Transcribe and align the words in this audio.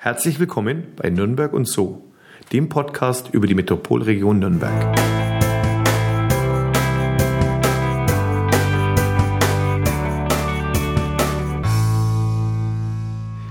Herzlich 0.00 0.38
willkommen 0.38 0.92
bei 0.94 1.10
Nürnberg 1.10 1.52
und 1.52 1.66
So, 1.66 2.04
dem 2.52 2.68
Podcast 2.68 3.30
über 3.34 3.48
die 3.48 3.56
Metropolregion 3.56 4.38
Nürnberg. 4.38 4.96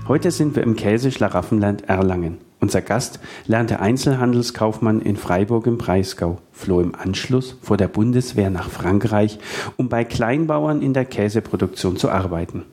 Heute 0.08 0.30
sind 0.30 0.56
wir 0.56 0.62
im 0.62 0.74
Käseschlaraffenland 0.74 1.86
Erlangen. 1.86 2.38
Unser 2.60 2.80
Gast 2.80 3.20
lernte 3.46 3.80
Einzelhandelskaufmann 3.80 5.02
in 5.02 5.18
Freiburg 5.18 5.66
im 5.66 5.76
Breisgau, 5.76 6.38
floh 6.52 6.80
im 6.80 6.94
Anschluss 6.94 7.58
vor 7.60 7.76
der 7.76 7.88
Bundeswehr 7.88 8.48
nach 8.48 8.70
Frankreich, 8.70 9.38
um 9.76 9.90
bei 9.90 10.02
Kleinbauern 10.02 10.80
in 10.80 10.94
der 10.94 11.04
Käseproduktion 11.04 11.98
zu 11.98 12.08
arbeiten. 12.08 12.64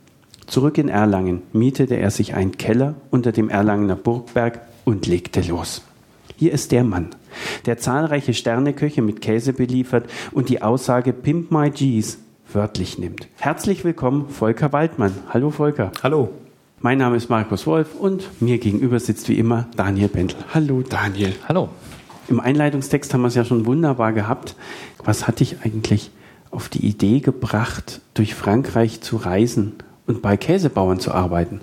Zurück 0.48 0.78
in 0.78 0.90
Erlangen 0.90 1.42
mietete 1.54 1.98
er 1.98 2.12
sich 2.12 2.36
einen 2.36 2.58
Keller 2.58 2.96
unter 3.10 3.32
dem 3.32 3.50
Erlangener 3.50 3.96
Burgberg 3.96 4.62
und 4.84 5.08
legte 5.08 5.42
los. 5.42 5.82
Hier 6.36 6.52
ist 6.52 6.72
der 6.72 6.84
Mann, 6.84 7.10
der 7.66 7.78
zahlreiche 7.78 8.34
Sterneköche 8.34 9.02
mit 9.02 9.22
Käse 9.22 9.54
beliefert 9.54 10.08
und 10.32 10.50
die 10.50 10.62
Aussage 10.62 11.14
Pimp 11.14 11.50
My 11.50 11.72
G's 11.72 12.20
wörtlich 12.54 13.00
nimmt. 13.00 13.28
Herzlich 13.38 13.84
willkommen, 13.84 14.30
Volker 14.30 14.72
Waldmann. 14.72 15.14
Hallo 15.30 15.50
Volker. 15.50 15.92
Hallo. 16.04 16.30
Mein 16.80 17.00
Name 17.00 17.16
ist 17.16 17.30
Markus 17.30 17.66
Wolf 17.66 17.96
und 17.96 18.30
mir 18.40 18.60
gegenüber 18.60 19.00
sitzt 19.00 19.28
wie 19.30 19.40
immer 19.40 19.68
Daniel 19.76 20.10
Bendel. 20.10 20.38
Hallo 20.54 20.84
Daniel. 20.84 21.34
Hallo. 21.48 21.70
Im 22.28 22.40
Einleitungstext 22.40 23.14
haben 23.14 23.22
wir 23.22 23.30
es 23.30 23.36
ja 23.36 23.46
schon 23.46 23.66
wunderbar 23.66 24.14
gehabt. 24.14 24.56
Was 25.04 25.28
hat 25.28 25.40
dich 25.40 25.58
eigentlich 25.64 26.12
auf 26.52 26.70
die 26.70 26.86
Idee 26.86 27.20
gebracht, 27.20 28.02
durch 28.14 28.36
Frankreich 28.36 29.02
zu 29.02 29.18
reisen 29.18 29.74
und 30.08 30.22
bei 30.22 30.38
Käsebauern 30.38 31.00
zu 31.00 31.12
arbeiten? 31.12 31.62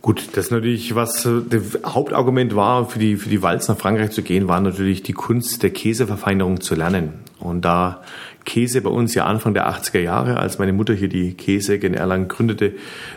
Gut, 0.00 0.28
das 0.32 0.46
ist 0.46 0.50
natürlich, 0.52 0.94
was 0.94 1.26
äh, 1.26 1.42
das 1.48 1.78
Hauptargument 1.84 2.54
war, 2.54 2.88
für 2.88 2.98
die, 2.98 3.16
für 3.16 3.28
die 3.28 3.42
Walz 3.42 3.68
nach 3.68 3.76
Frankreich 3.76 4.12
zu 4.12 4.22
gehen, 4.22 4.48
war 4.48 4.60
natürlich 4.60 5.02
die 5.02 5.12
Kunst 5.12 5.62
der 5.62 5.70
Käseverfeinerung 5.70 6.60
zu 6.60 6.74
lernen. 6.74 7.14
Und 7.40 7.64
da 7.64 8.02
Käse 8.48 8.80
bei 8.80 8.88
uns 8.88 9.14
ja 9.14 9.26
Anfang 9.26 9.52
der 9.52 9.68
80er 9.68 10.00
Jahre, 10.00 10.38
als 10.38 10.58
meine 10.58 10.72
Mutter 10.72 10.94
hier 10.94 11.08
die 11.08 11.34
Käse 11.34 11.74
in 11.74 11.92
Erlangen 11.92 12.28
gründete, 12.28 12.72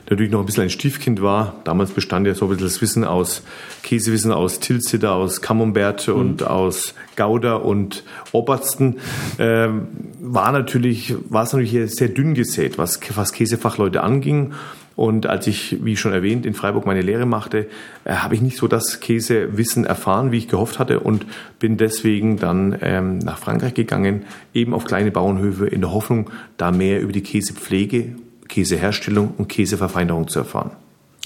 natürlich 0.10 0.30
noch 0.30 0.42
ein 0.42 0.46
bisschen 0.46 0.64
ein 0.64 0.70
Stiefkind 0.70 1.22
war. 1.22 1.56
Damals 1.64 1.92
bestand 1.92 2.28
ja 2.28 2.36
so 2.36 2.46
ein 2.46 2.50
bisschen 2.50 2.66
das 2.66 2.82
Wissen 2.82 3.06
aus, 3.06 3.42
Käsewissen 3.82 4.34
aus 4.34 4.60
Tilsiter, 4.60 5.14
aus 5.14 5.42
Camembert 5.42 6.10
mhm. 6.10 6.16
und 6.16 6.44
aus 6.44 6.96
Gouda 7.16 7.56
und 7.56 8.04
Obersten, 8.34 8.98
ähm, 9.40 9.88
war 10.20 10.52
natürlich, 10.52 11.16
war 11.30 11.44
es 11.44 11.54
natürlich 11.54 11.96
sehr 11.96 12.10
dünn 12.10 12.34
gesät, 12.34 12.78
was, 12.78 13.00
was 13.16 13.32
Käsefachleute 13.32 14.04
anging. 14.04 14.52
Und 15.02 15.26
als 15.26 15.48
ich, 15.48 15.84
wie 15.84 15.98
schon 15.98 16.14
erwähnt, 16.14 16.46
in 16.46 16.54
Freiburg 16.54 16.86
meine 16.86 17.02
Lehre 17.02 17.26
machte, 17.26 17.66
äh, 18.06 18.14
habe 18.14 18.36
ich 18.36 18.42
nicht 18.42 18.56
so 18.56 18.68
das 18.68 19.00
Käsewissen 19.00 19.84
erfahren, 19.84 20.32
wie 20.32 20.38
ich 20.38 20.48
gehofft 20.48 20.78
hatte 20.78 21.00
und 21.00 21.26
bin 21.58 21.76
deswegen 21.76 22.38
dann 22.38 22.78
ähm, 22.84 23.18
nach 23.18 23.40
Frankreich 23.40 23.74
gegangen, 23.74 24.26
eben 24.54 24.76
auf 24.76 24.86
kleine 24.86 25.10
Bauernhöfe 25.10 25.66
in 25.66 25.82
der 25.82 25.92
Hoffnung, 25.92 26.30
da 26.58 26.72
mehr 26.72 27.02
über 27.02 27.14
die 27.14 27.24
Käsepflege, 27.24 28.16
Käseherstellung 28.48 29.34
und 29.40 29.50
Käseverfeinerung 29.50 30.28
zu 30.28 30.38
erfahren. 30.38 30.70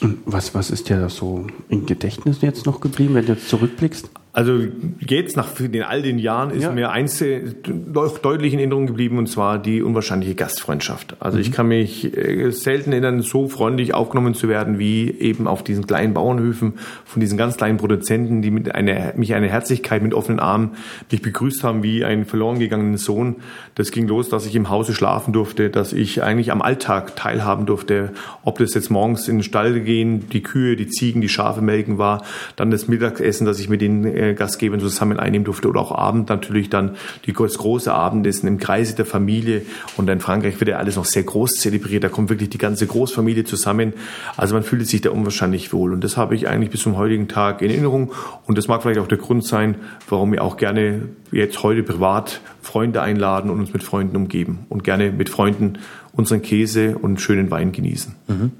Und 0.01 0.19
was, 0.25 0.55
was 0.55 0.71
ist 0.71 0.87
dir 0.87 0.97
da 0.97 1.09
so 1.09 1.45
im 1.67 1.85
Gedächtnis 1.85 2.37
jetzt 2.39 2.65
noch 2.65 2.79
geblieben, 2.79 3.15
wenn 3.15 3.25
du 3.25 3.33
jetzt 3.33 3.49
zurückblickst? 3.49 4.09
Also 4.35 4.59
jetzt 4.99 5.37
nach 5.37 5.47
den 5.57 5.81
all 5.81 6.01
den 6.01 6.19
Jahren 6.19 6.49
ist 6.49 6.63
ja. 6.63 6.71
mir 6.73 6.91
eins 6.91 7.23
doch 7.65 8.17
deutlich 8.17 8.51
in 8.51 8.59
Erinnerung 8.59 8.85
geblieben 8.85 9.17
und 9.17 9.27
zwar 9.29 9.57
die 9.57 9.81
unwahrscheinliche 9.81 10.35
Gastfreundschaft. 10.35 11.15
Also 11.21 11.37
mhm. 11.37 11.41
ich 11.41 11.51
kann 11.53 11.69
mich 11.69 12.17
äh, 12.17 12.51
selten 12.51 12.91
erinnern, 12.91 13.21
so 13.21 13.47
freundlich 13.47 13.93
aufgenommen 13.93 14.33
zu 14.33 14.49
werden 14.49 14.77
wie 14.77 15.09
eben 15.09 15.47
auf 15.47 15.63
diesen 15.63 15.87
kleinen 15.87 16.13
Bauernhöfen 16.13 16.73
von 17.05 17.21
diesen 17.21 17.37
ganz 17.37 17.55
kleinen 17.55 17.77
Produzenten, 17.77 18.41
die 18.41 18.51
mit 18.51 18.75
einer, 18.75 19.13
mich 19.15 19.33
eine 19.35 19.47
Herzlichkeit 19.47 20.03
mit 20.03 20.13
offenen 20.13 20.41
Armen 20.41 20.71
mich 21.09 21.21
begrüßt 21.21 21.63
haben 21.63 21.81
wie 21.81 22.03
einen 22.03 22.25
verloren 22.25 22.59
gegangenen 22.59 22.97
Sohn. 22.97 23.37
Das 23.75 23.91
ging 23.91 24.05
los, 24.05 24.27
dass 24.27 24.45
ich 24.45 24.55
im 24.57 24.69
Hause 24.69 24.93
schlafen 24.93 25.31
durfte, 25.31 25.69
dass 25.69 25.93
ich 25.93 26.23
eigentlich 26.23 26.51
am 26.51 26.61
Alltag 26.61 27.15
teilhaben 27.15 27.65
durfte, 27.65 28.11
ob 28.43 28.57
das 28.57 28.73
jetzt 28.73 28.91
morgens 28.91 29.29
in 29.29 29.37
den 29.37 29.43
Stall 29.43 29.79
gehen, 29.79 30.27
die 30.27 30.43
Kühe, 30.43 30.75
die 30.75 30.89
Ziegen, 30.89 31.21
die 31.21 31.29
Schafe 31.29 31.61
melken 31.61 31.97
war, 31.97 32.21
dann 32.57 32.69
das 32.69 32.89
Mittagessen, 32.89 33.45
dass 33.45 33.61
ich 33.61 33.69
mit 33.69 33.79
den 33.79 34.24
äh, 34.31 34.33
Gastgebern 34.33 34.79
zusammen 34.79 35.19
einnehmen 35.19 35.45
durfte 35.45 35.67
oder 35.67 35.79
auch 35.79 35.91
Abend 35.91 36.29
natürlich 36.29 36.69
dann 36.69 36.95
die 37.25 37.33
große 37.33 37.93
Abendessen 37.93 38.47
im 38.47 38.57
Kreise 38.57 38.95
der 38.95 39.05
Familie. 39.05 39.61
Und 39.97 40.09
in 40.09 40.19
Frankreich 40.19 40.59
wird 40.59 40.69
ja 40.69 40.77
alles 40.77 40.95
noch 40.95 41.05
sehr 41.05 41.23
groß 41.23 41.53
zelebriert, 41.53 42.03
da 42.03 42.09
kommt 42.09 42.29
wirklich 42.29 42.49
die 42.49 42.57
ganze 42.57 42.87
Großfamilie 42.87 43.43
zusammen, 43.43 43.93
also 44.37 44.55
man 44.55 44.63
fühlt 44.63 44.87
sich 44.87 45.01
da 45.01 45.11
unwahrscheinlich 45.11 45.73
wohl. 45.73 45.93
Und 45.93 46.03
das 46.03 46.17
habe 46.17 46.35
ich 46.35 46.47
eigentlich 46.47 46.71
bis 46.71 46.81
zum 46.81 46.97
heutigen 46.97 47.27
Tag 47.27 47.61
in 47.61 47.69
Erinnerung. 47.69 48.11
Und 48.45 48.57
das 48.57 48.67
mag 48.67 48.81
vielleicht 48.81 48.99
auch 48.99 49.07
der 49.07 49.17
Grund 49.17 49.45
sein, 49.45 49.75
warum 50.09 50.31
wir 50.31 50.43
auch 50.43 50.57
gerne 50.57 51.09
jetzt 51.31 51.63
heute 51.63 51.83
privat 51.83 52.41
Freunde 52.61 53.01
einladen 53.01 53.49
und 53.49 53.59
uns 53.59 53.73
mit 53.73 53.83
Freunden 53.83 54.15
umgeben 54.15 54.65
und 54.69 54.83
gerne 54.83 55.11
mit 55.11 55.29
Freunden 55.29 55.79
unseren 56.13 56.41
Käse 56.41 56.97
und 56.97 57.21
schönen 57.21 57.51
Wein 57.51 57.71
genießen. 57.71 58.15
Mhm. 58.27 58.51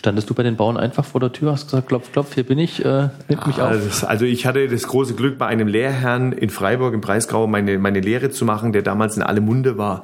Standest 0.00 0.30
du 0.30 0.34
bei 0.34 0.42
den 0.42 0.56
Bauern 0.56 0.78
einfach 0.78 1.04
vor 1.04 1.20
der 1.20 1.30
Tür, 1.30 1.52
hast 1.52 1.66
gesagt, 1.66 1.88
klopf, 1.88 2.10
klopf, 2.10 2.34
hier 2.34 2.44
bin 2.44 2.58
ich, 2.58 2.82
äh, 2.82 3.10
nimmt 3.28 3.46
mich 3.46 3.60
auf? 3.60 3.68
Also, 3.68 4.06
also 4.06 4.24
ich 4.24 4.46
hatte 4.46 4.66
das 4.66 4.84
große 4.84 5.14
Glück, 5.14 5.36
bei 5.36 5.44
einem 5.46 5.68
Lehrherrn 5.68 6.32
in 6.32 6.48
Freiburg 6.48 6.94
im 6.94 7.02
Breisgau 7.02 7.46
meine, 7.46 7.78
meine 7.78 8.00
Lehre 8.00 8.30
zu 8.30 8.46
machen, 8.46 8.72
der 8.72 8.80
damals 8.80 9.18
in 9.18 9.22
Allemunde 9.22 9.76
war. 9.76 10.00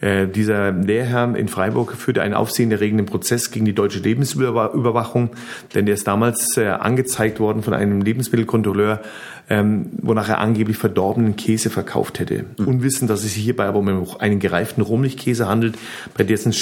Äh, 0.00 0.26
dieser 0.26 0.72
Lehrherr 0.72 1.34
in 1.36 1.48
Freiburg 1.48 1.92
führte 1.92 2.20
einen 2.22 2.34
aufsehenerregenden 2.34 3.06
Prozess 3.06 3.50
gegen 3.50 3.64
die 3.64 3.74
deutsche 3.74 4.00
Lebensmittelüberwachung, 4.00 5.30
denn 5.74 5.86
der 5.86 5.94
ist 5.94 6.06
damals 6.06 6.56
äh, 6.56 6.66
angezeigt 6.66 7.40
worden 7.40 7.62
von 7.62 7.74
einem 7.74 8.00
Lebensmittelkontrolleur, 8.02 9.00
ähm, 9.48 9.86
wonach 10.02 10.28
er 10.28 10.38
angeblich 10.38 10.76
verdorbenen 10.76 11.36
Käse 11.36 11.70
verkauft 11.70 12.18
hätte. 12.18 12.44
Mhm. 12.58 12.66
Unwissend, 12.66 13.10
dass 13.10 13.24
es 13.24 13.34
sich 13.34 13.44
hierbei 13.44 13.66
aber 13.66 13.78
um 13.78 14.06
einen 14.18 14.40
gereiften 14.40 14.82
Rohmilchkäse 14.82 15.48
handelt, 15.48 15.76
bei, 16.16 16.24
dessen, 16.24 16.54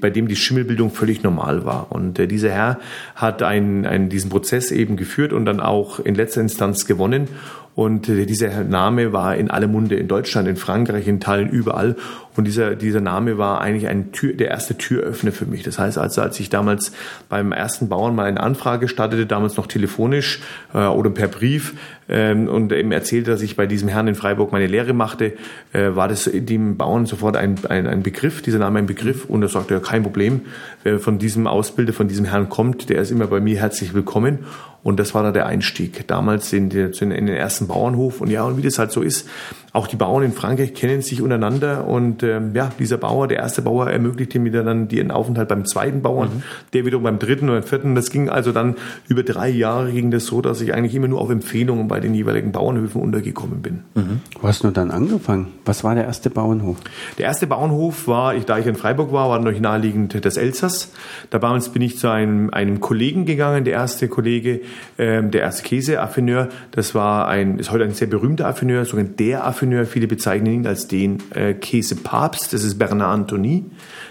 bei 0.00 0.10
dem 0.10 0.28
die 0.28 0.36
Schimmelbildung 0.36 0.90
völlig 0.90 1.22
normal 1.22 1.64
war. 1.64 1.92
Und 1.92 2.18
äh, 2.18 2.26
dieser 2.26 2.50
Herr 2.50 2.80
hat 3.14 3.42
einen, 3.42 3.86
einen, 3.86 4.08
diesen 4.08 4.30
Prozess 4.30 4.70
eben 4.70 4.96
geführt 4.96 5.32
und 5.32 5.44
dann 5.44 5.60
auch 5.60 6.00
in 6.00 6.14
letzter 6.14 6.40
Instanz 6.40 6.86
gewonnen. 6.86 7.28
Und 7.74 8.08
äh, 8.08 8.24
dieser 8.24 8.62
Name 8.62 9.12
war 9.12 9.36
in 9.36 9.50
alle 9.50 9.66
Munde 9.66 9.96
in 9.96 10.06
Deutschland, 10.06 10.46
in 10.46 10.56
Frankreich, 10.56 11.08
in 11.08 11.18
Teilen 11.18 11.48
überall. 11.48 11.96
Und 12.36 12.44
dieser, 12.44 12.76
dieser 12.76 13.00
Name 13.00 13.36
war 13.38 13.60
eigentlich 13.60 13.88
ein 13.88 14.12
Tür, 14.12 14.32
der 14.32 14.48
erste 14.48 14.76
Türöffner 14.76 15.32
für 15.32 15.46
mich. 15.46 15.62
Das 15.62 15.78
heißt 15.78 15.98
also, 15.98 16.22
als 16.22 16.38
ich 16.38 16.50
damals 16.50 16.92
beim 17.28 17.52
ersten 17.52 17.88
Bauern 17.88 18.14
mal 18.14 18.26
eine 18.26 18.40
Anfrage 18.40 18.88
startete, 18.88 19.26
damals 19.26 19.56
noch 19.56 19.66
telefonisch 19.66 20.40
äh, 20.72 20.86
oder 20.86 21.10
per 21.10 21.28
Brief, 21.28 21.74
ähm, 22.08 22.48
und 22.48 22.72
eben 22.72 22.92
erzählte, 22.92 23.30
dass 23.30 23.42
ich 23.42 23.56
bei 23.56 23.66
diesem 23.66 23.88
Herrn 23.88 24.08
in 24.08 24.14
Freiburg 24.14 24.52
meine 24.52 24.66
Lehre 24.66 24.92
machte, 24.92 25.32
äh, 25.72 25.94
war 25.94 26.08
das 26.08 26.30
dem 26.32 26.76
Bauern 26.76 27.06
sofort 27.06 27.36
ein, 27.36 27.56
ein, 27.68 27.86
ein 27.86 28.02
Begriff, 28.02 28.42
dieser 28.42 28.58
Name 28.58 28.80
ein 28.80 28.86
Begriff. 28.86 29.24
Und 29.24 29.42
er 29.42 29.48
sagte, 29.48 29.74
ja, 29.74 29.80
kein 29.80 30.02
Problem, 30.02 30.42
wer 30.82 31.00
von 31.00 31.18
diesem 31.18 31.46
Ausbilder, 31.46 31.92
von 31.92 32.08
diesem 32.08 32.26
Herrn 32.26 32.48
kommt, 32.48 32.88
der 32.88 33.00
ist 33.00 33.10
immer 33.10 33.26
bei 33.26 33.40
mir 33.40 33.58
herzlich 33.58 33.94
willkommen. 33.94 34.40
Und 34.84 35.00
das 35.00 35.14
war 35.14 35.24
da 35.24 35.32
der 35.32 35.46
Einstieg. 35.46 36.06
Damals 36.06 36.52
in, 36.52 36.70
in 36.70 37.10
den 37.10 37.28
ersten 37.28 37.66
Bauernhof. 37.66 38.20
Und 38.20 38.30
ja, 38.30 38.44
und 38.44 38.58
wie 38.58 38.62
das 38.62 38.78
halt 38.78 38.92
so 38.92 39.02
ist, 39.02 39.28
auch 39.74 39.88
die 39.88 39.96
Bauern 39.96 40.22
in 40.22 40.32
Frankreich 40.32 40.72
kennen 40.72 41.02
sich 41.02 41.20
untereinander 41.20 41.88
und 41.88 42.22
ähm, 42.22 42.54
ja, 42.54 42.70
dieser 42.78 42.96
Bauer, 42.96 43.26
der 43.26 43.38
erste 43.38 43.60
Bauer, 43.60 43.90
ermöglichte 43.90 44.38
mir 44.38 44.52
dann 44.52 44.86
den 44.86 45.10
Aufenthalt 45.10 45.48
beim 45.48 45.66
zweiten 45.66 46.00
Bauern, 46.00 46.28
mhm. 46.28 46.42
der 46.72 46.86
wiederum 46.86 47.02
beim 47.02 47.18
dritten 47.18 47.50
oder 47.50 47.60
vierten. 47.60 47.96
Das 47.96 48.10
ging 48.10 48.28
also 48.28 48.52
dann 48.52 48.76
über 49.08 49.24
drei 49.24 49.48
Jahre 49.48 49.90
ging 49.90 50.12
das 50.12 50.26
so, 50.26 50.40
dass 50.40 50.60
ich 50.60 50.72
eigentlich 50.72 50.94
immer 50.94 51.08
nur 51.08 51.20
auf 51.20 51.28
Empfehlungen 51.28 51.88
bei 51.88 51.98
den 51.98 52.14
jeweiligen 52.14 52.52
Bauernhöfen 52.52 53.02
untergekommen 53.02 53.62
bin. 53.62 53.80
Mhm. 53.96 54.20
Wo 54.40 54.46
hast 54.46 54.62
du 54.62 54.70
dann 54.70 54.92
angefangen? 54.92 55.48
Was 55.64 55.82
war 55.82 55.96
der 55.96 56.04
erste 56.04 56.30
Bauernhof? 56.30 56.76
Der 57.18 57.24
erste 57.24 57.48
Bauernhof 57.48 58.06
war, 58.06 58.36
ich, 58.36 58.44
da 58.44 58.58
ich 58.58 58.66
in 58.66 58.76
Freiburg 58.76 59.12
war, 59.12 59.28
war 59.28 59.38
natürlich 59.38 59.60
naheliegend 59.60 60.24
das 60.24 60.36
Elsass. 60.36 60.92
Damals 61.30 61.70
bin 61.70 61.82
ich 61.82 61.98
zu 61.98 62.08
einem, 62.08 62.50
einem 62.50 62.78
Kollegen 62.78 63.24
gegangen, 63.24 63.64
der 63.64 63.72
erste 63.72 64.06
Kollege, 64.06 64.60
ähm, 64.98 65.32
der 65.32 65.40
erste 65.40 65.64
Käseaffineur. 65.64 66.48
Das 66.70 66.94
war 66.94 67.26
ein, 67.26 67.58
ist 67.58 67.72
heute 67.72 67.82
ein 67.82 67.94
sehr 67.94 68.06
berühmter 68.06 68.46
Affineur, 68.46 68.84
sogar 68.84 69.04
der 69.04 69.44
Affineur 69.44 69.63
Parfümeur, 69.64 69.86
viele 69.86 70.06
bezeichnen 70.06 70.52
ihn 70.52 70.66
als 70.66 70.88
den 70.88 71.22
äh, 71.34 71.54
Käsepapst, 71.54 72.52
das 72.52 72.64
ist 72.64 72.78
Bernard 72.78 73.14
Anthony, 73.14 73.64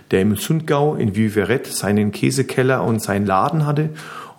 der 0.09 0.21
im 0.21 0.35
Sundgau 0.35 0.95
in 0.95 1.15
Viverette 1.15 1.71
seinen 1.71 2.11
Käsekeller 2.11 2.83
und 2.83 3.03
seinen 3.03 3.27
Laden 3.27 3.67
hatte. 3.67 3.89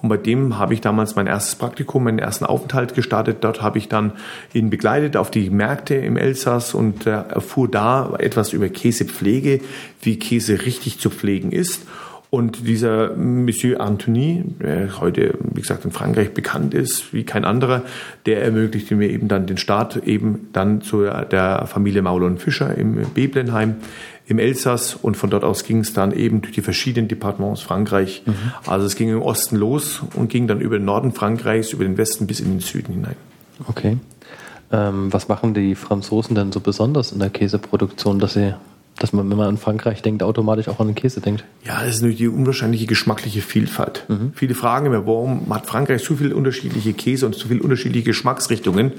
Und 0.03 0.09
bei 0.09 0.17
dem 0.17 0.59
habe 0.59 0.75
ich 0.75 0.81
damals 0.81 1.15
mein 1.15 1.29
erstes 1.29 1.55
Praktikum, 1.55 2.05
meinen 2.05 2.19
ersten 2.19 2.45
Aufenthalt 2.45 2.95
gestartet. 2.95 3.39
Dort 3.43 3.63
habe 3.63 3.79
ich 3.79 3.89
dann 3.89 4.13
ihn 4.53 4.71
begleitet 4.71 5.17
auf 5.17 5.31
die 5.31 5.51
Märkte 5.51 5.95
im 5.95 6.17
Elsass 6.17 6.75
und 6.75 7.07
äh, 7.07 7.11
erfuhr 7.11 7.71
da 7.71 8.15
etwas 8.19 8.53
über 8.53 8.69
Käsepflege, 8.69 9.61
wie 10.03 10.19
Käse 10.19 10.67
richtig 10.67 10.99
zu 10.99 11.11
pflegen 11.11 11.53
ist 11.53 11.83
Und 12.31 12.67
dieser 12.67 13.15
Monsieur 13.15 13.81
Anthony, 13.81 14.45
der 14.61 15.01
heute, 15.01 15.39
wie 15.53 15.61
gesagt, 15.61 15.85
in 15.85 15.93
Frankreich 15.93 16.35
bekannt 16.35 16.75
ist 16.75 17.13
wie 17.13 17.23
kein 17.23 17.45
anderer, 17.45 17.83
der 18.27 18.43
ermöglichte 18.43 18.97
mir 18.97 19.09
eben 19.09 19.29
dann 19.29 19.47
den 19.47 19.57
Start 19.57 19.99
eben 20.05 20.49
dann 20.53 20.81
zu 20.81 21.03
der 21.03 21.67
Familie 21.67 22.03
Mauler 22.03 22.27
und 22.27 22.41
Fischer 22.41 22.77
im 22.77 22.97
Beblenheim 23.15 23.77
im 24.27 24.39
Elsass 24.39 24.95
und 24.95 25.17
von 25.17 25.31
dort 25.31 25.45
aus 25.45 25.65
ging 25.65 25.81
es 25.81 25.93
dann 25.93 26.13
eben 26.13 26.41
durch 26.41 26.55
die 26.55 26.63
verschiedenen 26.63 27.09
Departements 27.09 27.61
Frankreich. 27.61 28.23
Mhm. 28.25 28.35
Also 28.67 28.87
es 28.87 28.97
ging 28.97 29.11
im 29.11 29.23
Osten 29.23 29.57
los 29.57 30.03
und 30.15 30.29
ging 30.29 30.47
dann 30.47 30.61
über 30.61 30.79
den 30.79 30.87
Norden 30.87 31.13
Frankreichs, 31.13 31.73
über 31.73 31.85
den 31.85 31.99
Westen 31.99 32.27
bis 32.27 32.41
in 32.41 32.53
den 32.53 32.61
Süden 32.61 32.95
hinein. 32.95 33.17
Okay. 33.67 33.99
Ähm, 34.73 35.13
was 35.13 35.29
machen 35.29 35.53
die 35.53 35.75
Franzosen 35.75 36.35
denn 36.35 36.53
so 36.53 36.61
besonders 36.61 37.13
in 37.13 37.19
der 37.19 37.31
Käseproduktion, 37.31 38.19
dass 38.19 38.35
sie 38.35 38.55
dass 38.99 39.13
man, 39.13 39.29
wenn 39.29 39.37
man 39.37 39.49
an 39.49 39.57
Frankreich 39.59 40.03
denkt, 40.03 40.23
automatisch 40.23 40.69
auch 40.69 40.79
an 40.79 40.87
den 40.87 40.95
Käse 40.95 41.21
denkt. 41.21 41.45
Ja, 41.65 41.81
das 41.81 41.97
ist 41.97 42.03
natürlich 42.03 42.19
die 42.19 42.29
unwahrscheinliche 42.29 42.87
geschmackliche 42.87 43.41
Vielfalt. 43.41 44.05
Mhm. 44.09 44.33
Viele 44.35 44.55
fragen 44.55 44.87
immer, 44.87 45.07
warum 45.07 45.53
hat 45.53 45.67
Frankreich 45.67 46.03
so 46.03 46.15
viele 46.15 46.37
unterschiedliche 46.37 46.93
Käse 46.93 47.27
und 47.27 47.35
so 47.35 47.49
viele 47.49 47.63
unterschiedliche 47.63 48.05
Geschmacksrichtungen? 48.05 48.93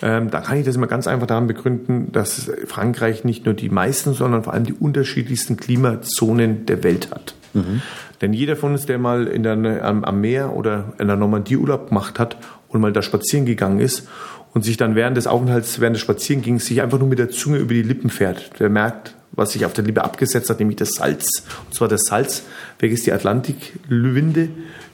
Ähm, 0.00 0.30
da 0.30 0.40
kann 0.40 0.58
ich 0.58 0.64
das 0.64 0.76
immer 0.76 0.86
ganz 0.86 1.06
einfach 1.08 1.26
daran 1.26 1.48
begründen, 1.48 2.12
dass 2.12 2.50
Frankreich 2.66 3.24
nicht 3.24 3.44
nur 3.44 3.54
die 3.54 3.68
meisten, 3.68 4.14
sondern 4.14 4.44
vor 4.44 4.52
allem 4.52 4.64
die 4.64 4.74
unterschiedlichsten 4.74 5.56
Klimazonen 5.56 6.66
der 6.66 6.84
Welt 6.84 7.10
hat. 7.10 7.34
Mhm. 7.54 7.82
Denn 8.20 8.32
jeder 8.32 8.54
von 8.54 8.72
uns, 8.72 8.86
der 8.86 8.98
mal 8.98 9.26
in 9.26 9.42
der, 9.42 9.84
am, 9.84 10.04
am 10.04 10.20
Meer 10.20 10.54
oder 10.54 10.92
in 11.00 11.08
der 11.08 11.16
Normandie 11.16 11.56
Urlaub 11.56 11.88
gemacht 11.88 12.20
hat 12.20 12.36
und 12.68 12.80
mal 12.80 12.92
da 12.92 13.02
spazieren 13.02 13.44
gegangen 13.44 13.80
ist 13.80 14.08
und 14.54 14.64
sich 14.64 14.76
dann 14.76 14.94
während 14.94 15.16
des 15.16 15.26
Aufenthalts, 15.26 15.80
während 15.80 15.96
des 15.96 16.02
Spazierengehens 16.02 16.66
sich 16.66 16.82
einfach 16.82 16.98
nur 16.98 17.08
mit 17.08 17.18
der 17.18 17.30
Zunge 17.30 17.58
über 17.58 17.74
die 17.74 17.82
Lippen 17.82 18.10
fährt, 18.10 18.60
der 18.60 18.68
merkt, 18.68 19.16
was 19.32 19.52
sich 19.52 19.64
auf 19.64 19.72
der 19.72 19.84
Lippe 19.84 20.04
abgesetzt 20.04 20.50
hat, 20.50 20.58
nämlich 20.58 20.76
das 20.76 20.90
Salz. 20.90 21.26
Und 21.66 21.74
zwar 21.74 21.88
das 21.88 22.02
Salz, 22.02 22.42
welches 22.78 23.02
die 23.02 23.12
Atlantikwinde 23.12 24.48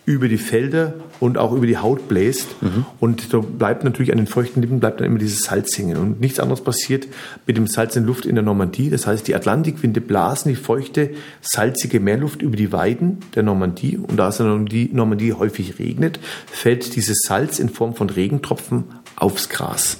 über 0.08 0.28
die 0.28 0.38
Felder 0.38 0.94
und 1.20 1.36
auch 1.36 1.52
über 1.52 1.66
die 1.66 1.76
Haut 1.76 2.08
bläst. 2.08 2.62
Mhm. 2.62 2.86
Und 2.98 3.34
da 3.34 3.40
bleibt 3.40 3.84
natürlich 3.84 4.10
an 4.10 4.16
den 4.16 4.26
feuchten 4.26 4.62
Lippen 4.62 4.80
bleibt 4.80 5.00
dann 5.00 5.06
immer 5.06 5.18
dieses 5.18 5.40
Salz 5.40 5.76
hängen. 5.76 5.98
Und 5.98 6.18
nichts 6.18 6.40
anderes 6.40 6.62
passiert 6.62 7.06
mit 7.46 7.58
dem 7.58 7.66
Salz 7.66 7.94
in 7.94 8.04
Luft 8.04 8.24
in 8.24 8.34
der 8.34 8.42
Normandie. 8.42 8.88
Das 8.88 9.06
heißt, 9.06 9.28
die 9.28 9.34
Atlantikwinde 9.34 10.00
blasen 10.00 10.48
die 10.48 10.56
feuchte, 10.56 11.10
salzige 11.42 12.00
Meerluft 12.00 12.40
über 12.40 12.56
die 12.56 12.72
Weiden 12.72 13.18
der 13.34 13.42
Normandie. 13.42 13.98
Und 13.98 14.16
da 14.16 14.28
es 14.28 14.40
in 14.40 14.64
der 14.64 14.88
Normandie 14.92 15.34
häufig 15.34 15.78
regnet, 15.78 16.18
fällt 16.46 16.96
dieses 16.96 17.18
Salz 17.26 17.58
in 17.58 17.68
Form 17.68 17.94
von 17.94 18.08
Regentropfen 18.08 18.84
aufs 19.16 19.50
Gras. 19.50 19.98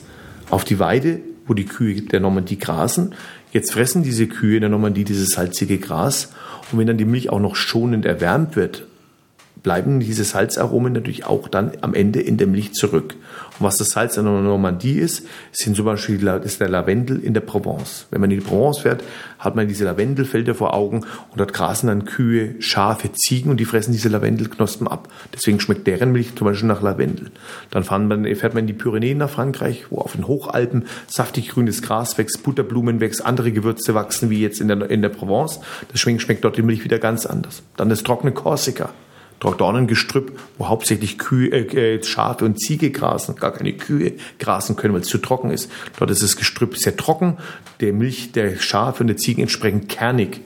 Auf 0.49 0.65
die 0.65 0.79
Weide, 0.79 1.21
wo 1.47 1.53
die 1.53 1.67
Kühe 1.67 2.01
der 2.01 2.21
Normandie 2.21 2.59
grasen. 2.59 3.15
Jetzt 3.53 3.73
fressen 3.73 4.03
diese 4.03 4.27
Kühe 4.27 4.57
in 4.57 4.61
der 4.61 4.71
Normandie 4.71 5.05
dieses 5.05 5.31
salzige 5.31 5.79
Gras. 5.79 6.33
Und 6.71 6.79
wenn 6.79 6.87
dann 6.87 6.99
die 6.99 7.05
Milch 7.05 7.31
auch 7.31 7.41
noch 7.41 7.57
schonend 7.57 8.05
erwärmt 8.05 8.57
wird, 8.57 8.85
bleiben 9.63 10.01
diese 10.01 10.25
Salzaromen 10.25 10.93
natürlich 10.93 11.27
auch 11.27 11.49
dann 11.49 11.73
am 11.81 11.95
Ende 11.95 12.21
in 12.21 12.37
der 12.37 12.47
Milch 12.47 12.75
zurück. 12.75 13.17
Und 13.59 13.67
was 13.67 13.77
das 13.77 13.89
Salz 13.89 14.17
in 14.17 14.25
der 14.25 14.35
Normandie 14.35 14.99
ist, 14.99 15.27
sind 15.53 15.77
zum 15.77 15.85
Beispiel 15.85 16.27
ist 16.45 16.61
der 16.61 16.69
Lavendel 16.69 17.19
in 17.19 17.35
der 17.35 17.41
Provence. 17.41 18.07
Wenn 18.11 18.21
man 18.21 18.31
in 18.31 18.41
die 18.41 18.45
Provence 18.45 18.79
fährt, 18.79 19.03
hat 19.39 19.57
man 19.57 19.67
diese 19.67 19.85
Lavendelfelder 19.85 20.55
vor 20.55 20.75
Augen 20.75 20.99
und 21.31 21.41
dort 21.41 21.53
grasen 21.53 21.89
dann 21.89 22.05
Kühe, 22.05 22.55
Schafe, 22.61 23.11
Ziegen 23.13 23.51
und 23.51 23.59
die 23.59 23.65
fressen 23.65 23.93
diese 23.93 24.09
Lavendelknospen 24.09 24.87
ab. 24.87 25.09
Deswegen 25.35 25.61
schmeckt 25.61 25.87
deren 25.87 26.13
Milch 26.13 26.37
zum 26.37 26.47
Beispiel 26.47 26.69
nach 26.69 26.83
Lavendel. 26.83 27.31
Dann 27.71 27.85
man, 28.07 28.25
fährt 28.37 28.55
man 28.55 28.63
in 28.63 28.69
die 28.69 28.73
Pyrenäen 28.73 29.19
nach 29.19 29.31
Frankreich, 29.31 29.87
wo 29.91 29.99
auf 29.99 30.13
den 30.13 30.29
Hochalpen 30.29 30.87
saftig 31.07 31.49
grünes 31.49 31.83
Gras 31.83 32.17
wächst, 32.19 32.43
Butterblumen 32.43 33.01
wächst, 33.01 33.25
andere 33.25 33.53
Gewürze 33.53 33.95
wachsen 33.95 34.31
wie 34.31 34.41
jetzt 34.41 34.61
in 34.61 34.69
der, 34.69 34.89
in 34.91 35.03
der 35.03 35.09
Provence. 35.09 35.61
Deswegen 35.93 36.21
schmeckt 36.21 36.45
dort 36.45 36.57
die 36.57 36.63
Milch 36.63 36.85
wieder 36.85 36.99
ganz 36.99 37.27
anders. 37.27 37.63
Dann 37.77 37.89
das 37.89 38.03
trockene 38.03 38.33
Korsika. 38.33 38.91
Dornengestrüpp, 39.41 40.39
wo 40.59 40.69
hauptsächlich 40.69 41.19
Kühe, 41.19 41.51
äh, 41.51 42.03
Schafe 42.03 42.45
und 42.45 42.61
Ziege 42.61 42.91
grasen, 42.91 43.37
gar 43.37 43.53
keine 43.53 43.73
Kühe 43.73 44.13
grasen 44.39 44.77
können, 44.77 44.95
weil 44.95 45.03
es 45.03 45.09
zu 45.09 45.19
trocken 45.19 45.51
ist. 45.51 45.71
Dort 45.99 46.11
ist 46.11 46.23
das 46.23 46.37
Gestrüpp 46.37 46.77
sehr 46.77 46.97
trocken, 46.97 47.39
der 47.81 47.93
Milch 47.93 48.33
der 48.33 48.59
Schafe 48.59 49.03
und 49.03 49.09
der 49.09 49.17
Ziegen 49.17 49.43
entsprechend 49.43 49.89
kernig. 49.89 50.41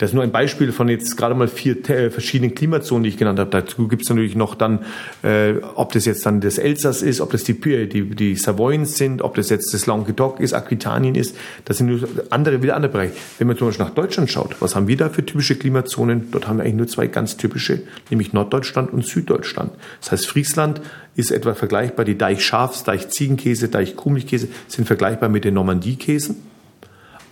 Das 0.00 0.10
ist 0.10 0.14
nur 0.14 0.22
ein 0.22 0.32
Beispiel 0.32 0.72
von 0.72 0.88
jetzt 0.88 1.14
gerade 1.18 1.34
mal 1.34 1.46
vier 1.46 1.76
äh, 1.90 2.08
verschiedenen 2.08 2.54
Klimazonen, 2.54 3.02
die 3.02 3.10
ich 3.10 3.18
genannt 3.18 3.38
habe. 3.38 3.50
Dazu 3.50 3.86
gibt 3.86 4.00
es 4.00 4.08
natürlich 4.08 4.34
noch 4.34 4.54
dann, 4.54 4.78
äh, 5.22 5.56
ob 5.74 5.92
das 5.92 6.06
jetzt 6.06 6.24
dann 6.24 6.40
das 6.40 6.56
Elsass 6.56 7.02
ist, 7.02 7.20
ob 7.20 7.32
das 7.32 7.44
die, 7.44 7.52
die, 7.86 8.08
die 8.08 8.34
Savoyens 8.34 8.96
sind, 8.96 9.20
ob 9.20 9.34
das 9.34 9.50
jetzt 9.50 9.74
das 9.74 9.84
Languedoc 9.84 10.40
ist, 10.40 10.54
Aquitanien 10.54 11.16
ist. 11.16 11.36
Das 11.66 11.76
sind 11.76 11.88
nur 11.88 12.08
andere, 12.30 12.62
wieder 12.62 12.76
andere 12.76 12.90
Bereiche. 12.90 13.12
Wenn 13.36 13.48
man 13.48 13.58
zum 13.58 13.68
Beispiel 13.68 13.84
nach 13.84 13.92
Deutschland 13.92 14.30
schaut, 14.30 14.56
was 14.60 14.74
haben 14.74 14.88
wir 14.88 14.96
da 14.96 15.10
für 15.10 15.26
typische 15.26 15.56
Klimazonen? 15.56 16.30
Dort 16.30 16.48
haben 16.48 16.56
wir 16.56 16.62
eigentlich 16.62 16.76
nur 16.76 16.88
zwei 16.88 17.06
ganz 17.06 17.36
typische, 17.36 17.82
nämlich 18.08 18.32
Norddeutschland 18.32 18.94
und 18.94 19.04
Süddeutschland. 19.04 19.70
Das 20.00 20.12
heißt, 20.12 20.26
Friesland 20.26 20.80
ist 21.14 21.30
etwa 21.30 21.52
vergleichbar, 21.52 22.06
die 22.06 22.16
Deich-Schafs-, 22.16 22.84
Deich-Ziegenkäse, 22.84 23.68
Deich-Kuhmilchkäse 23.68 24.48
sind 24.66 24.86
vergleichbar 24.86 25.28
mit 25.28 25.44
den 25.44 25.52
Normandie-Käsen. 25.52 26.49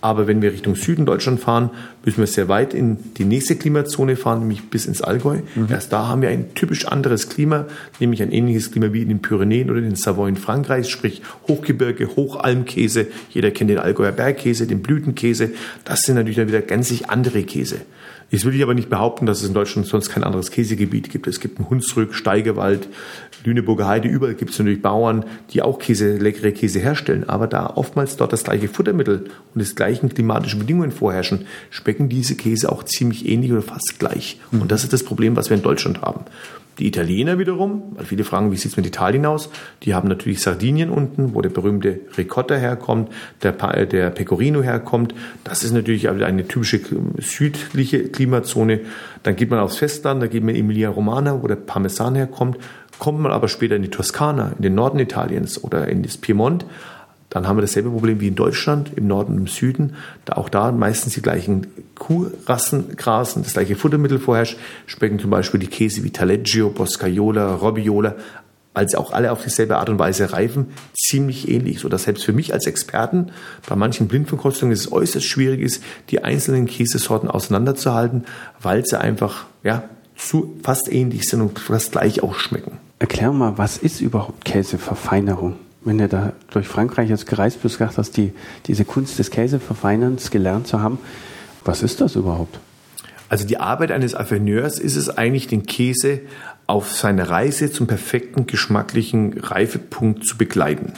Aber 0.01 0.27
wenn 0.27 0.41
wir 0.41 0.53
Richtung 0.53 0.75
Süden 0.75 1.05
Deutschland 1.05 1.41
fahren, 1.41 1.71
müssen 2.05 2.19
wir 2.19 2.27
sehr 2.27 2.47
weit 2.47 2.73
in 2.73 2.97
die 3.17 3.25
nächste 3.25 3.55
Klimazone 3.57 4.15
fahren, 4.15 4.39
nämlich 4.39 4.69
bis 4.69 4.85
ins 4.85 5.01
Allgäu. 5.01 5.39
Mhm. 5.55 5.67
Erst 5.69 5.91
da 5.91 6.07
haben 6.07 6.21
wir 6.21 6.29
ein 6.29 6.53
typisch 6.55 6.87
anderes 6.87 7.27
Klima, 7.27 7.65
nämlich 7.99 8.21
ein 8.21 8.31
ähnliches 8.31 8.71
Klima 8.71 8.93
wie 8.93 9.01
in 9.01 9.09
den 9.09 9.21
Pyrenäen 9.21 9.69
oder 9.69 9.79
in 9.79 9.85
den 9.85 9.95
Savoyen 9.95 10.37
Frankreichs, 10.37 10.89
sprich 10.89 11.21
Hochgebirge, 11.47 12.15
Hochalmkäse. 12.15 13.07
Jeder 13.29 13.51
kennt 13.51 13.69
den 13.69 13.79
Allgäuer 13.79 14.13
Bergkäse, 14.13 14.67
den 14.67 14.81
Blütenkäse. 14.81 15.51
Das 15.83 16.01
sind 16.01 16.15
natürlich 16.15 16.37
dann 16.37 16.47
wieder 16.47 16.61
gänzlich 16.61 17.09
andere 17.09 17.43
Käse. 17.43 17.81
Jetzt 18.29 18.45
will 18.45 18.53
ich 18.53 18.61
aber 18.61 18.75
nicht 18.75 18.89
behaupten, 18.89 19.25
dass 19.25 19.41
es 19.41 19.47
in 19.47 19.53
Deutschland 19.53 19.87
sonst 19.87 20.09
kein 20.09 20.23
anderes 20.23 20.51
Käsegebiet 20.51 21.09
gibt. 21.09 21.25
Es 21.25 21.39
gibt 21.39 21.57
einen 21.57 21.69
Hunsrück, 21.69 22.13
Steigewald, 22.13 22.87
Lüneburger 23.43 23.87
Heide, 23.87 24.07
überall 24.07 24.35
gibt 24.35 24.51
es 24.51 24.59
natürlich 24.59 24.81
Bauern, 24.81 25.25
die 25.51 25.61
auch 25.61 25.79
Käse, 25.79 26.17
leckere 26.17 26.51
Käse 26.51 26.79
herstellen. 26.79 27.27
Aber 27.27 27.47
da 27.47 27.67
oftmals 27.75 28.17
dort 28.17 28.33
das 28.33 28.43
gleiche 28.43 28.67
Futtermittel 28.67 29.25
und 29.55 29.67
die 29.67 29.75
gleichen 29.75 30.09
klimatischen 30.09 30.59
Bedingungen 30.59 30.91
vorherrschen, 30.91 31.45
schmecken 31.69 32.09
diese 32.09 32.35
Käse 32.35 32.71
auch 32.71 32.83
ziemlich 32.83 33.27
ähnlich 33.27 33.51
oder 33.51 33.61
fast 33.61 33.97
gleich. 33.97 34.39
Und 34.51 34.71
das 34.71 34.83
ist 34.83 34.93
das 34.93 35.03
Problem, 35.03 35.35
was 35.35 35.49
wir 35.49 35.57
in 35.57 35.63
Deutschland 35.63 36.01
haben. 36.01 36.25
Die 36.79 36.87
Italiener 36.87 37.37
wiederum, 37.37 37.83
weil 37.95 38.05
viele 38.05 38.23
fragen, 38.23 38.53
wie 38.53 38.55
sieht 38.55 38.71
es 38.71 38.77
mit 38.77 38.85
Italien 38.85 39.25
aus? 39.25 39.49
Die 39.83 39.93
haben 39.93 40.07
natürlich 40.07 40.39
Sardinien 40.39 40.89
unten, 40.89 41.35
wo 41.35 41.41
der 41.41 41.49
berühmte 41.49 41.99
Ricotta 42.17 42.55
herkommt, 42.55 43.11
der, 43.43 43.51
der 43.85 44.09
Pecorino 44.11 44.63
herkommt. 44.63 45.13
Das 45.43 45.65
ist 45.65 45.73
natürlich 45.73 46.07
eine 46.07 46.47
typische 46.47 46.79
südliche 47.17 48.09
Klimazone. 48.19 48.81
Dann 49.23 49.37
geht 49.37 49.49
man 49.49 49.59
aufs 49.59 49.77
Festland, 49.77 50.21
da 50.21 50.27
geht 50.27 50.43
man 50.43 50.55
in 50.55 50.65
Emilia 50.65 50.89
Romana, 50.89 51.41
wo 51.41 51.47
der 51.47 51.55
Parmesan 51.55 52.15
herkommt. 52.15 52.57
Kommt 52.99 53.21
man 53.21 53.31
aber 53.31 53.47
später 53.47 53.77
in 53.77 53.81
die 53.81 53.89
Toskana, 53.89 54.51
in 54.57 54.61
den 54.61 54.75
Norden 54.75 54.99
Italiens 54.99 55.63
oder 55.63 55.87
in 55.87 56.03
das 56.03 56.17
Piemont, 56.17 56.65
dann 57.29 57.47
haben 57.47 57.57
wir 57.57 57.61
dasselbe 57.61 57.91
Problem 57.91 58.19
wie 58.19 58.27
in 58.27 58.35
Deutschland, 58.35 58.91
im 58.95 59.07
Norden 59.07 59.33
und 59.33 59.39
im 59.41 59.47
Süden. 59.47 59.95
Da 60.25 60.33
auch 60.33 60.49
da 60.49 60.71
meistens 60.71 61.13
die 61.13 61.21
gleichen 61.21 61.67
Kuhrassen 61.95 62.95
grasen, 62.95 63.43
das 63.43 63.53
gleiche 63.53 63.75
Futtermittel 63.75 64.17
vorherrscht, 64.17 64.57
schmecken 64.87 65.19
zum 65.19 65.29
Beispiel 65.29 65.59
die 65.59 65.67
Käse 65.67 66.03
wie 66.03 66.09
Taleggio, 66.09 66.71
Boscaiola, 66.71 67.55
Robbiola, 67.55 68.15
weil 68.73 68.87
sie 68.87 68.97
auch 68.97 69.11
alle 69.11 69.31
auf 69.31 69.43
dieselbe 69.43 69.77
Art 69.77 69.89
und 69.89 69.99
Weise 69.99 70.31
reifen, 70.31 70.67
ziemlich 70.97 71.49
ähnlich. 71.49 71.79
So 71.79 71.89
dass 71.89 72.03
selbst 72.03 72.23
für 72.23 72.33
mich 72.33 72.53
als 72.53 72.65
Experten 72.65 73.31
bei 73.67 73.75
manchen 73.75 74.07
Blindverkostungen 74.07 74.73
es 74.73 74.91
äußerst 74.91 75.25
schwierig 75.25 75.61
ist, 75.61 75.83
die 76.09 76.23
einzelnen 76.23 76.65
Käsesorten 76.65 77.29
auseinanderzuhalten, 77.29 78.25
weil 78.61 78.85
sie 78.85 78.99
einfach, 78.99 79.45
ja, 79.63 79.83
zu 80.15 80.57
fast 80.63 80.91
ähnlich 80.91 81.29
sind 81.29 81.41
und 81.41 81.59
fast 81.59 81.93
gleich 81.93 82.23
auch 82.23 82.35
schmecken. 82.35 82.77
Erklär 82.99 83.31
mal, 83.31 83.57
was 83.57 83.77
ist 83.77 84.01
überhaupt 84.01 84.43
Käseverfeinerung? 84.43 85.55
wenn 85.81 85.97
du 85.97 86.07
da 86.07 86.33
durch 86.51 86.67
Frankreich 86.67 87.09
jetzt 87.09 87.25
gereist 87.25 87.61
bist, 87.61 87.77
gesagt 87.77 87.97
hast, 87.97 88.17
die, 88.17 88.33
diese 88.67 88.85
Kunst 88.85 89.19
des 89.19 89.31
Käseverfeinerns 89.31 90.31
gelernt 90.31 90.67
zu 90.67 90.81
haben, 90.81 90.99
was 91.63 91.83
ist 91.83 92.01
das 92.01 92.15
überhaupt? 92.15 92.59
Also 93.29 93.45
die 93.45 93.59
Arbeit 93.59 93.91
eines 93.91 94.15
Affineurs 94.15 94.79
ist 94.79 94.95
es 94.95 95.09
eigentlich, 95.09 95.47
den 95.47 95.65
Käse 95.65 96.21
auf 96.69 96.93
seiner 96.93 97.31
Reise 97.31 97.71
zum 97.71 97.87
perfekten 97.87 98.45
geschmacklichen 98.45 99.39
Reifepunkt 99.39 100.23
zu 100.23 100.37
begleiten. 100.37 100.93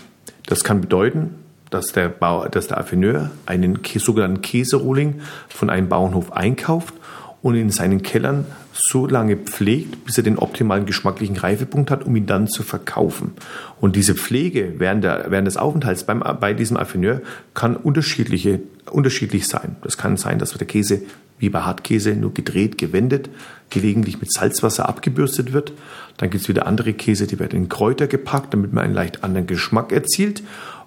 Das 0.46 0.66
kann 0.66 0.82
bedeuten, 0.82 1.36
dass 1.70 1.94
der, 1.94 2.10
Bau, 2.10 2.46
dass 2.50 2.68
der 2.68 2.78
Affineur 2.78 3.32
einen 3.46 3.80
sogenannten 3.96 4.42
Käserohling 4.42 5.22
von 5.48 5.70
einem 5.70 5.88
Bauernhof 5.88 6.34
einkauft 6.34 6.94
und 7.42 7.56
in 7.56 7.70
seinen 7.70 8.04
Kellern 8.04 8.46
so 8.74 9.08
lange 9.08 9.38
pflegt, 9.38 10.04
bis 10.04 10.18
er 10.18 10.26
den 10.26 10.38
optimalen 10.38 10.86
geschmacklichen 10.86 11.38
Reifepunkt 11.38 11.90
hat, 11.90 12.04
um 12.06 12.18
ihn 12.18 12.26
dann 12.26 12.50
zu 12.50 12.64
verkaufen. 12.64 13.32
Und 13.80 13.96
diese 13.96 14.14
Pflege 14.14 14.74
während, 14.78 15.06
der, 15.06 15.28
während 15.30 15.48
des 15.48 15.56
Aufenthalts 15.56 16.04
beim, 16.04 16.20
bei 16.20 16.54
diesem 16.54 16.76
Affineur 16.76 17.22
kann 17.54 17.78
unterschiedliche, 17.78 18.60
unterschiedlich 18.90 19.48
sein. 19.48 19.78
Das 19.84 19.98
kann 19.98 20.18
sein, 20.18 20.38
dass 20.38 20.52
der 20.52 20.68
Käse 20.68 21.04
wie 21.42 21.50
bei 21.50 21.62
Hartkäse 21.62 22.16
nur 22.16 22.34
gedreht, 22.34 22.78
gewendet, 22.78 23.30
gelegentlich 23.70 24.22
mit 24.22 24.32
Salzwasser 24.32 24.88
abgebürstet 24.88 25.52
wird. 25.52 25.74
Dann 26.18 26.30
gibt 26.30 26.44
es 26.44 26.50
wieder 26.50 26.68
andere 26.68 26.94
Käse, 26.94 27.28
die 27.28 27.40
werden 27.40 27.58
in 27.58 27.70
Kräuter 27.70 28.08
gepackt, 28.08 28.54
damit 28.54 28.72
man 28.72 28.86
einen 28.86 28.94
leicht 28.94 29.24
anderen 29.24 29.48
Geschmack 29.48 29.92
erzielt. 29.92 30.44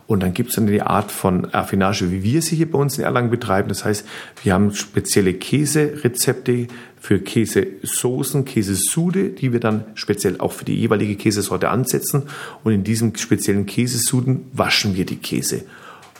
Und 0.06 0.22
dann 0.22 0.34
gibt 0.34 0.50
es 0.50 0.56
dann 0.56 0.66
die 0.66 0.82
Art 0.82 1.10
von 1.10 1.52
Affinage, 1.54 2.10
wie 2.10 2.22
wir 2.22 2.42
sie 2.42 2.56
hier 2.56 2.70
bei 2.70 2.78
uns 2.78 2.98
in 2.98 3.04
Erlangen 3.04 3.30
betreiben. 3.30 3.68
Das 3.68 3.84
heißt, 3.84 4.06
wir 4.42 4.52
haben 4.52 4.74
spezielle 4.74 5.32
Käserezepte 5.32 6.68
für 7.00 7.20
Käsesoßen, 7.20 8.44
Käsesude, 8.44 9.30
die 9.30 9.52
wir 9.52 9.60
dann 9.60 9.84
speziell 9.94 10.38
auch 10.40 10.52
für 10.52 10.66
die 10.66 10.76
jeweilige 10.76 11.16
Käsesorte 11.16 11.70
ansetzen. 11.70 12.24
Und 12.62 12.72
in 12.72 12.84
diesem 12.84 13.16
speziellen 13.16 13.66
Käsesuden 13.66 14.46
waschen 14.52 14.94
wir 14.94 15.06
die 15.06 15.16
Käse. 15.16 15.64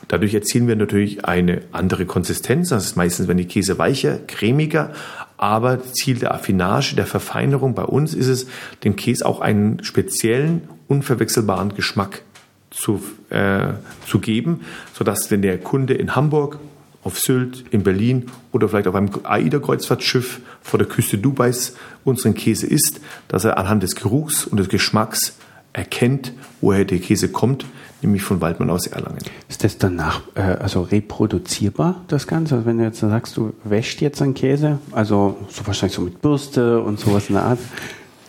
Dadurch 0.08 0.34
erzielen 0.34 0.68
wir 0.68 0.76
natürlich 0.76 1.24
eine 1.24 1.62
andere 1.72 2.06
Konsistenz. 2.06 2.68
Das 2.68 2.84
ist 2.84 2.96
meistens, 2.96 3.28
wenn 3.28 3.36
die 3.36 3.46
Käse 3.46 3.78
weicher, 3.78 4.18
cremiger. 4.26 4.92
Aber 5.36 5.82
Ziel 5.82 6.18
der 6.18 6.34
Affinage, 6.34 6.94
der 6.94 7.06
Verfeinerung 7.06 7.74
bei 7.74 7.84
uns 7.84 8.14
ist 8.14 8.28
es, 8.28 8.46
dem 8.84 8.96
Käse 8.96 9.26
auch 9.26 9.40
einen 9.40 9.82
speziellen, 9.82 10.68
unverwechselbaren 10.88 11.74
Geschmack 11.74 12.22
zu, 12.70 13.02
äh, 13.30 13.74
zu 14.06 14.20
geben, 14.20 14.60
sodass 14.92 15.30
wenn 15.30 15.42
der 15.42 15.58
Kunde 15.58 15.94
in 15.94 16.14
Hamburg, 16.14 16.58
auf 17.04 17.18
Sylt, 17.18 17.64
in 17.70 17.82
Berlin 17.82 18.30
oder 18.50 18.68
vielleicht 18.68 18.88
auf 18.88 18.94
einem 18.94 19.10
AIDA-Kreuzfahrtschiff 19.22 20.40
vor 20.62 20.78
der 20.78 20.88
Küste 20.88 21.18
Dubais 21.18 21.76
unseren 22.02 22.34
Käse 22.34 22.66
isst, 22.66 23.00
dass 23.28 23.44
er 23.44 23.58
anhand 23.58 23.82
des 23.82 23.94
Geruchs 23.94 24.46
und 24.46 24.58
des 24.58 24.70
Geschmacks 24.70 25.36
erkennt, 25.74 26.32
woher 26.62 26.86
der 26.86 26.98
Käse 26.98 27.28
kommt, 27.28 27.66
nämlich 28.04 28.22
von 28.22 28.40
Waldmann 28.40 28.70
aus 28.70 28.86
Erlangen. 28.86 29.18
Ist 29.48 29.64
das 29.64 29.78
danach 29.78 30.22
äh, 30.34 30.40
also 30.40 30.82
reproduzierbar, 30.82 32.02
das 32.08 32.26
Ganze? 32.26 32.54
Also 32.54 32.66
wenn 32.66 32.78
du 32.78 32.84
jetzt 32.84 33.00
sagst, 33.00 33.36
du 33.36 33.52
wäschst 33.64 34.00
jetzt 34.00 34.22
einen 34.22 34.34
Käse, 34.34 34.78
also 34.92 35.36
so 35.48 35.66
wahrscheinlich 35.66 35.96
so 35.96 36.02
mit 36.02 36.22
Bürste 36.22 36.80
und 36.80 37.00
sowas 37.00 37.28
in 37.28 37.34
der 37.34 37.44
Art, 37.44 37.58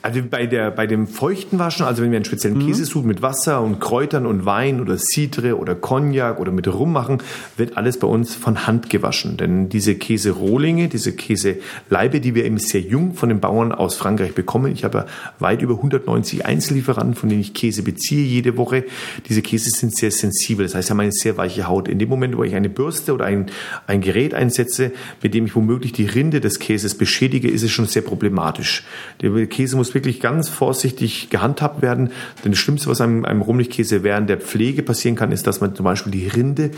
also 0.05 0.21
bei, 0.21 0.45
der, 0.45 0.69
bei 0.69 0.85
dem 0.85 1.07
feuchten 1.07 1.57
Waschen, 1.57 1.83
also 1.83 2.03
wenn 2.03 2.11
wir 2.11 2.17
einen 2.17 2.25
speziellen 2.25 2.59
mhm. 2.59 2.67
Käsesud 2.67 3.05
mit 3.05 3.23
Wasser 3.23 3.63
und 3.63 3.79
Kräutern 3.79 4.27
und 4.27 4.45
Wein 4.45 4.79
oder 4.79 4.99
Citre 4.99 5.57
oder 5.57 5.73
Cognac 5.73 6.39
oder 6.39 6.51
mit 6.51 6.67
Rum 6.67 6.93
machen, 6.93 7.23
wird 7.57 7.75
alles 7.75 7.97
bei 7.97 8.05
uns 8.05 8.35
von 8.35 8.67
Hand 8.67 8.91
gewaschen. 8.91 9.35
Denn 9.35 9.67
diese 9.67 9.95
Käserohlinge, 9.95 10.89
diese 10.89 11.13
Käseleibe, 11.13 12.19
die 12.19 12.35
wir 12.35 12.45
eben 12.45 12.59
sehr 12.59 12.81
jung 12.81 13.15
von 13.15 13.29
den 13.29 13.39
Bauern 13.39 13.71
aus 13.71 13.95
Frankreich 13.95 14.35
bekommen, 14.35 14.71
ich 14.71 14.83
habe 14.83 15.07
weit 15.39 15.63
über 15.63 15.73
190 15.73 16.45
Einzellieferanten, 16.45 17.15
von 17.15 17.29
denen 17.29 17.41
ich 17.41 17.55
Käse 17.55 17.81
beziehe 17.81 18.23
jede 18.23 18.57
Woche. 18.57 18.83
Diese 19.27 19.41
Käse 19.41 19.71
sind 19.71 19.97
sehr 19.97 20.11
sensibel, 20.11 20.67
das 20.67 20.75
heißt, 20.75 20.89
sie 20.89 20.91
haben 20.91 20.99
eine 20.99 21.13
sehr 21.13 21.35
weiche 21.37 21.67
Haut. 21.67 21.87
In 21.87 21.97
dem 21.97 22.09
Moment, 22.09 22.37
wo 22.37 22.43
ich 22.43 22.53
eine 22.53 22.69
Bürste 22.69 23.11
oder 23.11 23.25
ein, 23.25 23.47
ein 23.87 24.01
Gerät 24.01 24.35
einsetze, 24.35 24.91
mit 25.23 25.33
dem 25.33 25.47
ich 25.47 25.55
womöglich 25.55 25.93
die 25.93 26.05
Rinde 26.05 26.41
des 26.41 26.59
Käses 26.59 26.95
beschädige, 26.95 27.49
ist 27.49 27.63
es 27.63 27.71
schon 27.71 27.87
sehr 27.87 28.03
problematisch. 28.03 28.85
Der 29.23 29.47
Käse 29.47 29.75
muss 29.75 29.94
wirklich 29.95 30.19
ganz 30.19 30.49
vorsichtig 30.49 31.29
gehandhabt 31.31 31.81
werden. 31.81 32.11
Denn 32.43 32.51
das 32.51 32.59
Schlimmste, 32.59 32.89
was 32.89 33.01
einem, 33.01 33.25
einem 33.25 33.41
Rumlichkäse 33.41 34.03
während 34.03 34.29
der 34.29 34.37
Pflege 34.37 34.83
passieren 34.83 35.15
kann, 35.15 35.31
ist, 35.31 35.47
dass 35.47 35.61
man 35.61 35.75
zum 35.75 35.85
Beispiel 35.85 36.11
die 36.11 36.27
Rinde 36.27 36.71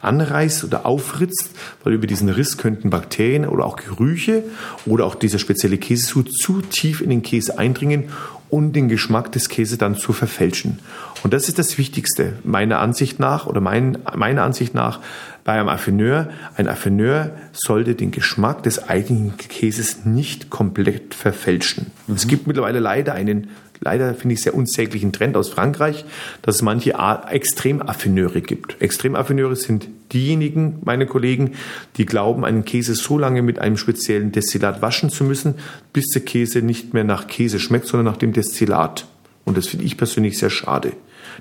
anreißt 0.00 0.64
oder 0.64 0.86
aufritzt, 0.86 1.50
weil 1.84 1.92
über 1.92 2.06
diesen 2.06 2.28
Riss 2.28 2.56
könnten 2.56 2.88
Bakterien 2.90 3.46
oder 3.46 3.66
auch 3.66 3.76
Gerüche 3.76 4.44
oder 4.86 5.04
auch 5.04 5.14
dieser 5.14 5.38
spezielle 5.38 5.78
Käsesud 5.78 6.32
zu 6.32 6.62
tief 6.62 7.00
in 7.00 7.10
den 7.10 7.22
Käse 7.22 7.58
eindringen 7.58 8.04
und 8.48 8.72
den 8.74 8.88
Geschmack 8.88 9.30
des 9.32 9.48
Käses 9.48 9.78
dann 9.78 9.96
zu 9.96 10.12
verfälschen. 10.12 10.80
Und 11.22 11.32
das 11.32 11.48
ist 11.48 11.58
das 11.58 11.78
Wichtigste, 11.78 12.34
meiner 12.44 12.80
Ansicht 12.80 13.20
nach 13.20 13.46
oder 13.46 13.60
mein, 13.60 13.98
meiner 14.14 14.42
Ansicht 14.42 14.74
nach, 14.74 15.00
bei 15.44 15.52
einem 15.52 15.68
Affineur. 15.68 16.30
Ein 16.56 16.68
Affineur 16.68 17.32
sollte 17.52 17.94
den 17.94 18.10
Geschmack 18.10 18.62
des 18.62 18.88
eigenen 18.88 19.36
Käses 19.36 20.04
nicht 20.04 20.50
komplett 20.50 21.14
verfälschen. 21.14 21.86
Mhm. 22.06 22.14
Es 22.14 22.26
gibt 22.26 22.46
mittlerweile 22.46 22.78
leider 22.80 23.14
einen, 23.14 23.48
leider 23.80 24.14
finde 24.14 24.34
ich 24.34 24.42
sehr 24.42 24.54
unsäglichen 24.54 25.12
Trend 25.12 25.36
aus 25.36 25.48
Frankreich, 25.48 26.04
dass 26.42 26.56
es 26.56 26.62
manche 26.62 26.94
Extremaffineure 27.30 28.40
gibt. 28.40 28.80
Extremaffineure 28.80 29.56
sind 29.56 29.88
diejenigen, 30.12 30.78
meine 30.84 31.06
Kollegen, 31.06 31.52
die 31.96 32.06
glauben, 32.06 32.44
einen 32.44 32.64
Käse 32.64 32.94
so 32.94 33.18
lange 33.18 33.42
mit 33.42 33.58
einem 33.58 33.76
speziellen 33.76 34.32
Destillat 34.32 34.82
waschen 34.82 35.10
zu 35.10 35.24
müssen, 35.24 35.54
bis 35.92 36.08
der 36.08 36.22
Käse 36.22 36.62
nicht 36.62 36.94
mehr 36.94 37.04
nach 37.04 37.26
Käse 37.26 37.60
schmeckt, 37.60 37.86
sondern 37.86 38.12
nach 38.12 38.18
dem 38.18 38.32
Destillat. 38.32 39.06
Und 39.44 39.56
das 39.56 39.66
finde 39.66 39.84
ich 39.84 39.96
persönlich 39.96 40.38
sehr 40.38 40.50
schade. 40.50 40.92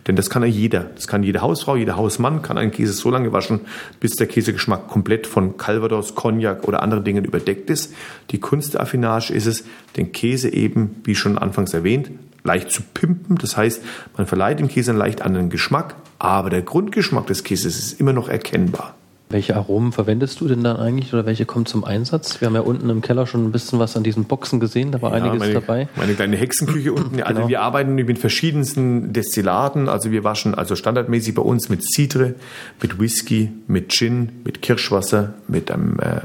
Denn 0.08 0.16
das 0.16 0.30
kann 0.30 0.44
ja 0.44 0.48
jeder. 0.48 0.82
Das 0.96 1.08
kann 1.08 1.24
jede 1.24 1.42
Hausfrau, 1.42 1.76
jeder 1.76 1.98
Hausmann 1.98 2.42
kann 2.42 2.58
einen 2.58 2.72
Käse 2.72 2.94
so 2.94 3.10
lange 3.10 3.34
waschen, 3.34 3.62
bis 4.00 4.16
der 4.16 4.28
Käsegeschmack 4.28 4.88
komplett 4.88 5.28
von 5.28 5.58
Calvados, 5.58 6.16
Cognac 6.16 6.68
oder 6.68 6.82
anderen 6.82 7.04
Dingen 7.04 7.26
überdeckt 7.26 7.70
ist. 7.70 7.94
Die 8.32 8.40
Kunst 8.40 8.74
der 8.74 8.82
Affinage 8.82 9.32
ist 9.32 9.46
es, 9.46 9.64
den 9.98 10.12
Käse 10.12 10.54
eben, 10.54 11.02
wie 11.04 11.16
schon 11.16 11.38
anfangs 11.38 11.74
erwähnt, 11.74 12.12
leicht 12.44 12.72
zu 12.72 12.82
pimpen. 12.82 13.38
Das 13.38 13.58
heißt, 13.58 13.84
man 14.18 14.28
verleiht 14.28 14.60
dem 14.60 14.68
Käse 14.68 14.92
einen 14.92 15.00
leicht 15.00 15.22
anderen 15.22 15.50
Geschmack, 15.50 15.96
aber 16.18 16.50
der 16.50 16.62
Grundgeschmack 16.62 17.28
des 17.28 17.44
Käses 17.44 17.78
ist 17.78 18.00
immer 18.00 18.14
noch 18.14 18.30
erkennbar. 18.30 18.96
Welche 19.32 19.56
Aromen 19.56 19.92
verwendest 19.92 20.42
du 20.42 20.48
denn 20.48 20.64
dann 20.64 20.78
eigentlich 20.78 21.14
oder 21.14 21.24
welche 21.28 21.46
kommen 21.46 21.68
zum 21.68 21.84
Einsatz? 21.84 22.42
Wir 22.42 22.48
haben 22.48 22.56
ja 22.56 22.62
unten 22.62 22.90
im 22.90 23.02
Keller 23.02 23.28
schon 23.28 23.46
ein 23.46 23.52
bisschen 23.52 23.78
was 23.78 23.96
an 23.96 24.02
diesen 24.02 24.26
Boxen 24.26 24.60
gesehen, 24.60 24.92
da 24.92 25.04
war 25.04 25.12
ja, 25.12 25.18
einiges 25.18 25.40
meine, 25.40 25.54
dabei. 25.54 25.88
Meine 25.96 26.16
kleine 26.16 26.36
Hexenküche 26.36 26.92
unten. 26.94 27.22
Also 27.22 27.36
genau. 27.36 27.48
wir 27.48 27.62
arbeiten 27.62 27.94
mit 27.94 28.18
verschiedensten 28.18 29.14
Destillaten. 29.14 29.88
Also 29.88 30.10
wir 30.10 30.24
waschen 30.24 30.56
also 30.56 30.76
standardmäßig 30.76 31.36
bei 31.36 31.44
uns 31.44 31.70
mit 31.70 31.84
Citre, 31.84 32.34
mit 32.82 33.00
Whisky, 33.00 33.52
mit 33.68 33.92
Gin, 33.92 34.42
mit 34.46 34.64
Kirschwasser, 34.64 35.36
mit 35.48 35.70
einem 35.70 36.00
äh, 36.00 36.22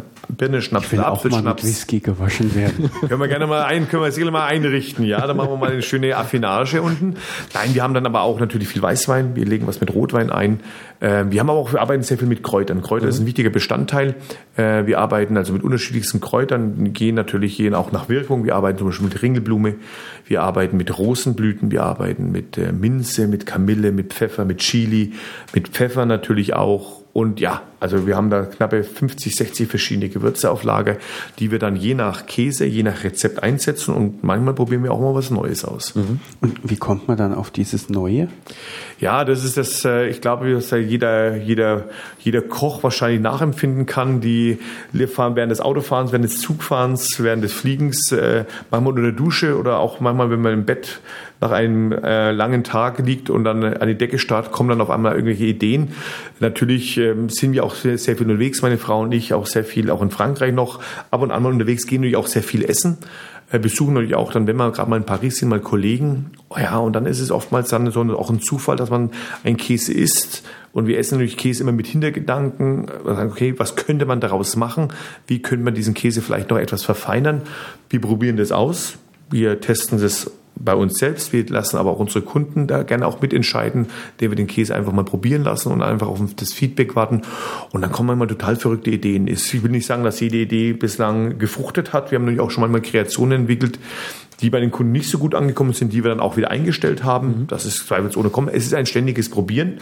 Auch 1.34 1.42
mal 1.42 1.54
mit 1.54 1.64
Whisky 1.64 2.00
gewaschen 2.00 2.54
werden. 2.54 2.90
können 3.00 3.20
wir 3.20 3.28
gerne 3.28 3.46
mal 3.46 3.62
ein, 3.62 3.88
können 3.88 4.02
wir 4.02 4.30
mal 4.30 4.46
einrichten, 4.46 5.04
ja. 5.04 5.26
Da 5.26 5.34
machen 5.34 5.50
wir 5.50 5.56
mal 5.56 5.70
eine 5.70 5.82
schöne 5.82 6.16
Affinage 6.16 6.82
unten. 6.82 7.16
Nein, 7.52 7.74
wir 7.74 7.82
haben 7.82 7.94
dann 7.94 8.06
aber 8.06 8.22
auch 8.22 8.40
natürlich 8.40 8.68
viel 8.68 8.82
Weißwein. 8.82 9.36
Wir 9.36 9.44
legen 9.44 9.66
was 9.66 9.80
mit 9.80 9.94
Rotwein 9.94 10.30
ein. 10.30 10.60
Äh, 11.00 11.24
wir 11.28 11.40
haben 11.40 11.50
aber 11.50 11.58
auch, 11.58 11.72
wir 11.72 11.80
arbeiten 11.80 12.02
sehr 12.02 12.18
viel 12.18 12.28
mit 12.28 12.42
Kräutern. 12.42 12.82
Kräuter 12.82 13.04
mhm. 13.04 13.10
ist 13.10 13.20
ein 13.20 13.26
wichtiger 13.26 13.50
Bestandteil. 13.50 14.14
Äh, 14.56 14.86
wir 14.86 14.98
arbeiten 14.98 15.36
also 15.36 15.52
mit 15.52 15.62
unterschiedlichsten 15.62 16.20
Kräutern, 16.20 16.92
gehen 16.92 17.14
natürlich 17.14 17.56
gehen 17.56 17.74
auch 17.74 17.92
nach 17.92 18.08
Wirkung. 18.08 18.44
Wir 18.44 18.56
arbeiten 18.56 18.78
zum 18.78 18.88
Beispiel 18.88 19.06
mit 19.06 19.22
Ringelblume. 19.22 19.74
Wir 20.26 20.42
arbeiten 20.42 20.76
mit 20.76 20.96
Rosenblüten. 20.96 21.70
Wir 21.70 21.82
arbeiten 21.82 22.32
mit 22.32 22.58
äh, 22.58 22.72
Minze, 22.72 23.28
mit 23.28 23.46
Kamille, 23.46 23.92
mit 23.92 24.12
Pfeffer, 24.12 24.44
mit 24.44 24.58
Chili, 24.58 25.12
mit 25.54 25.68
Pfeffer 25.68 26.06
natürlich 26.06 26.54
auch 26.54 27.03
und 27.14 27.38
ja, 27.38 27.62
also 27.78 28.08
wir 28.08 28.16
haben 28.16 28.28
da 28.28 28.42
knappe 28.42 28.82
50, 28.82 29.36
60 29.36 29.68
verschiedene 29.68 30.08
Gewürze 30.08 30.50
auf 30.50 30.64
Lager, 30.64 30.96
die 31.38 31.52
wir 31.52 31.60
dann 31.60 31.76
je 31.76 31.94
nach 31.94 32.26
Käse, 32.26 32.64
je 32.66 32.82
nach 32.82 33.04
Rezept 33.04 33.40
einsetzen 33.40 33.94
und 33.94 34.24
manchmal 34.24 34.52
probieren 34.52 34.82
wir 34.82 34.90
auch 34.90 35.00
mal 35.00 35.14
was 35.14 35.30
Neues 35.30 35.64
aus. 35.64 35.94
Mhm. 35.94 36.18
Und 36.40 36.58
wie 36.64 36.76
kommt 36.76 37.06
man 37.06 37.16
dann 37.16 37.32
auf 37.32 37.52
dieses 37.52 37.88
Neue? 37.88 38.26
Ja, 39.04 39.26
das 39.26 39.44
ist 39.44 39.58
das, 39.58 39.84
äh, 39.84 40.08
ich 40.08 40.22
glaube, 40.22 40.50
dass 40.50 40.70
jeder, 40.70 41.36
jeder, 41.36 41.84
jeder 42.20 42.40
Koch 42.40 42.82
wahrscheinlich 42.82 43.20
nachempfinden 43.20 43.84
kann, 43.84 44.22
die 44.22 44.58
fahren 45.12 45.36
während 45.36 45.50
des 45.50 45.60
Autofahrens, 45.60 46.10
während 46.12 46.24
des 46.24 46.40
Zugfahrens, 46.40 47.22
während 47.22 47.44
des 47.44 47.52
Fliegens, 47.52 48.10
äh, 48.12 48.46
manchmal 48.70 48.92
unter 48.94 49.02
der 49.02 49.12
Dusche 49.12 49.58
oder 49.58 49.78
auch 49.78 50.00
manchmal, 50.00 50.30
wenn 50.30 50.40
man 50.40 50.54
im 50.54 50.64
Bett 50.64 51.00
nach 51.42 51.50
einem 51.50 51.92
äh, 51.92 52.32
langen 52.32 52.64
Tag 52.64 52.98
liegt 53.00 53.28
und 53.28 53.44
dann 53.44 53.62
an 53.62 53.88
die 53.88 53.94
Decke 53.94 54.18
starrt, 54.18 54.52
kommen 54.52 54.70
dann 54.70 54.80
auf 54.80 54.88
einmal 54.88 55.12
irgendwelche 55.12 55.44
Ideen. 55.44 55.92
Natürlich 56.40 56.96
ähm, 56.96 57.28
sind 57.28 57.52
wir 57.52 57.62
auch 57.64 57.74
sehr, 57.74 57.98
sehr 57.98 58.16
viel 58.16 58.26
unterwegs, 58.26 58.62
meine 58.62 58.78
Frau 58.78 59.02
und 59.02 59.12
ich, 59.12 59.34
auch 59.34 59.44
sehr 59.44 59.64
viel, 59.64 59.90
auch 59.90 60.00
in 60.00 60.12
Frankreich 60.12 60.54
noch, 60.54 60.80
ab 61.10 61.20
und 61.20 61.30
an 61.30 61.42
mal 61.42 61.52
unterwegs, 61.52 61.86
gehen 61.86 62.00
natürlich 62.00 62.16
auch 62.16 62.26
sehr 62.26 62.42
viel 62.42 62.64
essen 62.64 62.96
besuchen 63.58 63.94
natürlich 63.94 64.14
auch 64.14 64.32
dann, 64.32 64.46
wenn 64.46 64.56
wir 64.56 64.70
gerade 64.72 64.88
mal 64.90 64.96
in 64.96 65.04
Paris 65.04 65.38
sind, 65.38 65.48
mal 65.48 65.60
Kollegen. 65.60 66.32
Oh 66.48 66.58
ja, 66.58 66.78
und 66.78 66.92
dann 66.94 67.06
ist 67.06 67.20
es 67.20 67.30
oftmals 67.30 67.68
dann 67.68 67.90
so 67.90 68.00
auch 68.16 68.30
ein 68.30 68.40
Zufall, 68.40 68.76
dass 68.76 68.90
man 68.90 69.10
ein 69.42 69.56
Käse 69.56 69.92
isst. 69.92 70.42
Und 70.72 70.86
wir 70.86 70.98
essen 70.98 71.14
natürlich 71.14 71.36
Käse 71.36 71.62
immer 71.62 71.72
mit 71.72 71.86
Hintergedanken. 71.86 72.88
Sagen, 73.04 73.30
okay, 73.30 73.54
was 73.58 73.76
könnte 73.76 74.06
man 74.06 74.20
daraus 74.20 74.56
machen? 74.56 74.88
Wie 75.26 75.40
könnte 75.40 75.64
man 75.64 75.74
diesen 75.74 75.94
Käse 75.94 76.20
vielleicht 76.20 76.50
noch 76.50 76.58
etwas 76.58 76.82
verfeinern? 76.82 77.42
Wir 77.90 78.00
probieren 78.00 78.36
das 78.36 78.50
aus. 78.50 78.98
Wir 79.30 79.60
testen 79.60 80.00
das 80.00 80.30
bei 80.56 80.74
uns 80.74 80.98
selbst. 80.98 81.32
Wir 81.32 81.46
lassen 81.46 81.76
aber 81.76 81.90
auch 81.90 81.98
unsere 81.98 82.24
Kunden 82.24 82.66
da 82.66 82.82
gerne 82.82 83.06
auch 83.06 83.20
mitentscheiden, 83.20 83.88
indem 84.12 84.30
wir 84.30 84.36
den 84.36 84.46
Käse 84.46 84.74
einfach 84.74 84.92
mal 84.92 85.04
probieren 85.04 85.44
lassen 85.44 85.72
und 85.72 85.82
einfach 85.82 86.08
auf 86.08 86.20
das 86.36 86.52
Feedback 86.52 86.96
warten. 86.96 87.22
Und 87.72 87.82
dann 87.82 87.92
kommen 87.92 88.08
manchmal 88.08 88.28
total 88.28 88.56
verrückte 88.56 88.90
Ideen. 88.90 89.26
Ich 89.26 89.62
will 89.62 89.70
nicht 89.70 89.86
sagen, 89.86 90.04
dass 90.04 90.20
jede 90.20 90.38
Idee 90.38 90.72
bislang 90.72 91.38
gefruchtet 91.38 91.92
hat. 91.92 92.10
Wir 92.10 92.16
haben 92.16 92.24
natürlich 92.24 92.40
auch 92.40 92.50
schon 92.50 92.62
manchmal 92.62 92.82
Kreationen 92.82 93.42
entwickelt, 93.42 93.78
die 94.40 94.50
bei 94.50 94.60
den 94.60 94.70
Kunden 94.70 94.92
nicht 94.92 95.08
so 95.08 95.18
gut 95.18 95.34
angekommen 95.34 95.72
sind, 95.72 95.92
die 95.92 96.04
wir 96.04 96.10
dann 96.10 96.20
auch 96.20 96.36
wieder 96.36 96.50
eingestellt 96.50 97.04
haben. 97.04 97.28
Mhm. 97.28 97.46
Das 97.48 97.64
ist 97.64 97.86
zweifelsohne 97.86 98.30
kommen. 98.30 98.48
Es 98.48 98.64
ist 98.64 98.74
ein 98.74 98.86
ständiges 98.86 99.30
Probieren. 99.30 99.78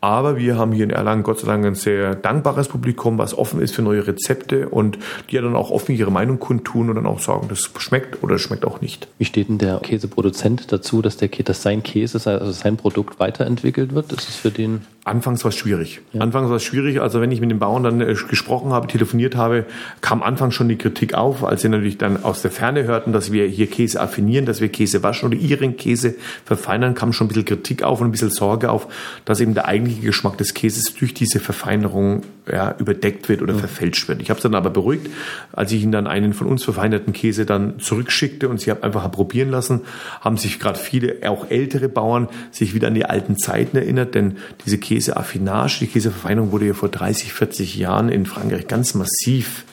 Aber 0.00 0.36
wir 0.36 0.56
haben 0.56 0.72
hier 0.72 0.84
in 0.84 0.90
Erlangen 0.90 1.22
Gott 1.22 1.40
sei 1.40 1.46
Dank 1.46 1.64
ein 1.64 1.74
sehr 1.74 2.14
dankbares 2.14 2.68
Publikum, 2.68 3.18
was 3.18 3.36
offen 3.36 3.60
ist 3.60 3.74
für 3.74 3.82
neue 3.82 4.06
Rezepte 4.06 4.68
und 4.68 4.98
die 5.30 5.36
ja 5.36 5.42
dann 5.42 5.56
auch 5.56 5.70
offen 5.70 5.94
ihre 5.94 6.10
Meinung 6.10 6.38
kundtun 6.38 6.90
und 6.90 6.96
dann 6.96 7.06
auch 7.06 7.20
sagen, 7.20 7.46
das 7.48 7.70
schmeckt 7.78 8.22
oder 8.22 8.34
das 8.34 8.42
schmeckt 8.42 8.64
auch 8.64 8.80
nicht. 8.80 9.08
Wie 9.18 9.24
steht 9.24 9.48
denn 9.48 9.58
der 9.58 9.78
Käseproduzent 9.80 10.72
dazu, 10.72 11.02
dass, 11.02 11.16
der, 11.16 11.28
dass 11.28 11.62
sein 11.62 11.82
Käse, 11.82 12.18
also 12.30 12.52
sein 12.52 12.76
Produkt 12.76 13.18
weiterentwickelt 13.20 13.94
wird? 13.94 14.12
Ist 14.12 14.28
es 14.28 14.36
für 14.36 14.50
den 14.50 14.82
Anfangs 15.06 15.44
war 15.44 15.50
es 15.50 15.54
schwierig. 15.54 16.00
Ja. 16.12 16.20
Anfangs 16.20 16.48
war 16.48 16.56
es 16.56 16.64
schwierig. 16.64 17.00
Also 17.00 17.20
wenn 17.20 17.30
ich 17.30 17.40
mit 17.40 17.48
den 17.48 17.60
Bauern 17.60 17.84
dann 17.84 18.00
äh, 18.00 18.16
gesprochen 18.28 18.72
habe, 18.72 18.88
telefoniert 18.88 19.36
habe, 19.36 19.64
kam 20.00 20.20
anfangs 20.20 20.54
schon 20.54 20.68
die 20.68 20.74
Kritik 20.74 21.14
auf, 21.14 21.44
als 21.44 21.62
sie 21.62 21.68
natürlich 21.68 21.96
dann 21.96 22.24
aus 22.24 22.42
der 22.42 22.50
Ferne 22.50 22.82
hörten, 22.82 23.12
dass 23.12 23.30
wir 23.30 23.46
hier 23.46 23.68
Käse 23.68 23.85
Käse 23.86 24.00
affinieren, 24.00 24.46
dass 24.46 24.60
wir 24.60 24.68
Käse 24.68 25.04
waschen 25.04 25.28
oder 25.28 25.38
ihren 25.38 25.76
Käse 25.76 26.16
verfeinern, 26.44 26.94
kam 26.94 27.12
schon 27.12 27.26
ein 27.26 27.28
bisschen 27.28 27.44
Kritik 27.44 27.84
auf 27.84 28.00
und 28.00 28.08
ein 28.08 28.10
bisschen 28.10 28.30
Sorge 28.30 28.68
auf, 28.68 28.88
dass 29.24 29.38
eben 29.38 29.54
der 29.54 29.66
eigentliche 29.66 30.00
Geschmack 30.00 30.36
des 30.38 30.54
Käses 30.54 30.94
durch 30.94 31.14
diese 31.14 31.38
Verfeinerung 31.38 32.22
ja, 32.50 32.74
überdeckt 32.78 33.28
wird 33.28 33.42
oder 33.42 33.52
ja. 33.52 33.60
verfälscht 33.60 34.08
wird. 34.08 34.20
Ich 34.20 34.30
habe 34.30 34.38
es 34.38 34.42
dann 34.42 34.56
aber 34.56 34.70
beruhigt, 34.70 35.08
als 35.52 35.70
ich 35.70 35.84
ihnen 35.84 35.92
dann 35.92 36.08
einen 36.08 36.32
von 36.32 36.48
uns 36.48 36.64
verfeinerten 36.64 37.12
Käse 37.12 37.46
dann 37.46 37.78
zurückschickte 37.78 38.48
und 38.48 38.60
sie 38.60 38.72
haben 38.72 38.82
einfach 38.82 39.08
probieren 39.12 39.50
lassen, 39.50 39.82
haben 40.20 40.36
sich 40.36 40.58
gerade 40.58 40.78
viele, 40.78 41.18
auch 41.28 41.48
ältere 41.48 41.88
Bauern, 41.88 42.28
sich 42.50 42.74
wieder 42.74 42.88
an 42.88 42.94
die 42.94 43.04
alten 43.04 43.38
Zeiten 43.38 43.76
erinnert, 43.76 44.16
denn 44.16 44.38
diese 44.64 44.78
Käseaffinage, 44.78 45.78
die 45.78 45.86
Käseverfeinerung 45.86 46.50
wurde 46.50 46.66
ja 46.66 46.74
vor 46.74 46.88
30, 46.88 47.32
40 47.32 47.76
Jahren 47.76 48.08
in 48.08 48.26
Frankreich 48.26 48.66
ganz 48.66 48.94
massiv 48.94 49.64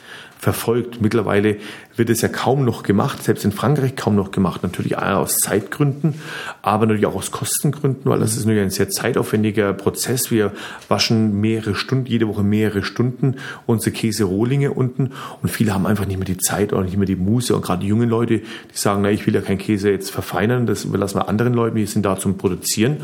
verfolgt. 0.43 1.01
Mittlerweile 1.01 1.55
wird 1.95 2.09
es 2.09 2.21
ja 2.21 2.27
kaum 2.27 2.65
noch 2.65 2.83
gemacht, 2.83 3.23
selbst 3.23 3.45
in 3.45 3.53
Frankreich 3.53 3.95
kaum 3.95 4.15
noch 4.15 4.31
gemacht. 4.31 4.61
Natürlich 4.61 4.97
aus 4.97 5.37
Zeitgründen, 5.37 6.15
aber 6.61 6.85
natürlich 6.85 7.05
auch 7.05 7.15
aus 7.15 7.31
Kostengründen, 7.31 8.11
weil 8.11 8.19
das 8.19 8.31
ist 8.31 8.45
natürlich 8.45 8.63
ein 8.63 8.69
sehr 8.69 8.89
zeitaufwendiger 8.89 9.73
Prozess. 9.73 10.31
Wir 10.31 10.51
waschen 10.89 11.39
mehrere 11.39 11.75
Stunden, 11.75 12.07
jede 12.07 12.27
Woche 12.27 12.43
mehrere 12.43 12.83
Stunden 12.83 13.37
unsere 13.65 13.91
Käserohlinge 13.91 14.71
unten 14.71 15.11
und 15.41 15.49
viele 15.49 15.73
haben 15.73 15.87
einfach 15.87 16.05
nicht 16.05 16.17
mehr 16.17 16.25
die 16.25 16.37
Zeit 16.37 16.73
oder 16.73 16.83
nicht 16.83 16.97
mehr 16.97 17.07
die 17.07 17.15
Muße 17.15 17.55
und 17.55 17.61
gerade 17.61 17.81
die 17.81 17.87
jungen 17.87 18.09
Leute, 18.09 18.39
die 18.39 18.45
sagen, 18.77 19.01
na, 19.01 19.11
ich 19.11 19.25
will 19.25 19.33
ja 19.33 19.41
keinen 19.41 19.57
Käse 19.57 19.89
jetzt 19.89 20.11
verfeinern, 20.11 20.65
das 20.65 20.83
überlassen 20.83 21.19
wir 21.19 21.29
anderen 21.29 21.53
Leuten, 21.53 21.77
wir 21.77 21.87
sind 21.87 22.05
da 22.05 22.19
zum 22.19 22.37
Produzieren. 22.37 22.97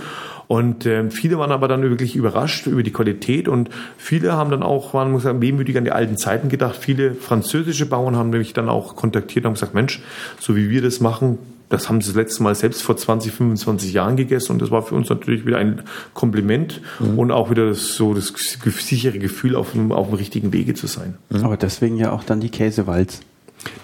Und 0.49 0.87
äh, 0.87 1.11
viele 1.11 1.37
waren 1.37 1.51
aber 1.51 1.67
dann 1.67 1.83
wirklich 1.83 2.15
überrascht 2.15 2.65
über 2.65 2.81
die 2.81 2.89
Qualität 2.91 3.47
und 3.47 3.69
viele 3.97 4.33
haben 4.33 4.49
dann 4.49 4.63
auch, 4.63 4.95
waren 4.95 5.11
muss 5.11 5.21
sagen, 5.21 5.41
wehmütig 5.41 5.77
an 5.77 5.83
die 5.83 5.91
alten 5.91 6.17
Zeiten 6.17 6.49
gedacht. 6.49 6.75
Viele 6.75 7.13
französische 7.13 7.85
Bauern 7.85 8.15
haben 8.15 8.31
nämlich 8.31 8.53
dann 8.53 8.67
auch 8.67 8.95
kontaktiert 8.95 9.45
und 9.45 9.53
gesagt, 9.53 9.75
Mensch, 9.75 10.01
so 10.39 10.55
wie 10.55 10.71
wir 10.71 10.81
das 10.81 11.01
machen, 11.01 11.37
das 11.69 11.87
haben 11.87 12.01
sie 12.01 12.07
das 12.07 12.15
letzte 12.15 12.41
Mal 12.41 12.55
selbst 12.55 12.81
vor 12.81 12.97
20, 12.97 13.31
25 13.31 13.93
Jahren 13.93 14.15
gegessen 14.15 14.53
und 14.53 14.59
das 14.59 14.71
war 14.71 14.81
für 14.81 14.95
uns 14.95 15.07
natürlich 15.07 15.45
wieder 15.45 15.59
ein 15.59 15.83
Kompliment 16.15 16.81
mhm. 16.99 17.19
und 17.19 17.31
auch 17.31 17.51
wieder 17.51 17.67
das, 17.67 17.93
so 17.93 18.15
das 18.15 18.33
sichere 18.65 19.19
Gefühl, 19.19 19.55
auf 19.55 19.73
dem, 19.73 19.91
auf 19.91 20.07
dem 20.07 20.15
richtigen 20.15 20.51
Wege 20.51 20.73
zu 20.73 20.87
sein. 20.87 21.13
Aber 21.43 21.57
deswegen 21.57 21.95
ja 21.95 22.11
auch 22.11 22.23
dann 22.23 22.39
die 22.39 22.49
Käsewalz. 22.49 23.21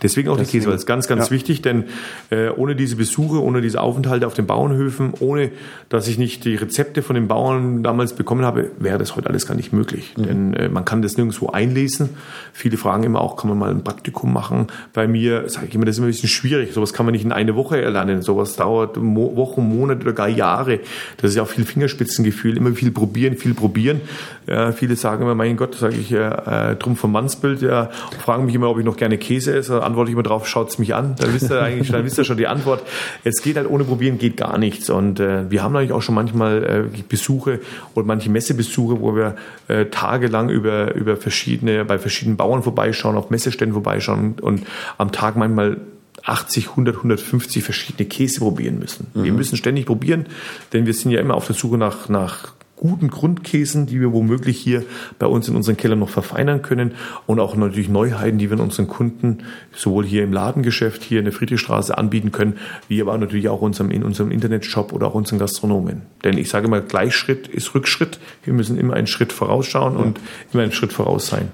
Deswegen 0.01 0.29
auch 0.29 0.37
Deswegen, 0.37 0.51
die 0.51 0.57
Käsewalz. 0.59 0.85
Ganz, 0.85 1.07
ganz 1.07 1.25
ja. 1.25 1.31
wichtig, 1.31 1.61
denn 1.61 1.85
äh, 2.29 2.49
ohne 2.49 2.75
diese 2.75 2.95
Besuche, 2.95 3.41
ohne 3.41 3.61
diese 3.61 3.81
Aufenthalte 3.81 4.27
auf 4.27 4.33
den 4.33 4.45
Bauernhöfen, 4.45 5.13
ohne 5.19 5.51
dass 5.89 6.07
ich 6.07 6.17
nicht 6.17 6.45
die 6.45 6.55
Rezepte 6.55 7.01
von 7.01 7.15
den 7.15 7.27
Bauern 7.27 7.83
damals 7.83 8.13
bekommen 8.13 8.45
habe, 8.45 8.71
wäre 8.79 8.97
das 8.97 9.15
heute 9.15 9.29
alles 9.29 9.45
gar 9.45 9.55
nicht 9.55 9.73
möglich. 9.73 10.13
Mhm. 10.17 10.23
Denn 10.23 10.53
äh, 10.53 10.69
man 10.69 10.85
kann 10.85 11.01
das 11.01 11.17
nirgendwo 11.17 11.47
einlesen. 11.47 12.09
Viele 12.53 12.77
fragen 12.77 13.03
immer 13.03 13.21
auch, 13.21 13.35
kann 13.35 13.49
man 13.49 13.57
mal 13.57 13.71
ein 13.71 13.83
Praktikum 13.83 14.31
machen? 14.31 14.67
Bei 14.93 15.07
mir 15.07 15.49
sage 15.49 15.67
ich 15.67 15.75
immer, 15.75 15.85
das 15.85 15.95
ist 15.95 15.99
immer 15.99 16.07
ein 16.07 16.11
bisschen 16.11 16.29
schwierig. 16.29 16.73
Sowas 16.73 16.93
kann 16.93 17.05
man 17.05 17.13
nicht 17.13 17.25
in 17.25 17.31
eine 17.31 17.55
Woche 17.55 17.81
erlernen. 17.81 18.21
Sowas 18.21 18.55
dauert 18.55 18.97
Mo 18.97 19.35
Wochen, 19.35 19.67
Monate 19.67 20.01
oder 20.01 20.13
gar 20.13 20.29
Jahre. 20.29 20.79
Das 21.17 21.31
ist 21.31 21.37
ja 21.37 21.43
auch 21.43 21.47
viel 21.47 21.65
Fingerspitzengefühl, 21.65 22.57
immer 22.57 22.71
viel 22.71 22.91
probieren, 22.91 23.35
viel 23.35 23.53
probieren. 23.53 24.01
Ja, 24.47 24.71
viele 24.71 24.95
sagen 24.95 25.23
immer, 25.23 25.35
mein 25.35 25.57
Gott, 25.57 25.75
sage 25.75 25.95
ich 25.95 26.11
äh, 26.11 26.75
drum 26.75 26.95
vom 26.95 27.11
Mannsbild, 27.11 27.61
ja, 27.61 27.89
fragen 28.23 28.45
mich 28.45 28.55
immer, 28.55 28.69
ob 28.69 28.79
ich 28.79 28.85
noch 28.85 28.97
gerne 28.97 29.17
Käse 29.17 29.55
esse. 29.55 29.64
Antworte 29.69 30.09
ich 30.09 30.13
immer 30.13 30.23
drauf, 30.23 30.47
schaut's 30.47 30.77
mich 30.79 30.95
an. 30.95 31.15
Dann 31.17 31.33
wisst 31.33 31.51
ihr 31.51 31.61
eigentlich, 31.61 31.91
dann 31.91 32.03
wisst 32.05 32.17
ihr 32.17 32.23
schon 32.23 32.37
die 32.37 32.47
Antwort. 32.47 32.83
Es 33.23 33.41
geht 33.41 33.57
halt 33.57 33.69
ohne 33.69 33.83
Probieren 33.83 34.17
geht 34.17 34.37
gar 34.37 34.57
nichts. 34.57 34.89
Und 34.89 35.19
äh, 35.19 35.49
wir 35.49 35.63
haben 35.63 35.73
natürlich 35.73 35.93
auch 35.93 36.01
schon 36.01 36.15
manchmal 36.15 36.89
äh, 36.95 37.01
Besuche 37.07 37.59
oder 37.93 38.05
manche 38.05 38.29
Messebesuche, 38.29 38.99
wo 39.01 39.15
wir 39.15 39.35
äh, 39.67 39.85
tagelang 39.85 40.49
über 40.49 40.93
über 40.95 41.17
verschiedene 41.17 41.85
bei 41.85 41.97
verschiedenen 41.97 42.37
Bauern 42.37 42.63
vorbeischauen, 42.63 43.15
auf 43.15 43.29
Messeständen 43.29 43.73
vorbeischauen 43.73 44.35
und, 44.39 44.41
und 44.41 44.67
am 44.97 45.11
Tag 45.11 45.35
manchmal 45.35 45.77
80, 46.23 46.69
100, 46.71 46.97
150 46.97 47.63
verschiedene 47.63 48.07
Käse 48.07 48.39
probieren 48.39 48.79
müssen. 48.79 49.07
Mhm. 49.13 49.23
Wir 49.23 49.33
müssen 49.33 49.57
ständig 49.57 49.85
probieren, 49.85 50.25
denn 50.73 50.85
wir 50.85 50.93
sind 50.93 51.11
ja 51.11 51.19
immer 51.19 51.35
auf 51.35 51.45
der 51.45 51.55
Suche 51.55 51.77
nach, 51.77 52.09
nach 52.09 52.53
guten 52.75 53.09
Grundkäsen, 53.09 53.85
die 53.85 54.01
wir 54.01 54.11
womöglich 54.11 54.57
hier 54.57 54.83
bei 55.17 55.27
uns 55.27 55.47
in 55.47 55.55
unseren 55.55 55.77
Kellern 55.77 55.99
noch 55.99 56.09
verfeinern 56.09 56.61
können 56.61 56.91
und 57.25 57.39
auch 57.39 57.55
natürlich 57.55 57.89
Neuheiten, 57.89 58.37
die 58.37 58.49
wir 58.49 58.59
unseren 58.59 58.87
Kunden 58.87 59.39
sowohl 59.73 60.05
hier 60.05 60.23
im 60.23 60.33
Ladengeschäft, 60.33 61.03
hier 61.03 61.19
in 61.19 61.25
der 61.25 61.33
Friedrichstraße 61.33 61.97
anbieten 61.97 62.31
können, 62.31 62.57
wie 62.87 63.01
aber 63.01 63.17
natürlich 63.17 63.49
auch 63.49 63.61
unserem, 63.61 63.91
in 63.91 64.03
unserem 64.03 64.31
Internetshop 64.31 64.91
oder 64.91 65.07
auch 65.07 65.15
unseren 65.15 65.39
Gastronomen. 65.39 66.01
Denn 66.23 66.37
ich 66.37 66.49
sage 66.49 66.67
immer, 66.67 66.81
Gleichschritt 66.81 67.47
ist 67.47 67.73
Rückschritt. 67.75 68.19
Wir 68.43 68.53
müssen 68.53 68.77
immer 68.77 68.93
einen 68.93 69.07
Schritt 69.07 69.31
vorausschauen 69.31 69.93
ja. 69.93 69.99
und 69.99 70.19
immer 70.51 70.63
einen 70.63 70.73
Schritt 70.73 70.91
voraus 70.91 71.27
sein. 71.27 71.49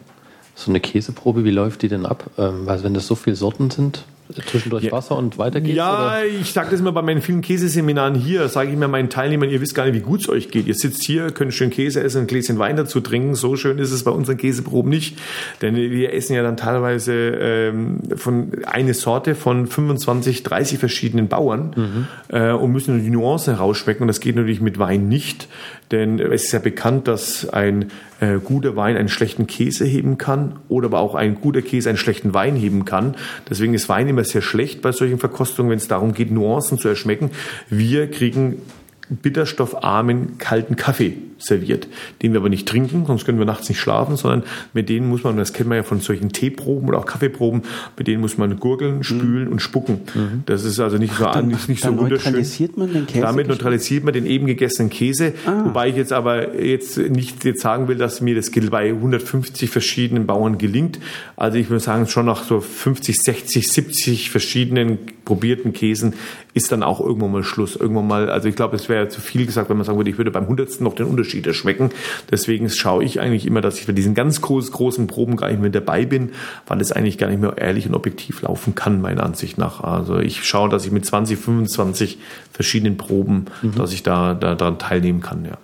So 0.56 0.72
eine 0.72 0.80
Käseprobe, 0.80 1.44
wie 1.44 1.52
läuft 1.52 1.82
die 1.82 1.88
denn 1.88 2.06
ab? 2.06 2.30
Ähm, 2.38 2.66
weil 2.66 2.84
wenn 2.84 2.94
das 2.94 3.08
so 3.08 3.16
viele 3.16 3.36
Sorten 3.36 3.70
sind, 3.72 4.06
zwischendurch 4.34 4.84
ja. 4.84 4.92
Wasser 4.92 5.18
und 5.18 5.38
weiter 5.38 5.62
geht's? 5.62 5.76
Ja, 5.76 6.08
oder? 6.08 6.26
ich 6.26 6.52
sage 6.54 6.72
das 6.72 6.80
immer 6.80 6.92
bei 6.92 7.02
meinen 7.02 7.22
vielen 7.22 7.42
Käseseminaren 7.42 8.16
hier, 8.16 8.48
sage 8.50 8.72
ich 8.72 8.78
mir 8.78 8.88
meinen 8.88 9.10
Teilnehmern, 9.10 9.50
ihr 9.50 9.62
wisst 9.62 9.76
gar 9.76 9.86
nicht, 9.86 9.96
wie 9.96 10.02
gut 10.02 10.22
es 10.22 10.30
euch 10.30 10.50
geht. 10.50 10.68
Ihr 10.68 10.76
sitzt 10.76 11.06
hier, 11.06 11.32
könnt 11.32 11.54
schön 11.54 11.70
Käse 11.70 12.02
essen, 12.02 12.22
ein 12.22 12.28
Gläschen 12.28 12.60
Wein 12.60 12.76
dazu 12.76 13.02
trinken. 13.02 13.36
So 13.36 13.56
schön 13.56 13.78
ist 13.78 13.92
es 13.92 14.04
bei 14.04 14.12
unseren 14.12 14.38
Käseproben 14.38 14.90
nicht. 14.90 15.18
Denn 15.62 15.76
wir 15.76 16.14
essen 16.14 16.36
ja 16.36 16.44
dann 16.44 16.58
teilweise 16.58 17.14
ähm, 17.14 18.00
von 18.16 18.52
eine 18.66 18.94
Sorte 18.94 19.36
von 19.36 19.68
25, 19.68 20.44
30 20.44 20.80
verschiedenen 20.80 21.28
Bauern 21.28 21.74
mhm. 21.76 22.08
äh, 22.36 22.52
und 22.52 22.72
müssen 22.72 23.04
die 23.04 23.10
Nuancen 23.10 23.56
herausschmecken. 23.56 24.04
Und 24.04 24.08
das 24.08 24.20
geht 24.20 24.36
natürlich 24.36 24.62
mit 24.62 24.80
Wein 24.80 25.08
nicht. 25.08 25.48
Denn 25.92 26.20
es 26.20 26.46
ist 26.46 26.52
ja 26.54 26.60
bekannt, 26.60 27.08
dass 27.08 27.50
ein 27.50 27.92
äh, 28.20 28.38
guter 28.44 28.76
Wein 28.76 28.96
einen 28.96 29.10
schlechten 29.10 29.48
Käse 29.48 29.86
heben 29.86 30.18
kann 30.18 30.60
oder 30.70 30.88
aber 30.88 31.00
auch 31.00 31.16
ein 31.16 31.36
guter 31.36 31.62
Käse 31.62 31.90
einen 31.90 31.98
schlechten 31.98 32.34
Wein 32.34 32.56
heben 32.56 32.86
kann. 32.86 33.16
Deswegen 33.50 33.74
ist 33.74 33.90
Wein 33.90 34.08
immer 34.08 34.24
sehr 34.24 34.42
schlecht 34.42 34.82
bei 34.82 34.92
solchen 34.92 35.20
Verkostungen, 35.20 35.70
wenn 35.70 35.78
es 35.78 35.88
darum 35.88 36.14
geht, 36.14 36.32
Nuancen 36.32 36.78
zu 36.78 36.88
erschmecken. 36.88 37.32
Wir 37.70 38.10
kriegen 38.10 38.62
bitterstoffarmen 39.10 40.38
kalten 40.38 40.78
Kaffee 40.78 41.18
serviert, 41.44 41.88
den 42.22 42.34
wir 42.34 42.40
aber 42.40 42.50
nicht 42.50 42.68
trinken, 42.68 43.06
sonst 43.06 43.26
können 43.26 43.40
wir 43.40 43.46
nachts 43.46 43.70
nicht 43.70 43.80
schlafen, 43.80 44.18
sondern 44.18 44.44
mit 44.74 44.90
denen 44.90 45.10
muss 45.10 45.24
man, 45.24 45.38
das 45.38 45.54
kennt 45.54 45.70
man 45.70 45.78
ja 45.78 45.84
von 45.84 46.00
solchen 46.00 46.32
Teeproben 46.32 46.88
oder 46.90 47.00
auch 47.00 47.06
Kaffeeproben, 47.06 47.64
mit 47.98 48.08
denen 48.08 48.22
muss 48.22 48.38
man 48.38 48.60
gurgeln, 48.60 49.04
spülen 49.04 49.46
mhm. 49.46 49.52
und 49.52 49.62
spucken. 49.62 50.02
Mhm. 50.14 50.44
Das 50.46 50.64
ist 50.64 50.80
also 50.80 50.98
nicht 50.98 51.16
so, 51.16 51.26
Ach, 51.26 51.34
dann, 51.34 51.48
nicht, 51.48 51.70
nicht 51.70 51.84
so 51.84 51.90
wunderschön. 51.90 52.34
neutralisiert 52.34 52.78
man 52.78 52.94
den 52.94 53.08
Käse? 53.08 53.22
Damit 53.22 53.48
neutralisiert 53.48 54.04
man 54.04 54.14
den 54.14 54.26
eben 54.26 54.46
gegessenen 54.46 54.90
Käse, 54.90 55.34
ah. 55.46 55.66
wobei 55.66 55.90
ich 55.90 55.96
jetzt 55.96 56.14
aber 56.14 56.60
jetzt 56.62 56.98
nicht 56.98 57.44
jetzt 57.46 57.62
sagen 57.62 57.88
will, 57.88 57.98
dass 57.98 58.22
mir 58.22 58.36
das 58.36 58.52
bei 58.70 58.90
150 58.90 59.70
verschiedenen 59.70 60.26
Bauern 60.26 60.58
gelingt. 60.58 61.00
Also 61.36 61.58
ich 61.58 61.70
würde 61.70 61.84
sagen, 61.84 62.08
schon 62.08 62.26
nach 62.26 62.44
so 62.44 62.60
50, 62.60 63.18
60, 63.18 63.68
70 63.68 64.32
verschiedenen 64.32 65.00
probierten 65.26 65.74
Käsen 65.74 66.14
ist 66.54 66.72
dann 66.72 66.84
auch 66.84 67.00
irgendwann 67.00 67.32
mal 67.32 67.44
Schluss. 67.44 67.76
Irgendwann 67.76 68.08
mal, 68.08 68.30
also 68.30 68.48
ich 68.48 68.56
glaube, 68.56 68.76
es 68.76 68.90
wäre 68.90 69.08
zu 69.08 69.22
viel 69.22 69.46
gesagt, 69.46 69.70
wenn 69.70 69.78
man 69.78 69.86
sagen 69.86 69.98
würde, 69.98 70.10
ich 70.10 70.18
würde 70.18 70.32
beim 70.32 70.48
hundertsten 70.48 70.84
noch 70.84 70.96
den 70.96 71.06
Unterschied 71.06 71.31
erschmecken. 71.40 71.90
Deswegen 72.30 72.70
schaue 72.70 73.04
ich 73.04 73.20
eigentlich 73.20 73.46
immer, 73.46 73.62
dass 73.62 73.80
ich 73.80 73.88
bei 73.88 73.94
diesen 73.94 74.14
ganz 74.14 74.42
groß, 74.42 74.72
großen 74.72 75.08
Proben 75.08 75.36
gar 75.38 75.50
nicht 75.50 75.62
mehr 75.62 75.70
dabei 75.70 76.06
bin, 76.06 76.32
weil 76.68 76.82
es 76.82 76.92
eigentlich 76.92 77.18
gar 77.18 77.30
nicht 77.30 77.42
mehr 77.42 77.58
ehrlich 77.58 77.88
und 77.88 77.96
objektiv 77.96 78.42
laufen 78.42 78.76
kann, 78.76 79.02
meiner 79.02 79.24
Ansicht 79.24 79.58
nach. 79.58 79.82
Also 79.82 80.20
ich 80.20 80.44
schaue, 80.44 80.70
dass 80.70 80.86
ich 80.86 80.92
mit 80.92 81.06
20, 81.06 81.38
25 81.38 82.18
verschiedenen 82.52 82.98
Proben, 82.98 83.46
mhm. 83.62 83.76
dass 83.76 83.94
ich 83.94 84.04
da, 84.04 84.34
da 84.34 84.56
daran 84.56 84.80
teilnehmen 84.80 85.22
kann, 85.22 85.46
ja. 85.46 85.58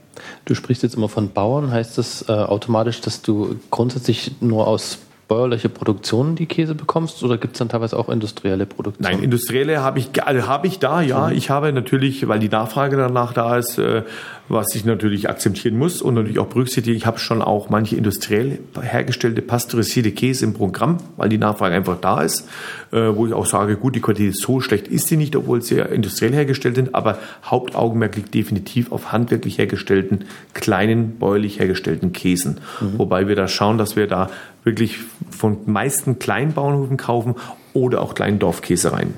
Du 0.46 0.56
sprichst 0.56 0.84
jetzt 0.84 0.96
immer 0.96 1.10
von 1.10 1.32
Bauern. 1.32 1.72
Heißt 1.72 1.98
das 1.98 2.26
äh, 2.28 2.32
automatisch, 2.32 3.02
dass 3.02 3.22
du 3.22 3.56
grundsätzlich 3.70 4.32
nur 4.42 4.68
aus 4.68 4.98
bäuerliche 5.28 5.68
Produktionen 5.68 6.36
die 6.36 6.46
Käse 6.46 6.74
bekommst 6.74 7.22
oder 7.24 7.38
gibt 7.38 7.56
es 7.56 7.60
dann 7.60 7.68
teilweise 7.68 7.98
auch 7.98 8.08
industrielle 8.08 8.66
Produktionen? 8.66 9.12
Nein, 9.12 9.24
industrielle 9.24 9.82
habe 9.82 10.00
ich, 10.00 10.24
also 10.24 10.48
habe 10.48 10.68
ich 10.68 10.80
da, 10.80 11.02
ja. 11.02 11.28
Mhm. 11.28 11.36
Ich 11.36 11.50
habe 11.50 11.74
natürlich, 11.74 12.28
weil 12.28 12.40
die 12.40 12.48
Nachfrage 12.48 12.96
danach 12.96 13.34
da 13.34 13.58
ist, 13.58 13.78
äh, 13.78 14.04
was 14.48 14.74
ich 14.76 14.86
natürlich 14.86 15.30
akzeptieren 15.30 15.78
muss 15.78 16.02
und 16.02 16.14
natürlich 16.14 16.40
auch 16.40 16.48
berücksichtige. 16.48 16.96
Ich 16.96 17.06
habe 17.06 17.20
schon 17.20 17.42
auch 17.42 17.70
manche 17.70 17.98
industriell 17.98 18.60
hergestellte 18.80 19.42
pasteurisierte 19.42 20.12
Käse 20.12 20.46
im 20.46 20.54
Programm, 20.54 20.98
weil 21.18 21.28
die 21.28 21.38
Nachfrage 21.38 21.76
einfach 21.76 21.98
da 22.00 22.22
ist, 22.22 22.48
äh, 22.94 22.98
wo 23.14 23.28
ich 23.28 23.34
auch 23.34 23.46
sage, 23.46 23.76
gut, 23.76 23.96
die 23.96 24.02
Qualität 24.02 24.38
so 24.38 24.62
schlecht 24.62 24.88
ist 24.88 25.08
sie 25.08 25.18
nicht, 25.18 25.36
obwohl 25.36 25.62
sie 25.62 25.80
industriell 25.80 26.34
hergestellt 26.34 26.76
sind, 26.76 26.96
aber 26.96 27.18
Hauptaugenmerk 27.44 28.16
liegt 28.16 28.34
definitiv 28.34 28.94
auf 28.94 29.12
handwerklich 29.12 29.58
hergestellten, 29.58 30.24
kleinen, 30.54 31.18
bäuerlich 31.20 31.60
hergestellten 31.60 32.14
Käsen. 32.14 32.62
Mhm. 32.80 33.00
Wobei 33.00 33.28
wir 33.28 33.36
da 33.36 33.50
schauen, 33.50 33.78
dass 33.78 33.98
wir 33.98 34.08
da 34.08 34.30
wirklich 34.68 35.00
von 35.32 35.58
meisten 35.66 36.20
Kleinbauernhöfen 36.20 36.98
kaufen 36.98 37.34
oder 37.74 38.02
auch 38.04 38.14
kleinen 38.14 38.38
Dorfkäsereien. 38.38 39.16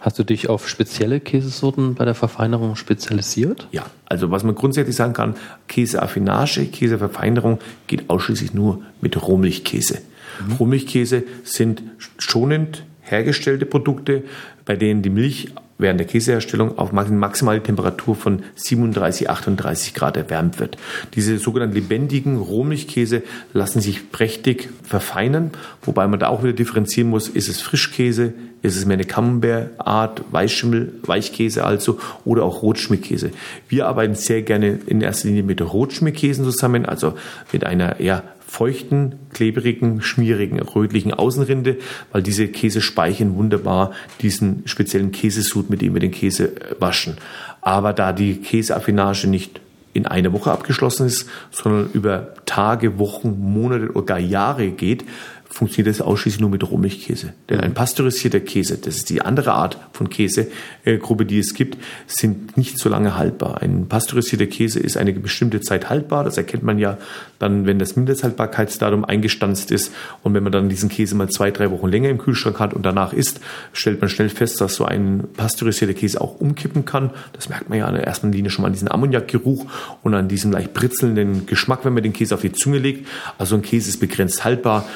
Hast 0.00 0.18
du 0.18 0.24
dich 0.24 0.48
auf 0.48 0.68
spezielle 0.68 1.20
Käsesorten 1.20 1.94
bei 1.94 2.04
der 2.04 2.14
Verfeinerung 2.14 2.76
spezialisiert? 2.76 3.68
Ja, 3.72 3.86
also 4.06 4.30
was 4.30 4.42
man 4.42 4.54
grundsätzlich 4.54 4.96
sagen 4.96 5.12
kann, 5.12 5.34
Käseaffinage, 5.68 6.66
Käseverfeinerung 6.66 7.58
geht 7.86 8.08
ausschließlich 8.08 8.54
nur 8.54 8.82
mit 9.00 9.20
Rohmilchkäse. 9.22 10.00
Mhm. 10.46 10.52
Rohmilchkäse 10.54 11.24
sind 11.44 11.82
schonend 12.18 12.84
hergestellte 13.00 13.66
Produkte, 13.66 14.24
bei 14.64 14.76
denen 14.76 15.02
die 15.02 15.10
Milch 15.10 15.52
während 15.80 16.00
der 16.00 16.06
Käseherstellung 16.06 16.78
auf 16.78 16.92
maximale 16.92 17.62
Temperatur 17.62 18.14
von 18.14 18.42
37, 18.54 19.30
38 19.30 19.94
Grad 19.94 20.16
erwärmt 20.16 20.60
wird. 20.60 20.76
Diese 21.14 21.38
sogenannten 21.38 21.74
lebendigen 21.74 22.38
Rohmilchkäse 22.38 23.22
lassen 23.52 23.80
sich 23.80 24.10
prächtig 24.12 24.68
verfeinern, 24.82 25.50
wobei 25.82 26.06
man 26.06 26.20
da 26.20 26.28
auch 26.28 26.42
wieder 26.42 26.52
differenzieren 26.52 27.10
muss, 27.10 27.28
ist 27.28 27.48
es 27.48 27.60
Frischkäse, 27.60 28.34
ist 28.62 28.76
es 28.76 28.84
mehr 28.84 28.94
eine 28.94 29.04
Camembert-Art, 29.04 30.22
Weißschimmel, 30.30 30.92
Weichkäse 31.02 31.64
also 31.64 31.98
oder 32.24 32.44
auch 32.44 32.62
Rotschmickkäse. 32.62 33.30
Wir 33.68 33.86
arbeiten 33.86 34.14
sehr 34.14 34.42
gerne 34.42 34.78
in 34.86 35.00
erster 35.00 35.28
Linie 35.28 35.42
mit 35.42 35.62
Rotschmickkäsen 35.62 36.44
zusammen, 36.44 36.84
also 36.84 37.14
mit 37.52 37.64
einer 37.64 38.00
eher 38.00 38.22
feuchten, 38.50 39.14
klebrigen, 39.32 40.02
schmierigen, 40.02 40.60
rötlichen 40.60 41.14
Außenrinde, 41.14 41.76
weil 42.10 42.20
diese 42.20 42.48
Käse 42.48 42.80
speichern 42.80 43.36
wunderbar 43.36 43.92
diesen 44.22 44.64
speziellen 44.66 45.12
Käsesud, 45.12 45.70
mit 45.70 45.82
dem 45.82 45.94
wir 45.94 46.00
den 46.00 46.10
Käse 46.10 46.56
äh, 46.56 46.74
waschen. 46.80 47.16
Aber 47.60 47.92
da 47.92 48.12
die 48.12 48.38
Käseaffinage 48.38 49.28
nicht 49.28 49.60
in 49.92 50.06
einer 50.06 50.32
Woche 50.32 50.50
abgeschlossen 50.50 51.06
ist, 51.06 51.28
sondern 51.52 51.90
über 51.92 52.34
Tage, 52.44 52.98
Wochen, 52.98 53.38
Monate 53.38 53.92
oder 53.92 54.06
gar 54.06 54.18
Jahre 54.18 54.70
geht, 54.70 55.04
funktioniert 55.50 55.92
das 55.92 56.00
ausschließlich 56.00 56.40
nur 56.40 56.48
mit 56.48 56.68
Rohmilchkäse. 56.68 57.34
Denn 57.48 57.60
ein 57.60 57.74
pasteurisierter 57.74 58.38
Käse, 58.40 58.78
das 58.78 58.96
ist 58.96 59.10
die 59.10 59.20
andere 59.20 59.52
Art 59.52 59.78
von 59.92 60.08
Käsegruppe, 60.08 61.26
die 61.26 61.40
es 61.40 61.54
gibt, 61.54 61.76
sind 62.06 62.56
nicht 62.56 62.78
so 62.78 62.88
lange 62.88 63.16
haltbar. 63.16 63.60
Ein 63.60 63.88
pasteurisierter 63.88 64.46
Käse 64.46 64.78
ist 64.78 64.96
eine 64.96 65.12
bestimmte 65.12 65.60
Zeit 65.60 65.90
haltbar. 65.90 66.22
Das 66.22 66.36
erkennt 66.36 66.62
man 66.62 66.78
ja 66.78 66.98
dann, 67.40 67.66
wenn 67.66 67.80
das 67.80 67.96
Mindesthaltbarkeitsdatum 67.96 69.04
eingestanzt 69.04 69.72
ist. 69.72 69.92
Und 70.22 70.34
wenn 70.34 70.44
man 70.44 70.52
dann 70.52 70.68
diesen 70.68 70.88
Käse 70.88 71.16
mal 71.16 71.28
zwei, 71.28 71.50
drei 71.50 71.70
Wochen 71.72 71.88
länger 71.88 72.10
im 72.10 72.18
Kühlschrank 72.18 72.60
hat 72.60 72.72
und 72.72 72.86
danach 72.86 73.12
isst, 73.12 73.40
stellt 73.72 74.00
man 74.00 74.08
schnell 74.08 74.28
fest, 74.28 74.60
dass 74.60 74.76
so 74.76 74.84
ein 74.84 75.24
pasteurisierter 75.36 75.94
Käse 75.94 76.20
auch 76.20 76.40
umkippen 76.40 76.84
kann. 76.84 77.10
Das 77.32 77.48
merkt 77.48 77.68
man 77.68 77.78
ja 77.78 77.88
in 77.88 77.94
der 77.94 78.06
ersten 78.06 78.30
Linie 78.30 78.50
schon 78.52 78.62
mal 78.62 78.68
an 78.68 78.74
diesem 78.74 78.88
Ammoniakgeruch 78.88 79.66
und 80.02 80.14
an 80.14 80.28
diesem 80.28 80.52
leicht 80.52 80.74
britzelnden 80.74 81.46
Geschmack, 81.46 81.84
wenn 81.84 81.92
man 81.92 82.04
den 82.04 82.12
Käse 82.12 82.36
auf 82.36 82.40
die 82.42 82.52
Zunge 82.52 82.78
legt. 82.78 83.08
Also 83.36 83.56
ein 83.56 83.62
Käse 83.62 83.88
ist 83.88 83.98
begrenzt 83.98 84.44
haltbar 84.44 84.86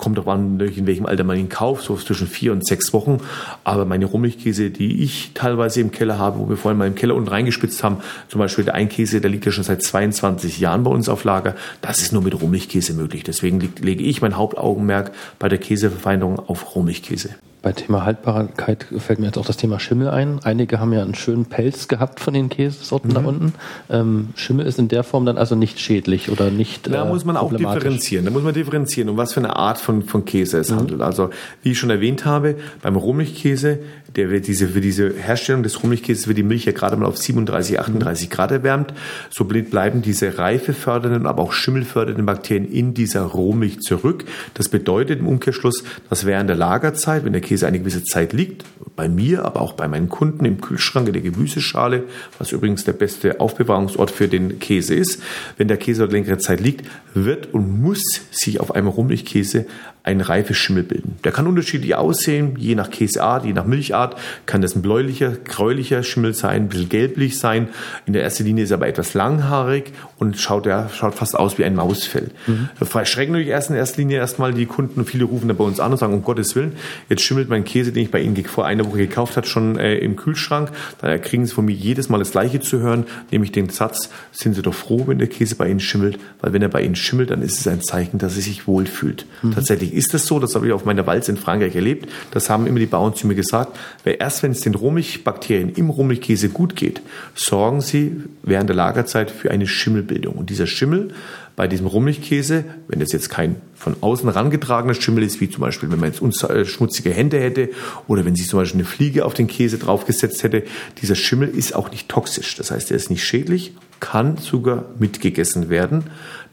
kommt 0.00 0.18
auch 0.18 0.26
an, 0.26 0.58
in 0.58 0.86
welchem 0.86 1.06
Alter 1.06 1.22
man 1.22 1.38
ihn 1.38 1.48
kauft, 1.48 1.84
so 1.84 1.94
zwischen 1.96 2.26
vier 2.26 2.52
und 2.52 2.66
sechs 2.66 2.92
Wochen. 2.92 3.18
Aber 3.62 3.84
meine 3.84 4.06
Rummelkäse, 4.06 4.70
die 4.70 5.02
ich 5.04 5.30
teilweise 5.34 5.80
im 5.80 5.92
Keller 5.92 6.18
habe, 6.18 6.40
wo 6.40 6.48
wir 6.48 6.56
vorhin 6.56 6.78
mal 6.78 6.88
im 6.88 6.94
Keller 6.94 7.14
unten 7.14 7.28
reingespitzt 7.28 7.84
haben, 7.84 7.98
zum 8.28 8.40
Beispiel 8.40 8.64
der 8.64 8.74
Einkäse, 8.74 9.20
der 9.20 9.30
liegt 9.30 9.46
ja 9.46 9.52
schon 9.52 9.64
seit 9.64 9.82
22 9.82 10.58
Jahren 10.58 10.82
bei 10.82 10.90
uns 10.90 11.08
auf 11.08 11.24
Lager, 11.24 11.54
das 11.82 12.00
ist 12.00 12.12
nur 12.12 12.22
mit 12.22 12.40
Rummigkäse 12.40 12.94
möglich. 12.94 13.22
Deswegen 13.22 13.60
lege 13.80 14.02
ich 14.02 14.22
mein 14.22 14.36
Hauptaugenmerk 14.36 15.12
bei 15.38 15.48
der 15.48 15.58
Käseverfeinerung 15.58 16.38
auf 16.38 16.74
Rummigkäse. 16.74 17.30
Bei 17.62 17.72
Thema 17.72 18.06
Haltbarkeit 18.06 18.86
fällt 18.98 19.18
mir 19.18 19.26
jetzt 19.26 19.36
auch 19.36 19.44
das 19.44 19.58
Thema 19.58 19.78
Schimmel 19.78 20.08
ein. 20.08 20.40
Einige 20.44 20.80
haben 20.80 20.94
ja 20.94 21.02
einen 21.02 21.14
schönen 21.14 21.44
Pelz 21.44 21.88
gehabt 21.88 22.18
von 22.18 22.32
den 22.32 22.48
Käsesorten 22.48 23.10
mhm. 23.10 23.14
da 23.14 23.20
unten. 23.20 23.52
Ähm, 23.90 24.28
Schimmel 24.34 24.64
ist 24.66 24.78
in 24.78 24.88
der 24.88 25.04
Form 25.04 25.26
dann 25.26 25.36
also 25.36 25.56
nicht 25.56 25.78
schädlich 25.78 26.30
oder 26.30 26.50
nicht. 26.50 26.90
Da 26.90 27.04
äh, 27.04 27.08
muss 27.08 27.26
man 27.26 27.36
auch 27.36 27.54
differenzieren. 27.54 28.24
Da 28.24 28.30
muss 28.30 28.42
man 28.42 28.54
differenzieren, 28.54 29.10
um 29.10 29.18
was 29.18 29.34
für 29.34 29.40
eine 29.40 29.56
Art 29.56 29.78
von, 29.78 30.02
von 30.04 30.24
Käse 30.24 30.58
es 30.58 30.70
mhm. 30.70 30.76
handelt. 30.76 31.00
Also, 31.02 31.30
wie 31.62 31.72
ich 31.72 31.78
schon 31.78 31.90
erwähnt 31.90 32.24
habe, 32.24 32.56
beim 32.80 32.96
Rohmilchkäse 32.96 33.80
der 34.16 34.30
wird 34.30 34.46
diese, 34.46 34.68
für 34.68 34.80
diese 34.80 35.12
Herstellung 35.12 35.62
des 35.62 35.82
Rohmilchkäses 35.82 36.26
wird 36.26 36.38
die 36.38 36.42
Milch 36.42 36.64
ja 36.64 36.72
gerade 36.72 36.96
mal 36.96 37.06
auf 37.06 37.18
37, 37.18 37.78
38 37.78 38.30
Grad 38.30 38.50
erwärmt. 38.50 38.92
So 39.30 39.44
bleiben 39.44 40.02
diese 40.02 40.38
reifefördernden, 40.38 41.26
aber 41.26 41.42
auch 41.42 41.52
schimmelfördernden 41.52 42.26
Bakterien 42.26 42.70
in 42.70 42.94
dieser 42.94 43.22
Rohmilch 43.22 43.80
zurück. 43.80 44.24
Das 44.54 44.68
bedeutet 44.68 45.20
im 45.20 45.28
Umkehrschluss, 45.28 45.84
dass 46.08 46.26
während 46.26 46.48
der 46.48 46.56
Lagerzeit, 46.56 47.24
wenn 47.24 47.32
der 47.32 47.42
Käse 47.42 47.66
eine 47.66 47.78
gewisse 47.78 48.04
Zeit 48.04 48.32
liegt, 48.32 48.64
bei 48.96 49.08
mir, 49.08 49.44
aber 49.44 49.60
auch 49.60 49.74
bei 49.74 49.88
meinen 49.88 50.08
Kunden 50.08 50.44
im 50.44 50.60
Kühlschrank 50.60 51.06
in 51.06 51.12
der 51.12 51.22
Gemüseschale, 51.22 52.04
was 52.38 52.52
übrigens 52.52 52.84
der 52.84 52.92
beste 52.92 53.40
Aufbewahrungsort 53.40 54.10
für 54.10 54.28
den 54.28 54.58
Käse 54.58 54.94
ist, 54.94 55.22
wenn 55.56 55.68
der 55.68 55.76
Käse 55.76 56.00
dort 56.00 56.12
längere 56.12 56.38
Zeit 56.38 56.60
liegt, 56.60 56.84
wird 57.14 57.54
und 57.54 57.80
muss 57.80 58.02
sich 58.30 58.60
auf 58.60 58.74
einem 58.74 58.88
Rohmilchkäse 58.88 59.66
ein 60.02 60.20
Reifeschimmel 60.20 60.82
bilden. 60.82 61.16
Der 61.24 61.32
kann 61.32 61.46
unterschiedlich 61.46 61.94
aussehen, 61.94 62.56
je 62.58 62.74
nach 62.74 62.90
Käseart, 62.90 63.44
je 63.44 63.52
nach 63.52 63.66
Milchart 63.66 64.16
kann 64.46 64.62
das 64.62 64.74
ein 64.74 64.82
bläulicher, 64.82 65.32
gräulicher 65.32 66.02
Schimmel 66.02 66.34
sein, 66.34 66.62
ein 66.62 66.68
bisschen 66.68 66.88
gelblich 66.88 67.38
sein. 67.38 67.68
In 68.06 68.14
der 68.14 68.22
ersten 68.22 68.44
Linie 68.44 68.64
ist 68.64 68.70
er 68.70 68.78
aber 68.78 68.88
etwas 68.88 69.14
langhaarig 69.14 69.92
und 70.18 70.38
schaut, 70.38 70.66
ja, 70.66 70.88
schaut 70.88 71.14
fast 71.14 71.36
aus 71.36 71.58
wie 71.58 71.64
ein 71.64 71.74
Mausfell. 71.74 72.30
Mhm. 72.46 72.68
Verschrecken 72.80 73.32
natürlich 73.32 73.52
erst 73.52 73.70
in 73.70 73.76
erster 73.76 73.98
Linie 73.98 74.18
erstmal 74.18 74.54
die 74.54 74.66
Kunden. 74.66 75.04
Viele 75.04 75.24
rufen 75.24 75.48
da 75.48 75.54
bei 75.54 75.64
uns 75.64 75.80
an 75.80 75.92
und 75.92 75.98
sagen, 75.98 76.14
um 76.14 76.22
Gottes 76.22 76.56
Willen, 76.56 76.72
jetzt 77.08 77.22
schimmelt 77.22 77.48
mein 77.48 77.64
Käse, 77.64 77.92
den 77.92 78.04
ich 78.04 78.10
bei 78.10 78.20
Ihnen 78.20 78.36
vor 78.44 78.66
einer 78.66 78.86
Woche 78.86 78.98
gekauft 78.98 79.36
habe, 79.36 79.46
schon 79.46 79.78
äh, 79.78 79.96
im 79.96 80.16
Kühlschrank. 80.16 80.70
Da 81.00 81.18
kriegen 81.18 81.46
Sie 81.46 81.54
von 81.54 81.64
mir 81.64 81.74
jedes 81.74 82.08
Mal 82.08 82.18
das 82.18 82.30
Gleiche 82.30 82.60
zu 82.60 82.80
hören, 82.80 83.04
nämlich 83.30 83.52
den 83.52 83.68
Satz, 83.68 84.10
sind 84.32 84.54
Sie 84.54 84.62
doch 84.62 84.74
froh, 84.74 85.04
wenn 85.06 85.18
der 85.18 85.28
Käse 85.28 85.56
bei 85.56 85.68
Ihnen 85.68 85.80
schimmelt, 85.80 86.18
weil 86.40 86.52
wenn 86.52 86.62
er 86.62 86.68
bei 86.68 86.82
Ihnen 86.82 86.96
schimmelt, 86.96 87.30
dann 87.30 87.42
ist 87.42 87.60
es 87.60 87.68
ein 87.68 87.82
Zeichen, 87.82 88.18
dass 88.18 88.36
er 88.36 88.42
sich 88.42 88.66
wohlfühlt. 88.66 89.26
Mhm. 89.42 89.54
Tatsächlich 89.54 89.89
Tatsächlich 89.90 89.94
ist 89.94 90.14
es 90.14 90.26
so, 90.26 90.38
das 90.38 90.54
habe 90.54 90.66
ich 90.66 90.72
auf 90.72 90.84
meiner 90.84 91.06
Walz 91.06 91.28
in 91.28 91.36
Frankreich 91.36 91.74
erlebt. 91.74 92.08
Das 92.30 92.48
haben 92.48 92.66
immer 92.66 92.78
die 92.78 92.86
Bauern 92.86 93.14
zu 93.14 93.26
mir 93.26 93.34
gesagt, 93.34 93.76
weil 94.04 94.16
erst 94.18 94.42
wenn 94.42 94.52
es 94.52 94.60
den 94.60 94.74
Rohmilchbakterien 94.74 95.74
im 95.74 95.90
Rohmilchkäse 95.90 96.48
gut 96.48 96.76
geht, 96.76 97.00
sorgen 97.34 97.80
sie 97.80 98.16
während 98.42 98.68
der 98.68 98.76
Lagerzeit 98.76 99.30
für 99.30 99.50
eine 99.50 99.66
Schimmelbildung. 99.66 100.34
Und 100.34 100.50
dieser 100.50 100.66
Schimmel 100.66 101.12
bei 101.56 101.66
diesem 101.66 101.86
Rohmilchkäse, 101.86 102.64
wenn 102.88 103.00
das 103.00 103.12
jetzt 103.12 103.30
kein 103.30 103.56
von 103.74 103.96
außen 104.00 104.30
herangetragener 104.30 104.94
Schimmel 104.94 105.24
ist, 105.24 105.40
wie 105.40 105.50
zum 105.50 105.62
Beispiel, 105.62 105.90
wenn 105.90 106.00
man 106.00 106.12
jetzt 106.12 106.44
äh, 106.44 106.64
schmutzige 106.64 107.10
Hände 107.10 107.40
hätte 107.40 107.70
oder 108.06 108.24
wenn 108.24 108.36
sich 108.36 108.48
zum 108.48 108.60
Beispiel 108.60 108.80
eine 108.80 108.88
Fliege 108.88 109.24
auf 109.24 109.34
den 109.34 109.46
Käse 109.46 109.78
draufgesetzt 109.78 110.42
hätte, 110.42 110.62
dieser 111.02 111.16
Schimmel 111.16 111.48
ist 111.48 111.74
auch 111.74 111.90
nicht 111.90 112.08
toxisch. 112.08 112.56
Das 112.56 112.70
heißt, 112.70 112.90
er 112.90 112.96
ist 112.96 113.10
nicht 113.10 113.24
schädlich, 113.24 113.74
kann 113.98 114.36
sogar 114.36 114.84
mitgegessen 114.98 115.68
werden. 115.68 116.04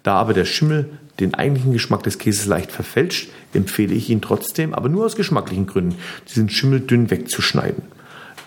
Da 0.04 0.16
aber 0.16 0.34
der 0.34 0.46
Schimmel 0.46 0.90
den 1.20 1.34
eigentlichen 1.34 1.74
Geschmack 1.74 2.04
des 2.04 2.20
Käses 2.20 2.46
leicht 2.46 2.72
verfälscht, 2.72 3.30
empfehle 3.54 3.94
ich 3.94 4.10
ihn 4.10 4.22
trotzdem, 4.22 4.74
aber 4.74 4.90
nur 4.90 5.06
aus 5.06 5.16
geschmacklichen 5.16 5.68
Gründen, 5.68 5.96
diesen 6.28 6.50
Schimmel 6.50 6.82
dünn 6.82 7.10
wegzuschneiden. 7.10 7.84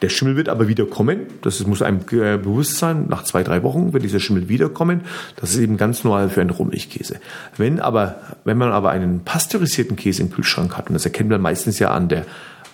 Der 0.03 0.09
Schimmel 0.09 0.37
wird 0.37 0.49
aber 0.49 0.67
wieder 0.67 0.87
kommen. 0.87 1.27
Das 1.43 1.65
muss 1.67 1.83
einem 1.83 2.01
äh, 2.13 2.39
bewusst 2.39 2.79
sein. 2.79 3.07
Nach 3.09 3.23
zwei, 3.25 3.43
drei 3.43 3.63
Wochen 3.63 3.93
wird 3.93 4.03
dieser 4.03 4.21
Schimmel 4.21 4.49
wiederkommen. 4.49 5.03
Das 5.37 5.51
ist 5.51 5.59
eben 5.59 5.77
ganz 5.77 6.05
normal 6.05 6.31
für 6.31 6.41
einen 6.41 6.51
Rohmilchkäse. 6.51 7.21
Wenn 7.59 7.81
aber, 7.81 8.21
wenn 8.45 8.57
man 8.57 8.73
aber 8.73 8.91
einen 8.91 9.25
pasteurisierten 9.25 9.97
Käse 9.97 10.23
im 10.23 10.31
Kühlschrank 10.31 10.77
hat, 10.77 10.89
und 10.89 10.95
das 10.95 11.05
erkennt 11.05 11.29
man 11.29 11.43
meistens 11.43 11.79
ja 11.79 11.91
an 11.91 12.09
der 12.09 12.25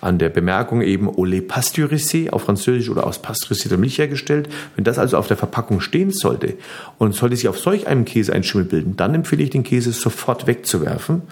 an 0.01 0.19
der 0.19 0.29
Bemerkung 0.29 0.81
eben 0.81 1.09
au 1.09 1.25
lait 1.25 1.41
pasteurisé 1.41 2.29
auf 2.29 2.43
Französisch 2.43 2.89
oder 2.89 3.07
aus 3.07 3.21
pasteurisierter 3.21 3.77
Milch 3.77 3.97
hergestellt. 3.97 4.49
Wenn 4.75 4.83
das 4.83 4.99
also 4.99 5.17
auf 5.17 5.27
der 5.27 5.37
Verpackung 5.37 5.79
stehen 5.79 6.11
sollte 6.11 6.55
und 6.97 7.15
sollte 7.15 7.35
sich 7.35 7.47
auf 7.47 7.59
solch 7.59 7.87
einem 7.87 8.05
Käse 8.05 8.33
ein 8.33 8.43
Schimmel 8.43 8.65
bilden, 8.65 8.95
dann 8.95 9.15
empfehle 9.15 9.43
ich 9.43 9.49
den 9.49 9.63
Käse 9.63 9.91
sofort 9.91 10.47
wegzuwerfen, 10.47 11.23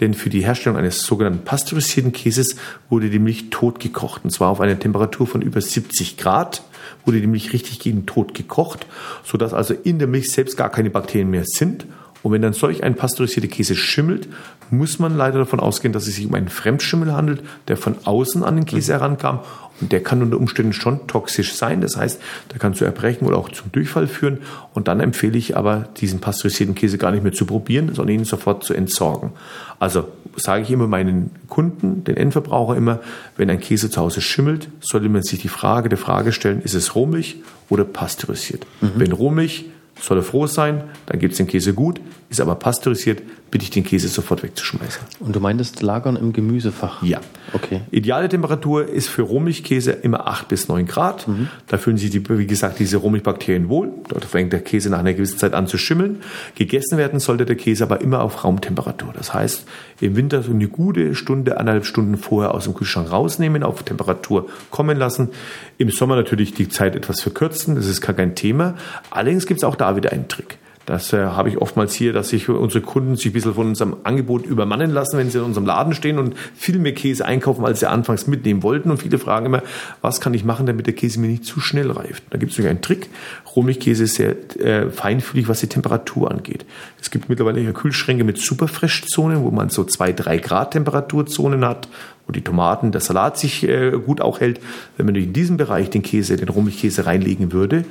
denn 0.00 0.14
für 0.14 0.30
die 0.30 0.44
Herstellung 0.44 0.78
eines 0.78 1.02
sogenannten 1.02 1.44
pasteurisierten 1.44 2.12
Käses 2.12 2.56
wurde 2.88 3.10
die 3.10 3.18
Milch 3.18 3.50
tot 3.50 3.80
gekocht 3.80 4.24
und 4.24 4.30
zwar 4.30 4.50
auf 4.50 4.60
einer 4.60 4.78
Temperatur 4.78 5.26
von 5.26 5.42
über 5.42 5.60
70 5.60 6.16
Grad 6.16 6.62
wurde 7.04 7.20
die 7.20 7.26
Milch 7.26 7.52
richtig 7.52 7.78
gegen 7.78 8.06
tot 8.06 8.34
gekocht, 8.34 8.86
sodass 9.24 9.52
also 9.52 9.74
in 9.74 9.98
der 9.98 10.08
Milch 10.08 10.30
selbst 10.30 10.56
gar 10.56 10.70
keine 10.70 10.90
Bakterien 10.90 11.30
mehr 11.30 11.44
sind 11.44 11.86
und 12.22 12.32
wenn 12.32 12.42
dann 12.42 12.52
solch 12.52 12.84
ein 12.84 12.94
pasteurisierter 12.94 13.48
Käse 13.48 13.74
schimmelt, 13.74 14.28
muss 14.70 14.98
man 14.98 15.16
leider 15.16 15.38
davon 15.38 15.60
ausgehen, 15.60 15.92
dass 15.92 16.06
es 16.06 16.16
sich 16.16 16.26
um 16.26 16.34
einen 16.34 16.48
Fremdschimmel 16.48 17.12
handelt, 17.12 17.42
der 17.68 17.76
von 17.76 17.96
außen 18.04 18.44
an 18.44 18.56
den 18.56 18.64
Käse 18.64 18.92
mhm. 18.92 18.98
herankam. 18.98 19.40
Und 19.80 19.90
der 19.90 20.02
kann 20.02 20.22
unter 20.22 20.36
Umständen 20.36 20.72
schon 20.72 21.08
toxisch 21.08 21.54
sein. 21.54 21.80
Das 21.80 21.96
heißt, 21.96 22.20
der 22.52 22.58
kann 22.60 22.74
zu 22.74 22.84
Erbrechen 22.84 23.26
oder 23.26 23.36
auch 23.36 23.48
zum 23.48 23.72
Durchfall 23.72 24.06
führen. 24.06 24.38
Und 24.74 24.86
dann 24.86 25.00
empfehle 25.00 25.36
ich 25.36 25.56
aber, 25.56 25.88
diesen 25.96 26.20
pasteurisierten 26.20 26.76
Käse 26.76 26.98
gar 26.98 27.10
nicht 27.10 27.24
mehr 27.24 27.32
zu 27.32 27.46
probieren, 27.46 27.92
sondern 27.92 28.14
ihn 28.14 28.24
sofort 28.24 28.62
zu 28.62 28.74
entsorgen. 28.74 29.32
Also 29.80 30.08
sage 30.36 30.62
ich 30.62 30.70
immer 30.70 30.86
meinen 30.86 31.30
Kunden, 31.48 32.04
den 32.04 32.16
Endverbraucher 32.16 32.76
immer, 32.76 33.00
wenn 33.36 33.50
ein 33.50 33.58
Käse 33.58 33.90
zu 33.90 34.00
Hause 34.00 34.20
schimmelt, 34.20 34.68
sollte 34.80 35.08
man 35.08 35.22
sich 35.22 35.40
die 35.40 35.48
Frage 35.48 35.88
der 35.88 35.98
Frage 35.98 36.32
stellen, 36.32 36.62
ist 36.62 36.74
es 36.74 36.94
Rohmilch 36.94 37.38
oder 37.68 37.84
pasteurisiert? 37.84 38.64
Mhm. 38.80 38.92
Wenn 38.96 39.12
Rohmilch, 39.12 39.66
soll 40.00 40.18
er 40.18 40.22
froh 40.22 40.46
sein, 40.46 40.84
dann 41.06 41.18
gibt 41.18 41.32
es 41.32 41.38
den 41.38 41.46
Käse 41.46 41.74
gut, 41.74 42.00
ist 42.28 42.40
aber 42.40 42.54
pasteurisiert, 42.54 43.22
bitte 43.52 43.64
ich 43.64 43.70
den 43.70 43.84
Käse 43.84 44.08
sofort 44.08 44.42
wegzuschmeißen. 44.42 45.02
Und 45.20 45.36
du 45.36 45.40
meintest 45.40 45.82
lagern 45.82 46.16
im 46.16 46.32
Gemüsefach? 46.32 47.02
Ja. 47.02 47.20
Okay. 47.52 47.82
Ideale 47.90 48.30
Temperatur 48.30 48.88
ist 48.88 49.08
für 49.08 49.20
Rohmilchkäse 49.20 49.92
immer 49.92 50.26
8 50.26 50.48
bis 50.48 50.68
9 50.68 50.86
Grad. 50.86 51.28
Mhm. 51.28 51.48
Da 51.66 51.76
fühlen 51.76 51.98
sich, 51.98 52.08
die, 52.08 52.26
wie 52.30 52.46
gesagt, 52.46 52.78
diese 52.78 52.96
Rohmilchbakterien 52.96 53.68
wohl. 53.68 53.90
Dort 54.08 54.24
fängt 54.24 54.54
der 54.54 54.60
Käse 54.60 54.88
nach 54.88 55.00
einer 55.00 55.12
gewissen 55.12 55.36
Zeit 55.36 55.52
an 55.52 55.66
zu 55.66 55.76
schimmeln. 55.76 56.22
Gegessen 56.54 56.96
werden 56.96 57.20
sollte 57.20 57.44
der 57.44 57.56
Käse 57.56 57.84
aber 57.84 58.00
immer 58.00 58.22
auf 58.22 58.42
Raumtemperatur. 58.42 59.12
Das 59.14 59.34
heißt, 59.34 59.66
im 60.00 60.16
Winter 60.16 60.42
so 60.42 60.52
eine 60.52 60.68
gute 60.68 61.14
Stunde, 61.14 61.58
anderthalb 61.58 61.84
Stunden 61.84 62.16
vorher 62.16 62.54
aus 62.54 62.64
dem 62.64 62.72
Kühlschrank 62.72 63.12
rausnehmen, 63.12 63.62
auf 63.62 63.82
Temperatur 63.82 64.48
kommen 64.70 64.96
lassen. 64.96 65.28
Im 65.76 65.90
Sommer 65.90 66.16
natürlich 66.16 66.54
die 66.54 66.70
Zeit 66.70 66.96
etwas 66.96 67.20
verkürzen, 67.20 67.74
das 67.74 67.86
ist 67.86 68.00
gar 68.00 68.16
kein 68.16 68.34
Thema. 68.34 68.76
Allerdings 69.10 69.44
gibt 69.44 69.60
es 69.60 69.64
auch 69.64 69.76
da 69.82 69.96
wieder 69.96 70.12
einen 70.12 70.28
Trick. 70.28 70.58
Das 70.86 71.12
äh, 71.12 71.18
habe 71.18 71.48
ich 71.48 71.58
oftmals 71.58 71.94
hier, 71.94 72.12
dass 72.12 72.30
sich 72.30 72.48
unsere 72.48 72.82
Kunden 72.82 73.16
sich 73.16 73.26
ein 73.26 73.32
bisschen 73.32 73.54
von 73.54 73.68
unserem 73.68 73.96
Angebot 74.02 74.44
übermannen 74.44 74.90
lassen, 74.90 75.16
wenn 75.16 75.30
sie 75.30 75.38
in 75.38 75.44
unserem 75.44 75.66
Laden 75.66 75.94
stehen 75.94 76.18
und 76.18 76.34
viel 76.54 76.78
mehr 76.78 76.92
Käse 76.92 77.24
einkaufen, 77.24 77.64
als 77.64 77.80
sie 77.80 77.88
anfangs 77.88 78.26
mitnehmen 78.26 78.62
wollten. 78.62 78.90
Und 78.90 78.98
viele 78.98 79.18
fragen 79.18 79.46
immer, 79.46 79.62
was 80.00 80.20
kann 80.20 80.34
ich 80.34 80.44
machen, 80.44 80.66
damit 80.66 80.86
der 80.86 80.94
Käse 80.94 81.20
mir 81.20 81.28
nicht 81.28 81.44
zu 81.44 81.60
schnell 81.60 81.90
reift? 81.90 82.24
Da 82.30 82.38
gibt 82.38 82.52
es 82.52 82.64
einen 82.64 82.80
Trick. 82.80 83.10
Rohmilchkäse 83.54 84.04
ist 84.04 84.16
sehr 84.16 84.34
äh, 84.58 84.90
feinfühlig, 84.90 85.48
was 85.48 85.60
die 85.60 85.68
Temperatur 85.68 86.30
angeht. 86.30 86.64
Es 87.00 87.10
gibt 87.10 87.28
mittlerweile 87.28 87.72
Kühlschränke 87.72 88.24
mit 88.24 88.38
Superfresh-Zonen, 88.38 89.42
wo 89.42 89.50
man 89.50 89.68
so 89.68 89.84
zwei, 89.84 90.12
drei 90.12 90.38
Grad 90.38 90.72
Temperaturzonen 90.72 91.64
hat, 91.64 91.86
wo 92.26 92.32
die 92.32 92.42
Tomaten, 92.42 92.92
der 92.92 93.00
Salat 93.00 93.38
sich 93.38 93.66
äh, 93.68 93.92
gut 93.92 94.20
auch 94.20 94.40
hält. 94.40 94.60
Wenn 94.96 95.06
man 95.06 95.14
in 95.14 95.32
diesem 95.32 95.56
Bereich 95.56 95.90
den 95.90 96.02
Käse, 96.02 96.36
den 96.36 96.48
Rohmilchkäse 96.48 97.06
reinlegen 97.06 97.52
würde, 97.52 97.84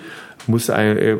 muss, 0.47 0.69
äh, 0.69 1.17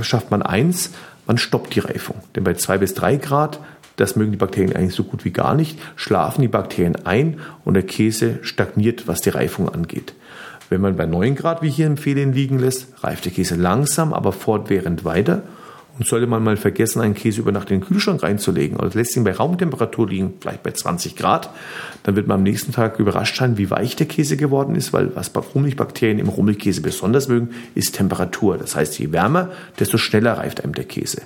schafft 0.00 0.30
man 0.30 0.42
eins, 0.42 0.90
man 1.26 1.38
stoppt 1.38 1.74
die 1.74 1.80
Reifung. 1.80 2.16
Denn 2.34 2.44
bei 2.44 2.54
zwei 2.54 2.78
bis 2.78 2.94
drei 2.94 3.16
Grad, 3.16 3.60
das 3.96 4.16
mögen 4.16 4.32
die 4.32 4.38
Bakterien 4.38 4.74
eigentlich 4.74 4.94
so 4.94 5.04
gut 5.04 5.24
wie 5.24 5.30
gar 5.30 5.54
nicht, 5.54 5.78
schlafen 5.96 6.42
die 6.42 6.48
Bakterien 6.48 7.06
ein 7.06 7.38
und 7.64 7.74
der 7.74 7.84
Käse 7.84 8.38
stagniert, 8.42 9.06
was 9.06 9.20
die 9.20 9.30
Reifung 9.30 9.68
angeht. 9.68 10.14
Wenn 10.70 10.80
man 10.80 10.96
bei 10.96 11.06
9 11.06 11.34
Grad, 11.36 11.62
wie 11.62 11.70
hier 11.70 11.86
empfehlen, 11.86 12.32
liegen 12.32 12.58
lässt, 12.58 13.04
reift 13.04 13.26
der 13.26 13.32
Käse 13.32 13.54
langsam, 13.54 14.12
aber 14.12 14.32
fortwährend 14.32 15.04
weiter 15.04 15.42
und 15.98 16.06
sollte 16.06 16.26
man 16.26 16.42
mal 16.42 16.56
vergessen, 16.56 17.00
einen 17.00 17.14
Käse 17.14 17.40
über 17.40 17.52
Nacht 17.52 17.70
in 17.70 17.80
den 17.80 17.86
Kühlschrank 17.86 18.22
reinzulegen 18.22 18.76
oder 18.78 18.90
lässt 18.94 19.16
ihn 19.16 19.24
bei 19.24 19.32
Raumtemperatur 19.32 20.08
liegen, 20.08 20.34
vielleicht 20.40 20.62
bei 20.62 20.72
20 20.72 21.16
Grad, 21.16 21.50
dann 22.02 22.16
wird 22.16 22.26
man 22.26 22.38
am 22.38 22.42
nächsten 22.42 22.72
Tag 22.72 22.98
überrascht 22.98 23.36
sein, 23.36 23.58
wie 23.58 23.70
weich 23.70 23.96
der 23.96 24.06
Käse 24.06 24.36
geworden 24.36 24.74
ist, 24.74 24.92
weil 24.92 25.14
was 25.14 25.30
Rummelbakterien 25.54 26.18
im 26.18 26.28
Rummelkäse 26.28 26.80
besonders 26.80 27.28
mögen, 27.28 27.50
ist 27.74 27.94
Temperatur. 27.94 28.58
Das 28.58 28.74
heißt, 28.74 28.98
je 28.98 29.12
wärmer, 29.12 29.50
desto 29.78 29.98
schneller 29.98 30.38
reift 30.38 30.62
einem 30.64 30.74
der 30.74 30.84
Käse. 30.84 31.22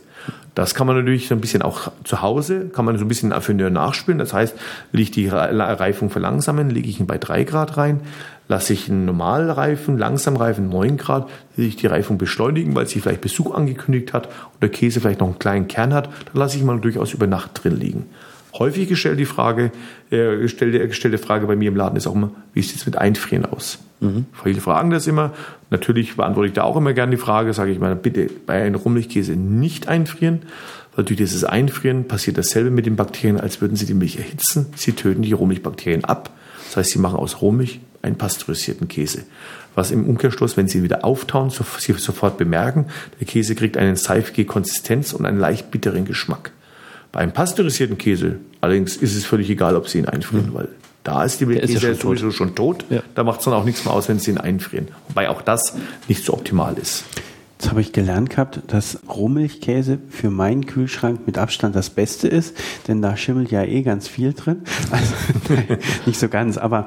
Das 0.59 0.75
kann 0.75 0.88
man 0.88 0.97
natürlich 0.97 1.29
so 1.29 1.37
ein 1.37 1.40
bisschen 1.40 1.62
auch 1.62 1.92
zu 2.03 2.21
Hause, 2.21 2.68
kann 2.71 2.85
man 2.85 2.99
so 2.99 3.05
ein 3.05 3.09
bisschen 3.09 3.33
Affineur 3.33 3.71
nachspülen. 3.71 4.18
Das 4.18 4.33
heißt, 4.33 4.57
will 4.90 5.01
ich 5.01 5.12
die 5.12 5.29
Reifung 5.29 6.11
verlangsamen, 6.11 6.68
lege 6.68 6.88
ich 6.88 6.99
ihn 6.99 7.07
bei 7.07 7.16
3 7.16 7.44
Grad 7.44 7.77
rein. 7.77 8.01
Lasse 8.49 8.73
ich 8.73 8.88
einen 8.88 9.05
Normalreifen, 9.05 9.97
Langsamreifen 9.99 10.68
9 10.68 10.97
Grad, 10.97 11.29
will 11.55 11.64
ich 11.64 11.77
die 11.77 11.87
Reifung 11.87 12.18
beschleunigen, 12.18 12.75
weil 12.75 12.88
sie 12.88 12.99
vielleicht 12.99 13.21
Besuch 13.21 13.55
angekündigt 13.55 14.12
hat 14.12 14.27
und 14.27 14.61
der 14.61 14.71
Käse 14.71 15.01
vielleicht 15.01 15.21
noch 15.21 15.29
einen 15.29 15.38
kleinen 15.38 15.68
Kern 15.68 15.94
hat, 15.94 16.07
dann 16.07 16.35
lasse 16.35 16.57
ich 16.57 16.64
mal 16.64 16.81
durchaus 16.81 17.14
über 17.14 17.29
Nacht 17.29 17.62
drin 17.62 17.77
liegen. 17.77 18.07
Häufig 18.59 18.88
gestellt 18.88 19.18
die 19.18 19.25
Frage, 19.25 19.71
äh, 20.11 20.37
gestellte, 20.37 20.87
gestellte 20.88 21.18
Frage 21.18 21.47
bei 21.47 21.57
mir 21.57 21.68
im 21.68 21.77
Laden 21.77 21.97
ist 21.97 22.07
auch 22.07 22.14
immer, 22.14 22.31
wie 22.55 22.62
sieht 22.62 22.77
es 22.77 22.87
mit 22.87 22.97
Einfrieren 22.97 23.44
aus? 23.47 23.79
Mhm. 24.01 24.27
Viele 24.42 24.61
fragen 24.61 24.90
das 24.90 25.07
immer. 25.07 25.33
Natürlich 25.71 26.16
beantworte 26.16 26.49
ich 26.49 26.55
da 26.55 26.62
auch 26.64 26.77
immer 26.77 26.92
gerne 26.92 27.11
die 27.11 27.21
Frage, 27.21 27.53
sage 27.53 27.71
ich 27.71 27.79
mal, 27.79 27.94
bitte 27.94 28.29
bei 28.47 28.62
einem 28.62 28.77
Rummilchkäse 28.77 29.33
nicht 29.33 29.88
einfrieren, 29.88 30.42
weil 30.97 31.05
durch 31.05 31.16
dieses 31.16 31.44
Einfrieren 31.44 32.09
passiert 32.09 32.38
dasselbe 32.38 32.71
mit 32.71 32.87
den 32.87 32.97
Bakterien, 32.97 33.38
als 33.38 33.61
würden 33.61 33.77
sie 33.77 33.87
die 33.87 33.94
Milch 33.94 34.18
erhitzen. 34.18 34.66
Sie 34.75 34.92
töten 34.92 35.23
die 35.23 35.33
Rohmilchbakterien 35.33 36.05
ab. 36.05 36.31
Das 36.66 36.77
heißt, 36.79 36.90
sie 36.90 36.99
machen 36.99 37.16
aus 37.16 37.40
Rohmilch 37.40 37.81
einen 38.03 38.16
pasteurisierten 38.16 38.88
Käse. 38.88 39.23
Was 39.75 39.90
im 39.90 40.07
Umkehrschluss, 40.07 40.57
wenn 40.57 40.68
sie 40.68 40.83
wieder 40.83 41.05
auftauen, 41.05 41.51
so, 41.51 41.64
sie 41.79 41.92
sofort 41.92 42.38
bemerken, 42.38 42.87
der 43.21 43.27
Käse 43.27 43.55
kriegt 43.55 43.77
eine 43.77 43.97
seifige 43.97 44.44
Konsistenz 44.44 45.12
und 45.12 45.25
einen 45.25 45.38
leicht 45.38 45.71
bitteren 45.71 46.05
Geschmack. 46.05 46.51
Bei 47.12 47.21
einem 47.21 47.33
pasteurisierten 47.33 47.99
Käse 47.99 48.38
allerdings 48.61 48.97
ist 48.97 49.16
es 49.16 49.25
völlig 49.25 49.51
egal, 49.51 49.77
ob 49.77 49.88
Sie 49.88 49.99
ihn 49.99 50.07
einfrieren, 50.07 50.51
mhm. 50.51 50.55
weil 50.55 50.68
da 51.05 51.25
ist 51.25 51.40
die 51.40 51.47
Käse 51.47 51.73
ja 51.73 51.81
schon 51.81 51.94
sowieso 51.94 52.27
tot. 52.27 52.35
schon 52.35 52.55
tot. 52.55 52.85
Ja. 52.90 53.03
Da 53.14 53.25
macht 53.25 53.38
es 53.38 53.44
dann 53.47 53.55
auch 53.55 53.64
nichts 53.64 53.85
mehr 53.85 53.94
aus, 53.94 54.09
wenn 54.09 54.18
Sie 54.18 54.31
ihn 54.31 54.38
einfrieren. 54.38 54.88
Wobei 55.09 55.31
auch 55.31 55.42
das 55.42 55.75
nicht 56.07 56.25
so 56.25 56.35
optimal 56.35 56.77
ist. 56.77 57.05
Jetzt 57.59 57.71
habe 57.71 57.81
ich 57.81 57.92
gelernt 57.92 58.31
gehabt, 58.31 58.61
dass 58.68 59.01
Rohmilchkäse 59.09 59.99
für 60.11 60.31
meinen 60.31 60.66
Kühlschrank 60.66 61.27
mit 61.27 61.38
Abstand 61.38 61.75
das 61.75 61.90
Beste 61.90 62.29
ist, 62.29 62.57
denn 62.87 63.03
da 63.03 63.16
schimmelt 63.16 63.51
ja 63.51 63.64
eh 63.64 63.83
ganz 63.83 64.07
viel 64.07 64.33
drin. 64.33 64.62
Also 64.92 65.14
nicht 66.07 66.21
so 66.21 66.29
ganz, 66.29 66.57
aber 66.57 66.87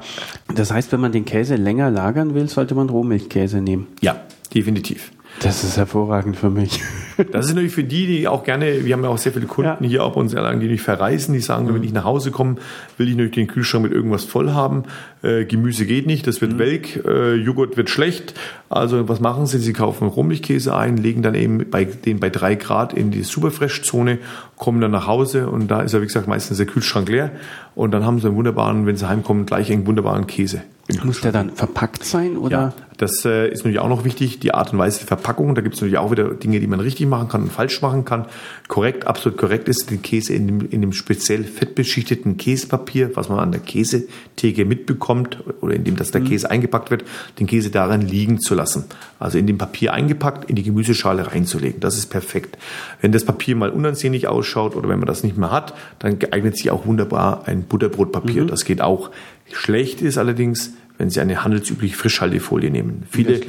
das 0.54 0.72
heißt, 0.72 0.92
wenn 0.92 1.00
man 1.00 1.12
den 1.12 1.26
Käse 1.26 1.56
länger 1.56 1.90
lagern 1.90 2.34
will, 2.34 2.48
sollte 2.48 2.74
man 2.74 2.88
Rohmilchkäse 2.88 3.60
nehmen. 3.60 3.88
Ja, 4.00 4.22
definitiv. 4.54 5.12
Das 5.40 5.64
ist 5.64 5.76
hervorragend 5.76 6.36
für 6.36 6.50
mich. 6.50 6.82
Das 7.30 7.44
ist 7.44 7.52
natürlich 7.52 7.74
für 7.74 7.84
die, 7.84 8.06
die 8.06 8.26
auch 8.26 8.42
gerne, 8.42 8.86
wir 8.86 8.94
haben 8.94 9.04
ja 9.04 9.10
auch 9.10 9.18
sehr 9.18 9.32
viele 9.32 9.44
Kunden 9.46 9.84
ja. 9.84 9.88
hier 9.88 10.04
auf 10.04 10.16
uns 10.16 10.32
erlangen, 10.32 10.60
die 10.60 10.66
nicht 10.66 10.82
verreisen, 10.82 11.34
die 11.34 11.40
sagen, 11.40 11.66
mhm. 11.66 11.74
wenn 11.74 11.82
ich 11.82 11.92
nach 11.92 12.04
Hause 12.04 12.30
komme, 12.30 12.56
will 12.96 13.06
ich 13.06 13.12
natürlich 13.12 13.34
den 13.34 13.46
Kühlschrank 13.48 13.84
mit 13.84 13.92
irgendwas 13.92 14.24
voll 14.24 14.50
haben. 14.52 14.84
Äh, 15.22 15.44
Gemüse 15.44 15.84
geht 15.84 16.06
nicht, 16.06 16.26
das 16.26 16.40
wird 16.40 16.54
mhm. 16.54 16.58
welk, 16.58 17.04
äh, 17.04 17.34
Joghurt 17.34 17.76
wird 17.76 17.90
schlecht. 17.90 18.34
Also 18.70 19.10
was 19.10 19.20
machen 19.20 19.46
sie? 19.46 19.58
Sie 19.58 19.74
kaufen 19.74 20.08
Rumlichkäse 20.08 20.74
ein, 20.74 20.96
legen 20.96 21.20
dann 21.22 21.34
eben 21.34 21.70
bei 21.70 21.84
den 21.84 22.18
bei 22.18 22.30
drei 22.30 22.54
Grad 22.54 22.94
in 22.94 23.10
die 23.10 23.22
Superfresh-Zone, 23.22 24.18
kommen 24.56 24.80
dann 24.80 24.90
nach 24.90 25.06
Hause 25.06 25.48
und 25.48 25.70
da 25.70 25.82
ist 25.82 25.92
ja 25.92 26.00
wie 26.00 26.06
gesagt 26.06 26.28
meistens 26.28 26.56
der 26.56 26.66
Kühlschrank 26.66 27.10
leer 27.10 27.30
und 27.74 27.92
dann 27.92 28.06
haben 28.06 28.20
sie 28.20 28.26
einen 28.26 28.36
wunderbaren, 28.36 28.86
wenn 28.86 28.96
sie 28.96 29.06
heimkommen, 29.06 29.44
gleich 29.44 29.70
einen 29.70 29.86
wunderbaren 29.86 30.26
Käse. 30.26 30.62
Muss 31.04 31.20
der 31.20 31.32
dann 31.32 31.50
verpackt 31.50 32.04
sein 32.04 32.36
oder? 32.36 32.58
Ja, 32.58 32.72
das 33.02 33.24
äh, 33.24 33.48
ist 33.48 33.58
natürlich 33.58 33.80
auch 33.80 33.88
noch 33.88 34.04
wichtig, 34.04 34.38
die 34.38 34.54
Art 34.54 34.72
und 34.72 34.78
Weise 34.78 35.00
der 35.00 35.08
Verpackung. 35.08 35.56
Da 35.56 35.60
gibt 35.60 35.74
es 35.74 35.80
natürlich 35.80 35.98
auch 35.98 36.12
wieder 36.12 36.30
Dinge, 36.34 36.60
die 36.60 36.68
man 36.68 36.78
richtig 36.78 37.06
machen 37.06 37.28
kann 37.28 37.42
und 37.42 37.52
falsch 37.52 37.82
machen 37.82 38.04
kann. 38.04 38.26
Korrekt, 38.68 39.08
absolut 39.08 39.36
korrekt 39.36 39.68
ist, 39.68 39.90
den 39.90 40.02
Käse 40.02 40.34
in 40.34 40.46
dem, 40.46 40.70
in 40.70 40.80
dem 40.80 40.92
speziell 40.92 41.42
fettbeschichteten 41.42 42.36
Käsepapier, 42.36 43.10
was 43.14 43.28
man 43.28 43.40
an 43.40 43.50
der 43.50 43.60
Käsetheke 43.60 44.64
mitbekommt 44.64 45.38
oder 45.60 45.74
in 45.74 45.82
dem 45.82 45.96
das 45.96 46.12
der 46.12 46.20
mhm. 46.20 46.28
Käse 46.28 46.50
eingepackt 46.50 46.92
wird, 46.92 47.04
den 47.40 47.48
Käse 47.48 47.70
darin 47.70 48.02
liegen 48.02 48.40
zu 48.40 48.54
lassen. 48.54 48.84
Also 49.18 49.36
in 49.36 49.48
dem 49.48 49.58
Papier 49.58 49.92
eingepackt, 49.92 50.48
in 50.48 50.54
die 50.54 50.62
Gemüseschale 50.62 51.26
reinzulegen. 51.26 51.80
Das 51.80 51.98
ist 51.98 52.06
perfekt. 52.06 52.56
Wenn 53.00 53.10
das 53.10 53.24
Papier 53.24 53.56
mal 53.56 53.70
unansehnlich 53.70 54.28
ausschaut 54.28 54.76
oder 54.76 54.88
wenn 54.88 55.00
man 55.00 55.08
das 55.08 55.24
nicht 55.24 55.36
mehr 55.36 55.50
hat, 55.50 55.74
dann 55.98 56.20
geeignet 56.20 56.56
sich 56.56 56.70
auch 56.70 56.86
wunderbar 56.86 57.42
ein 57.46 57.64
Butterbrotpapier. 57.64 58.44
Mhm. 58.44 58.48
Das 58.48 58.64
geht 58.64 58.80
auch. 58.80 59.10
Schlecht 59.52 60.00
ist 60.00 60.18
allerdings, 60.18 60.72
wenn 61.02 61.10
Sie 61.10 61.20
eine 61.20 61.42
handelsübliche 61.42 61.96
Frischhaltefolie 61.96 62.70
nehmen. 62.70 63.02
Viele 63.10 63.40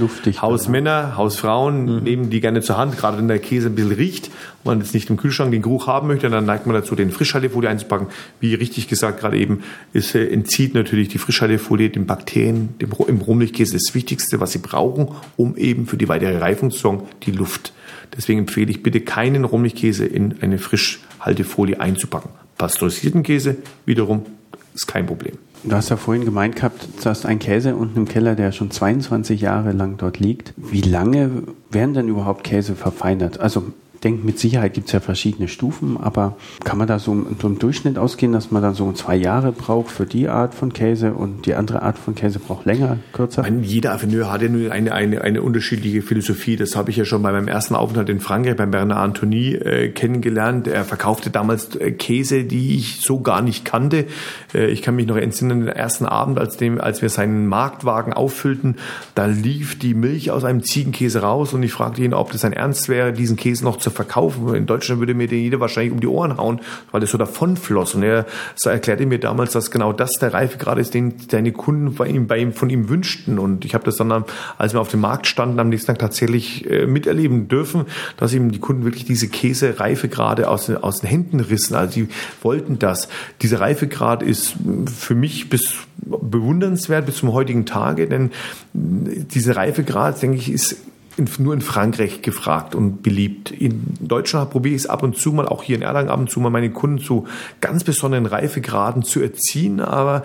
Hausmänner, 0.41 1.17
Hausfrauen 1.17 1.97
mhm. 1.97 2.03
nehmen 2.03 2.29
die 2.31 2.41
gerne 2.41 2.61
zur 2.61 2.77
Hand, 2.77 2.97
gerade 2.97 3.19
wenn 3.19 3.27
der 3.27 3.37
Käse 3.37 3.67
ein 3.67 3.75
bisschen 3.75 3.91
riecht 3.91 4.31
und 4.63 4.65
man 4.65 4.79
jetzt 4.79 4.95
nicht 4.95 5.07
im 5.11 5.17
Kühlschrank 5.17 5.51
den 5.51 5.61
Geruch 5.61 5.85
haben 5.85 6.07
möchte, 6.07 6.27
dann 6.31 6.47
neigt 6.47 6.65
man 6.65 6.73
dazu, 6.73 6.95
den 6.95 7.11
Frischhaltefolie 7.11 7.69
einzupacken. 7.69 8.07
Wie 8.39 8.55
richtig 8.55 8.87
gesagt 8.87 9.19
gerade 9.19 9.37
eben, 9.37 9.61
es 9.93 10.15
äh, 10.15 10.25
entzieht 10.25 10.73
natürlich 10.73 11.09
die 11.09 11.19
Frischhaltefolie 11.19 11.91
den 11.91 12.07
Bakterien, 12.07 12.69
dem, 12.81 12.89
im 13.07 13.21
Rumlichkäse 13.21 13.73
das 13.73 13.93
Wichtigste, 13.93 14.39
was 14.39 14.53
sie 14.53 14.57
brauchen, 14.57 15.09
um 15.37 15.55
eben 15.55 15.85
für 15.85 15.97
die 15.97 16.09
weitere 16.09 16.39
Reifung 16.39 16.71
zu 16.71 16.79
sorgen, 16.79 17.03
die 17.21 17.31
Luft. 17.31 17.71
Deswegen 18.17 18.39
empfehle 18.39 18.71
ich 18.71 18.81
bitte 18.81 19.01
keinen 19.01 19.43
Rumlichkäse 19.43 20.07
in 20.07 20.41
eine 20.41 20.57
Frischhaltefolie 20.57 21.79
einzupacken. 21.79 22.31
Pasteurisierten 22.57 23.21
Käse 23.21 23.57
wiederum 23.85 24.25
ist 24.73 24.87
kein 24.87 25.05
Problem. 25.05 25.37
Du 25.63 25.75
hast 25.75 25.89
ja 25.89 25.95
vorhin 25.95 26.25
gemeint 26.25 26.57
gehabt, 26.57 26.87
du 27.01 27.09
hast 27.09 27.25
einen 27.25 27.39
Käse 27.39 27.75
unten 27.75 27.99
im 27.99 28.07
Keller, 28.07 28.35
der 28.35 28.51
schon 28.51 28.69
22 28.69 29.39
Jahre 29.39 29.71
lang 29.71 29.95
dort 29.97 30.19
liegt. 30.19 30.53
Wie 30.57 30.81
lange 30.81 31.43
werden 31.69 31.93
denn 31.93 32.09
überhaupt 32.09 32.43
Käse 32.43 32.75
verfeinert? 32.75 33.39
Also 33.39 33.71
denke, 34.03 34.25
mit 34.25 34.39
Sicherheit 34.39 34.73
gibt 34.73 34.87
es 34.87 34.93
ja 34.93 34.99
verschiedene 34.99 35.47
Stufen, 35.47 35.97
aber 35.97 36.35
kann 36.63 36.77
man 36.77 36.87
da 36.87 36.99
so, 36.99 37.25
so 37.41 37.47
im 37.47 37.59
Durchschnitt 37.59 37.97
ausgehen, 37.97 38.33
dass 38.33 38.51
man 38.51 38.61
dann 38.61 38.73
so 38.73 38.91
zwei 38.91 39.15
Jahre 39.15 39.51
braucht 39.51 39.91
für 39.91 40.05
die 40.05 40.27
Art 40.27 40.53
von 40.53 40.73
Käse 40.73 41.13
und 41.13 41.45
die 41.45 41.55
andere 41.55 41.81
Art 41.81 41.97
von 41.97 42.15
Käse 42.15 42.39
braucht 42.39 42.65
länger, 42.65 42.97
kürzer? 43.13 43.43
Meine, 43.43 43.61
jeder 43.61 43.93
Affineur 43.93 44.31
hat 44.31 44.41
ja 44.41 44.49
nur 44.49 44.71
eine, 44.71 44.93
eine, 44.93 45.21
eine 45.21 45.41
unterschiedliche 45.41 46.01
Philosophie. 46.01 46.55
Das 46.55 46.75
habe 46.75 46.91
ich 46.91 46.97
ja 46.97 47.05
schon 47.05 47.21
bei 47.21 47.31
meinem 47.31 47.47
ersten 47.47 47.75
Aufenthalt 47.75 48.09
in 48.09 48.19
Frankreich 48.19 48.55
beim 48.55 48.71
Bernard 48.71 48.99
Anthony 48.99 49.53
äh, 49.53 49.89
kennengelernt. 49.89 50.67
Er 50.67 50.83
verkaufte 50.83 51.29
damals 51.29 51.75
äh, 51.75 51.91
Käse, 51.91 52.43
die 52.43 52.75
ich 52.75 53.01
so 53.01 53.21
gar 53.21 53.41
nicht 53.41 53.63
kannte. 53.65 54.05
Äh, 54.53 54.67
ich 54.67 54.81
kann 54.81 54.95
mich 54.95 55.07
noch 55.07 55.17
entsinnen, 55.17 55.61
den 55.61 55.69
ersten 55.69 56.05
Abend, 56.05 56.39
als, 56.39 56.57
dem, 56.57 56.81
als 56.81 57.01
wir 57.01 57.09
seinen 57.09 57.47
Marktwagen 57.47 58.13
auffüllten, 58.13 58.75
da 59.15 59.25
lief 59.25 59.79
die 59.79 59.93
Milch 59.93 60.31
aus 60.31 60.43
einem 60.43 60.63
Ziegenkäse 60.63 61.21
raus 61.21 61.53
und 61.53 61.63
ich 61.63 61.71
fragte 61.71 62.03
ihn, 62.03 62.13
ob 62.13 62.31
das 62.31 62.41
sein 62.41 62.53
Ernst 62.53 62.89
wäre, 62.89 63.13
diesen 63.13 63.37
Käse 63.37 63.63
noch 63.63 63.77
zu 63.77 63.92
verkaufen. 63.93 64.53
In 64.55 64.65
Deutschland 64.65 64.99
würde 64.99 65.13
mir 65.13 65.27
jeder 65.27 65.59
wahrscheinlich 65.59 65.93
um 65.93 65.99
die 65.99 66.07
Ohren 66.07 66.37
hauen, 66.37 66.61
weil 66.91 67.01
das 67.01 67.11
so 67.11 67.17
davonfloss. 67.17 67.95
Und 67.95 68.03
er 68.03 68.25
erklärte 68.65 69.05
mir 69.05 69.19
damals, 69.19 69.53
dass 69.53 69.71
genau 69.71 69.93
das 69.93 70.13
der 70.13 70.33
Reifegrad 70.33 70.77
ist, 70.77 70.93
den 70.93 71.13
seine 71.29 71.51
Kunden 71.51 71.95
bei 71.95 72.07
ihm, 72.07 72.27
bei 72.27 72.37
ihm, 72.37 72.53
von 72.53 72.69
ihm 72.69 72.89
wünschten. 72.89 73.39
Und 73.39 73.65
ich 73.65 73.73
habe 73.73 73.83
das 73.85 73.97
dann, 73.97 74.25
als 74.57 74.73
wir 74.73 74.81
auf 74.81 74.89
dem 74.89 75.01
Markt 75.01 75.27
standen, 75.27 75.59
am 75.59 75.69
nächsten 75.69 75.87
Tag 75.87 75.99
tatsächlich 75.99 76.69
äh, 76.69 76.85
miterleben 76.85 77.47
dürfen, 77.47 77.85
dass 78.17 78.33
ihm 78.33 78.51
die 78.51 78.59
Kunden 78.59 78.83
wirklich 78.83 79.05
diese 79.05 79.27
Käse-Reifegrade 79.27 80.49
aus, 80.49 80.69
aus 80.69 81.01
den 81.01 81.09
Händen 81.09 81.39
rissen. 81.39 81.75
Also 81.75 81.93
sie 81.93 82.07
wollten 82.41 82.79
das. 82.79 83.07
Dieser 83.41 83.59
Reifegrad 83.59 84.23
ist 84.23 84.55
für 84.85 85.15
mich 85.15 85.49
bis 85.49 85.75
bewundernswert 85.97 87.05
bis 87.05 87.17
zum 87.17 87.33
heutigen 87.33 87.65
Tage, 87.65 88.07
denn 88.07 88.31
diese 88.73 89.55
Reifegrad, 89.55 90.21
denke 90.21 90.37
ich, 90.37 90.51
ist 90.51 90.77
in, 91.17 91.29
nur 91.39 91.53
in 91.53 91.61
Frankreich 91.61 92.21
gefragt 92.21 92.75
und 92.75 93.03
beliebt. 93.03 93.51
In 93.51 93.83
Deutschland 93.99 94.49
probiere 94.49 94.75
ich 94.75 94.81
es 94.81 94.87
ab 94.87 95.03
und 95.03 95.17
zu 95.17 95.31
mal, 95.31 95.47
auch 95.47 95.63
hier 95.63 95.75
in 95.75 95.81
Erlangen 95.81 96.09
ab 96.09 96.19
und 96.19 96.29
zu 96.29 96.39
mal 96.39 96.49
meine 96.49 96.71
Kunden 96.71 96.99
zu 96.99 97.27
ganz 97.61 97.83
besonderen 97.83 98.25
Reifegraden 98.25 99.03
zu 99.03 99.21
erziehen, 99.21 99.79
aber 99.79 100.23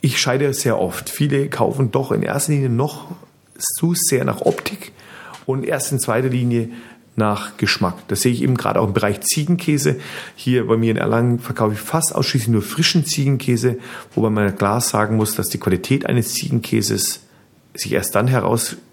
ich 0.00 0.20
scheide 0.20 0.52
sehr 0.52 0.78
oft. 0.78 1.10
Viele 1.10 1.48
kaufen 1.48 1.90
doch 1.90 2.12
in 2.12 2.22
erster 2.22 2.52
Linie 2.52 2.70
noch 2.70 3.06
zu 3.58 3.94
sehr 3.94 4.24
nach 4.24 4.42
Optik 4.42 4.92
und 5.46 5.64
erst 5.64 5.92
in 5.92 5.98
zweiter 5.98 6.28
Linie 6.28 6.70
nach 7.16 7.56
Geschmack. 7.56 7.96
Das 8.08 8.20
sehe 8.20 8.32
ich 8.32 8.42
eben 8.42 8.56
gerade 8.56 8.78
auch 8.80 8.86
im 8.86 8.92
Bereich 8.92 9.20
Ziegenkäse. 9.22 9.96
Hier 10.34 10.66
bei 10.66 10.76
mir 10.76 10.90
in 10.90 10.98
Erlangen 10.98 11.38
verkaufe 11.38 11.72
ich 11.74 11.80
fast 11.80 12.14
ausschließlich 12.14 12.52
nur 12.52 12.62
frischen 12.62 13.06
Ziegenkäse, 13.06 13.78
wobei 14.14 14.28
man 14.28 14.54
klar 14.56 14.80
sagen 14.80 15.16
muss, 15.16 15.34
dass 15.34 15.48
die 15.48 15.58
Qualität 15.58 16.04
eines 16.06 16.34
Ziegenkäses 16.34 17.20
sich 17.74 17.92
erst 17.92 18.14
dann 18.14 18.28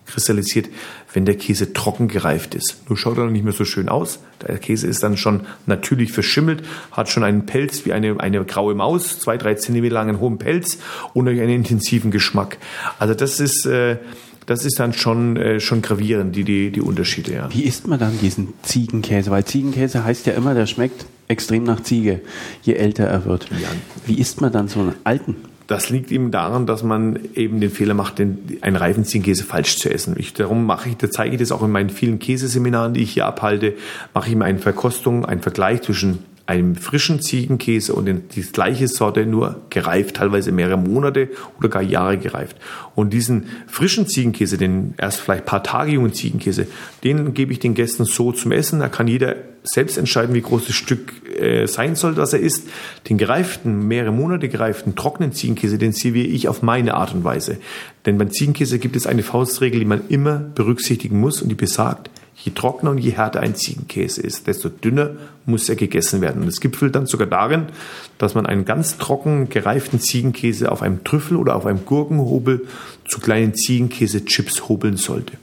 herauskristallisiert, 0.05 0.69
wenn 1.13 1.25
der 1.25 1.35
Käse 1.35 1.73
trocken 1.73 2.07
gereift 2.07 2.55
ist. 2.55 2.77
Nur 2.87 2.97
schaut 2.97 3.17
er 3.17 3.25
noch 3.25 3.31
nicht 3.31 3.43
mehr 3.43 3.53
so 3.53 3.65
schön 3.65 3.89
aus. 3.89 4.19
Der 4.45 4.57
Käse 4.57 4.87
ist 4.87 5.03
dann 5.03 5.17
schon 5.17 5.41
natürlich 5.65 6.11
verschimmelt, 6.11 6.63
hat 6.91 7.09
schon 7.09 7.23
einen 7.23 7.45
Pelz 7.45 7.85
wie 7.85 7.93
eine, 7.93 8.19
eine 8.19 8.43
graue 8.45 8.75
Maus, 8.75 9.19
zwei, 9.19 9.37
drei 9.37 9.55
Zentimeter 9.55 9.93
langen 9.93 10.19
hohen 10.19 10.37
Pelz 10.37 10.79
und 11.13 11.27
einen 11.27 11.49
intensiven 11.49 12.11
Geschmack. 12.11 12.57
Also 12.99 13.13
das 13.13 13.39
ist, 13.39 13.65
äh, 13.65 13.97
das 14.45 14.65
ist 14.65 14.79
dann 14.79 14.93
schon, 14.93 15.37
äh, 15.37 15.59
schon 15.59 15.81
gravierend, 15.81 16.35
die, 16.35 16.43
die, 16.43 16.71
die 16.71 16.81
Unterschiede. 16.81 17.33
Ja. 17.33 17.53
Wie 17.53 17.63
isst 17.63 17.87
man 17.87 17.99
dann 17.99 18.17
diesen 18.19 18.53
Ziegenkäse? 18.63 19.31
Weil 19.31 19.45
Ziegenkäse 19.45 20.03
heißt 20.03 20.25
ja 20.25 20.33
immer, 20.33 20.53
der 20.53 20.65
schmeckt 20.65 21.05
extrem 21.27 21.63
nach 21.63 21.81
Ziege, 21.81 22.21
je 22.63 22.73
älter 22.73 23.05
er 23.05 23.25
wird. 23.25 23.47
Ja. 23.51 23.69
Wie 24.05 24.19
isst 24.19 24.41
man 24.41 24.51
dann 24.51 24.67
so 24.67 24.81
einen 24.81 24.95
alten? 25.03 25.35
Das 25.67 25.89
liegt 25.89 26.11
eben 26.11 26.31
daran, 26.31 26.65
dass 26.65 26.83
man 26.83 27.19
eben 27.35 27.61
den 27.61 27.69
Fehler 27.69 27.93
macht, 27.93 28.19
den, 28.19 28.57
einen 28.61 28.75
reifen 28.75 29.05
Ziegenkäse 29.05 29.43
falsch 29.43 29.77
zu 29.77 29.89
essen. 29.89 30.15
Ich, 30.17 30.33
darum 30.33 30.65
mache 30.65 30.89
ich, 30.89 30.97
da 30.97 31.09
zeige 31.09 31.35
ich 31.35 31.39
das 31.39 31.51
auch 31.51 31.63
in 31.63 31.71
meinen 31.71 31.89
vielen 31.89 32.19
Käseseminaren, 32.19 32.93
die 32.93 33.03
ich 33.03 33.13
hier 33.13 33.25
abhalte, 33.25 33.73
mache 34.13 34.27
ich 34.27 34.33
immer 34.33 34.45
eine 34.45 34.59
Verkostung, 34.59 35.25
einen 35.25 35.41
Vergleich 35.41 35.81
zwischen 35.81 36.19
einem 36.45 36.75
frischen 36.75 37.21
Ziegenkäse 37.21 37.93
und 37.93 38.05
die 38.35 38.41
gleiche 38.41 38.89
Sorte 38.89 39.25
nur 39.25 39.61
gereift, 39.69 40.17
teilweise 40.17 40.51
mehrere 40.51 40.77
Monate 40.77 41.29
oder 41.57 41.69
gar 41.69 41.81
Jahre 41.81 42.17
gereift. 42.17 42.57
Und 42.95 43.13
diesen 43.13 43.45
frischen 43.67 44.07
Ziegenkäse, 44.07 44.57
den 44.57 44.93
erst 44.97 45.21
vielleicht 45.21 45.45
paar 45.45 45.63
Tage 45.63 45.93
jungen 45.93 46.13
Ziegenkäse, 46.13 46.67
den 47.05 47.33
gebe 47.33 47.53
ich 47.53 47.59
den 47.59 47.75
Gästen 47.75 48.03
so 48.03 48.33
zum 48.33 48.51
Essen. 48.51 48.79
Da 48.79 48.89
kann 48.89 49.07
jeder 49.07 49.37
selbst 49.63 49.97
entscheiden, 49.97 50.35
wie 50.35 50.41
groß 50.41 50.65
das 50.65 50.75
Stück 50.75 51.13
äh, 51.39 51.65
sein 51.65 51.95
soll, 51.95 52.13
das 52.13 52.33
er 52.33 52.41
isst. 52.41 52.67
Den 53.07 53.17
gereiften, 53.17 53.87
mehrere 53.87 54.11
Monate 54.11 54.49
gereiften, 54.49 54.95
trockenen 54.95 55.31
Ziegenkäse, 55.31 55.77
den 55.77 55.93
serviere 55.93 56.27
ich 56.27 56.49
auf 56.49 56.61
meine 56.61 56.95
Art 56.95 57.13
und 57.13 57.23
Weise. 57.23 57.57
Denn 58.05 58.17
beim 58.17 58.31
Ziegenkäse 58.31 58.79
gibt 58.79 58.97
es 58.97 59.07
eine 59.07 59.23
Faustregel, 59.23 59.79
die 59.79 59.85
man 59.85 60.01
immer 60.09 60.39
berücksichtigen 60.39 61.21
muss 61.21 61.41
und 61.41 61.47
die 61.47 61.55
besagt, 61.55 62.09
Je 62.35 62.51
trockener 62.51 62.91
und 62.91 62.97
je 62.97 63.11
härter 63.11 63.41
ein 63.41 63.55
Ziegenkäse 63.55 64.21
ist, 64.21 64.47
desto 64.47 64.69
dünner 64.69 65.11
muss 65.45 65.69
er 65.69 65.75
gegessen 65.75 66.21
werden. 66.21 66.41
Und 66.41 66.47
es 66.47 66.59
gipfelt 66.59 66.95
dann 66.95 67.05
sogar 67.05 67.27
darin, 67.27 67.67
dass 68.17 68.35
man 68.35 68.45
einen 68.45 68.65
ganz 68.65 68.97
trocken 68.97 69.49
gereiften 69.49 69.99
Ziegenkäse 69.99 70.71
auf 70.71 70.81
einem 70.81 71.03
Trüffel 71.03 71.37
oder 71.37 71.55
auf 71.55 71.65
einem 71.65 71.85
Gurkenhobel 71.85 72.67
zu 73.07 73.19
kleinen 73.19 73.53
Ziegenkäse-Chips 73.53 74.67
hobeln 74.67 74.97
sollte. 74.97 75.33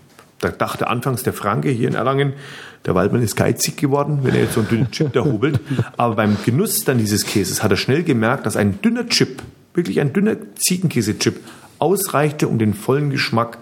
Da 0.41 0.49
dachte 0.49 0.89
anfangs 0.89 1.23
der 1.23 1.33
Franke 1.33 1.69
hier 1.69 1.89
in 1.89 1.95
Erlangen, 1.95 2.33
der 2.87 2.95
Waldmann 2.95 3.23
ist 3.23 3.37
geizig 3.37 3.77
geworden, 3.77 4.21
wenn 4.23 4.35
er 4.35 4.43
jetzt 4.43 4.55
so 4.55 4.61
einen 4.61 4.71
dünnen 4.71 4.91
Chip 4.91 5.13
da 5.13 5.23
hobelt. 5.23 5.61
Aber 5.99 6.17
beim 6.17 6.37
Genuss 6.45 6.85
dann 6.85 6.99
dieses 6.99 7.27
Käses 7.27 7.63
hat 7.63 7.71
er 7.71 7.77
schnell 7.77 8.03
gemerkt, 8.03 8.47
dass 8.47 8.57
ein 8.57 8.81
dünner 8.81 9.07
Chip, 9.07 9.43
wirklich 9.75 10.01
ein 10.01 10.15
dünner 10.15 10.37
Ziegenkäse-Chip, 10.57 11.41
ausreichte, 11.79 12.49
um 12.49 12.59
den 12.59 12.75
vollen 12.75 13.11
Geschmack 13.11 13.59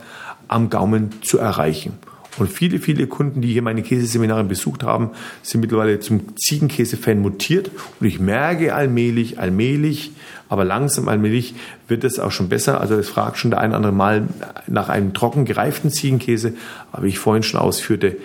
am 0.46 0.70
Gaumen 0.70 1.10
zu 1.22 1.38
erreichen. 1.38 1.94
Und 2.38 2.51
viele, 2.51 2.79
viele 2.79 3.07
Kunden, 3.07 3.40
die 3.40 3.53
hier 3.53 3.62
meine 3.62 3.83
Käseseminare 3.83 4.44
besucht 4.44 4.83
haben, 4.83 5.11
sind 5.42 5.61
mittlerweile 5.61 6.01
zum 6.01 6.37
Ziegenkäse-Fan 6.37 7.20
mutiert. 7.20 7.70
Und 8.01 8.07
ich 8.07 8.20
merke 8.20 8.74
allmählich, 8.74 9.38
allmählich, 9.38 10.12
aber 10.48 10.64
langsam 10.64 11.09
allmählich 11.09 11.55
wird 11.88 12.05
es 12.05 12.18
auch 12.18 12.33
schon 12.33 12.48
besser. 12.48 12.81
Also 12.81 12.94
es 12.94 13.09
fragt 13.09 13.38
schon 13.38 13.51
der 13.51 13.61
ein 13.61 13.70
oder 13.70 13.77
andere 13.77 13.92
Mal 13.92 14.29
nach 14.66 14.88
einem 14.88 15.14
trocken 15.14 15.44
gereiften 15.44 15.90
Ziegenkäse. 15.90 16.55
Aber 16.92 17.05
wie 17.05 17.09
ich 17.09 17.18
vorhin 17.18 17.42
schon 17.42 17.61
ausführte, 17.61 18.16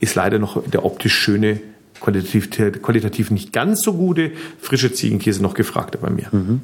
ist 0.00 0.14
leider 0.14 0.38
noch 0.38 0.62
der 0.68 0.84
optisch 0.84 1.14
schöne, 1.14 1.60
qualitativ, 2.00 2.50
qualitativ 2.50 3.30
nicht 3.30 3.52
ganz 3.52 3.82
so 3.82 3.94
gute 3.94 4.32
frische 4.60 4.92
Ziegenkäse 4.92 5.42
noch 5.42 5.54
gefragter 5.54 5.98
bei 5.98 6.10
mir. 6.10 6.28
Mhm. 6.32 6.62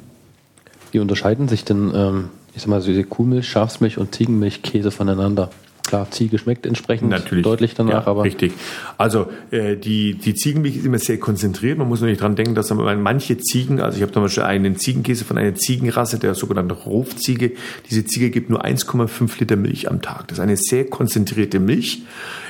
Wie 0.91 0.99
unterscheiden 0.99 1.47
sich 1.47 1.63
denn, 1.63 1.91
ähm, 1.93 2.29
ich 2.55 2.61
sag 2.61 2.69
mal, 2.69 2.81
so 2.81 2.87
diese 2.87 3.03
Kuhmilch, 3.03 3.47
Schafsmilch 3.47 3.97
und 3.97 4.15
Ziegenmilchkäse 4.15 4.91
voneinander? 4.91 5.51
Klar, 5.87 6.11
Ziege 6.11 6.37
schmeckt 6.37 6.65
entsprechend 6.65 7.09
Natürlich, 7.09 7.43
deutlich 7.43 7.73
danach, 7.73 8.05
ja, 8.05 8.07
aber. 8.07 8.23
Richtig. 8.23 8.53
Also 8.97 9.27
äh, 9.51 9.75
die, 9.75 10.15
die 10.15 10.35
Ziegenmilch 10.35 10.77
ist 10.77 10.85
immer 10.85 10.99
sehr 10.99 11.17
konzentriert. 11.17 11.77
Man 11.77 11.87
muss 11.87 12.01
nur 12.01 12.09
nicht 12.09 12.21
dran 12.21 12.35
denken, 12.35 12.55
dass 12.55 12.69
man 12.69 13.01
manche 13.01 13.37
Ziegen, 13.37 13.79
also 13.79 13.95
ich 13.95 14.03
habe 14.03 14.11
zum 14.11 14.23
Beispiel 14.23 14.43
einen 14.43 14.77
Ziegenkäse 14.77 15.25
von 15.25 15.37
einer 15.37 15.55
Ziegenrasse, 15.55 16.19
der 16.19 16.35
sogenannte 16.35 16.75
Rofziege. 16.75 17.53
Diese 17.89 18.05
Ziege 18.05 18.29
gibt 18.29 18.49
nur 18.49 18.63
1,5 18.63 19.39
Liter 19.39 19.55
Milch 19.55 19.89
am 19.89 20.01
Tag. 20.01 20.27
Das 20.27 20.37
ist 20.37 20.43
eine 20.43 20.57
sehr 20.57 20.85
konzentrierte 20.85 21.59
Milch. 21.59 22.03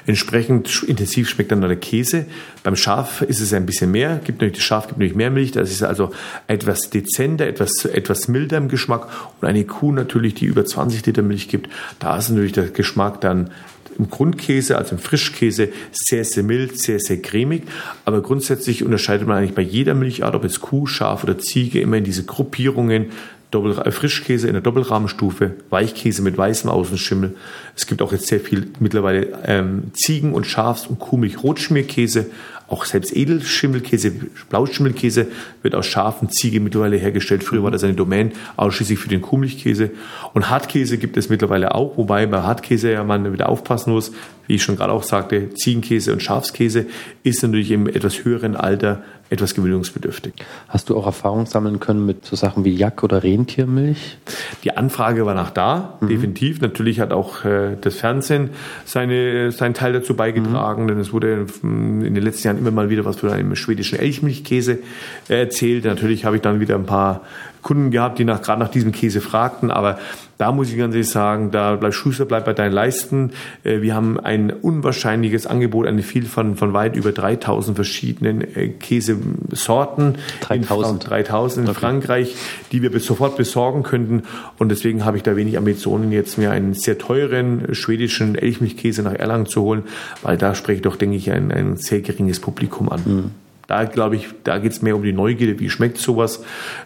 Entsprechend 0.08 0.84
intensiv 0.84 1.28
schmeckt 1.28 1.52
dann 1.52 1.60
der 1.60 1.76
Käse. 1.76 2.28
Beim 2.64 2.78
Schaf 2.78 3.22
ist 3.22 3.42
es 3.42 3.52
ein 3.52 3.66
bisschen 3.66 3.92
mehr, 3.92 4.22
gibt 4.24 4.40
natürlich, 4.40 4.56
das 4.56 4.64
Schaf 4.64 4.88
gibt 4.88 5.00
natürlich 5.00 5.16
mehr 5.16 5.30
Milch, 5.30 5.52
das 5.52 5.70
ist 5.70 5.84
also 5.84 6.12
etwas 6.48 6.90
dezenter, 6.90 7.46
etwas, 7.46 7.84
etwas 7.84 8.30
milder 8.30 8.56
im 8.56 8.70
Geschmack. 8.70 9.10
Und 9.42 9.48
eine 9.50 9.66
Kuh 9.66 9.92
natürlich, 9.92 10.34
die 10.36 10.46
über 10.46 10.66
20 10.66 11.06
Liter 11.06 11.24
Milch 11.24 11.50
gibt, 11.50 11.70
da 12.00 12.18
ist 12.18 12.30
natürlich 12.30 12.54
der 12.54 12.70
Geschmack 12.70 13.20
dann 13.28 13.52
im 13.98 14.10
Grundkäse, 14.10 14.78
also 14.78 14.96
im 14.96 15.02
Frischkäse, 15.02 15.70
sehr, 15.92 16.24
sehr 16.24 16.44
mild, 16.44 16.80
sehr, 16.80 17.00
sehr 17.00 17.22
cremig. 17.22 17.64
Aber 18.06 18.22
grundsätzlich 18.22 18.84
unterscheidet 18.84 19.28
man 19.28 19.38
eigentlich 19.38 19.56
bei 19.56 19.64
jeder 19.64 19.96
Milchart, 19.96 20.36
ob 20.36 20.44
es 20.44 20.60
Kuh, 20.60 20.86
Schaf 20.86 21.24
oder 21.24 21.38
Ziege, 21.38 21.82
immer 21.82 21.98
in 21.98 22.04
diese 22.04 22.24
Gruppierungen 22.24 23.08
Doppel, 23.52 23.80
äh, 23.80 23.92
Frischkäse 23.92 24.48
in 24.48 24.54
der 24.54 24.62
Doppelrahmenstufe, 24.62 25.54
Weichkäse 25.70 26.22
mit 26.22 26.38
weißem 26.38 26.70
Außenschimmel. 26.70 27.36
Es 27.76 27.88
gibt 27.88 28.02
auch 28.02 28.12
jetzt 28.12 28.28
sehr 28.28 28.40
viel 28.40 28.68
mittlerweile 28.80 29.40
ähm, 29.46 29.92
Ziegen- 29.94 30.34
und 30.34 30.46
Schafs- 30.46 30.88
und 30.88 31.00
Kuhmilch-Rotschmierkäse. 31.00 32.26
Auch 32.70 32.84
selbst 32.84 33.16
Edelschimmelkäse, 33.16 34.12
Blauschimmelkäse 34.50 35.28
wird 35.62 35.74
aus 35.74 35.86
scharfen 35.86 36.30
Ziege 36.30 36.60
mittlerweile 36.60 36.98
hergestellt. 36.98 37.44
Früher 37.44 37.64
war 37.64 37.72
das 37.72 37.84
eine 37.84 37.94
Domain 37.94 38.34
ausschließlich 38.58 39.00
für 39.00 39.08
den 39.08 39.22
Kuhmilchkäse. 39.22 39.92
Und 40.34 40.50
Hartkäse 40.50 40.98
gibt 40.98 41.16
es 41.16 41.30
mittlerweile 41.30 41.74
auch, 41.74 41.98
wobei 41.98 42.26
bei 42.26 42.42
Hartkäse 42.42 42.92
ja 42.92 43.06
man 43.06 43.32
wieder 43.32 43.48
aufpassen 43.48 43.94
muss. 43.94 44.12
Wie 44.48 44.56
ich 44.56 44.64
schon 44.64 44.76
gerade 44.76 44.92
auch 44.92 45.04
sagte, 45.04 45.54
Ziegenkäse 45.54 46.12
und 46.12 46.22
Schafskäse 46.22 46.88
ist 47.24 47.42
natürlich 47.42 47.72
im 47.72 47.88
etwas 47.88 48.26
höheren 48.26 48.56
Alter 48.56 49.02
etwas 49.30 49.56
gewöhnungsbedürftig. 49.56 50.34
Hast 50.70 50.90
du 50.90 50.98
auch 50.98 51.06
Erfahrung 51.06 51.46
sammeln 51.46 51.80
können 51.80 52.06
mit 52.06 52.26
so 52.26 52.36
Sachen 52.36 52.64
wie 52.66 52.74
Jack- 52.74 53.04
oder 53.04 53.24
Rentiermilch? 53.24 54.18
Die 54.64 54.76
Anfrage 54.76 55.26
war 55.26 55.34
nach 55.34 55.50
da, 55.50 55.98
mhm. 56.00 56.08
definitiv. 56.08 56.62
Natürlich 56.62 57.00
hat 57.00 57.12
auch 57.12 57.44
äh, 57.46 57.76
das 57.80 57.96
Fernsehen 57.96 58.52
seine, 58.86 59.52
seinen 59.52 59.74
Teil 59.74 59.94
dazu 59.94 60.16
beigetragen, 60.16 60.84
mhm. 60.84 60.88
denn 60.88 61.00
es 61.00 61.12
wurde 61.12 61.46
in 61.64 62.14
den 62.14 62.24
letzten 62.24 62.48
Jahren 62.48 62.58
immer 62.58 62.72
mal 62.72 62.90
wieder 62.90 63.06
was 63.06 63.18
von 63.18 63.30
einem 63.30 63.56
schwedischen 63.56 64.00
Elchmilchkäse 64.00 64.80
erzählt. 65.28 65.86
Natürlich 65.86 66.26
habe 66.26 66.38
ich 66.38 66.42
dann 66.42 66.60
wieder 66.60 66.76
ein 66.76 66.86
paar 66.86 67.22
Kunden 67.62 67.92
gehabt, 67.92 68.20
die 68.20 68.26
nach, 68.26 68.42
gerade 68.42 68.60
nach 68.60 68.70
diesem 68.70 68.92
Käse 68.92 69.22
fragten, 69.22 69.72
aber 69.72 69.98
da 70.38 70.52
muss 70.52 70.70
ich 70.70 70.78
ganz 70.78 70.94
ehrlich 70.94 71.10
sagen, 71.10 71.52
da 71.52 71.76
bleibt 71.76 71.96
Schuster, 71.96 72.26
bleibt 72.26 72.46
bei 72.46 72.54
deinen 72.54 72.72
Leisten. 72.72 73.32
Äh, 73.64 73.82
wir 73.82 73.96
haben 73.96 74.20
ein 74.20 74.52
unwahrscheinliches 74.52 75.48
Angebot, 75.48 75.88
eine 75.88 76.04
Vielfalt 76.04 76.58
von, 76.60 76.74
weit 76.74 76.96
über 76.96 77.12
3000 77.12 77.76
verschiedenen 77.76 78.42
äh, 78.42 78.70
Käsesorten. 78.70 80.16
3000. 80.42 81.04
In, 81.04 81.10
3000 81.10 81.66
in 81.66 81.72
okay. 81.72 81.80
Frankreich, 81.80 82.36
die 82.72 82.82
wir 82.82 82.98
sofort 83.00 83.38
besorgen 83.38 83.84
könnten. 83.84 84.24
Und 84.60 84.70
deswegen 84.70 85.06
habe 85.06 85.18
ich 85.18 85.24
da 85.24 85.36
wenig 85.36 85.58
Ambitionen, 85.58 86.12
jetzt 86.12 86.38
mir 86.38 86.52
einen 86.52 86.74
sehr 86.74 86.98
teuren 86.98 87.74
schwedischen 87.74 88.36
Elchmilchkäse 88.36 89.02
nach 89.02 89.14
Erlangen 89.14 89.48
zu 89.48 89.62
holen, 89.62 89.84
weil 90.22 90.38
da 90.38 90.54
spreche 90.54 90.78
ich 90.78 90.82
doch, 90.84 90.96
denke 90.96 91.16
ich, 91.16 91.32
ein, 91.32 91.52
ein 91.52 91.78
sehr 91.78 92.02
geringes 92.02 92.40
Publikum 92.40 92.90
an. 92.90 93.02
Mhm. 93.06 93.47
Da 93.68 93.84
glaube 93.84 94.16
ich, 94.16 94.30
da 94.46 94.60
geht 94.60 94.72
es 94.72 94.82
mehr 94.82 94.96
um 94.96 95.04
die 95.04 95.12
Neugierde, 95.12 95.60
wie 95.60 95.70
schmeckt 95.70 95.98
sowas. 95.98 96.44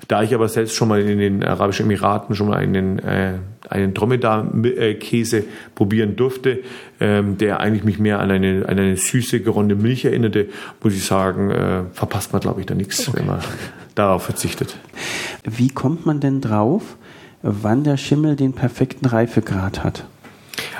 Da 0.07 0.23
ich 0.23 0.33
aber 0.33 0.49
selbst 0.49 0.75
schon 0.75 0.87
mal 0.87 0.99
in 0.99 1.19
den 1.19 1.43
Arabischen 1.43 1.85
Emiraten 1.85 2.35
schon 2.35 2.47
mal 2.47 2.57
einen, 2.57 2.97
äh, 2.99 3.33
einen 3.69 3.93
Dromedar-Käse 3.93 5.43
probieren 5.75 6.15
durfte, 6.15 6.61
ähm, 6.99 7.37
der 7.37 7.59
eigentlich 7.59 7.83
mich 7.83 7.99
mehr 7.99 8.19
an 8.19 8.31
eine, 8.31 8.65
an 8.67 8.79
eine 8.79 8.97
süße, 8.97 9.41
geronne 9.41 9.75
Milch 9.75 10.05
erinnerte, 10.05 10.47
muss 10.81 10.93
ich 10.93 11.05
sagen, 11.05 11.51
äh, 11.51 11.83
verpasst 11.93 12.33
man, 12.33 12.41
glaube 12.41 12.61
ich, 12.61 12.65
da 12.65 12.73
nichts, 12.73 13.07
okay. 13.07 13.19
wenn 13.19 13.27
man 13.27 13.39
darauf 13.93 14.23
verzichtet. 14.23 14.75
Wie 15.43 15.69
kommt 15.69 16.07
man 16.07 16.19
denn 16.19 16.41
drauf, 16.41 16.97
wann 17.43 17.83
der 17.83 17.97
Schimmel 17.97 18.35
den 18.35 18.53
perfekten 18.53 19.05
Reifegrad 19.05 19.83
hat? 19.83 20.05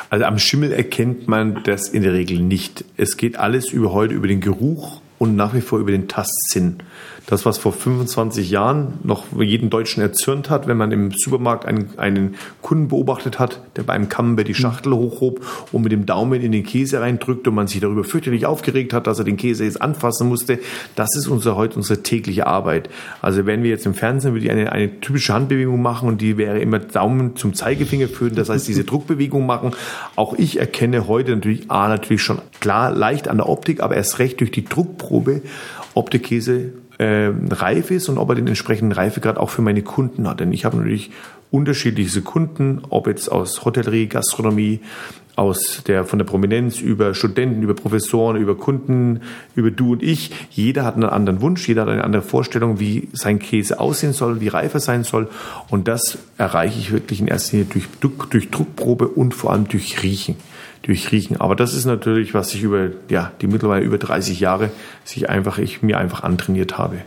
Also 0.09 0.25
am 0.25 0.39
Schimmel 0.39 0.71
erkennt 0.71 1.27
man 1.27 1.61
das 1.63 1.89
in 1.89 2.01
der 2.01 2.13
Regel 2.13 2.39
nicht. 2.39 2.85
Es 2.97 3.17
geht 3.17 3.37
alles 3.37 3.71
über 3.71 3.93
heute 3.93 4.15
über 4.15 4.27
den 4.27 4.41
Geruch 4.41 4.99
und 5.21 5.35
nach 5.35 5.53
wie 5.53 5.61
vor 5.61 5.77
über 5.77 5.91
den 5.91 6.07
Tastsinn. 6.07 6.77
Das, 7.27 7.45
was 7.45 7.59
vor 7.59 7.73
25 7.73 8.49
Jahren 8.49 8.95
noch 9.03 9.25
jeden 9.39 9.69
Deutschen 9.69 10.01
erzürnt 10.01 10.49
hat, 10.49 10.67
wenn 10.67 10.77
man 10.77 10.91
im 10.91 11.11
Supermarkt 11.11 11.67
einen, 11.67 11.89
einen 11.97 12.35
Kunden 12.63 12.87
beobachtet 12.87 13.37
hat, 13.37 13.59
der 13.75 13.83
beim 13.83 14.09
Camembert 14.09 14.47
die 14.47 14.55
Schachtel 14.55 14.93
hochhob 14.93 15.39
und 15.71 15.83
mit 15.83 15.91
dem 15.91 16.07
Daumen 16.07 16.41
in 16.41 16.51
den 16.51 16.63
Käse 16.63 17.01
reindrückt 17.01 17.47
und 17.47 17.53
man 17.53 17.67
sich 17.67 17.79
darüber 17.79 18.03
fürchterlich 18.03 18.47
aufgeregt 18.47 18.93
hat, 18.93 19.05
dass 19.05 19.19
er 19.19 19.23
den 19.23 19.37
Käse 19.37 19.63
jetzt 19.63 19.79
anfassen 19.79 20.27
musste, 20.27 20.57
das 20.95 21.15
ist 21.15 21.27
unser, 21.27 21.55
heute 21.55 21.75
unsere 21.75 22.01
tägliche 22.01 22.47
Arbeit. 22.47 22.89
Also 23.21 23.45
wenn 23.45 23.61
wir 23.61 23.69
jetzt 23.69 23.85
im 23.85 23.93
Fernsehen 23.93 24.33
würde 24.33 24.45
ich 24.45 24.51
eine, 24.51 24.71
eine 24.71 24.99
typische 25.01 25.35
Handbewegung 25.35 25.83
machen 25.83 26.09
und 26.09 26.19
die 26.19 26.37
wäre 26.37 26.59
immer 26.59 26.79
Daumen 26.79 27.35
zum 27.35 27.53
Zeigefinger 27.53 28.07
führen, 28.07 28.33
das 28.33 28.49
heißt 28.49 28.67
diese 28.67 28.83
Druckbewegung 28.85 29.45
machen. 29.45 29.71
Auch 30.15 30.33
ich 30.33 30.59
erkenne 30.59 31.07
heute 31.07 31.35
natürlich, 31.35 31.69
A, 31.69 31.87
natürlich 31.87 32.23
schon 32.23 32.39
klar 32.59 32.91
leicht 32.91 33.27
an 33.27 33.37
der 33.37 33.47
Optik, 33.47 33.81
aber 33.81 33.95
erst 33.95 34.17
recht 34.17 34.39
durch 34.39 34.51
die 34.51 34.65
Druckprobe, 34.65 35.10
ob 35.93 36.09
der 36.09 36.19
Käse 36.19 36.73
äh, 36.97 37.31
reif 37.49 37.91
ist 37.91 38.09
und 38.09 38.17
ob 38.17 38.29
er 38.29 38.35
den 38.35 38.47
entsprechenden 38.47 38.91
Reifegrad 38.91 39.37
auch 39.37 39.49
für 39.49 39.61
meine 39.61 39.81
Kunden 39.81 40.27
hat. 40.27 40.39
Denn 40.39 40.53
ich 40.53 40.65
habe 40.65 40.77
natürlich 40.77 41.11
unterschiedliche 41.49 42.21
Kunden, 42.21 42.81
ob 42.89 43.07
jetzt 43.07 43.29
aus 43.29 43.65
Hotellerie, 43.65 44.07
Gastronomie, 44.07 44.79
aus 45.35 45.83
der, 45.87 46.05
von 46.05 46.19
der 46.19 46.25
Prominenz 46.25 46.79
über 46.79 47.13
Studenten, 47.13 47.63
über 47.63 47.73
Professoren, 47.73 48.37
über 48.37 48.55
Kunden, 48.55 49.21
über 49.55 49.71
du 49.71 49.93
und 49.93 50.03
ich. 50.03 50.31
Jeder 50.51 50.83
hat 50.83 50.95
einen 50.95 51.05
anderen 51.05 51.41
Wunsch, 51.41 51.67
jeder 51.67 51.83
hat 51.83 51.89
eine 51.89 52.03
andere 52.03 52.21
Vorstellung, 52.21 52.79
wie 52.79 53.09
sein 53.13 53.39
Käse 53.39 53.79
aussehen 53.79 54.13
soll, 54.13 54.41
wie 54.41 54.49
reif 54.49 54.73
er 54.73 54.79
sein 54.79 55.03
soll. 55.03 55.29
Und 55.69 55.87
das 55.87 56.17
erreiche 56.37 56.79
ich 56.79 56.91
wirklich 56.91 57.21
in 57.21 57.27
erster 57.27 57.57
Linie 57.57 57.71
durch, 57.71 57.87
durch 58.29 58.51
Druckprobe 58.51 59.07
und 59.07 59.33
vor 59.33 59.51
allem 59.51 59.67
durch 59.67 60.03
Riechen 60.03 60.35
durchriechen. 60.83 61.39
Aber 61.39 61.55
das 61.55 61.73
ist 61.73 61.85
natürlich, 61.85 62.33
was 62.33 62.53
ich 62.53 62.63
über 62.63 62.89
ja, 63.09 63.31
die 63.41 63.47
mittlerweile 63.47 63.85
über 63.85 63.97
30 63.97 64.39
Jahre 64.39 64.71
sich 65.03 65.29
einfach, 65.29 65.57
ich 65.57 65.81
mir 65.81 65.97
einfach 65.97 66.23
antrainiert 66.23 66.77
habe. 66.77 66.97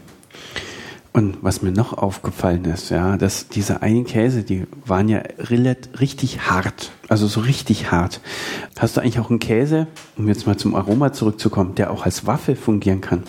Und 1.13 1.39
was 1.43 1.63
mir 1.63 1.71
noch 1.71 1.93
aufgefallen 1.93 2.65
ist, 2.65 2.91
ja, 2.91 3.17
dass 3.17 3.47
diese 3.47 3.83
einen 3.83 4.05
Käse, 4.05 4.43
die 4.43 4.67
waren 4.85 5.09
ja 5.09 5.23
richtig 6.01 6.51
hart. 6.51 6.91
Also 7.07 7.29
so 7.29 7.39
richtig 7.41 7.93
hart. 7.93 8.21
Hast 8.77 8.97
du 8.97 9.01
eigentlich 9.01 9.21
auch 9.21 9.31
einen 9.31 9.39
Käse, 9.39 9.87
um 10.17 10.27
jetzt 10.27 10.49
mal 10.49 10.57
zum 10.57 10.75
Aroma 10.75 11.13
zurückzukommen, 11.13 11.77
der 11.77 11.93
auch 11.93 12.05
als 12.05 12.27
Waffe 12.27 12.57
fungieren 12.57 13.01
kann? 13.01 13.23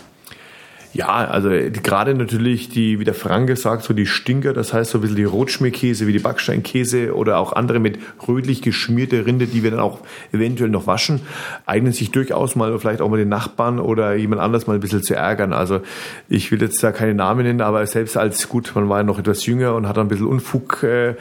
Ja, 0.96 1.08
also 1.10 1.50
die, 1.50 1.84
gerade 1.84 2.16
natürlich 2.16 2.70
die, 2.70 3.00
wie 3.00 3.04
der 3.04 3.14
Franke 3.14 3.58
sagt, 3.58 3.84
so 3.84 3.94
die 3.94 4.06
Stinker, 4.06 4.54
das 4.54 4.74
heißt 4.74 4.92
so 4.92 5.00
ein 5.00 5.02
bisschen 5.02 5.18
die 5.18 5.26
Rotschmierkäse, 5.26 6.08
wie 6.08 6.14
die 6.14 6.20
Backsteinkäse 6.20 7.14
oder 7.14 7.38
auch 7.38 7.52
andere 7.52 7.80
mit 7.80 8.00
rötlich 8.26 8.62
geschmierte 8.62 9.26
Rinde, 9.26 9.46
die 9.46 9.62
wir 9.62 9.72
dann 9.72 9.82
auch 9.82 10.00
eventuell 10.32 10.70
noch 10.70 10.88
waschen, 10.88 11.20
eignen 11.66 11.92
sich 11.92 12.12
durchaus 12.12 12.56
mal 12.56 12.80
vielleicht 12.80 13.02
auch 13.02 13.10
mal 13.10 13.18
den 13.18 13.28
Nachbarn 13.28 13.82
oder 13.82 14.16
jemand 14.16 14.42
anders 14.42 14.68
mal 14.68 14.76
ein 14.76 14.80
bisschen 14.80 15.04
zu 15.04 15.16
ärgern. 15.16 15.52
Also 15.52 15.82
ich 16.30 16.50
will 16.54 16.62
jetzt 16.62 16.82
da 16.82 16.94
keine 16.94 17.14
Namen 17.14 17.46
nennen, 17.46 17.60
aber 17.60 17.86
selbst 17.88 18.16
als 18.16 18.48
gut, 18.48 18.72
man 18.74 18.88
war 18.88 19.00
ja 19.00 19.04
noch 19.04 19.20
etwas 19.20 19.46
jünger 19.46 19.76
und 19.76 19.90
hat 19.90 19.98
ein 19.98 20.08
bisschen 20.08 20.28
Unfug 20.28 20.82
äh, 20.84 21.16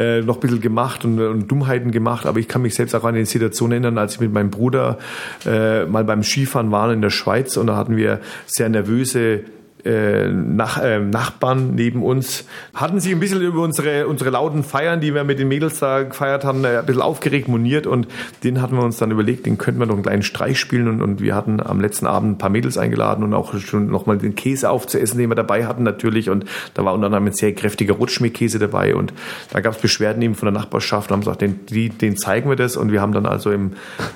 äh, 0.00 0.22
noch 0.22 0.38
ein 0.38 0.40
bisschen 0.40 0.60
gemacht 0.60 1.04
und, 1.04 1.20
und 1.20 1.48
Dummheiten 1.48 1.92
gemacht, 1.92 2.26
aber 2.26 2.40
ich 2.40 2.48
kann 2.48 2.62
mich 2.62 2.74
selbst 2.74 2.96
auch 2.96 3.04
an 3.04 3.14
die 3.14 3.24
Situation 3.24 3.70
erinnern, 3.70 3.96
als 3.96 4.14
ich 4.14 4.20
mit 4.20 4.32
meinem 4.32 4.50
Bruder 4.50 4.98
äh, 5.46 5.84
mal 5.84 6.02
beim 6.02 6.24
Skifahren 6.24 6.72
waren 6.72 6.90
in 6.90 7.00
der 7.00 7.10
Schweiz 7.10 7.56
und 7.56 7.68
da 7.68 7.76
hatten 7.76 7.96
wir 7.96 8.18
sehr 8.46 8.68
nervöse 8.68 9.19
gewisse 9.20 9.59
äh, 9.84 10.28
Nach, 10.28 10.82
äh, 10.82 10.98
Nachbarn 10.98 11.74
neben 11.74 12.02
uns. 12.02 12.44
Hatten 12.74 13.00
sich 13.00 13.12
ein 13.12 13.20
bisschen 13.20 13.40
über 13.40 13.62
unsere, 13.62 14.06
unsere 14.06 14.30
lauten 14.30 14.62
Feiern, 14.62 15.00
die 15.00 15.14
wir 15.14 15.24
mit 15.24 15.38
den 15.38 15.48
Mädels 15.48 15.78
da 15.78 16.02
gefeiert 16.02 16.44
haben, 16.44 16.64
äh, 16.64 16.78
ein 16.78 16.86
bisschen 16.86 17.02
aufgeregt, 17.02 17.48
moniert 17.48 17.86
und 17.86 18.06
den 18.44 18.60
hatten 18.60 18.76
wir 18.76 18.84
uns 18.84 18.98
dann 18.98 19.10
überlegt, 19.10 19.46
den 19.46 19.58
könnten 19.58 19.80
wir 19.80 19.86
noch 19.86 19.94
einen 19.94 20.02
kleinen 20.02 20.22
Streich 20.22 20.58
spielen 20.58 20.88
und, 20.88 21.02
und 21.02 21.20
wir 21.20 21.34
hatten 21.34 21.60
am 21.60 21.80
letzten 21.80 22.06
Abend 22.06 22.32
ein 22.32 22.38
paar 22.38 22.50
Mädels 22.50 22.78
eingeladen 22.78 23.24
und 23.24 23.34
auch 23.34 23.58
schon 23.58 23.90
nochmal 23.90 24.18
den 24.18 24.34
Käse 24.34 24.70
aufzuessen, 24.70 25.18
den 25.18 25.30
wir 25.30 25.34
dabei 25.34 25.66
hatten 25.66 25.82
natürlich 25.82 26.30
und 26.30 26.44
da 26.74 26.84
war 26.84 26.94
unter 26.94 27.06
anderem 27.06 27.26
ein 27.26 27.32
sehr 27.32 27.54
kräftiger 27.54 27.94
Rutschmeerkäse 27.94 28.58
dabei 28.58 28.94
und 28.94 29.12
da 29.52 29.60
gab 29.60 29.74
es 29.74 29.80
Beschwerden 29.80 30.22
eben 30.22 30.34
von 30.34 30.46
der 30.46 30.52
Nachbarschaft 30.52 31.10
und 31.10 31.14
haben 31.14 31.20
gesagt, 31.20 31.40
den, 31.40 31.66
die, 31.66 31.88
den 31.88 32.16
zeigen 32.16 32.48
wir 32.50 32.56
das 32.56 32.76
und 32.76 32.92
wir 32.92 33.00
haben 33.00 33.12
dann 33.12 33.26
also 33.26 33.50
im 33.50 33.72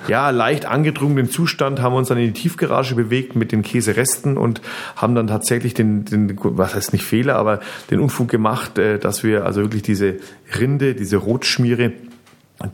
ja, 0.07 0.29
leicht 0.29 0.65
angedrungenen 0.65 1.29
Zustand 1.29 1.81
haben 1.81 1.93
wir 1.93 1.97
uns 1.97 2.09
dann 2.09 2.17
in 2.17 2.33
die 2.33 2.39
Tiefgarage 2.39 2.95
bewegt 2.95 3.35
mit 3.35 3.51
den 3.51 3.61
Käseresten 3.61 4.37
und 4.37 4.61
haben 4.95 5.15
dann 5.15 5.27
tatsächlich 5.27 5.54
tatsächlich 5.55 5.73
den, 5.73 6.05
den, 6.05 6.37
was 6.41 6.75
heißt 6.75 6.91
nicht 6.91 7.05
Fehler, 7.05 7.37
aber 7.37 7.61
den 7.89 7.99
Unfug 7.99 8.29
gemacht, 8.29 8.77
äh, 8.77 8.99
dass 8.99 9.23
wir 9.23 9.45
also 9.45 9.61
wirklich 9.61 9.83
diese 9.83 10.17
Rinde, 10.59 10.95
diese 10.95 11.17
Rotschmiere 11.17 11.93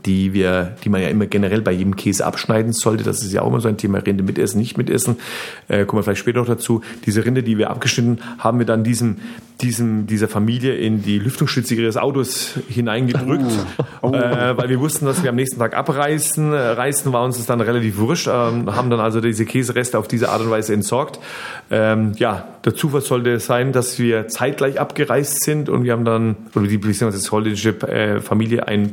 die 0.06 0.32
wir, 0.32 0.76
die 0.84 0.88
man 0.88 1.02
ja 1.02 1.08
immer 1.08 1.26
generell 1.26 1.60
bei 1.60 1.72
jedem 1.72 1.96
Käse 1.96 2.24
abschneiden 2.24 2.72
sollte. 2.72 3.02
Das 3.02 3.22
ist 3.22 3.32
ja 3.32 3.42
auch 3.42 3.48
immer 3.48 3.60
so 3.60 3.68
ein 3.68 3.76
Thema, 3.76 3.98
Rinde 3.98 4.22
mitessen, 4.22 4.60
nicht 4.60 4.78
mitessen. 4.78 5.16
Äh, 5.68 5.84
kommen 5.84 6.00
wir 6.00 6.04
vielleicht 6.04 6.20
später 6.20 6.38
noch 6.38 6.46
dazu. 6.46 6.82
Diese 7.04 7.24
Rinde, 7.24 7.42
die 7.42 7.58
wir 7.58 7.70
abgeschnitten 7.70 8.20
haben, 8.38 8.58
wir 8.58 8.66
dann 8.66 8.84
diesem, 8.84 9.16
diesem, 9.60 10.06
dieser 10.06 10.28
Familie 10.28 10.74
in 10.74 11.02
die 11.02 11.18
Lüftungsschlitze 11.18 11.74
ihres 11.74 11.96
Autos 11.96 12.54
hineingedrückt, 12.68 13.44
oh. 13.78 13.84
Oh. 14.02 14.12
Äh, 14.12 14.56
weil 14.56 14.68
wir 14.68 14.80
wussten, 14.80 15.06
dass 15.06 15.22
wir 15.22 15.30
am 15.30 15.36
nächsten 15.36 15.58
Tag 15.58 15.76
abreißen. 15.76 16.52
Reißen 16.52 17.12
war 17.12 17.24
uns 17.24 17.36
das 17.36 17.46
dann 17.46 17.60
relativ 17.60 17.98
wurscht, 17.98 18.28
ähm, 18.28 18.74
haben 18.74 18.90
dann 18.90 19.00
also 19.00 19.20
diese 19.20 19.44
Käsereste 19.44 19.98
auf 19.98 20.08
diese 20.08 20.28
Art 20.30 20.42
und 20.42 20.50
Weise 20.50 20.74
entsorgt. 20.74 21.18
Ähm, 21.70 22.12
ja, 22.16 22.46
der 22.64 22.74
Zufall 22.74 23.00
sollte 23.00 23.40
sein, 23.40 23.72
dass 23.72 23.98
wir 23.98 24.28
zeitgleich 24.28 24.78
abgereist 24.78 25.42
sind 25.42 25.68
und 25.68 25.84
wir 25.84 25.92
haben 25.92 26.04
dann, 26.04 26.36
oder 26.54 26.66
die 26.66 26.78
beziehungsweise 26.78 27.30
holländische 27.30 27.70
äh, 27.88 28.20
Familie 28.20 28.68
ein, 28.68 28.92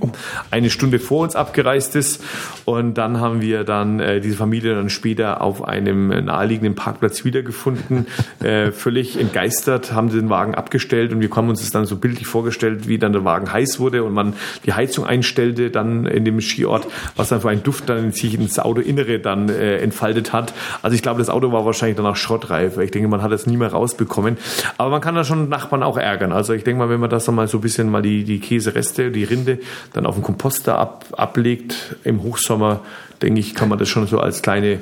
eine 0.50 0.70
Stunde 0.80 1.00
vor 1.00 1.24
uns 1.24 1.36
abgereist 1.36 1.96
ist. 1.98 2.24
Und 2.64 2.98
dann 2.98 3.20
haben 3.20 3.42
wir 3.42 3.66
dann 3.66 4.00
äh, 4.00 4.22
diese 4.22 4.38
Familie 4.38 4.76
dann 4.76 4.90
später 4.90 5.42
auf 5.42 5.68
einem 5.68 6.08
naheliegenden 6.08 6.76
Parkplatz 6.76 7.26
wiedergefunden, 7.26 8.08
äh, 8.40 8.72
völlig 8.72 9.20
entgeistert, 9.20 9.92
haben 9.92 10.10
den 10.10 10.30
Wagen 10.30 10.56
abgestellt 10.56 11.12
und 11.12 11.20
wir 11.20 11.30
haben 11.30 11.50
uns 11.50 11.60
das 11.60 11.70
dann 11.70 11.86
so 11.86 11.98
bildlich 11.98 12.28
vorgestellt, 12.28 12.88
wie 12.88 12.98
dann 12.98 13.12
der 13.12 13.26
Wagen 13.26 13.52
heiß 13.52 13.80
wurde 13.80 14.04
und 14.04 14.14
man 14.14 14.34
die 14.66 14.74
Heizung 14.74 15.06
einstellte 15.06 15.70
dann 15.70 16.06
in 16.06 16.24
dem 16.24 16.40
Skiort, 16.40 16.88
was 17.16 17.30
dann 17.30 17.42
für 17.42 17.50
einen 17.50 17.64
Duft 17.64 17.90
dann 17.90 18.12
sich 18.12 18.36
ins 18.36 18.58
Autoinnere 18.58 19.20
dann 19.20 19.50
äh, 19.50 19.78
entfaltet 19.80 20.32
hat. 20.32 20.54
Also 20.82 20.96
ich 20.96 21.02
glaube, 21.02 21.20
das 21.20 21.30
Auto 21.30 21.52
war 21.52 21.66
wahrscheinlich 21.66 21.98
danach 21.98 22.16
schrottreif. 22.16 22.78
Ich 22.78 22.92
denke, 22.92 23.10
man 23.10 23.22
hat 23.22 23.32
es 23.32 23.46
nie 23.46 23.58
mehr 23.58 23.72
rausbekommen. 23.72 24.38
Aber 24.78 24.90
man 24.90 25.02
kann 25.02 25.16
da 25.16 25.24
schon 25.24 25.50
Nachbarn 25.50 25.84
auch 25.84 25.98
ärgern. 25.98 26.32
Also 26.32 26.54
ich 26.54 26.64
denke 26.64 26.80
mal, 26.80 26.90
wenn 26.90 27.00
man 27.00 27.10
das 27.10 27.26
dann 27.26 27.36
mal 27.36 27.48
so 27.48 27.58
ein 27.58 27.62
bisschen 27.62 27.90
mal 27.90 28.02
die, 28.02 28.24
die 28.24 28.40
Käsereste, 28.40 29.12
die 29.12 29.24
Rinde 29.26 29.60
dann 29.94 30.06
auf 30.06 30.16
den 30.16 30.24
Komposter 30.70 30.78
ab, 30.78 31.06
ablegt 31.18 31.96
im 32.04 32.24
Hochsommer, 32.24 32.82
denke 33.22 33.40
ich, 33.40 33.56
kann 33.56 33.70
man 33.70 33.80
das 33.80 33.90
schon 33.90 34.08
so 34.08 34.20
als 34.20 34.42
kleine, 34.42 34.82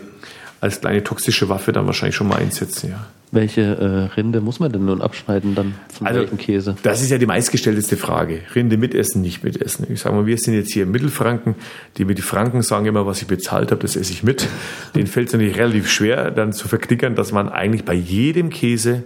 als 0.61 0.81
kleine 0.81 1.03
toxische 1.03 1.49
Waffe 1.49 1.71
dann 1.71 1.85
wahrscheinlich 1.85 2.15
schon 2.15 2.27
mal 2.27 2.37
einsetzen, 2.37 2.91
ja. 2.91 3.05
Welche 3.29 3.61
äh, 3.61 4.15
Rinde 4.15 4.39
muss 4.39 4.61
man 4.61 4.71
denn 4.71 4.85
nun 4.85 5.01
abschneiden 5.01 5.53
dann 5.53 5.75
von 5.91 6.07
also, 6.07 6.21
welchem 6.21 6.37
Käse? 6.37 6.77
Das 6.83 7.01
ist 7.01 7.09
ja 7.09 7.17
die 7.17 7.25
meistgestellteste 7.25 7.97
Frage. 7.97 8.39
Rinde 8.55 8.77
mitessen, 8.77 9.21
nicht 9.21 9.43
mitessen. 9.43 9.85
Ich 9.89 9.99
sage 9.99 10.15
mal, 10.15 10.25
wir 10.25 10.37
sind 10.37 10.53
jetzt 10.53 10.71
hier 10.71 10.83
im 10.83 10.91
Mittelfranken. 10.91 11.55
Die 11.97 12.05
mit 12.05 12.17
die 12.17 12.21
Franken 12.21 12.61
sagen 12.61 12.85
immer, 12.85 13.05
was 13.05 13.21
ich 13.21 13.27
bezahlt 13.27 13.71
habe, 13.71 13.81
das 13.81 13.97
esse 13.97 14.13
ich 14.13 14.23
mit. 14.23 14.47
Den 14.95 15.07
fällt 15.07 15.27
es 15.27 15.33
natürlich 15.33 15.57
relativ 15.57 15.91
schwer, 15.91 16.31
dann 16.31 16.53
zu 16.53 16.69
verklickern, 16.69 17.15
dass 17.15 17.33
man 17.33 17.49
eigentlich 17.49 17.83
bei 17.83 17.95
jedem 17.95 18.49
Käse 18.49 19.03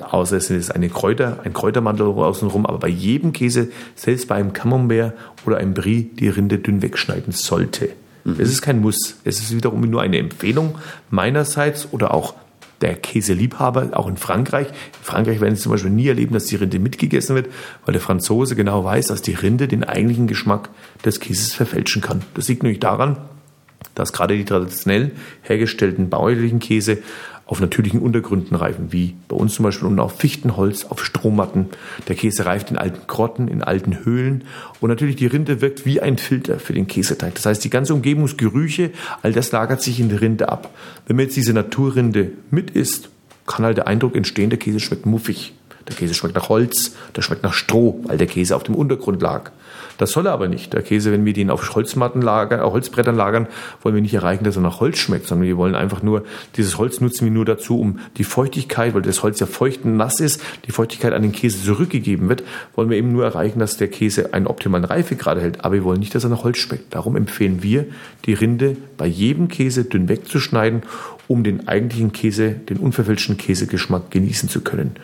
also 0.00 0.16
außer 0.16 0.36
es 0.36 0.50
ist 0.50 0.70
eine 0.70 0.88
Kräuter, 0.88 1.40
ein 1.44 1.52
Kräutermantel 1.52 2.06
außenrum, 2.06 2.66
aber 2.66 2.78
bei 2.78 2.88
jedem 2.88 3.32
Käse, 3.32 3.68
selbst 3.94 4.28
bei 4.28 4.36
einem 4.36 4.52
Camembert 4.52 5.14
oder 5.46 5.58
einem 5.58 5.74
Brie, 5.74 6.10
die 6.14 6.28
Rinde 6.28 6.58
dünn 6.58 6.82
wegschneiden 6.82 7.32
sollte. 7.32 7.90
Mhm. 8.24 8.36
Es 8.38 8.50
ist 8.50 8.62
kein 8.62 8.80
Muss. 8.80 9.16
Es 9.24 9.40
ist 9.40 9.54
wiederum 9.54 9.80
nur 9.82 10.02
eine 10.02 10.18
Empfehlung 10.18 10.76
meinerseits 11.10 11.92
oder 11.92 12.12
auch 12.12 12.34
der 12.80 12.94
Käseliebhaber, 12.96 13.90
auch 13.92 14.08
in 14.08 14.16
Frankreich. 14.16 14.68
In 14.68 15.04
Frankreich 15.04 15.40
werden 15.40 15.56
Sie 15.56 15.62
zum 15.62 15.72
Beispiel 15.72 15.90
nie 15.90 16.08
erleben, 16.08 16.34
dass 16.34 16.46
die 16.46 16.56
Rinde 16.56 16.78
mitgegessen 16.78 17.34
wird, 17.34 17.48
weil 17.84 17.92
der 17.92 18.00
Franzose 18.00 18.56
genau 18.56 18.84
weiß, 18.84 19.06
dass 19.06 19.22
die 19.22 19.34
Rinde 19.34 19.68
den 19.68 19.84
eigentlichen 19.84 20.26
Geschmack 20.26 20.68
des 21.04 21.20
Käses 21.20 21.54
verfälschen 21.54 22.02
kann. 22.02 22.22
Das 22.34 22.48
liegt 22.48 22.62
nämlich 22.62 22.80
daran, 22.80 23.16
dass 23.94 24.12
gerade 24.12 24.36
die 24.36 24.44
traditionell 24.44 25.12
hergestellten 25.42 26.10
bäuerlichen 26.10 26.58
Käse 26.58 26.98
auf 27.46 27.60
natürlichen 27.60 28.00
Untergründen 28.00 28.54
reifen, 28.54 28.92
wie 28.92 29.14
bei 29.28 29.36
uns 29.36 29.54
zum 29.54 29.64
Beispiel 29.64 29.86
unten 29.86 30.00
auf 30.00 30.18
Fichtenholz, 30.18 30.86
auf 30.86 31.04
Strohmatten. 31.04 31.66
Der 32.08 32.16
Käse 32.16 32.46
reift 32.46 32.70
in 32.70 32.78
alten 32.78 33.06
Grotten, 33.06 33.48
in 33.48 33.62
alten 33.62 34.04
Höhlen 34.04 34.44
und 34.80 34.88
natürlich 34.88 35.16
die 35.16 35.26
Rinde 35.26 35.60
wirkt 35.60 35.84
wie 35.84 36.00
ein 36.00 36.16
Filter 36.16 36.58
für 36.58 36.72
den 36.72 36.86
Käseteig. 36.86 37.34
Das 37.34 37.46
heißt, 37.46 37.62
die 37.62 37.70
ganze 37.70 37.94
Umgebungsgerüche, 37.94 38.90
all 39.22 39.32
das 39.32 39.52
lagert 39.52 39.82
sich 39.82 40.00
in 40.00 40.08
der 40.08 40.20
Rinde 40.20 40.48
ab. 40.48 40.74
Wenn 41.06 41.16
man 41.16 41.26
jetzt 41.26 41.36
diese 41.36 41.52
Naturrinde 41.52 42.32
mit 42.50 42.70
isst, 42.70 43.10
kann 43.46 43.64
halt 43.64 43.76
der 43.76 43.86
Eindruck 43.86 44.16
entstehen, 44.16 44.50
der 44.50 44.58
Käse 44.58 44.80
schmeckt 44.80 45.04
muffig. 45.04 45.52
Der 45.88 45.94
Käse 45.94 46.14
schmeckt 46.14 46.34
nach 46.34 46.48
Holz, 46.48 46.94
der 47.14 47.20
schmeckt 47.20 47.42
nach 47.42 47.52
Stroh, 47.52 48.00
weil 48.04 48.16
der 48.16 48.26
Käse 48.26 48.56
auf 48.56 48.62
dem 48.62 48.74
Untergrund 48.74 49.20
lag. 49.20 49.52
Das 49.98 50.10
soll 50.10 50.26
er 50.26 50.32
aber 50.32 50.48
nicht. 50.48 50.72
Der 50.72 50.82
Käse, 50.82 51.12
wenn 51.12 51.24
wir 51.24 51.32
den 51.32 51.50
auf 51.50 51.74
Holzmatten 51.74 52.22
lagern, 52.22 52.60
auf 52.60 52.72
Holzbrettern 52.72 53.16
lagern, 53.16 53.46
wollen 53.82 53.94
wir 53.94 54.02
nicht 54.02 54.14
erreichen, 54.14 54.44
dass 54.44 54.56
er 54.56 54.62
nach 54.62 54.80
Holz 54.80 54.98
schmeckt, 54.98 55.26
sondern 55.26 55.46
wir 55.46 55.56
wollen 55.56 55.74
einfach 55.74 56.02
nur, 56.02 56.24
dieses 56.56 56.78
Holz 56.78 57.00
nutzen 57.00 57.24
wir 57.24 57.32
nur 57.32 57.44
dazu, 57.44 57.78
um 57.78 58.00
die 58.16 58.24
Feuchtigkeit, 58.24 58.94
weil 58.94 59.02
das 59.02 59.22
Holz 59.22 59.40
ja 59.40 59.46
feucht 59.46 59.84
und 59.84 59.96
nass 59.96 60.20
ist, 60.20 60.42
die 60.66 60.72
Feuchtigkeit 60.72 61.12
an 61.12 61.22
den 61.22 61.32
Käse 61.32 61.64
zurückgegeben 61.64 62.28
wird, 62.28 62.42
wollen 62.74 62.90
wir 62.90 62.96
eben 62.96 63.12
nur 63.12 63.24
erreichen, 63.24 63.58
dass 63.58 63.76
der 63.76 63.88
Käse 63.88 64.34
einen 64.34 64.46
optimalen 64.46 64.84
Reifegrad 64.84 65.38
hält. 65.38 65.64
Aber 65.64 65.74
wir 65.74 65.84
wollen 65.84 66.00
nicht, 66.00 66.14
dass 66.14 66.24
er 66.24 66.30
nach 66.30 66.44
Holz 66.44 66.58
schmeckt. 66.58 66.94
Darum 66.94 67.16
empfehlen 67.16 67.62
wir, 67.62 67.86
die 68.26 68.34
Rinde 68.34 68.76
bei 68.96 69.06
jedem 69.06 69.48
Käse 69.48 69.84
dünn 69.84 70.08
wegzuschneiden, 70.08 70.82
um 71.28 71.44
den 71.44 71.68
eigentlichen 71.68 72.12
Käse, 72.12 72.50
den 72.50 72.78
unverfälschten 72.78 73.36
Käsegeschmack 73.36 74.10
genießen 74.10 74.48
zu 74.48 74.60
können. 74.60 74.96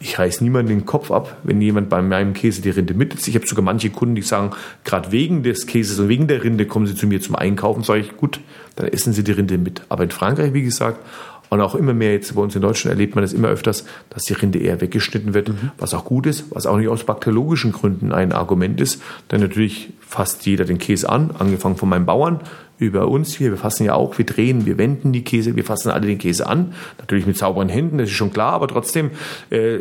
Ich 0.00 0.18
reiß 0.18 0.40
niemanden 0.40 0.68
den 0.68 0.86
Kopf 0.86 1.10
ab, 1.10 1.38
wenn 1.42 1.60
jemand 1.60 1.88
bei 1.88 2.02
meinem 2.02 2.32
Käse 2.34 2.62
die 2.62 2.70
Rinde 2.70 2.94
mitnimmt. 2.94 3.26
Ich 3.26 3.34
habe 3.34 3.46
sogar 3.46 3.64
manche 3.64 3.90
Kunden, 3.90 4.14
die 4.14 4.22
sagen, 4.22 4.50
gerade 4.84 5.12
wegen 5.12 5.42
des 5.42 5.66
Käses 5.66 5.98
und 5.98 6.08
wegen 6.08 6.26
der 6.26 6.44
Rinde 6.44 6.66
kommen 6.66 6.86
sie 6.86 6.94
zu 6.94 7.06
mir 7.06 7.20
zum 7.20 7.34
Einkaufen. 7.34 7.82
Sage 7.82 8.00
ich, 8.00 8.16
gut, 8.16 8.40
dann 8.76 8.88
essen 8.88 9.12
sie 9.12 9.24
die 9.24 9.32
Rinde 9.32 9.58
mit. 9.58 9.82
Aber 9.88 10.04
in 10.04 10.10
Frankreich, 10.10 10.52
wie 10.52 10.62
gesagt, 10.62 11.00
und 11.48 11.60
auch 11.60 11.74
immer 11.74 11.94
mehr 11.94 12.12
jetzt 12.12 12.34
bei 12.34 12.42
uns 12.42 12.56
in 12.56 12.62
Deutschland 12.62 12.94
erlebt 12.94 13.14
man 13.14 13.22
das 13.22 13.32
immer 13.32 13.48
öfters, 13.48 13.84
dass 14.10 14.24
die 14.24 14.32
Rinde 14.32 14.58
eher 14.58 14.80
weggeschnitten 14.80 15.32
wird, 15.32 15.48
mhm. 15.48 15.70
was 15.78 15.94
auch 15.94 16.04
gut 16.04 16.26
ist, 16.26 16.46
was 16.50 16.66
auch 16.66 16.76
nicht 16.76 16.88
aus 16.88 17.04
bakteriologischen 17.04 17.72
Gründen 17.72 18.12
ein 18.12 18.32
Argument 18.32 18.80
ist. 18.80 19.00
Denn 19.30 19.40
natürlich 19.40 19.92
fasst 20.00 20.44
jeder 20.46 20.64
den 20.64 20.78
Käse 20.78 21.08
an, 21.08 21.30
angefangen 21.38 21.76
von 21.76 21.88
meinem 21.88 22.06
Bauern 22.06 22.40
über 22.78 23.08
uns 23.08 23.34
hier. 23.34 23.50
Wir 23.50 23.58
fassen 23.58 23.84
ja 23.84 23.94
auch, 23.94 24.18
wir 24.18 24.26
drehen, 24.26 24.66
wir 24.66 24.78
wenden 24.78 25.12
die 25.12 25.24
Käse, 25.24 25.56
wir 25.56 25.64
fassen 25.64 25.90
alle 25.90 26.06
den 26.06 26.18
Käse 26.18 26.46
an. 26.46 26.74
Natürlich 26.98 27.26
mit 27.26 27.36
sauberen 27.36 27.68
Händen, 27.68 27.98
das 27.98 28.08
ist 28.08 28.16
schon 28.16 28.32
klar, 28.32 28.52
aber 28.52 28.68
trotzdem 28.68 29.10
äh, 29.50 29.78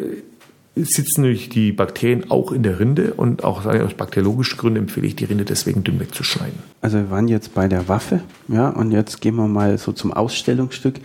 sitzen 0.75 1.21
natürlich 1.21 1.49
die 1.49 1.71
Bakterien 1.71 2.29
auch 2.29 2.51
in 2.51 2.63
der 2.63 2.79
Rinde 2.79 3.13
und 3.13 3.43
auch 3.43 3.65
aus 3.65 3.93
bakteriologischen 3.93 4.57
Gründen 4.57 4.79
empfehle 4.79 5.07
ich 5.07 5.15
die 5.15 5.25
Rinde 5.25 5.45
deswegen 5.45 5.83
dünn 5.83 5.99
wegzuschneiden. 5.99 6.59
Also 6.81 6.97
wir 6.97 7.09
waren 7.09 7.27
jetzt 7.27 7.53
bei 7.53 7.67
der 7.67 7.87
Waffe, 7.87 8.21
ja, 8.49 8.69
und 8.69 8.91
jetzt 8.91 9.21
gehen 9.21 9.35
wir 9.35 9.47
mal 9.47 9.77
so 9.77 9.93
zum 9.93 10.11
Ausstellungsstück. 10.11 10.95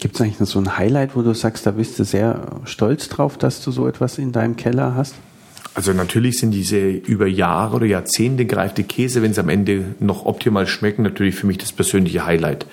Gibt 0.00 0.14
es 0.14 0.20
eigentlich 0.20 0.40
noch 0.40 0.46
so 0.46 0.58
ein 0.58 0.78
Highlight, 0.78 1.14
wo 1.14 1.22
du 1.22 1.34
sagst, 1.34 1.66
da 1.66 1.72
bist 1.72 1.98
du 1.98 2.04
sehr 2.04 2.60
stolz 2.64 3.08
drauf, 3.08 3.36
dass 3.36 3.62
du 3.62 3.70
so 3.70 3.86
etwas 3.86 4.18
in 4.18 4.32
deinem 4.32 4.56
Keller 4.56 4.94
hast? 4.94 5.14
Also 5.74 5.94
natürlich 5.94 6.38
sind 6.38 6.50
diese 6.50 6.90
über 6.90 7.26
Jahre 7.26 7.76
oder 7.76 7.86
Jahrzehnte 7.86 8.44
gereifte 8.44 8.84
Käse, 8.84 9.22
wenn 9.22 9.32
sie 9.32 9.40
am 9.40 9.48
Ende 9.48 9.94
noch 10.00 10.26
optimal 10.26 10.66
schmecken, 10.66 11.02
natürlich 11.02 11.34
für 11.34 11.46
mich 11.46 11.56
das 11.56 11.72
persönliche 11.72 12.26
Highlight. 12.26 12.66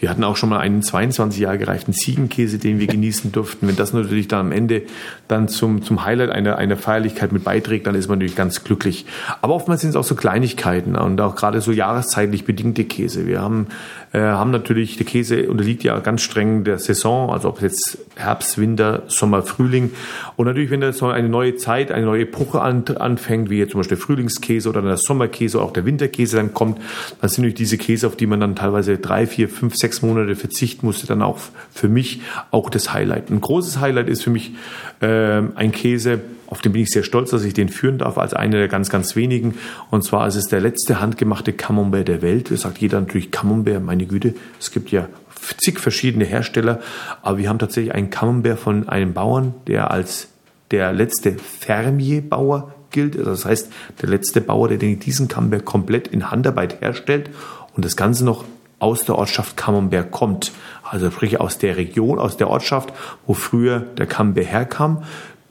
Wir 0.00 0.10
hatten 0.10 0.24
auch 0.24 0.36
schon 0.36 0.48
mal 0.48 0.58
einen 0.58 0.82
22 0.82 1.40
Jahre 1.40 1.58
gereiften 1.58 1.92
Ziegenkäse, 1.92 2.58
den 2.58 2.80
wir 2.80 2.88
genießen 2.88 3.30
durften. 3.30 3.68
Wenn 3.68 3.76
das 3.76 3.92
natürlich 3.92 4.26
dann 4.26 4.46
am 4.46 4.52
Ende 4.52 4.82
dann 5.28 5.46
zum, 5.46 5.82
zum 5.82 6.04
Highlight 6.04 6.30
einer, 6.30 6.56
einer 6.56 6.76
Feierlichkeit 6.76 7.30
mit 7.30 7.44
beiträgt, 7.44 7.86
dann 7.86 7.94
ist 7.94 8.08
man 8.08 8.18
natürlich 8.18 8.36
ganz 8.36 8.64
glücklich. 8.64 9.06
Aber 9.42 9.54
oftmals 9.54 9.82
sind 9.82 9.90
es 9.90 9.96
auch 9.96 10.04
so 10.04 10.16
Kleinigkeiten 10.16 10.96
und 10.96 11.20
auch 11.20 11.36
gerade 11.36 11.60
so 11.60 11.70
jahreszeitlich 11.70 12.44
bedingte 12.44 12.84
Käse. 12.84 13.28
Wir 13.28 13.40
haben, 13.40 13.68
äh, 14.12 14.18
haben 14.18 14.50
natürlich, 14.50 14.96
der 14.96 15.06
Käse 15.06 15.48
unterliegt 15.48 15.84
ja 15.84 16.00
ganz 16.00 16.22
streng 16.22 16.64
der 16.64 16.80
Saison, 16.80 17.30
also 17.30 17.48
ob 17.48 17.62
jetzt 17.62 17.98
Herbst, 18.16 18.58
Winter, 18.58 19.04
Sommer, 19.06 19.42
Frühling. 19.42 19.92
Und 20.36 20.46
natürlich, 20.46 20.70
wenn 20.70 20.80
da 20.80 20.92
so 20.92 21.06
eine 21.06 21.28
neue 21.28 21.54
Zeit, 21.54 21.92
eine 21.92 22.06
neue 22.06 22.22
Epoche 22.22 22.39
anfängt, 22.54 23.50
wie 23.50 23.58
jetzt 23.58 23.72
zum 23.72 23.80
Beispiel 23.80 23.96
der 23.96 24.04
Frühlingskäse 24.04 24.68
oder 24.68 24.82
der 24.82 24.96
Sommerkäse 24.96 25.58
oder 25.58 25.66
auch 25.66 25.72
der 25.72 25.84
Winterkäse 25.84 26.36
dann 26.36 26.54
kommt, 26.54 26.78
dann 27.20 27.28
sind 27.28 27.42
natürlich 27.42 27.54
diese 27.54 27.78
Käse, 27.78 28.06
auf 28.06 28.16
die 28.16 28.26
man 28.26 28.40
dann 28.40 28.56
teilweise 28.56 28.98
drei, 28.98 29.26
vier, 29.26 29.48
fünf, 29.48 29.76
sechs 29.76 30.02
Monate 30.02 30.34
verzichten 30.36 30.86
musste, 30.86 31.06
dann 31.06 31.22
auch 31.22 31.38
für 31.72 31.88
mich 31.88 32.20
auch 32.50 32.70
das 32.70 32.92
Highlight. 32.92 33.30
Ein 33.30 33.40
großes 33.40 33.80
Highlight 33.80 34.08
ist 34.08 34.22
für 34.22 34.30
mich 34.30 34.52
äh, 35.00 35.42
ein 35.54 35.72
Käse, 35.72 36.20
auf 36.46 36.60
den 36.60 36.72
bin 36.72 36.82
ich 36.82 36.90
sehr 36.90 37.04
stolz, 37.04 37.30
dass 37.30 37.44
ich 37.44 37.54
den 37.54 37.68
führen 37.68 37.98
darf, 37.98 38.18
als 38.18 38.34
einer 38.34 38.58
der 38.58 38.68
ganz, 38.68 38.90
ganz 38.90 39.14
wenigen. 39.14 39.54
Und 39.90 40.02
zwar 40.02 40.26
ist 40.26 40.34
es 40.34 40.46
der 40.46 40.60
letzte 40.60 41.00
handgemachte 41.00 41.52
Camembert 41.52 42.08
der 42.08 42.22
Welt. 42.22 42.50
Das 42.50 42.62
sagt 42.62 42.78
jeder 42.78 43.00
natürlich 43.00 43.30
Camembert, 43.30 43.82
meine 43.84 44.04
Güte. 44.06 44.34
Es 44.58 44.72
gibt 44.72 44.90
ja 44.90 45.08
zig 45.58 45.78
verschiedene 45.78 46.24
Hersteller, 46.24 46.80
aber 47.22 47.38
wir 47.38 47.48
haben 47.48 47.60
tatsächlich 47.60 47.94
einen 47.94 48.10
Camembert 48.10 48.58
von 48.58 48.88
einem 48.88 49.12
Bauern, 49.14 49.54
der 49.68 49.90
als 49.92 50.28
der 50.70 50.92
letzte 50.92 51.36
Fermier-Bauer 51.36 52.72
gilt. 52.90 53.16
Also 53.16 53.30
das 53.30 53.44
heißt, 53.44 53.72
der 54.02 54.08
letzte 54.08 54.40
Bauer, 54.40 54.68
der 54.68 54.78
diesen 54.78 55.28
Camembert 55.28 55.64
komplett 55.64 56.08
in 56.08 56.30
Handarbeit 56.30 56.80
herstellt 56.80 57.30
und 57.74 57.84
das 57.84 57.96
Ganze 57.96 58.24
noch 58.24 58.44
aus 58.78 59.04
der 59.04 59.16
Ortschaft 59.16 59.56
Camembert 59.56 60.10
kommt. 60.10 60.52
Also 60.82 61.10
sprich 61.10 61.40
aus 61.40 61.58
der 61.58 61.76
Region, 61.76 62.18
aus 62.18 62.36
der 62.36 62.48
Ortschaft, 62.48 62.92
wo 63.26 63.34
früher 63.34 63.80
der 63.80 64.06
Camembert 64.06 64.46
herkam. 64.46 65.04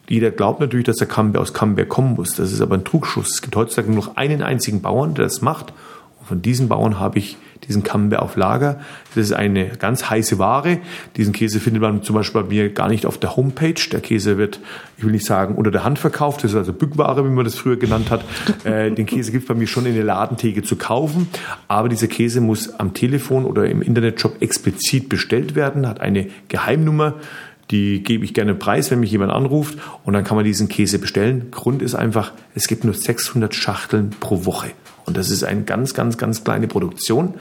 Jeder 0.08 0.32
glaubt 0.32 0.60
natürlich, 0.60 0.88
dass 0.88 0.98
der 0.98 1.08
Camembert 1.08 1.42
aus 1.42 1.54
Camembert 1.54 1.90
kommen 1.90 2.16
muss. 2.16 2.34
Das 2.34 2.52
ist 2.52 2.62
aber 2.62 2.76
ein 2.76 2.84
Trugschuss. 2.84 3.36
Es 3.36 3.42
gibt 3.42 3.56
heutzutage 3.56 3.92
nur 3.92 4.04
noch 4.04 4.16
einen 4.18 4.42
einzigen 4.42 4.82
Bauern, 4.82 5.14
der 5.14 5.26
das 5.26 5.42
macht. 5.42 5.74
Und 6.20 6.28
von 6.28 6.42
diesen 6.42 6.68
Bauern 6.68 7.00
habe 7.00 7.20
ich 7.20 7.38
diesen 7.68 7.84
Camembert 7.84 8.22
auf 8.22 8.36
Lager. 8.36 8.80
Das 9.16 9.26
ist 9.26 9.34
eine 9.34 9.68
ganz 9.78 10.10
heiße 10.10 10.40
Ware. 10.40 10.80
Diesen 11.18 11.34
Käse 11.34 11.60
findet 11.60 11.82
man 11.82 12.04
zum 12.04 12.16
Beispiel 12.16 12.42
bei 12.42 12.48
mir 12.48 12.70
gar 12.70 12.90
nicht 12.90 13.06
auf 13.06 13.18
der 13.18 13.36
Homepage. 13.36 13.76
Der 13.92 14.02
Käse 14.02 14.38
wird, 14.38 14.60
ich 14.98 15.04
will 15.04 15.12
nicht 15.12 15.26
sagen, 15.26 15.56
unter 15.56 15.72
der 15.72 15.84
Hand 15.84 16.00
verkauft. 16.00 16.44
Das 16.44 16.52
ist 16.52 16.58
also 16.58 16.74
Bückware, 16.74 17.24
wie 17.26 17.30
man 17.30 17.46
das 17.46 17.56
früher 17.56 17.78
genannt 17.78 18.10
hat. 18.10 18.24
Äh, 18.66 18.92
den 18.92 19.06
Käse 19.06 19.32
gibt 19.32 19.44
es 19.44 19.48
bei 19.48 19.54
mir 19.54 19.68
schon 19.68 19.86
in 19.86 19.96
der 19.96 20.04
Ladentheke 20.04 20.64
zu 20.64 20.76
kaufen. 20.76 21.30
Aber 21.70 21.88
dieser 21.88 22.08
Käse 22.08 22.42
muss 22.42 22.78
am 22.78 22.94
Telefon 22.94 23.46
oder 23.46 23.70
im 23.70 23.82
Internetshop 23.82 24.42
explizit 24.42 25.08
bestellt 25.08 25.56
werden, 25.56 25.88
hat 25.88 26.02
eine 26.02 26.28
Geheimnummer. 26.50 27.16
Die 27.72 28.04
gebe 28.04 28.26
ich 28.26 28.34
gerne 28.34 28.56
Preis, 28.56 28.92
wenn 28.92 29.00
mich 29.00 29.12
jemand 29.12 29.32
anruft 29.32 29.78
und 30.04 30.14
dann 30.14 30.24
kann 30.24 30.36
man 30.36 30.44
diesen 30.44 30.68
Käse 30.68 31.00
bestellen. 31.00 31.52
Grund 31.52 31.82
ist 31.82 31.96
einfach, 31.96 32.34
es 32.56 32.68
gibt 32.68 32.84
nur 32.84 32.94
600 32.94 33.54
Schachteln 33.56 34.10
pro 34.20 34.46
Woche. 34.46 34.72
Und 35.10 35.18
das 35.18 35.30
ist 35.30 35.44
eine 35.44 35.64
ganz, 35.64 35.94
ganz, 35.94 36.18
ganz 36.18 36.44
kleine 36.44 36.68
Produktion. 36.68 37.34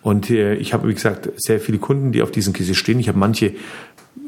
Und 0.00 0.30
äh, 0.30 0.54
ich 0.54 0.72
habe, 0.72 0.88
wie 0.88 0.94
gesagt, 0.94 1.28
sehr 1.36 1.60
viele 1.60 1.78
Kunden, 1.78 2.12
die 2.12 2.22
auf 2.22 2.30
diesen 2.30 2.52
Käse 2.52 2.74
stehen. 2.74 3.00
Ich 3.00 3.08
habe 3.08 3.18
manche 3.18 3.52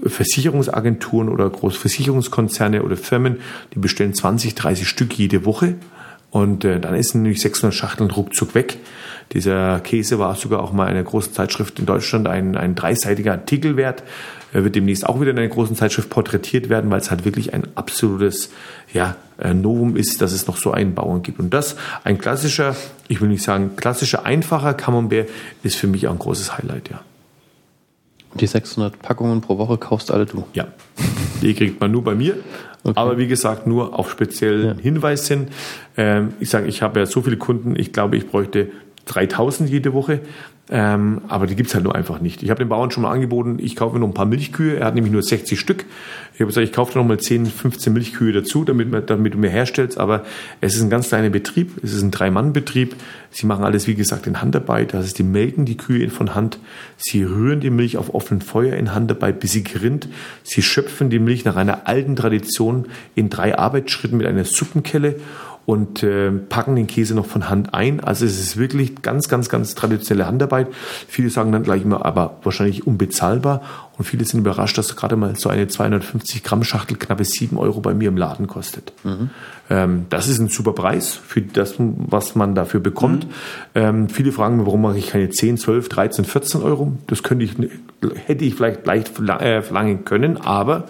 Versicherungsagenturen 0.05 1.28
oder 1.28 1.49
Großversicherungskonzerne 1.49 2.82
oder 2.82 2.96
Firmen, 2.96 3.38
die 3.74 3.78
bestellen 3.78 4.14
20, 4.14 4.57
30 4.57 4.88
Stück 4.88 5.14
jede 5.14 5.44
Woche. 5.44 5.76
Und 6.30 6.64
äh, 6.64 6.78
dann 6.80 6.94
ist 6.94 7.14
nämlich 7.14 7.40
600 7.40 7.72
Schachteln 7.72 8.11
ruckzuck 8.11 8.55
weg. 8.55 8.78
Dieser 9.32 9.80
Käse 9.80 10.18
war 10.18 10.34
sogar 10.34 10.61
auch 10.61 10.72
mal 10.72 10.86
in 10.86 10.90
einer 10.90 11.05
großen 11.05 11.32
Zeitschrift 11.32 11.78
in 11.78 11.86
Deutschland 11.86 12.26
ein, 12.26 12.57
ein 12.57 12.74
dreiseitiger 12.74 13.32
Artikel 13.32 13.76
wert. 13.76 14.03
Er 14.53 14.64
wird 14.64 14.74
demnächst 14.74 15.07
auch 15.07 15.20
wieder 15.20 15.30
in 15.30 15.38
einer 15.38 15.49
großen 15.49 15.76
Zeitschrift 15.76 16.11
porträtiert 16.11 16.68
werden, 16.68 16.90
weil 16.90 17.01
es 17.01 17.11
halt 17.11 17.24
wirklich 17.24 17.55
ein 17.55 17.68
absolutes 17.76 18.51
ja, 18.92 19.16
äh, 19.39 19.55
Novum 19.55 19.97
ist, 19.97 20.20
dass 20.20 20.32
es 20.32 20.47
noch 20.47 20.57
so 20.57 20.72
einen 20.72 20.95
Bauern 20.95 21.22
gibt. 21.22 21.39
Und 21.39 21.55
das, 21.55 21.76
ein 22.05 22.18
klassischer, 22.18 22.76
ich 23.09 23.20
will 23.20 23.28
nicht 23.28 23.43
sagen 23.43 23.76
klassischer, 23.76 24.26
einfacher 24.26 24.74
Camembert, 24.74 25.28
ist 25.62 25.76
für 25.76 25.86
mich 25.86 26.09
auch 26.09 26.12
ein 26.12 26.18
großes 26.18 26.59
Highlight, 26.59 26.91
ja. 26.91 27.01
Die 28.34 28.47
600 28.47 29.01
Packungen 29.01 29.41
pro 29.41 29.57
Woche 29.59 29.78
kaufst 29.78 30.11
alle 30.11 30.26
du? 30.26 30.45
Ja, 30.53 30.68
die 31.41 31.55
kriegt 31.55 31.80
man 31.80 31.91
nur 31.91 32.05
bei 32.05 32.14
mir. 32.14 32.36
Okay. 32.84 32.93
Aber 32.95 33.18
wie 33.18 33.26
gesagt, 33.26 33.66
nur 33.66 33.99
auf 33.99 34.11
speziellen 34.11 34.76
ja. 34.76 34.82
Hinweis 34.82 35.26
hin. 35.26 35.49
Ähm, 35.97 36.34
ich 36.39 36.51
sage, 36.51 36.66
ich 36.66 36.82
habe 36.82 37.01
ja 37.01 37.07
so 37.07 37.22
viele 37.22 37.36
Kunden, 37.36 37.74
ich 37.76 37.93
glaube, 37.93 38.16
ich 38.16 38.28
bräuchte 38.28 38.70
3000 39.09 39.68
jede 39.68 39.92
Woche. 39.92 40.20
Ähm, 40.70 41.22
aber 41.28 41.46
die 41.46 41.56
gibt's 41.56 41.74
halt 41.74 41.84
nur 41.84 41.94
einfach 41.94 42.20
nicht. 42.20 42.42
Ich 42.42 42.50
habe 42.50 42.59
den 42.59 42.68
Bauern 42.68 42.90
schon 42.90 43.02
mal 43.02 43.11
angeboten, 43.11 43.56
ich 43.59 43.74
kaufe 43.74 43.94
mir 43.94 44.00
noch 44.00 44.09
ein 44.09 44.14
paar 44.14 44.26
Milchkühe. 44.26 44.76
Er 44.76 44.86
hat 44.86 44.94
nämlich 44.94 45.12
nur 45.12 45.22
60 45.22 45.59
Stück. 45.59 45.86
Ich 46.34 46.40
habe 46.40 46.48
gesagt, 46.48 46.66
ich 46.66 46.74
kaufe 46.74 46.96
noch 46.98 47.06
mal 47.06 47.18
10, 47.18 47.46
15 47.46 47.90
Milchkühe 47.90 48.32
dazu, 48.32 48.64
damit, 48.64 49.09
damit 49.09 49.32
du 49.32 49.38
mehr 49.38 49.50
herstellst. 49.50 49.96
Aber 49.96 50.24
es 50.61 50.74
ist 50.74 50.82
ein 50.82 50.90
ganz 50.90 51.09
kleiner 51.09 51.30
Betrieb. 51.30 51.82
Es 51.82 51.94
ist 51.94 52.02
ein 52.02 52.11
Drei-Mann-Betrieb. 52.11 52.96
Sie 53.30 53.46
machen 53.46 53.64
alles, 53.64 53.86
wie 53.86 53.94
gesagt, 53.94 54.26
in 54.26 54.42
Handarbeit. 54.42 54.92
Das 54.92 55.06
heißt, 55.06 55.18
die 55.18 55.22
melken 55.22 55.64
die 55.64 55.78
Kühe 55.78 56.11
von 56.11 56.34
Hand. 56.34 56.59
Sie 56.98 57.22
rühren 57.22 57.61
die 57.61 57.70
Milch 57.70 57.96
auf 57.96 58.14
offenem 58.14 58.42
Feuer 58.42 58.76
in 58.76 58.94
Handarbeit, 58.94 59.40
bis 59.40 59.52
sie 59.52 59.64
gerinnt. 59.64 60.09
Sie 60.42 60.61
schöpfen 60.61 61.09
die 61.09 61.18
Milch 61.18 61.46
nach 61.46 61.56
einer 61.56 61.86
alten 61.88 62.14
Tradition 62.14 62.86
in 63.14 63.30
drei 63.30 63.56
Arbeitsschritten 63.56 64.18
mit 64.18 64.26
einer 64.26 64.44
Suppenkelle 64.44 65.16
und 65.68 66.02
äh, 66.02 66.30
packen 66.30 66.76
den 66.76 66.86
Käse 66.86 67.14
noch 67.14 67.26
von 67.26 67.50
Hand 67.50 67.74
ein. 67.74 68.00
Also 68.00 68.24
es 68.24 68.40
ist 68.40 68.56
wirklich 68.56 69.02
ganz, 69.02 69.28
ganz, 69.28 69.50
ganz 69.50 69.74
traditionelle 69.74 70.26
Handarbeit. 70.26 70.68
Viele 71.06 71.28
sagen 71.28 71.52
dann 71.52 71.62
gleich 71.62 71.82
immer, 71.82 72.06
aber 72.06 72.38
wahrscheinlich 72.42 72.86
unbezahlbar. 72.86 73.60
Und 73.98 74.06
viele 74.06 74.24
sind 74.24 74.40
überrascht, 74.40 74.78
dass 74.78 74.96
gerade 74.96 75.16
mal 75.16 75.36
so 75.36 75.50
eine 75.50 75.68
250 75.68 76.42
Gramm 76.42 76.64
Schachtel 76.64 76.96
knappe 76.96 77.22
7 77.22 77.58
Euro 77.58 77.80
bei 77.80 77.92
mir 77.92 78.08
im 78.08 78.16
Laden 78.16 78.46
kostet. 78.46 78.94
Mhm. 79.04 79.28
Ähm, 79.68 80.06
das 80.08 80.26
ist 80.28 80.38
ein 80.38 80.48
super 80.48 80.72
Preis 80.72 81.12
für 81.12 81.42
das, 81.42 81.74
was 81.76 82.34
man 82.34 82.54
dafür 82.54 82.80
bekommt. 82.80 83.26
Mhm. 83.26 83.30
Ähm, 83.74 84.08
viele 84.08 84.32
fragen 84.32 84.56
mir, 84.56 84.64
warum 84.64 84.80
mache 84.80 84.96
ich 84.96 85.08
keine 85.08 85.28
10, 85.28 85.58
12, 85.58 85.90
13, 85.90 86.24
14 86.24 86.62
Euro? 86.62 86.96
Das 87.08 87.22
könnte 87.22 87.44
ich, 87.44 87.56
hätte 88.24 88.42
ich 88.46 88.54
vielleicht 88.54 88.86
leicht 88.86 89.20
äh, 89.20 89.60
verlangen 89.60 90.06
können, 90.06 90.38
aber 90.38 90.86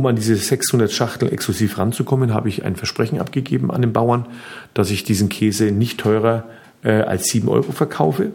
um 0.00 0.06
an 0.06 0.16
diese 0.16 0.34
600 0.34 0.90
Schachteln 0.90 1.30
exklusiv 1.30 1.76
ranzukommen, 1.76 2.32
habe 2.32 2.48
ich 2.48 2.64
ein 2.64 2.74
Versprechen 2.74 3.20
abgegeben 3.20 3.70
an 3.70 3.82
den 3.82 3.92
Bauern, 3.92 4.24
dass 4.72 4.90
ich 4.90 5.04
diesen 5.04 5.28
Käse 5.28 5.72
nicht 5.72 6.00
teurer 6.00 6.44
äh, 6.82 7.02
als 7.02 7.24
7 7.24 7.48
Euro 7.48 7.72
verkaufe. 7.72 8.32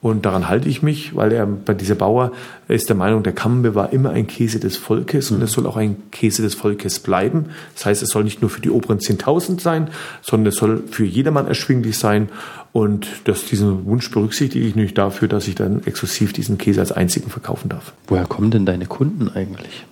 Und 0.00 0.26
daran 0.26 0.48
halte 0.48 0.68
ich 0.68 0.82
mich, 0.82 1.14
weil 1.14 1.32
er 1.32 1.46
bei 1.46 1.72
dieser 1.72 1.94
Bauer 1.94 2.32
ist 2.66 2.88
der 2.88 2.96
Meinung, 2.96 3.22
der 3.22 3.32
Camembert 3.32 3.76
war 3.76 3.92
immer 3.92 4.10
ein 4.10 4.26
Käse 4.26 4.58
des 4.58 4.76
Volkes 4.76 5.30
und 5.30 5.40
es 5.40 5.52
soll 5.52 5.66
auch 5.66 5.76
ein 5.76 6.10
Käse 6.10 6.42
des 6.42 6.54
Volkes 6.54 6.98
bleiben. 6.98 7.46
Das 7.74 7.86
heißt, 7.86 8.02
es 8.02 8.10
soll 8.10 8.24
nicht 8.24 8.42
nur 8.42 8.50
für 8.50 8.60
die 8.60 8.70
oberen 8.70 8.98
10.000 8.98 9.60
sein, 9.60 9.88
sondern 10.20 10.48
es 10.48 10.56
soll 10.56 10.82
für 10.90 11.04
jedermann 11.04 11.46
erschwinglich 11.46 11.96
sein. 11.96 12.28
Und 12.72 13.06
das, 13.24 13.44
diesen 13.46 13.86
Wunsch 13.86 14.10
berücksichtige 14.10 14.66
ich 14.66 14.74
nicht 14.74 14.98
dafür, 14.98 15.28
dass 15.28 15.46
ich 15.46 15.54
dann 15.54 15.82
exklusiv 15.86 16.32
diesen 16.32 16.58
Käse 16.58 16.80
als 16.80 16.90
einzigen 16.90 17.30
verkaufen 17.30 17.68
darf. 17.68 17.94
Woher 18.08 18.26
kommen 18.26 18.50
denn 18.50 18.66
deine 18.66 18.86
Kunden 18.86 19.30
eigentlich? 19.30 19.86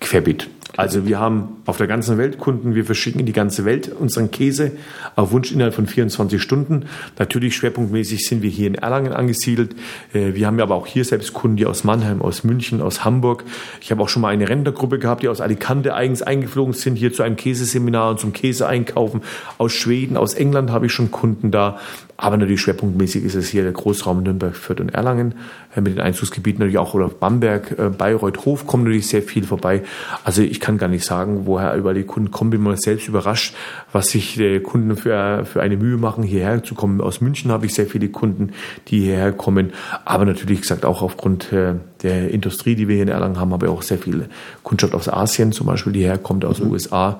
Querbeet. 0.00 0.48
Also 0.78 1.08
wir 1.08 1.18
haben 1.18 1.56
auf 1.66 1.76
der 1.76 1.88
ganzen 1.88 2.18
Welt 2.18 2.38
Kunden, 2.38 2.76
wir 2.76 2.84
verschicken 2.84 3.18
in 3.18 3.26
die 3.26 3.32
ganze 3.32 3.64
Welt 3.64 3.90
unseren 3.90 4.30
Käse 4.30 4.70
auf 5.16 5.32
Wunsch 5.32 5.50
innerhalb 5.50 5.74
von 5.74 5.88
24 5.88 6.40
Stunden. 6.40 6.84
Natürlich 7.18 7.56
schwerpunktmäßig 7.56 8.24
sind 8.24 8.42
wir 8.42 8.48
hier 8.48 8.68
in 8.68 8.76
Erlangen 8.76 9.12
angesiedelt. 9.12 9.74
Äh, 10.12 10.34
wir 10.34 10.46
haben 10.46 10.60
aber 10.60 10.76
auch 10.76 10.86
hier 10.86 11.04
selbst 11.04 11.32
Kunden, 11.32 11.56
die 11.56 11.66
aus 11.66 11.82
Mannheim, 11.82 12.22
aus 12.22 12.44
München, 12.44 12.80
aus 12.80 13.04
Hamburg. 13.04 13.42
Ich 13.80 13.90
habe 13.90 14.00
auch 14.00 14.08
schon 14.08 14.22
mal 14.22 14.28
eine 14.28 14.48
Rentnergruppe 14.48 15.00
gehabt, 15.00 15.24
die 15.24 15.28
aus 15.28 15.40
Alicante 15.40 15.96
eigens 15.96 16.22
eingeflogen 16.22 16.74
sind, 16.74 16.94
hier 16.94 17.12
zu 17.12 17.24
einem 17.24 17.34
Käseseminar 17.34 18.10
und 18.10 18.20
zum 18.20 18.32
Käse 18.32 18.68
einkaufen. 18.68 19.22
Aus 19.58 19.72
Schweden, 19.72 20.16
aus 20.16 20.34
England 20.34 20.70
habe 20.70 20.86
ich 20.86 20.92
schon 20.92 21.10
Kunden 21.10 21.50
da. 21.50 21.80
Aber 22.16 22.36
natürlich 22.36 22.60
schwerpunktmäßig 22.60 23.24
ist 23.24 23.36
es 23.36 23.48
hier 23.48 23.62
der 23.62 23.70
Großraum 23.72 24.24
Nürnberg, 24.24 24.56
Fürth 24.56 24.80
und 24.80 24.94
Erlangen. 24.94 25.34
Äh, 25.78 25.80
mit 25.80 25.94
den 25.94 26.00
Einzugsgebieten 26.00 26.60
natürlich 26.60 26.78
auch, 26.78 26.94
oder 26.94 27.08
Bamberg, 27.08 27.78
äh, 27.78 27.88
Bayreuth, 27.90 28.44
Hof 28.44 28.66
kommen 28.66 28.84
natürlich 28.84 29.08
sehr 29.08 29.22
viel 29.22 29.44
vorbei. 29.44 29.82
Also 30.24 30.42
ich 30.42 30.60
kann 30.60 30.78
gar 30.78 30.88
nicht 30.88 31.04
sagen, 31.04 31.42
woher 31.44 31.74
überall 31.74 31.94
die 31.94 32.04
Kunden 32.04 32.30
kommen. 32.30 32.50
Bin 32.50 32.62
mal 32.62 32.76
selbst 32.76 33.08
überrascht, 33.08 33.54
was 33.92 34.08
sich 34.08 34.34
die 34.34 34.60
Kunden 34.60 34.96
für, 34.96 35.44
für 35.44 35.62
eine 35.62 35.76
Mühe 35.76 35.96
machen, 35.96 36.24
hierher 36.24 36.62
zu 36.62 36.74
kommen. 36.74 37.00
Aus 37.00 37.20
München 37.20 37.50
habe 37.50 37.66
ich 37.66 37.74
sehr 37.74 37.86
viele 37.86 38.08
Kunden, 38.08 38.52
die 38.88 39.00
hierher 39.00 39.32
kommen. 39.32 39.72
Aber 40.04 40.24
natürlich 40.24 40.60
gesagt 40.60 40.84
auch 40.84 41.02
aufgrund 41.02 41.52
äh, 41.52 41.74
der 42.02 42.30
Industrie, 42.30 42.74
die 42.74 42.88
wir 42.88 42.94
hier 42.94 43.04
in 43.04 43.08
Erlangen 43.08 43.38
haben, 43.38 43.52
habe 43.52 43.66
ich 43.66 43.72
auch 43.72 43.82
sehr 43.82 43.98
viel 43.98 44.28
Kundschaft 44.62 44.94
aus 44.94 45.08
Asien 45.08 45.52
zum 45.52 45.66
Beispiel, 45.66 45.92
die 45.92 46.04
herkommt, 46.04 46.44
aus 46.44 46.58
den 46.58 46.66
mhm. 46.66 46.72
USA 46.72 47.12
äh, 47.12 47.14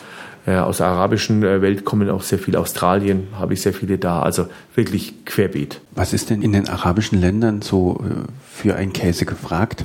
aus 0.56 0.78
der 0.78 0.86
arabischen 0.86 1.42
äh, 1.42 1.60
Welt 1.62 1.84
kommen 1.84 2.08
auch 2.10 2.22
sehr 2.22 2.38
viele. 2.38 2.60
Australien 2.60 3.28
habe 3.38 3.54
ich 3.54 3.62
sehr 3.62 3.74
viele 3.74 3.98
da. 3.98 4.22
Also 4.22 4.46
wirklich 4.74 5.24
querbeet. 5.24 5.80
Was 5.92 6.12
ist 6.12 6.30
denn 6.30 6.42
in 6.42 6.52
den 6.52 6.68
arabischen 6.68 7.20
Ländern 7.20 7.62
so 7.62 8.00
äh, 8.04 8.30
für 8.50 8.76
ein 8.76 8.92
Käse 8.92 9.24
gefragt? 9.24 9.84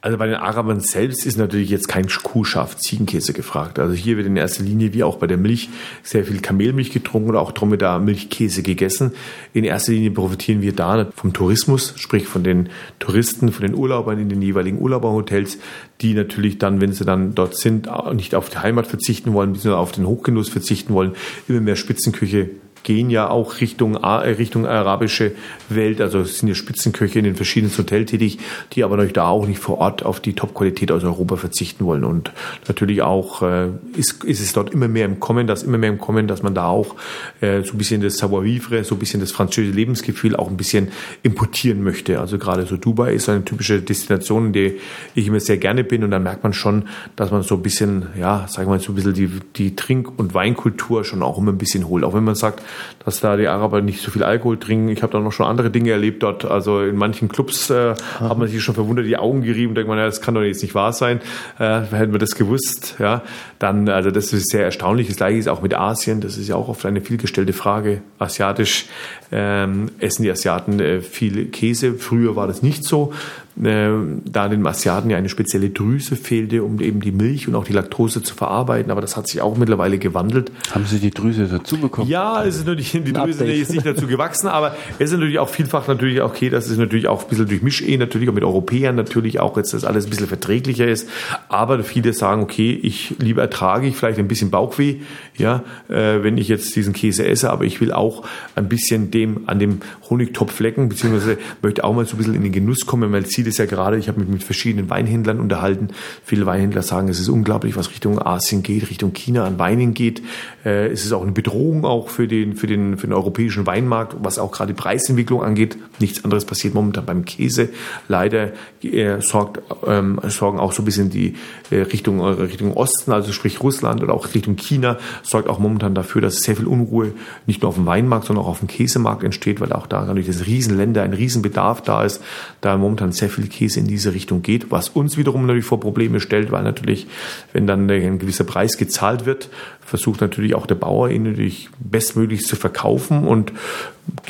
Also 0.00 0.16
bei 0.16 0.26
den 0.26 0.36
Arabern 0.36 0.80
selbst 0.80 1.26
ist 1.26 1.38
natürlich 1.38 1.70
jetzt 1.70 1.88
kein 1.88 2.06
Kuhschaft, 2.08 2.80
Ziegenkäse 2.82 3.32
gefragt. 3.32 3.80
Also 3.80 3.94
hier 3.94 4.16
wird 4.16 4.28
in 4.28 4.36
erster 4.36 4.62
Linie, 4.62 4.92
wie 4.92 5.02
auch 5.02 5.16
bei 5.16 5.26
der 5.26 5.38
Milch, 5.38 5.70
sehr 6.04 6.24
viel 6.24 6.40
Kamelmilch 6.40 6.92
getrunken 6.92 7.30
oder 7.30 7.40
auch 7.40 7.50
Dromedar 7.50 7.98
Milchkäse 7.98 8.62
gegessen. 8.62 9.12
In 9.52 9.64
erster 9.64 9.92
Linie 9.92 10.12
profitieren 10.12 10.62
wir 10.62 10.72
da 10.72 11.08
vom 11.16 11.32
Tourismus, 11.32 11.94
sprich 11.96 12.26
von 12.28 12.44
den 12.44 12.68
Touristen, 13.00 13.50
von 13.50 13.66
den 13.66 13.74
Urlaubern 13.74 14.20
in 14.20 14.28
den 14.28 14.40
jeweiligen 14.40 14.80
Urlauberhotels, 14.80 15.58
die 16.00 16.14
natürlich 16.14 16.58
dann, 16.58 16.80
wenn 16.80 16.92
sie 16.92 17.04
dann 17.04 17.34
dort 17.34 17.56
sind, 17.56 17.88
nicht 18.14 18.36
auf 18.36 18.50
die 18.50 18.58
Heimat 18.58 18.86
verzichten 18.86 19.32
wollen, 19.32 19.56
sondern 19.56 19.80
auf 19.80 19.90
den 19.90 20.06
Hochgenuss 20.06 20.48
verzichten 20.48 20.94
wollen, 20.94 21.14
immer 21.48 21.60
mehr 21.60 21.76
Spitzenküche 21.76 22.50
gehen 22.82 23.10
ja 23.10 23.28
auch 23.28 23.60
Richtung, 23.60 23.94
äh, 23.94 24.06
Richtung 24.06 24.66
arabische 24.66 25.32
Welt. 25.68 26.00
Also 26.00 26.20
es 26.20 26.38
sind 26.38 26.48
ja 26.48 26.54
Spitzenköche 26.54 27.18
in 27.18 27.24
den 27.24 27.36
verschiedenen 27.36 27.76
Hotels 27.76 28.10
tätig, 28.10 28.38
die 28.72 28.84
aber 28.84 28.96
natürlich 28.96 29.14
da 29.14 29.28
auch 29.28 29.46
nicht 29.46 29.58
vor 29.58 29.78
Ort 29.78 30.04
auf 30.04 30.20
die 30.20 30.34
Top-Qualität 30.34 30.90
aus 30.92 31.04
Europa 31.04 31.36
verzichten 31.36 31.84
wollen. 31.84 32.04
Und 32.04 32.32
natürlich 32.66 33.02
auch 33.02 33.42
äh, 33.42 33.68
ist, 33.96 34.24
ist 34.24 34.40
es 34.40 34.52
dort 34.52 34.70
immer 34.72 34.88
mehr 34.88 35.04
im 35.04 35.20
Kommen, 35.20 35.46
dass 35.46 35.62
immer 35.62 35.78
mehr 35.78 35.90
im 35.90 35.98
Kommen, 35.98 36.26
dass 36.26 36.42
man 36.42 36.54
da 36.54 36.66
auch 36.66 36.96
äh, 37.40 37.62
so 37.62 37.72
ein 37.72 37.78
bisschen 37.78 38.00
das 38.00 38.16
Savoir-vivre, 38.18 38.84
so 38.84 38.94
ein 38.94 38.98
bisschen 38.98 39.20
das 39.20 39.32
französische 39.32 39.74
Lebensgefühl 39.74 40.36
auch 40.36 40.48
ein 40.48 40.56
bisschen 40.56 40.88
importieren 41.22 41.82
möchte. 41.82 42.20
Also 42.20 42.38
gerade 42.38 42.66
so 42.66 42.76
Dubai 42.76 43.12
ist 43.12 43.28
eine 43.28 43.44
typische 43.44 43.80
Destination, 43.82 44.46
in 44.46 44.52
der 44.52 44.72
ich 45.14 45.26
immer 45.26 45.40
sehr 45.40 45.58
gerne 45.58 45.84
bin. 45.84 46.04
Und 46.04 46.10
dann 46.10 46.22
merkt 46.22 46.42
man 46.42 46.52
schon, 46.52 46.84
dass 47.16 47.30
man 47.30 47.42
so 47.42 47.56
ein 47.56 47.62
bisschen, 47.62 48.06
ja, 48.18 48.46
sagen 48.48 48.68
wir 48.68 48.76
mal, 48.76 48.80
so 48.80 48.92
ein 48.92 48.94
bisschen 48.94 49.14
die, 49.14 49.30
die 49.56 49.76
Trink- 49.76 50.18
und 50.18 50.34
Weinkultur 50.34 51.04
schon 51.04 51.22
auch 51.22 51.38
immer 51.38 51.52
ein 51.52 51.58
bisschen 51.58 51.88
holt. 51.88 52.04
Auch 52.04 52.14
wenn 52.14 52.24
man 52.24 52.34
sagt, 52.34 52.62
dass 53.04 53.20
da 53.20 53.36
die 53.36 53.48
Araber 53.48 53.80
nicht 53.80 54.00
so 54.00 54.10
viel 54.10 54.22
Alkohol 54.22 54.58
trinken. 54.58 54.88
Ich 54.88 55.02
habe 55.02 55.12
da 55.12 55.20
noch 55.20 55.32
schon 55.32 55.46
andere 55.46 55.70
Dinge 55.70 55.90
erlebt 55.90 56.22
dort. 56.22 56.44
Also 56.44 56.82
in 56.82 56.96
manchen 56.96 57.28
Clubs 57.28 57.70
äh, 57.70 57.94
hat 58.20 58.38
man 58.38 58.48
sich 58.48 58.62
schon 58.62 58.74
verwundert, 58.74 59.06
die 59.06 59.16
Augen 59.16 59.42
gerieben, 59.42 59.74
denkt 59.74 59.88
man, 59.88 59.98
ja, 59.98 60.06
das 60.06 60.20
kann 60.20 60.34
doch 60.34 60.42
jetzt 60.42 60.62
nicht 60.62 60.74
wahr 60.74 60.92
sein. 60.92 61.20
Äh, 61.58 61.80
hätten 61.90 62.12
wir 62.12 62.18
das 62.18 62.34
gewusst, 62.34 62.96
ja, 62.98 63.22
dann, 63.58 63.88
also 63.88 64.10
das 64.10 64.32
ist 64.32 64.50
sehr 64.50 64.64
erstaunlich. 64.64 65.08
Das 65.08 65.16
gleiche 65.16 65.38
ist 65.38 65.48
auch 65.48 65.62
mit 65.62 65.74
Asien. 65.74 66.20
Das 66.20 66.36
ist 66.36 66.48
ja 66.48 66.56
auch 66.56 66.68
oft 66.68 66.84
eine 66.86 67.00
vielgestellte 67.00 67.52
Frage. 67.52 68.02
Asiatisch 68.18 68.86
ähm, 69.32 69.90
essen 69.98 70.22
die 70.22 70.30
Asiaten 70.30 70.80
äh, 70.80 71.00
viel 71.00 71.46
Käse. 71.46 71.94
Früher 71.94 72.36
war 72.36 72.46
das 72.46 72.62
nicht 72.62 72.84
so 72.84 73.12
da 73.60 74.48
den 74.48 74.66
Asiaten 74.66 75.10
ja 75.10 75.16
eine 75.16 75.28
spezielle 75.28 75.70
Drüse 75.70 76.16
fehlte, 76.16 76.62
um 76.62 76.80
eben 76.80 77.00
die 77.00 77.12
Milch 77.12 77.48
und 77.48 77.54
auch 77.54 77.64
die 77.64 77.72
Laktose 77.72 78.22
zu 78.22 78.34
verarbeiten. 78.34 78.90
Aber 78.90 79.00
das 79.00 79.16
hat 79.16 79.28
sich 79.28 79.40
auch 79.40 79.56
mittlerweile 79.56 79.98
gewandelt. 79.98 80.52
Haben 80.70 80.86
Sie 80.86 80.98
die 80.98 81.10
Drüse 81.10 81.46
dazu 81.46 81.76
bekommen? 81.76 82.08
Ja, 82.08 82.44
es 82.44 82.56
ist 82.56 82.66
natürlich, 82.66 82.92
die 82.92 83.12
Drüse 83.12 83.44
ist 83.44 83.72
nicht 83.72 83.84
dazu 83.84 84.06
gewachsen, 84.06 84.48
aber 84.48 84.76
es 84.98 85.10
ist 85.10 85.12
natürlich 85.12 85.38
auch 85.38 85.48
vielfach 85.48 85.88
natürlich 85.88 86.20
auch 86.20 86.28
okay, 86.28 86.50
dass 86.50 86.68
es 86.68 86.78
natürlich 86.78 87.08
auch 87.08 87.22
ein 87.22 87.28
bisschen 87.28 87.48
durch 87.48 87.62
Mischehe 87.62 87.98
natürlich 87.98 88.28
auch 88.28 88.34
mit 88.34 88.44
Europäern 88.44 88.94
natürlich 88.94 89.40
auch 89.40 89.56
jetzt 89.56 89.74
das 89.74 89.84
alles 89.84 90.06
ein 90.06 90.10
bisschen 90.10 90.28
verträglicher 90.28 90.86
ist. 90.86 91.08
Aber 91.48 91.82
viele 91.82 92.12
sagen, 92.12 92.42
okay, 92.42 92.78
ich 92.80 93.16
lieber 93.18 93.42
ertrage 93.42 93.88
ich 93.88 93.96
vielleicht 93.96 94.18
ein 94.18 94.28
bisschen 94.28 94.50
Bauchweh, 94.50 95.00
ja, 95.38 95.64
äh, 95.88 96.22
wenn 96.22 96.36
ich 96.36 96.48
jetzt 96.48 96.74
diesen 96.76 96.92
Käse 96.92 97.26
esse, 97.26 97.50
aber 97.50 97.64
ich 97.64 97.80
will 97.80 97.92
auch 97.92 98.24
ein 98.54 98.68
bisschen 98.68 99.10
dem 99.10 99.48
an 99.48 99.58
dem 99.58 99.80
Honigtopf 100.10 100.58
lecken, 100.60 100.88
beziehungsweise 100.88 101.38
möchte 101.62 101.84
auch 101.84 101.94
mal 101.94 102.04
so 102.06 102.16
ein 102.16 102.18
bisschen 102.18 102.34
in 102.34 102.42
den 102.42 102.52
Genuss 102.52 102.86
kommen, 102.86 103.12
weil 103.12 103.26
Ziel 103.26 103.46
ist 103.46 103.58
ja 103.58 103.66
gerade, 103.66 103.98
ich 103.98 104.08
habe 104.08 104.20
mich 104.20 104.28
mit 104.28 104.42
verschiedenen 104.42 104.90
Weinhändlern 104.90 105.40
unterhalten. 105.40 105.88
Viele 106.24 106.46
Weinhändler 106.46 106.82
sagen, 106.82 107.08
es 107.08 107.20
ist 107.20 107.28
unglaublich, 107.28 107.76
was 107.76 107.90
Richtung 107.90 108.20
Asien 108.20 108.62
geht, 108.62 108.90
Richtung 108.90 109.12
China 109.12 109.44
an 109.44 109.58
Weinen 109.58 109.94
geht. 109.94 110.22
Äh, 110.64 110.88
es 110.88 111.04
ist 111.04 111.12
auch 111.12 111.22
eine 111.22 111.32
Bedrohung 111.32 111.84
auch 111.84 112.08
für 112.08 112.26
den, 112.26 112.56
für 112.56 112.66
den, 112.66 112.98
für 112.98 113.06
den 113.06 113.14
europäischen 113.14 113.66
Weinmarkt, 113.66 114.16
was 114.20 114.38
auch 114.38 114.50
gerade 114.50 114.72
die 114.72 114.80
Preisentwicklung 114.80 115.42
angeht. 115.42 115.78
Nichts 116.00 116.24
anderes 116.24 116.44
passiert 116.44 116.74
momentan 116.74 117.06
beim 117.06 117.24
Käse. 117.24 117.68
Leider 118.08 118.52
äh, 118.82 119.20
sorgt, 119.20 119.60
ähm, 119.86 120.20
sorgen 120.24 120.58
auch 120.58 120.72
so 120.72 120.82
ein 120.82 120.84
bisschen 120.84 121.10
die 121.10 121.34
äh, 121.70 121.82
Richtung, 121.82 122.20
äh, 122.20 122.42
Richtung 122.42 122.72
Osten, 122.76 123.12
also 123.12 123.32
sprich 123.32 123.62
Russland 123.62 124.02
oder 124.02 124.14
auch 124.14 124.34
Richtung 124.34 124.56
China, 124.56 124.98
sorgt 125.28 125.48
auch 125.48 125.58
momentan 125.58 125.94
dafür, 125.94 126.22
dass 126.22 126.42
sehr 126.42 126.56
viel 126.56 126.66
Unruhe 126.66 127.12
nicht 127.46 127.62
nur 127.62 127.68
auf 127.68 127.74
dem 127.74 127.86
Weinmarkt, 127.86 128.26
sondern 128.26 128.44
auch 128.44 128.48
auf 128.48 128.60
dem 128.60 128.68
Käsemarkt 128.68 129.22
entsteht, 129.22 129.60
weil 129.60 129.72
auch 129.72 129.86
da 129.86 130.00
natürlich 130.00 130.26
das 130.26 130.46
Riesenländer, 130.46 131.02
ein 131.02 131.12
Riesenbedarf 131.12 131.82
da 131.82 132.04
ist, 132.04 132.22
da 132.60 132.76
momentan 132.76 133.12
sehr 133.12 133.28
viel 133.28 133.46
Käse 133.48 133.80
in 133.80 133.86
diese 133.86 134.14
Richtung 134.14 134.42
geht, 134.42 134.70
was 134.70 134.88
uns 134.88 135.16
wiederum 135.16 135.42
natürlich 135.42 135.66
vor 135.66 135.80
Probleme 135.80 136.20
stellt, 136.20 136.50
weil 136.50 136.62
natürlich, 136.62 137.06
wenn 137.52 137.66
dann 137.66 137.90
ein 137.90 138.18
gewisser 138.18 138.44
Preis 138.44 138.78
gezahlt 138.78 139.26
wird, 139.26 139.50
versucht 139.88 140.20
natürlich 140.20 140.54
auch 140.54 140.66
der 140.66 140.74
Bauer 140.74 141.08
ihn 141.08 141.22
natürlich 141.22 141.70
bestmöglich 141.80 142.46
zu 142.46 142.56
verkaufen 142.56 143.26
und 143.26 143.52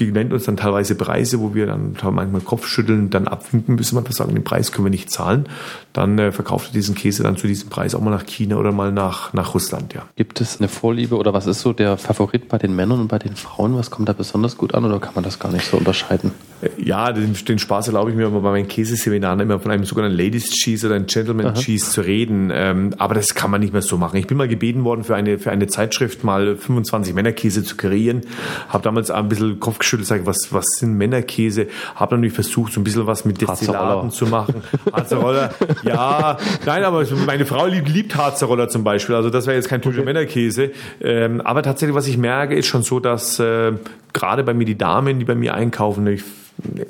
nennt 0.01 0.33
uns 0.33 0.45
dann 0.45 0.57
teilweise 0.57 0.95
Preise, 0.95 1.41
wo 1.41 1.55
wir 1.55 1.67
dann 1.67 1.97
manchmal 2.11 2.41
Kopfschütteln, 2.41 3.11
dann 3.11 3.29
abwinken 3.29 3.75
müssen, 3.75 3.97
wir 3.97 4.13
sagen, 4.13 4.35
den 4.35 4.45
Preis 4.45 4.73
können 4.73 4.87
wir 4.87 4.91
nicht 4.91 5.11
zahlen. 5.11 5.47
Dann 5.93 6.19
äh, 6.19 6.33
verkauft 6.33 6.71
er 6.71 6.73
diesen 6.73 6.95
Käse 6.95 7.23
dann 7.23 7.37
zu 7.37 7.47
diesem 7.47 7.69
Preis 7.69 7.95
auch 7.95 8.01
mal 8.01 8.11
nach 8.11 8.27
China 8.27 8.57
oder 8.57 8.73
mal 8.73 8.93
nach, 8.93 9.33
nach 9.33 9.55
Russland, 9.55 9.95
ja. 9.95 10.03
Gibt 10.17 10.41
es 10.41 10.59
eine 10.59 10.69
Vorliebe 10.69 11.17
oder 11.17 11.33
was 11.33 11.47
ist 11.47 11.61
so 11.61 11.73
der 11.73 11.97
Favorit 11.97 12.49
bei 12.49 12.59
den 12.59 12.75
Männern 12.75 13.01
und 13.01 13.09
bei 13.09 13.19
den 13.19 13.37
Frauen? 13.37 13.77
Was 13.77 13.91
kommt 13.91 14.09
da 14.09 14.13
besonders 14.13 14.57
gut 14.57 14.75
an 14.75 14.85
oder 14.85 15.01
kann 15.01 15.15
man 15.15 15.25
das 15.25 15.39
gar 15.39 15.53
nicht 15.53 15.67
so 15.67 15.77
unterscheiden? 15.77 16.33
Äh, 16.61 16.71
ja, 16.83 17.13
den, 17.13 17.35
den 17.35 17.59
Spaß 17.59 17.89
erlaube 17.89 18.11
ich 18.11 18.17
mir 18.17 18.27
aber 18.27 18.41
bei 18.41 18.51
meinen 18.51 18.69
Käseseminaren 18.69 19.41
immer 19.41 19.59
von 19.59 19.71
einem 19.71 19.85
sogenannten 19.85 20.17
Ladies 20.17 20.51
Cheese 20.51 20.87
oder 20.87 20.97
einem 20.97 21.07
Gentleman 21.07 21.47
Aha. 21.47 21.55
Cheese 21.55 21.91
zu 21.91 22.01
reden. 22.01 22.51
Ähm, 22.53 22.95
aber 22.99 23.15
das 23.15 23.35
kann 23.35 23.51
man 23.51 23.61
nicht 23.61 23.73
mehr 23.73 23.83
so 23.83 23.97
machen. 23.97 24.17
Ich 24.17 24.27
bin 24.27 24.37
mal 24.37 24.49
gebeten 24.49 24.85
worden, 24.85 25.05
für 25.05 25.17
eine, 25.17 25.39
für 25.39 25.48
eine 25.51 25.67
Zeitschrift 25.67 26.25
mal 26.25 26.57
25 26.57 27.15
Männerkäse 27.15 27.65
zu 27.65 27.77
kreieren. 27.77 28.23
Habe 28.69 28.83
damals 28.83 29.11
ein 29.11 29.29
bisschen 29.29 29.61
Kopf 29.61 29.79
geschüttelt, 29.79 30.09
sage, 30.09 30.27
was, 30.27 30.53
was 30.53 30.65
sind 30.79 30.95
Männerkäse? 30.95 31.67
Habe 31.95 32.17
natürlich 32.17 32.35
versucht, 32.35 32.73
so 32.73 32.81
ein 32.81 32.85
bisschen 32.85 33.07
was 33.07 33.25
mit 33.25 33.41
Destillaten 33.41 34.11
zu 34.11 34.27
machen. 34.27 34.63
Harzeroller, 34.93 35.55
ja, 35.83 36.39
nein, 36.67 36.85
aber 36.85 37.05
meine 37.27 37.47
Frau 37.47 37.67
liebt, 37.67 37.89
liebt 37.89 38.17
Harzeroller 38.17 38.69
zum 38.69 38.85
Beispiel. 38.85 39.15
Also 39.15 39.31
das 39.31 39.47
wäre 39.47 39.57
jetzt 39.57 39.69
kein 39.69 39.83
typischer 39.83 40.05
Männerkäse. 40.05 40.71
Ähm, 41.01 41.41
aber 41.41 41.63
tatsächlich, 41.63 41.97
was 41.97 42.07
ich 42.07 42.19
merke, 42.19 42.55
ist 42.55 42.67
schon 42.67 42.83
so, 42.83 43.01
dass 43.01 43.39
äh, 43.39 43.73
gerade 44.13 44.45
bei 44.45 44.55
mir 44.55 44.65
die 44.65 44.79
Damen, 44.79 45.19
die 45.19 45.25
bei 45.25 45.35
mir 45.35 45.55
einkaufen, 45.55 46.07
ich 46.07 46.25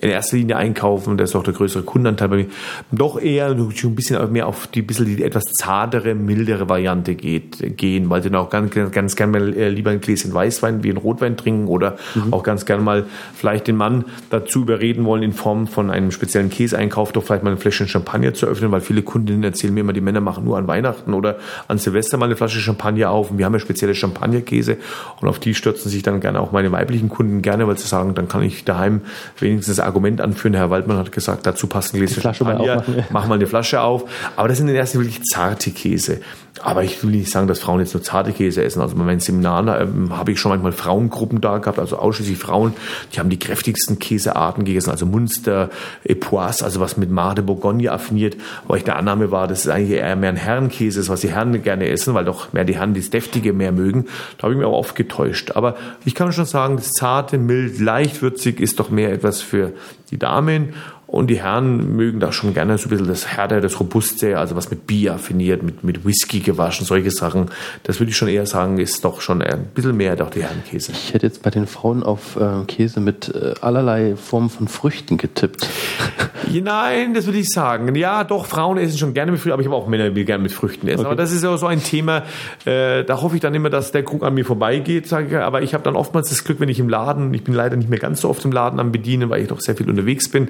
in 0.00 0.08
erster 0.08 0.36
Linie 0.36 0.56
einkaufen, 0.56 1.18
das 1.18 1.30
ist 1.30 1.36
auch 1.36 1.42
der 1.42 1.52
größere 1.52 1.82
Kundenanteil 1.82 2.28
bei 2.28 2.36
mir, 2.36 2.46
doch 2.90 3.20
eher 3.20 3.48
ein 3.48 3.94
bisschen 3.94 4.32
mehr 4.32 4.46
auf 4.46 4.66
die 4.66 4.80
bisschen 4.80 5.04
die 5.04 5.22
etwas 5.22 5.44
zartere, 5.60 6.14
mildere 6.14 6.68
Variante 6.68 7.14
geht, 7.14 7.76
gehen, 7.76 8.08
weil 8.08 8.22
sie 8.22 8.30
dann 8.30 8.40
auch 8.40 8.48
ganz, 8.48 8.72
ganz, 8.92 9.16
gerne 9.16 9.38
mal 9.38 9.54
äh, 9.54 9.68
lieber 9.68 9.90
ein 9.90 10.00
Gläschen 10.00 10.32
Weißwein 10.32 10.82
wie 10.82 10.90
ein 10.90 10.96
Rotwein 10.96 11.36
trinken 11.36 11.68
oder 11.68 11.96
mhm. 12.14 12.32
auch 12.32 12.42
ganz 12.42 12.64
gerne 12.64 12.82
mal 12.82 13.04
vielleicht 13.34 13.66
den 13.66 13.76
Mann 13.76 14.06
dazu 14.30 14.62
überreden 14.62 15.04
wollen, 15.04 15.22
in 15.22 15.32
Form 15.34 15.66
von 15.66 15.90
einem 15.90 16.12
speziellen 16.12 16.48
Käseeinkauf 16.48 17.12
doch 17.12 17.24
vielleicht 17.24 17.42
mal 17.42 17.50
eine 17.50 17.60
Flasche 17.60 17.86
Champagner 17.86 18.32
zu 18.32 18.46
öffnen, 18.46 18.72
weil 18.72 18.80
viele 18.80 19.02
Kundinnen 19.02 19.44
erzählen 19.44 19.74
mir 19.74 19.80
immer, 19.80 19.92
die 19.92 20.00
Männer 20.00 20.20
machen 20.20 20.44
nur 20.44 20.56
an 20.56 20.66
Weihnachten 20.66 21.12
oder 21.12 21.38
an 21.68 21.76
Silvester 21.78 22.16
mal 22.16 22.26
eine 22.26 22.36
Flasche 22.36 22.60
Champagner 22.60 23.10
auf 23.10 23.30
und 23.30 23.38
wir 23.38 23.44
haben 23.44 23.52
ja 23.52 23.60
spezielle 23.60 23.94
Champagnerkäse 23.94 24.78
und 25.20 25.28
auf 25.28 25.38
die 25.38 25.54
stürzen 25.54 25.90
sich 25.90 26.02
dann 26.02 26.20
gerne 26.20 26.40
auch 26.40 26.52
meine 26.52 26.72
weiblichen 26.72 27.10
Kunden 27.10 27.42
gerne, 27.42 27.68
weil 27.68 27.76
sie 27.76 27.86
sagen, 27.86 28.14
dann 28.14 28.28
kann 28.28 28.42
ich 28.42 28.64
daheim 28.64 29.02
wenigstens 29.38 29.57
wenigstens 29.58 29.76
das 29.76 29.84
Argument 29.84 30.20
anführen. 30.20 30.54
Herr 30.54 30.70
Waldmann 30.70 30.96
hat 30.96 31.12
gesagt, 31.12 31.46
dazu 31.46 31.66
Gläschen 32.00 32.20
Flasche 32.20 32.44
Champagner. 32.44 32.84
Mach 33.10 33.26
mal 33.26 33.34
eine 33.34 33.46
Flasche 33.46 33.80
auf. 33.80 34.04
Aber 34.36 34.48
das 34.48 34.58
sind 34.58 34.68
in 34.68 34.74
erster 34.74 34.98
Linie 34.98 34.98
wirklich 34.98 35.22
zarte 35.24 35.70
Käse. 35.70 36.20
Aber 36.62 36.84
ich 36.84 37.02
will 37.02 37.10
nicht 37.10 37.30
sagen, 37.30 37.48
dass 37.48 37.60
Frauen 37.60 37.80
jetzt 37.80 37.94
nur 37.94 38.02
zarte 38.02 38.32
Käse 38.32 38.62
essen. 38.62 38.80
Also 38.80 38.96
bei 38.96 39.04
meinen 39.04 39.20
Seminaren 39.20 39.68
ähm, 39.68 40.16
habe 40.16 40.32
ich 40.32 40.40
schon 40.40 40.50
manchmal 40.50 40.72
Frauengruppen 40.72 41.40
da 41.40 41.58
gehabt, 41.58 41.78
also 41.78 41.96
ausschließlich 41.98 42.38
Frauen, 42.38 42.74
die 43.12 43.20
haben 43.20 43.30
die 43.30 43.38
kräftigsten 43.38 43.98
Käsearten 43.98 44.64
gegessen, 44.64 44.90
also 44.90 45.06
Munster, 45.06 45.70
Epoisse, 46.04 46.64
also 46.64 46.80
was 46.80 46.96
mit 46.96 47.10
Mar 47.10 47.34
de 47.34 47.44
Bourgogne 47.44 47.90
affiniert, 47.90 48.36
wo 48.66 48.74
ich 48.74 48.84
der 48.84 48.96
Annahme 48.96 49.30
war, 49.30 49.48
dass 49.48 49.60
es 49.60 49.68
eigentlich 49.68 49.98
eher 49.98 50.16
mehr 50.16 50.30
ein 50.30 50.36
Herrenkäse 50.36 51.00
ist, 51.00 51.08
was 51.08 51.20
die 51.20 51.30
Herren 51.30 51.62
gerne 51.62 51.88
essen, 51.88 52.14
weil 52.14 52.24
doch 52.24 52.52
mehr 52.52 52.64
die 52.64 52.76
Herren 52.76 52.94
das 52.94 53.10
Deftige 53.10 53.52
mehr 53.52 53.72
mögen. 53.72 54.06
Da 54.36 54.44
habe 54.44 54.52
ich 54.52 54.58
mich 54.58 54.66
auch 54.66 54.78
oft 54.78 54.94
getäuscht. 54.94 55.52
Aber 55.52 55.76
ich 56.04 56.14
kann 56.14 56.32
schon 56.32 56.44
sagen, 56.44 56.76
das 56.76 56.92
zarte, 56.92 57.38
mild, 57.38 57.78
leicht 57.78 58.22
würzig 58.22 58.60
ist 58.60 58.80
doch 58.80 58.90
mehr 58.90 59.12
etwas 59.12 59.40
für 59.40 59.72
die 60.10 60.18
Damen. 60.18 60.74
Und 61.08 61.28
die 61.28 61.42
Herren 61.42 61.96
mögen 61.96 62.20
da 62.20 62.32
schon 62.32 62.52
gerne 62.52 62.76
so 62.76 62.86
ein 62.86 62.90
bisschen 62.90 63.08
das 63.08 63.26
Härte, 63.26 63.62
das 63.62 63.80
Robuste, 63.80 64.36
also 64.36 64.56
was 64.56 64.70
mit 64.70 64.86
Bier 64.86 65.14
affiniert, 65.14 65.62
mit, 65.62 65.82
mit 65.82 66.04
Whisky 66.04 66.40
gewaschen, 66.40 66.84
solche 66.84 67.10
Sachen. 67.10 67.46
Das 67.84 67.98
würde 67.98 68.10
ich 68.10 68.16
schon 68.18 68.28
eher 68.28 68.44
sagen, 68.44 68.76
ist 68.76 69.06
doch 69.06 69.22
schon 69.22 69.40
ein 69.40 69.64
bisschen 69.74 69.96
mehr 69.96 70.16
doch 70.16 70.28
die 70.28 70.42
Herrenkäse. 70.42 70.92
Ich 70.92 71.14
hätte 71.14 71.26
jetzt 71.26 71.42
bei 71.42 71.48
den 71.48 71.66
Frauen 71.66 72.02
auf 72.02 72.36
äh, 72.36 72.62
Käse 72.66 73.00
mit 73.00 73.34
äh, 73.34 73.54
allerlei 73.62 74.16
Formen 74.16 74.50
von 74.50 74.68
Früchten 74.68 75.16
getippt. 75.16 75.66
Nein, 76.52 77.14
das 77.14 77.24
würde 77.24 77.38
ich 77.38 77.48
sagen. 77.48 77.94
Ja, 77.94 78.24
doch, 78.24 78.44
Frauen 78.44 78.76
essen 78.76 78.98
schon 78.98 79.14
gerne 79.14 79.32
mit 79.32 79.40
Früchten, 79.40 79.52
aber 79.52 79.62
ich 79.62 79.68
habe 79.68 79.76
auch 79.76 79.88
Männer, 79.88 80.10
die 80.10 80.24
gerne 80.26 80.42
mit 80.42 80.52
Früchten 80.52 80.88
essen. 80.88 81.00
Okay. 81.00 81.06
Aber 81.06 81.16
das 81.16 81.32
ist 81.32 81.42
ja 81.42 81.56
so 81.56 81.66
ein 81.66 81.82
Thema, 81.82 82.24
äh, 82.66 83.04
da 83.04 83.22
hoffe 83.22 83.34
ich 83.34 83.40
dann 83.40 83.54
immer, 83.54 83.70
dass 83.70 83.92
der 83.92 84.02
Krug 84.02 84.22
an 84.22 84.34
mir 84.34 84.44
vorbeigeht, 84.44 85.08
sage 85.08 85.28
ich. 85.28 85.36
Aber 85.36 85.62
ich 85.62 85.72
habe 85.72 85.84
dann 85.84 85.96
oftmals 85.96 86.28
das 86.28 86.44
Glück, 86.44 86.60
wenn 86.60 86.68
ich 86.68 86.80
im 86.80 86.88
Laden, 86.90 87.32
ich 87.32 87.44
bin 87.44 87.54
leider 87.54 87.76
nicht 87.76 87.88
mehr 87.88 87.98
ganz 87.98 88.20
so 88.20 88.28
oft 88.28 88.44
im 88.44 88.52
Laden 88.52 88.78
am 88.78 88.92
Bedienen, 88.92 89.30
weil 89.30 89.40
ich 89.40 89.48
doch 89.48 89.60
sehr 89.60 89.74
viel 89.74 89.88
unterwegs 89.88 90.28
bin, 90.28 90.48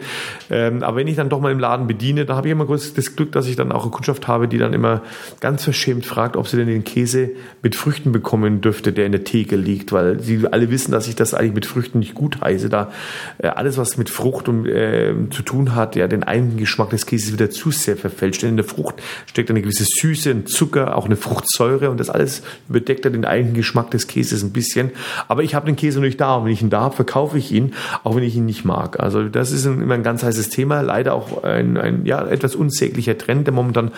ähm, 0.50 0.82
aber 0.82 0.98
wenn 0.98 1.06
ich 1.06 1.16
dann 1.16 1.28
doch 1.28 1.40
mal 1.40 1.52
im 1.52 1.58
Laden 1.58 1.86
bediene, 1.86 2.24
da 2.24 2.36
habe 2.36 2.48
ich 2.48 2.52
immer 2.52 2.66
das 2.66 3.16
Glück, 3.16 3.32
dass 3.32 3.46
ich 3.46 3.56
dann 3.56 3.72
auch 3.72 3.82
eine 3.82 3.90
Kundschaft 3.90 4.28
habe, 4.28 4.48
die 4.48 4.58
dann 4.58 4.72
immer 4.72 5.02
ganz 5.40 5.64
verschämt 5.64 6.06
fragt, 6.06 6.36
ob 6.36 6.48
sie 6.48 6.56
denn 6.56 6.68
den 6.68 6.84
Käse 6.84 7.30
mit 7.62 7.76
Früchten 7.76 8.12
bekommen 8.12 8.60
dürfte, 8.60 8.92
der 8.92 9.06
in 9.06 9.12
der 9.12 9.24
Theke 9.24 9.56
liegt, 9.56 9.92
weil 9.92 10.20
sie 10.20 10.46
alle 10.50 10.70
wissen, 10.70 10.92
dass 10.92 11.08
ich 11.08 11.16
das 11.16 11.34
eigentlich 11.34 11.54
mit 11.54 11.66
Früchten 11.66 11.98
nicht 11.98 12.14
gut 12.14 12.40
heiße. 12.40 12.68
Da 12.68 12.90
äh, 13.38 13.48
alles, 13.48 13.78
was 13.78 13.96
mit 13.96 14.10
Frucht 14.10 14.48
und, 14.48 14.66
äh, 14.66 15.14
zu 15.30 15.42
tun 15.42 15.74
hat, 15.74 15.96
ja, 15.96 16.08
den 16.08 16.22
eigenen 16.22 16.56
Geschmack 16.56 16.90
des 16.90 17.06
Käses 17.06 17.32
wieder 17.32 17.50
zu 17.50 17.70
sehr 17.70 17.96
verfälscht. 17.96 18.42
Denn 18.42 18.50
in 18.50 18.56
der 18.56 18.64
Frucht 18.64 18.96
steckt 19.26 19.50
eine 19.50 19.62
gewisse 19.62 19.84
Süße, 19.84 20.30
ein 20.30 20.46
Zucker, 20.46 20.96
auch 20.96 21.06
eine 21.06 21.16
Fruchtsäure 21.16 21.90
und 21.90 21.98
das 22.00 22.10
alles 22.10 22.42
überdeckt 22.68 23.04
dann 23.04 23.12
den 23.12 23.24
eigenen 23.24 23.54
Geschmack 23.54 23.90
des 23.90 24.06
Käses 24.06 24.42
ein 24.42 24.52
bisschen. 24.52 24.90
Aber 25.28 25.42
ich 25.42 25.54
habe 25.54 25.66
den 25.66 25.76
Käse 25.76 25.98
natürlich 25.98 26.16
da 26.16 26.36
und 26.36 26.44
wenn 26.44 26.52
ich 26.52 26.62
ihn 26.62 26.70
da 26.70 26.80
habe, 26.80 26.96
verkaufe 26.96 27.38
ich 27.38 27.52
ihn, 27.52 27.74
auch 28.04 28.16
wenn 28.16 28.22
ich 28.22 28.36
ihn 28.36 28.46
nicht 28.46 28.64
mag. 28.64 29.00
Also 29.00 29.28
das 29.28 29.52
ist 29.52 29.66
immer 29.66 29.94
ein 29.94 30.02
ganz 30.02 30.22
heißes 30.22 30.37
Thema 30.48 30.80
leider 30.80 31.14
auch 31.14 31.42
ein, 31.44 31.76
ein 31.76 32.06
ja, 32.06 32.26
etwas 32.26 32.54
unsäglicher 32.54 33.18
Trend, 33.18 33.46
der 33.46 33.54
momentan 33.54 33.90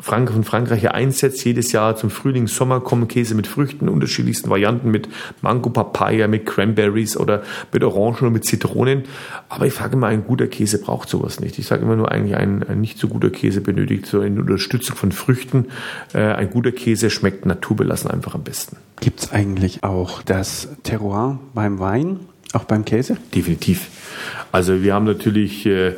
Frank 0.00 0.30
von 0.30 0.44
Frankreich 0.44 0.90
einsetzt. 0.90 1.44
Jedes 1.44 1.72
Jahr 1.72 1.96
zum 1.96 2.10
Frühling, 2.10 2.46
Sommer 2.46 2.80
kommen 2.80 3.08
Käse 3.08 3.34
mit 3.34 3.46
Früchten, 3.46 3.88
unterschiedlichsten 3.88 4.50
Varianten 4.50 4.90
mit 4.90 5.08
Mango, 5.40 5.70
Papaya, 5.70 6.28
mit 6.28 6.46
Cranberries 6.46 7.16
oder 7.16 7.42
mit 7.72 7.82
Orangen 7.82 8.18
oder 8.20 8.30
mit 8.30 8.44
Zitronen. 8.44 9.04
Aber 9.48 9.66
ich 9.66 9.72
frage 9.72 9.96
mal, 9.96 10.08
ein 10.08 10.24
guter 10.24 10.46
Käse 10.46 10.80
braucht 10.80 11.08
sowas 11.08 11.40
nicht. 11.40 11.58
Ich 11.58 11.66
sage 11.66 11.82
immer 11.82 11.96
nur, 11.96 12.12
eigentlich 12.12 12.36
ein, 12.36 12.62
ein 12.62 12.80
nicht 12.80 12.98
so 12.98 13.08
guter 13.08 13.30
Käse 13.30 13.60
benötigt 13.60 14.06
so 14.06 14.20
eine 14.20 14.40
Unterstützung 14.40 14.96
von 14.96 15.12
Früchten. 15.12 15.66
Äh, 16.12 16.18
ein 16.18 16.50
guter 16.50 16.72
Käse 16.72 17.10
schmeckt 17.10 17.46
naturbelassen 17.46 18.10
einfach 18.10 18.34
am 18.34 18.44
besten. 18.44 18.76
Gibt 19.00 19.20
es 19.20 19.32
eigentlich 19.32 19.82
auch 19.82 20.22
das 20.22 20.68
Terroir 20.82 21.38
beim 21.54 21.78
Wein? 21.78 22.20
Auch 22.56 22.64
beim 22.64 22.86
Käse? 22.86 23.18
Definitiv. 23.34 23.88
Also 24.50 24.82
wir 24.82 24.94
haben 24.94 25.04
natürlich 25.04 25.66
äh, 25.66 25.92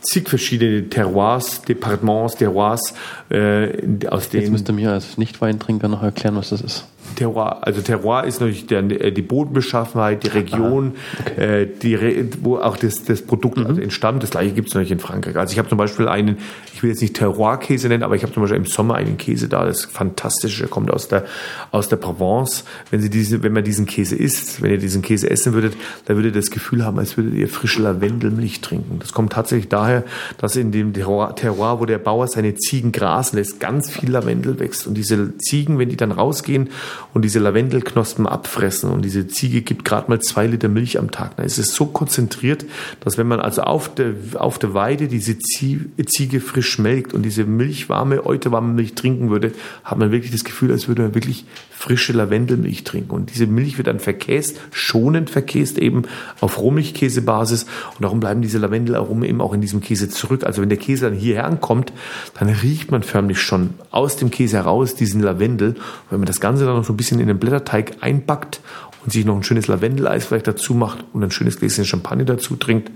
zig 0.00 0.28
verschiedene 0.28 0.88
Terroirs, 0.88 1.62
Departements, 1.62 2.34
Terroirs, 2.34 2.94
äh, 3.30 3.68
aus 4.08 4.28
denen. 4.28 4.42
Jetzt 4.42 4.50
müsste 4.50 4.72
mir 4.72 4.90
als 4.90 5.16
Nicht-Weintrinker 5.16 5.86
noch 5.86 6.02
erklären, 6.02 6.34
was 6.34 6.48
das 6.48 6.60
ist. 6.60 6.86
Terroir, 7.14 7.66
also 7.66 7.80
Terroir 7.80 8.24
ist 8.24 8.40
natürlich 8.40 8.66
der, 8.66 8.78
äh, 8.78 9.12
die 9.12 9.22
Bodenbeschaffenheit, 9.22 10.24
die 10.24 10.28
Region, 10.28 10.92
okay. 11.20 11.62
äh, 11.62 11.66
die, 11.66 12.28
wo 12.42 12.58
auch 12.58 12.76
das, 12.76 13.04
das 13.04 13.22
Produkt 13.22 13.58
mhm. 13.58 13.66
also 13.66 13.80
entstammt. 13.80 14.22
Das 14.22 14.30
gleiche 14.30 14.54
gibt 14.54 14.68
es 14.68 14.74
natürlich 14.74 14.92
in 14.92 14.98
Frankreich. 14.98 15.36
Also 15.36 15.52
ich 15.52 15.58
habe 15.58 15.68
zum 15.68 15.78
Beispiel 15.78 16.08
einen, 16.08 16.38
ich 16.74 16.82
will 16.82 16.90
jetzt 16.90 17.02
nicht 17.02 17.14
Terroir-Käse 17.14 17.88
nennen, 17.88 18.02
aber 18.02 18.16
ich 18.16 18.22
habe 18.22 18.32
zum 18.32 18.42
Beispiel 18.42 18.58
im 18.58 18.66
Sommer 18.66 18.94
einen 18.96 19.16
Käse 19.16 19.48
da, 19.48 19.64
das 19.64 19.84
ist 19.84 19.92
fantastisch, 19.92 20.58
der 20.58 20.68
kommt 20.68 20.90
aus 20.90 21.08
der, 21.08 21.24
aus 21.70 21.88
der 21.88 21.96
Provence. 21.96 22.64
Wenn, 22.90 23.00
Sie 23.00 23.10
diese, 23.10 23.42
wenn 23.42 23.52
man 23.52 23.64
diesen 23.64 23.86
Käse 23.86 24.16
isst, 24.16 24.62
wenn 24.62 24.70
ihr 24.70 24.78
diesen 24.78 25.02
Käse 25.02 25.30
essen 25.30 25.52
würdet, 25.52 25.74
dann 26.06 26.16
würdet 26.16 26.34
ihr 26.34 26.40
das 26.40 26.50
Gefühl 26.50 26.84
haben, 26.84 26.98
als 26.98 27.16
würdet 27.16 27.34
ihr 27.34 27.48
frische 27.48 27.82
Lavendelmilch 27.82 28.60
trinken. 28.60 28.98
Das 28.98 29.12
kommt 29.12 29.32
tatsächlich 29.32 29.68
daher, 29.68 30.04
dass 30.38 30.56
in 30.56 30.72
dem 30.72 30.92
Terroir, 30.92 31.34
Terroir 31.34 31.80
wo 31.80 31.86
der 31.86 31.98
Bauer 31.98 32.28
seine 32.28 32.54
Ziegen 32.54 32.92
grasen 32.92 33.36
lässt, 33.36 33.60
ganz 33.60 33.90
viel 33.90 34.10
Lavendel 34.10 34.58
wächst. 34.58 34.86
Und 34.86 34.94
diese 34.94 35.36
Ziegen, 35.38 35.78
wenn 35.78 35.88
die 35.88 35.96
dann 35.96 36.12
rausgehen 36.12 36.70
und 37.14 37.22
diese 37.24 37.38
Lavendelknospen 37.38 38.26
abfressen 38.26 38.90
und 38.90 39.02
diese 39.02 39.28
Ziege 39.28 39.62
gibt 39.62 39.84
gerade 39.84 40.10
mal 40.10 40.20
zwei 40.20 40.46
Liter 40.46 40.68
Milch 40.68 40.98
am 40.98 41.10
Tag. 41.10 41.38
Ist 41.38 41.58
es 41.58 41.74
so 41.74 41.86
konzentriert, 41.86 42.64
dass 43.00 43.18
wenn 43.18 43.28
man 43.28 43.40
also 43.40 43.62
auf 43.62 43.94
der, 43.94 44.14
auf 44.34 44.58
der 44.58 44.74
Weide 44.74 45.08
diese 45.08 45.38
Ziege 45.38 46.40
frisch 46.40 46.78
melkt 46.78 47.14
und 47.14 47.22
diese 47.22 47.44
milchwarme, 47.44 48.24
euterwarme 48.24 48.72
Milch 48.72 48.94
trinken 48.94 49.30
würde, 49.30 49.52
hat 49.84 49.98
man 49.98 50.10
wirklich 50.12 50.32
das 50.32 50.44
Gefühl, 50.44 50.72
als 50.72 50.88
würde 50.88 51.02
man 51.02 51.14
wirklich 51.14 51.44
frische 51.82 52.12
Lavendelmilch 52.12 52.84
trinken. 52.84 53.10
Und 53.10 53.34
diese 53.34 53.48
Milch 53.48 53.76
wird 53.76 53.88
dann 53.88 53.98
verkäst, 53.98 54.60
schonend 54.70 55.30
verkäst 55.30 55.78
eben 55.78 56.02
auf 56.40 56.58
Rohmilchkäsebasis 56.58 57.64
und 57.96 58.02
darum 58.02 58.20
bleiben 58.20 58.40
diese 58.40 58.58
Lavendelaromen 58.58 59.24
eben 59.24 59.40
auch 59.40 59.52
in 59.52 59.60
diesem 59.60 59.80
Käse 59.80 60.08
zurück. 60.08 60.44
Also 60.44 60.62
wenn 60.62 60.68
der 60.68 60.78
Käse 60.78 61.06
dann 61.06 61.18
hierher 61.18 61.44
ankommt, 61.44 61.92
dann 62.38 62.48
riecht 62.48 62.92
man 62.92 63.02
förmlich 63.02 63.40
schon 63.40 63.70
aus 63.90 64.14
dem 64.14 64.30
Käse 64.30 64.58
heraus 64.58 64.94
diesen 64.94 65.22
Lavendel. 65.22 65.70
Und 65.70 65.78
wenn 66.10 66.20
man 66.20 66.26
das 66.26 66.40
Ganze 66.40 66.66
dann 66.66 66.81
noch 66.82 66.86
so 66.86 66.92
ein 66.92 66.96
bisschen 66.96 67.20
in 67.20 67.28
den 67.28 67.38
Blätterteig 67.38 67.96
einbackt 68.00 68.60
und 69.04 69.12
sich 69.12 69.24
noch 69.24 69.36
ein 69.36 69.42
schönes 69.42 69.68
Lavendeleis 69.68 70.26
vielleicht 70.26 70.46
dazu 70.46 70.74
macht 70.74 71.04
und 71.12 71.22
ein 71.22 71.30
schönes 71.30 71.58
Gläschen 71.58 71.84
Champagner 71.84 72.24
dazu 72.24 72.56
trinkt, 72.56 72.90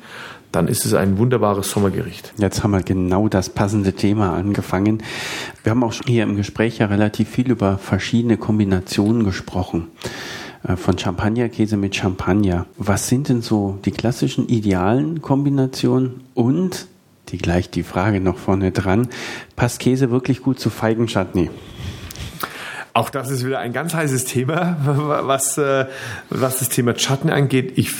dann 0.53 0.68
ist 0.68 0.87
es 0.87 0.95
ein 0.95 1.18
wunderbares 1.18 1.70
Sommergericht. 1.70 2.32
Jetzt 2.39 2.62
haben 2.62 2.70
wir 2.72 2.82
genau 2.82 3.28
das 3.28 3.51
passende 3.51 3.93
Thema 3.93 4.34
angefangen. 4.34 5.03
Wir 5.62 5.70
haben 5.70 5.82
auch 5.82 5.95
hier 6.07 6.22
im 6.22 6.37
Gespräch 6.37 6.78
ja 6.78 6.87
relativ 6.87 7.28
viel 7.28 7.51
über 7.51 7.78
verschiedene 7.78 8.37
Kombinationen 8.37 9.24
gesprochen. 9.24 9.89
Äh, 10.66 10.76
von 10.76 10.99
Champagnerkäse 10.99 11.76
mit 11.76 11.95
Champagner. 11.97 12.66
Was 12.76 13.09
sind 13.09 13.28
denn 13.28 13.43
so 13.43 13.78
die 13.84 13.91
klassischen 13.91 14.49
idealen 14.49 15.22
Kombinationen? 15.22 16.22
Und, 16.34 16.87
die 17.28 17.39
gleich 17.39 17.70
die 17.70 17.82
Frage 17.82 18.20
noch 18.20 18.39
vorne 18.39 18.72
dran, 18.72 19.09
passt 19.57 19.80
Käse 19.80 20.11
wirklich 20.11 20.43
gut 20.43 20.61
zu 20.61 20.70
Feigenchutney? 20.70 21.51
Auch 22.97 23.11
das 23.11 23.30
ist 23.30 23.44
wieder 23.44 23.59
ein 23.59 23.74
ganz 23.74 23.92
heißes 23.92 24.24
Thema, 24.24 24.78
was, 25.26 25.59
äh, 25.59 25.84
was 26.30 26.61
das 26.61 26.70
Thema 26.70 26.94
Chutney 26.94 27.30
angeht. 27.30 27.74
Ich 27.76 27.92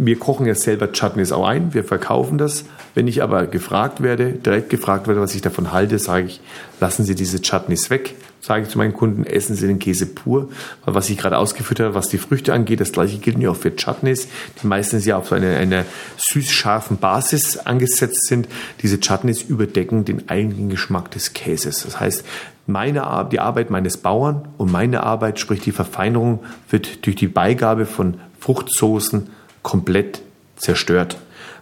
wir 0.00 0.16
kochen 0.16 0.46
ja 0.46 0.54
selber 0.54 0.92
Chutneys 0.92 1.32
auch 1.32 1.46
ein, 1.46 1.74
wir 1.74 1.82
verkaufen 1.82 2.38
das. 2.38 2.64
Wenn 2.94 3.08
ich 3.08 3.20
aber 3.20 3.48
gefragt 3.48 4.00
werde, 4.00 4.30
direkt 4.30 4.70
gefragt 4.70 5.08
werde, 5.08 5.20
was 5.20 5.34
ich 5.34 5.42
davon 5.42 5.72
halte, 5.72 5.98
sage 5.98 6.26
ich, 6.26 6.40
lassen 6.80 7.04
Sie 7.04 7.16
diese 7.16 7.40
Chutneys 7.42 7.90
weg. 7.90 8.14
Sage 8.40 8.62
ich 8.62 8.68
zu 8.68 8.78
meinen 8.78 8.92
Kunden, 8.92 9.24
essen 9.24 9.56
Sie 9.56 9.66
den 9.66 9.80
Käse 9.80 10.06
pur. 10.06 10.48
Weil 10.84 10.94
was 10.94 11.10
ich 11.10 11.18
gerade 11.18 11.36
ausgeführt 11.36 11.80
habe, 11.80 11.94
was 11.96 12.08
die 12.08 12.18
Früchte 12.18 12.54
angeht, 12.54 12.80
das 12.80 12.92
gleiche 12.92 13.18
gilt 13.18 13.38
ja 13.40 13.50
auch 13.50 13.56
für 13.56 13.74
Chutneys, 13.74 14.28
die 14.62 14.68
meistens 14.68 15.04
ja 15.04 15.16
auf 15.18 15.28
so 15.28 15.34
einer 15.34 15.56
eine 15.56 15.84
süß-scharfen 16.16 16.98
Basis 16.98 17.58
angesetzt 17.58 18.28
sind. 18.28 18.48
Diese 18.82 19.00
Chutneys 19.00 19.42
überdecken 19.42 20.04
den 20.04 20.28
eigentlichen 20.28 20.70
Geschmack 20.70 21.10
des 21.10 21.32
Käses. 21.32 21.82
Das 21.82 21.98
heißt, 21.98 22.24
meine, 22.68 23.26
die 23.32 23.40
Arbeit 23.40 23.70
meines 23.70 23.96
Bauern 23.96 24.48
und 24.58 24.70
meine 24.70 25.02
Arbeit, 25.02 25.38
sprich 25.38 25.60
die 25.60 25.72
Verfeinerung, 25.72 26.40
wird 26.68 27.06
durch 27.06 27.16
die 27.16 27.26
Beigabe 27.26 27.86
von 27.86 28.20
Fruchtsoßen, 28.40 29.30
komplett 29.62 30.22
zerstört. 30.56 31.18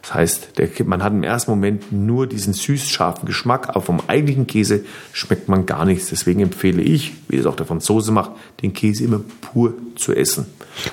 Das 0.06 0.14
heißt, 0.14 0.58
der, 0.58 0.68
man 0.84 1.02
hat 1.02 1.12
im 1.12 1.24
ersten 1.24 1.50
Moment 1.50 1.90
nur 1.90 2.28
diesen 2.28 2.52
süß-scharfen 2.52 3.26
Geschmack, 3.26 3.70
aber 3.70 3.80
vom 3.80 4.00
eigentlichen 4.06 4.46
Käse 4.46 4.84
schmeckt 5.12 5.48
man 5.48 5.66
gar 5.66 5.84
nichts. 5.84 6.10
Deswegen 6.10 6.38
empfehle 6.38 6.80
ich, 6.80 7.14
wie 7.26 7.36
es 7.36 7.44
auch 7.44 7.56
der 7.56 7.66
Franzose 7.66 8.12
macht, 8.12 8.30
den 8.62 8.72
Käse 8.72 9.02
immer 9.02 9.20
pur 9.40 9.74
zu 9.96 10.14
essen. 10.14 10.46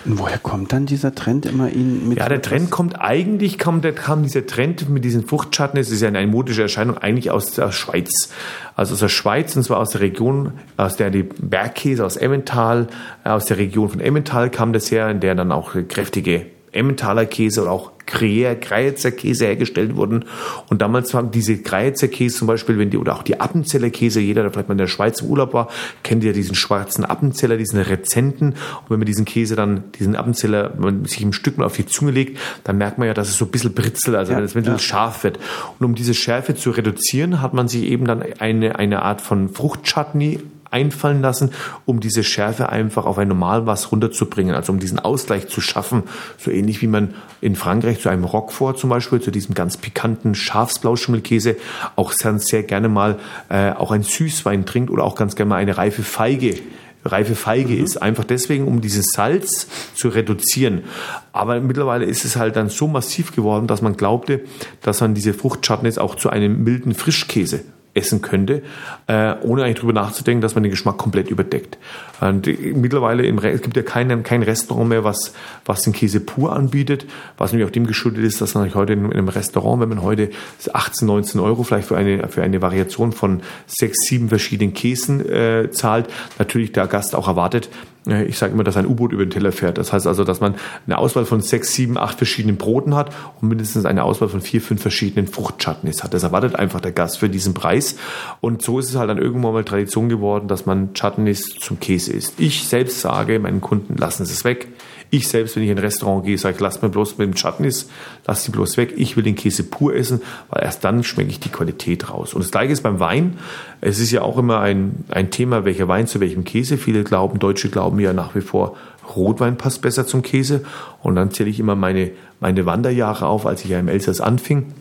Und 0.05 0.17
woher 0.17 0.39
kommt 0.39 0.73
dann 0.73 0.87
dieser 0.87 1.13
Trend 1.13 1.45
immer 1.45 1.69
in 1.69 2.09
mit? 2.09 2.17
Ja, 2.17 2.27
der 2.27 2.41
Trend 2.41 2.71
kommt 2.71 2.99
eigentlich, 2.99 3.59
kam, 3.59 3.81
der, 3.81 3.93
kam 3.93 4.23
dieser 4.23 4.47
Trend 4.47 4.89
mit 4.89 5.05
diesen 5.05 5.27
Fruchtschatten, 5.27 5.79
es 5.79 5.91
ist 5.91 6.01
ja 6.01 6.07
eine 6.07 6.25
modische 6.25 6.63
Erscheinung, 6.63 6.97
eigentlich 6.97 7.29
aus 7.29 7.51
der 7.51 7.71
Schweiz. 7.71 8.29
Also 8.75 8.93
aus 8.93 8.99
der 8.99 9.09
Schweiz, 9.09 9.55
und 9.55 9.61
zwar 9.61 9.77
aus 9.77 9.91
der 9.91 10.01
Region, 10.01 10.53
aus 10.77 10.95
der 10.95 11.11
die 11.11 11.21
Bergkäse 11.21 12.03
aus 12.03 12.17
Emmental, 12.17 12.87
aus 13.23 13.45
der 13.45 13.57
Region 13.57 13.89
von 13.89 13.99
Emmental 13.99 14.49
kam 14.49 14.73
das 14.73 14.89
her, 14.89 15.07
in 15.09 15.19
der 15.19 15.35
dann 15.35 15.51
auch 15.51 15.75
kräftige 15.87 16.47
Emmentaler 16.71 17.27
Käse 17.27 17.61
oder 17.61 17.71
auch 17.71 17.92
Greizer 18.05 19.11
Käse 19.11 19.45
hergestellt 19.45 19.95
wurden. 19.95 20.25
Und 20.69 20.81
damals 20.81 21.13
waren 21.13 21.31
diese 21.31 21.57
Greizer 21.57 22.07
Käse 22.07 22.37
zum 22.39 22.47
Beispiel, 22.47 22.77
wenn 22.77 22.89
die, 22.89 22.97
oder 22.97 23.15
auch 23.15 23.23
die 23.23 23.39
Appenzeller 23.39 23.89
Käse, 23.89 24.19
jeder, 24.19 24.41
der 24.43 24.51
vielleicht 24.51 24.67
mal 24.67 24.73
in 24.73 24.79
der 24.79 24.87
Schweiz 24.87 25.21
im 25.21 25.27
Urlaub 25.27 25.53
war, 25.53 25.69
kennt 26.03 26.23
ja 26.23 26.31
diesen 26.31 26.55
schwarzen 26.55 27.05
Appenzeller, 27.05 27.57
diesen 27.57 27.79
Rezenten. 27.79 28.49
Und 28.49 28.89
wenn 28.89 28.99
man 28.99 29.05
diesen 29.05 29.25
Käse 29.25 29.55
dann, 29.55 29.85
diesen 29.99 30.15
Appenzeller, 30.15 30.73
wenn 30.75 30.83
man 30.83 31.05
sich 31.05 31.21
im 31.21 31.33
Stück 31.33 31.57
mal 31.57 31.65
auf 31.65 31.75
die 31.75 31.85
Zunge 31.85 32.11
legt, 32.11 32.39
dann 32.63 32.77
merkt 32.77 32.97
man 32.97 33.07
ja, 33.07 33.13
dass 33.13 33.29
es 33.29 33.37
so 33.37 33.45
ein 33.45 33.51
bisschen 33.51 33.73
britzelt, 33.73 34.15
also 34.15 34.31
ja, 34.31 34.37
wenn 34.37 34.45
es 34.45 34.55
ein 34.55 34.61
bisschen 34.61 34.73
ja. 34.75 34.79
scharf 34.79 35.23
wird. 35.23 35.39
Und 35.79 35.85
um 35.85 35.95
diese 35.95 36.13
Schärfe 36.13 36.55
zu 36.55 36.71
reduzieren, 36.71 37.41
hat 37.41 37.53
man 37.53 37.67
sich 37.67 37.83
eben 37.83 38.05
dann 38.05 38.23
eine, 38.39 38.77
eine 38.77 39.01
Art 39.01 39.21
von 39.21 39.49
Fruchtchutney 39.49 40.39
einfallen 40.73 41.21
lassen, 41.21 41.51
um 41.85 41.99
diese 41.99 42.23
Schärfe 42.23 42.69
einfach 42.69 43.05
auf 43.05 43.17
ein 43.17 43.27
Normalmaß 43.27 43.91
runterzubringen, 43.91 44.55
also 44.55 44.73
um 44.73 44.79
diesen 44.79 44.99
Ausgleich 44.99 45.47
zu 45.47 45.61
schaffen. 45.61 46.03
So 46.37 46.51
ähnlich 46.51 46.81
wie 46.81 46.87
man 46.87 47.13
in 47.41 47.55
Frankreich 47.55 47.99
zu 47.99 48.09
einem 48.09 48.23
Roquefort 48.23 48.77
zum 48.77 48.89
Beispiel, 48.89 49.21
zu 49.21 49.31
diesem 49.31 49.55
ganz 49.55 49.77
pikanten 49.77 50.35
Schafsblauschimmelkäse, 50.35 51.55
auch 51.95 52.11
sehr, 52.11 52.63
gerne 52.63 52.89
mal 52.89 53.19
äh, 53.49 53.71
auch 53.71 53.91
ein 53.91 54.03
Süßwein 54.03 54.65
trinkt 54.65 54.89
oder 54.89 55.03
auch 55.03 55.15
ganz 55.15 55.35
gerne 55.35 55.49
mal 55.49 55.57
eine 55.57 55.77
reife 55.77 56.03
Feige 56.03 56.59
reife 57.05 57.35
Feige 57.35 57.73
mhm. 57.73 57.83
ist. 57.83 58.01
Einfach 58.01 58.23
deswegen, 58.23 58.67
um 58.67 58.81
dieses 58.81 59.07
Salz 59.07 59.67
zu 59.93 60.09
reduzieren. 60.09 60.83
Aber 61.31 61.59
mittlerweile 61.59 62.05
ist 62.05 62.25
es 62.25 62.35
halt 62.35 62.55
dann 62.55 62.69
so 62.69 62.87
massiv 62.87 63.35
geworden, 63.35 63.67
dass 63.67 63.81
man 63.81 63.97
glaubte, 63.97 64.41
dass 64.81 65.01
man 65.01 65.13
diese 65.13 65.33
Fruchtchutneys 65.33 65.97
auch 65.97 66.15
zu 66.15 66.29
einem 66.29 66.63
milden 66.63 66.93
Frischkäse 66.93 67.65
essen 67.93 68.21
könnte, 68.21 68.63
äh, 69.07 69.35
ohne 69.41 69.63
eigentlich 69.63 69.79
drüber 69.79 69.93
nachzudenken, 69.93 70.41
dass 70.41 70.55
man 70.55 70.63
den 70.63 70.71
Geschmack 70.71 70.97
komplett 70.97 71.29
überdeckt. 71.29 71.77
Und 72.21 72.47
mittlerweile 72.75 73.25
im, 73.25 73.37
es 73.37 73.61
gibt 73.61 73.75
ja 73.75 73.83
kein, 73.83 74.23
kein 74.23 74.43
Restaurant 74.43 74.89
mehr, 74.89 75.03
was, 75.03 75.33
was 75.65 75.81
den 75.81 75.93
Käse 75.93 76.19
pur 76.19 76.55
anbietet, 76.55 77.05
was 77.37 77.51
nämlich 77.51 77.67
auch 77.67 77.71
dem 77.71 77.85
geschuldet 77.85 78.23
ist, 78.23 78.41
dass 78.41 78.55
man 78.55 78.73
heute 78.73 78.93
in, 78.93 79.05
in 79.05 79.13
einem 79.13 79.27
Restaurant, 79.27 79.81
wenn 79.81 79.89
man 79.89 80.01
heute 80.01 80.29
18, 80.71 81.07
19 81.07 81.39
Euro 81.39 81.63
vielleicht 81.63 81.87
für 81.87 81.97
eine, 81.97 82.27
für 82.29 82.41
eine 82.41 82.61
Variation 82.61 83.11
von 83.11 83.41
sechs, 83.67 84.07
sieben 84.07 84.29
verschiedenen 84.29 84.73
Käsen 84.73 85.27
äh, 85.29 85.69
zahlt, 85.71 86.07
natürlich 86.39 86.71
der 86.71 86.87
Gast 86.87 87.15
auch 87.15 87.27
erwartet, 87.27 87.69
ich 88.05 88.37
sage 88.37 88.53
immer, 88.53 88.63
dass 88.63 88.77
ein 88.77 88.85
U-Boot 88.85 89.13
über 89.13 89.25
den 89.25 89.31
Teller 89.31 89.51
fährt. 89.51 89.77
Das 89.77 89.93
heißt 89.93 90.07
also, 90.07 90.23
dass 90.23 90.41
man 90.41 90.55
eine 90.85 90.97
Auswahl 90.97 91.25
von 91.25 91.41
sechs, 91.41 91.73
sieben, 91.73 91.97
acht 91.97 92.17
verschiedenen 92.17 92.57
Broten 92.57 92.95
hat 92.95 93.13
und 93.41 93.47
mindestens 93.47 93.85
eine 93.85 94.03
Auswahl 94.03 94.29
von 94.29 94.41
vier, 94.41 94.61
fünf 94.61 94.81
verschiedenen 94.81 95.27
Fruchtchutneys 95.27 96.03
hat. 96.03 96.13
Das 96.13 96.23
erwartet 96.23 96.55
einfach 96.55 96.81
der 96.81 96.91
Gast 96.91 97.19
für 97.19 97.29
diesen 97.29 97.53
Preis. 97.53 97.95
Und 98.41 98.61
so 98.61 98.79
ist 98.79 98.89
es 98.89 98.95
halt 98.95 99.09
dann 99.09 99.17
irgendwann 99.17 99.53
mal 99.53 99.63
Tradition 99.63 100.09
geworden, 100.09 100.47
dass 100.47 100.65
man 100.65 100.93
Chutneys 100.93 101.55
zum 101.59 101.79
Käse 101.79 102.11
isst. 102.11 102.39
Ich 102.39 102.67
selbst 102.67 102.99
sage 102.99 103.39
meinen 103.39 103.61
Kunden, 103.61 103.95
lassen 103.95 104.25
Sie 104.25 104.33
es 104.33 104.43
weg. 104.43 104.67
Ich 105.13 105.27
selbst, 105.27 105.55
wenn 105.55 105.61
ich 105.61 105.69
in 105.69 105.77
ein 105.77 105.83
Restaurant 105.83 106.25
gehe, 106.25 106.39
sage 106.39 106.55
ich, 106.55 106.59
lasst 106.59 106.81
mir 106.81 106.89
bloß 106.89 107.19
mit 107.19 107.27
dem 107.27 107.35
Chutneys, 107.35 107.87
lasst 108.25 108.45
sie 108.45 108.51
bloß 108.51 108.77
weg. 108.77 108.95
Ich 108.97 109.15
will 109.15 109.23
den 109.23 109.35
Käse 109.35 109.61
pur 109.61 109.93
essen, 109.93 110.23
weil 110.49 110.63
erst 110.63 110.83
dann 110.83 111.03
schmecke 111.03 111.29
ich 111.29 111.39
die 111.39 111.49
Qualität 111.49 112.09
raus. 112.09 112.33
Und 112.33 112.43
das 112.43 112.49
gleiche 112.49 112.73
ist 112.73 112.81
beim 112.81 112.99
Wein. 112.99 113.37
Es 113.79 113.99
ist 113.99 114.09
ja 114.09 114.23
auch 114.23 114.39
immer 114.39 114.59
ein, 114.61 115.05
ein 115.11 115.29
Thema, 115.29 115.65
welcher 115.65 115.87
Wein 115.87 116.07
zu 116.07 116.19
welchem 116.19 116.45
Käse. 116.45 116.79
Viele 116.79 117.03
glauben, 117.03 117.37
Deutsche 117.37 117.69
glauben 117.69 117.99
ja 117.99 118.11
nach 118.11 118.33
wie 118.33 118.41
vor, 118.41 118.75
Rotwein 119.15 119.55
passt 119.55 119.83
besser 119.83 120.07
zum 120.07 120.23
Käse. 120.23 120.65
Und 121.03 121.13
dann 121.13 121.29
zähle 121.29 121.51
ich 121.51 121.59
immer 121.59 121.75
meine, 121.75 122.09
meine 122.39 122.65
Wanderjahre 122.65 123.27
auf, 123.27 123.45
als 123.45 123.63
ich 123.63 123.69
ja 123.69 123.79
im 123.79 123.89
Elsass 123.89 124.19
anfing 124.19 124.73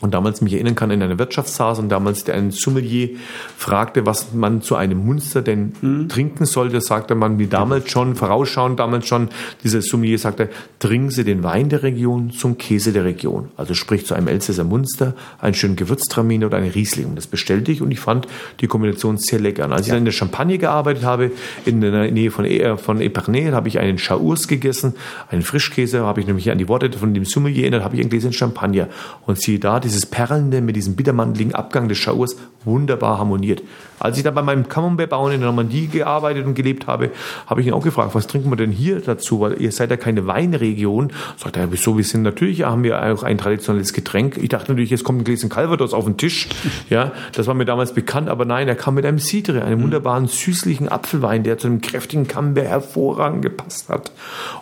und 0.00 0.12
damals 0.14 0.40
mich 0.40 0.52
erinnern 0.54 0.74
kann, 0.74 0.90
in 0.90 1.00
einer 1.00 1.18
Wirtschaftshaus 1.18 1.78
und 1.78 1.88
damals 1.88 2.24
der 2.24 2.34
ein 2.34 2.50
Sommelier 2.50 3.10
fragte, 3.56 4.04
was 4.04 4.32
man 4.34 4.60
zu 4.60 4.74
einem 4.74 5.06
Munster 5.06 5.42
denn 5.42 5.74
mhm. 5.80 6.08
trinken 6.08 6.44
sollte, 6.44 6.80
sagte 6.80 7.14
man 7.14 7.38
wie 7.38 7.46
damals 7.46 7.88
schon, 7.88 8.16
vorausschauend 8.16 8.80
damals 8.80 9.06
schon, 9.06 9.28
dieser 9.62 9.80
Sommelier 9.80 10.18
sagte, 10.18 10.48
trinken 10.80 11.10
Sie 11.10 11.22
den 11.22 11.44
Wein 11.44 11.68
der 11.68 11.84
Region 11.84 12.32
zum 12.32 12.58
Käse 12.58 12.92
der 12.92 13.04
Region. 13.04 13.50
Also 13.56 13.74
sprich 13.74 14.04
zu 14.04 14.14
einem 14.14 14.26
Elsässer 14.26 14.64
Munster, 14.64 15.14
einen 15.40 15.54
schönen 15.54 15.76
Gewürztraminer 15.76 16.46
oder 16.46 16.56
eine 16.56 16.74
Riesling. 16.74 17.06
Und 17.06 17.16
das 17.16 17.28
bestellte 17.28 17.70
ich 17.70 17.80
und 17.80 17.92
ich 17.92 18.00
fand 18.00 18.26
die 18.60 18.66
Kombination 18.66 19.18
sehr 19.18 19.38
lecker. 19.38 19.66
Und 19.66 19.72
als 19.72 19.82
ja. 19.82 19.84
ich 19.86 19.90
dann 19.92 19.98
in 19.98 20.04
der 20.06 20.12
Champagne 20.12 20.58
gearbeitet 20.58 21.04
habe, 21.04 21.30
in 21.64 21.80
der 21.80 22.10
Nähe 22.10 22.32
von, 22.32 22.44
e 22.44 22.76
von 22.76 23.00
Epernay, 23.00 23.52
habe 23.52 23.68
ich 23.68 23.78
einen 23.78 23.98
Chaours 23.98 24.48
gegessen, 24.48 24.94
einen 25.30 25.42
Frischkäse, 25.42 26.04
habe 26.04 26.20
ich 26.20 26.26
nämlich 26.26 26.50
an 26.50 26.58
die 26.58 26.66
Worte 26.66 26.90
von 26.92 27.14
dem 27.14 27.24
Sommelier 27.24 27.62
erinnert, 27.62 27.84
habe 27.84 27.94
ich 27.94 28.02
ein 28.02 28.10
Gläschen 28.10 28.32
Champagner. 28.32 28.88
Und 29.26 29.40
siehe 29.40 29.60
da, 29.60 29.78
dieses 29.84 30.06
Perlende 30.06 30.60
mit 30.60 30.76
diesem 30.76 30.96
bittermandeligen 30.96 31.54
Abgang 31.54 31.88
des 31.88 31.98
Schauers 31.98 32.36
wunderbar 32.64 33.18
harmoniert. 33.18 33.62
Als 33.98 34.16
ich 34.16 34.24
da 34.24 34.32
bei 34.32 34.42
meinem 34.42 34.68
Camembert-Bauern 34.68 35.32
in 35.32 35.40
der 35.40 35.48
Normandie 35.50 35.86
gearbeitet 35.86 36.44
und 36.44 36.54
gelebt 36.54 36.88
habe, 36.88 37.10
habe 37.46 37.60
ich 37.60 37.68
ihn 37.68 37.72
auch 37.72 37.84
gefragt, 37.84 38.14
was 38.14 38.26
trinken 38.26 38.50
wir 38.50 38.56
denn 38.56 38.72
hier 38.72 39.00
dazu? 39.00 39.40
Weil 39.40 39.60
ihr 39.60 39.70
seid 39.70 39.90
ja 39.90 39.96
keine 39.96 40.26
Weinregion. 40.26 41.12
Sagt 41.36 41.56
er, 41.56 41.70
wieso? 41.70 41.96
Wir 41.96 42.04
sind 42.04 42.22
natürlich, 42.22 42.64
haben 42.64 42.82
wir 42.82 43.00
auch 43.00 43.22
ein 43.22 43.38
traditionelles 43.38 43.92
Getränk. 43.92 44.38
Ich 44.38 44.48
dachte 44.48 44.72
natürlich, 44.72 44.90
jetzt 44.90 45.04
kommt 45.04 45.20
ein 45.20 45.24
Gläschen 45.24 45.48
Calvados 45.48 45.94
auf 45.94 46.04
den 46.04 46.16
Tisch. 46.16 46.48
Ja, 46.90 47.12
das 47.32 47.46
war 47.46 47.54
mir 47.54 47.64
damals 47.64 47.94
bekannt, 47.94 48.28
aber 48.28 48.44
nein, 48.44 48.66
er 48.68 48.74
kam 48.74 48.94
mit 48.94 49.06
einem 49.06 49.18
Cidre, 49.18 49.62
einem 49.62 49.78
mhm. 49.78 49.84
wunderbaren 49.84 50.26
süßlichen 50.26 50.88
Apfelwein, 50.88 51.44
der 51.44 51.58
zu 51.58 51.68
einem 51.68 51.80
kräftigen 51.80 52.26
Camembert 52.26 52.66
hervorragend 52.66 53.42
gepasst 53.42 53.88
hat. 53.88 54.12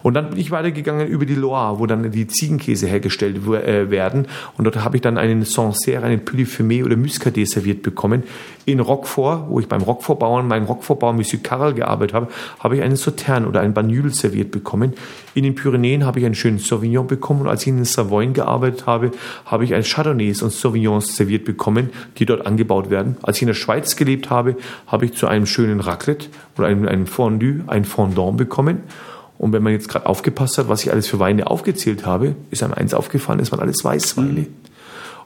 Und 0.03 0.15
dann 0.15 0.31
bin 0.31 0.39
ich 0.39 0.51
weitergegangen 0.51 1.09
über 1.09 1.25
die 1.25 1.35
Loire, 1.35 1.79
wo 1.79 1.87
dann 1.87 2.11
die 2.11 2.27
Ziegenkäse 2.27 2.87
hergestellt 2.87 3.39
äh, 3.47 3.91
werden. 3.91 4.27
Und 4.59 4.65
dort 4.65 4.85
habe 4.85 4.97
ich 4.97 5.03
dann 5.03 5.10
einen 5.19 5.45
Sancerre, 5.45 6.05
einen 6.05 6.25
Puy 6.25 6.83
oder 6.83 6.97
Muscadet 6.97 7.49
serviert 7.49 7.83
bekommen. 7.83 8.25
In 8.67 8.81
Roquefort, 8.81 9.47
wo 9.49 9.59
ich 9.59 9.67
beim 9.67 9.83
Roquefort-Bauern, 9.83 10.47
meinem 10.47 10.67
Roquefort-Bauern 10.67 11.17
Monsieur 11.17 11.43
Carrel 11.43 11.75
gearbeitet 11.75 12.15
habe, 12.15 12.29
habe 12.61 12.77
ich 12.77 12.83
einen 12.83 12.97
Sautern 12.97 13.47
oder 13.47 13.61
einen 13.61 13.75
Banyul 13.75 14.13
serviert 14.13 14.51
bekommen. 14.51 14.95
In 15.35 15.45
den 15.45 15.55
Pyrenäen 15.55 16.05
habe 16.05 16.21
ich 16.21 16.27
einen 16.27 16.35
schönen 16.35 16.59
Sauvignon 16.59 17.07
bekommen 17.07 17.43
und 17.43 17.49
als 17.49 17.63
ich 17.63 17.69
in 17.69 17.77
den 17.77 17.85
Savoyen 17.85 18.33
gearbeitet 18.33 18.87
habe, 18.87 19.13
habe 19.47 19.65
ich 19.65 19.75
ein 19.75 19.83
Chardonnays 19.83 20.43
und 20.43 20.53
Sauvignons 20.53 21.17
serviert 21.17 21.45
bekommen, 21.45 21.91
die 22.19 22.27
dort 22.27 22.47
angebaut 22.47 22.91
werden. 22.91 23.17
Als 23.23 23.39
ich 23.39 23.43
in 23.43 23.49
der 23.49 23.55
Schweiz 23.55 23.97
gelebt 23.97 24.31
habe, 24.31 24.57
habe 24.87 25.07
ich 25.07 25.15
zu 25.15 25.27
einem 25.27 25.47
schönen 25.47 25.81
Raclette 25.81 26.29
oder 26.59 26.69
einem, 26.69 26.87
einem 26.87 27.07
Fondue 27.07 27.63
ein 27.67 27.85
Fondant 27.85 28.37
bekommen. 28.37 28.83
Und 29.41 29.55
wenn 29.55 29.63
man 29.63 29.73
jetzt 29.73 29.89
gerade 29.89 30.05
aufgepasst 30.05 30.59
hat, 30.59 30.69
was 30.69 30.85
ich 30.85 30.93
alles 30.93 31.09
für 31.09 31.19
Weine 31.19 31.47
aufgezählt 31.47 32.05
habe, 32.05 32.35
ist 32.51 32.63
einem 32.63 32.75
eins 32.75 32.93
aufgefallen, 32.93 33.41
es 33.41 33.51
waren 33.51 33.61
alles 33.61 33.83
Weißweine. 33.83 34.41
Mhm. 34.41 34.47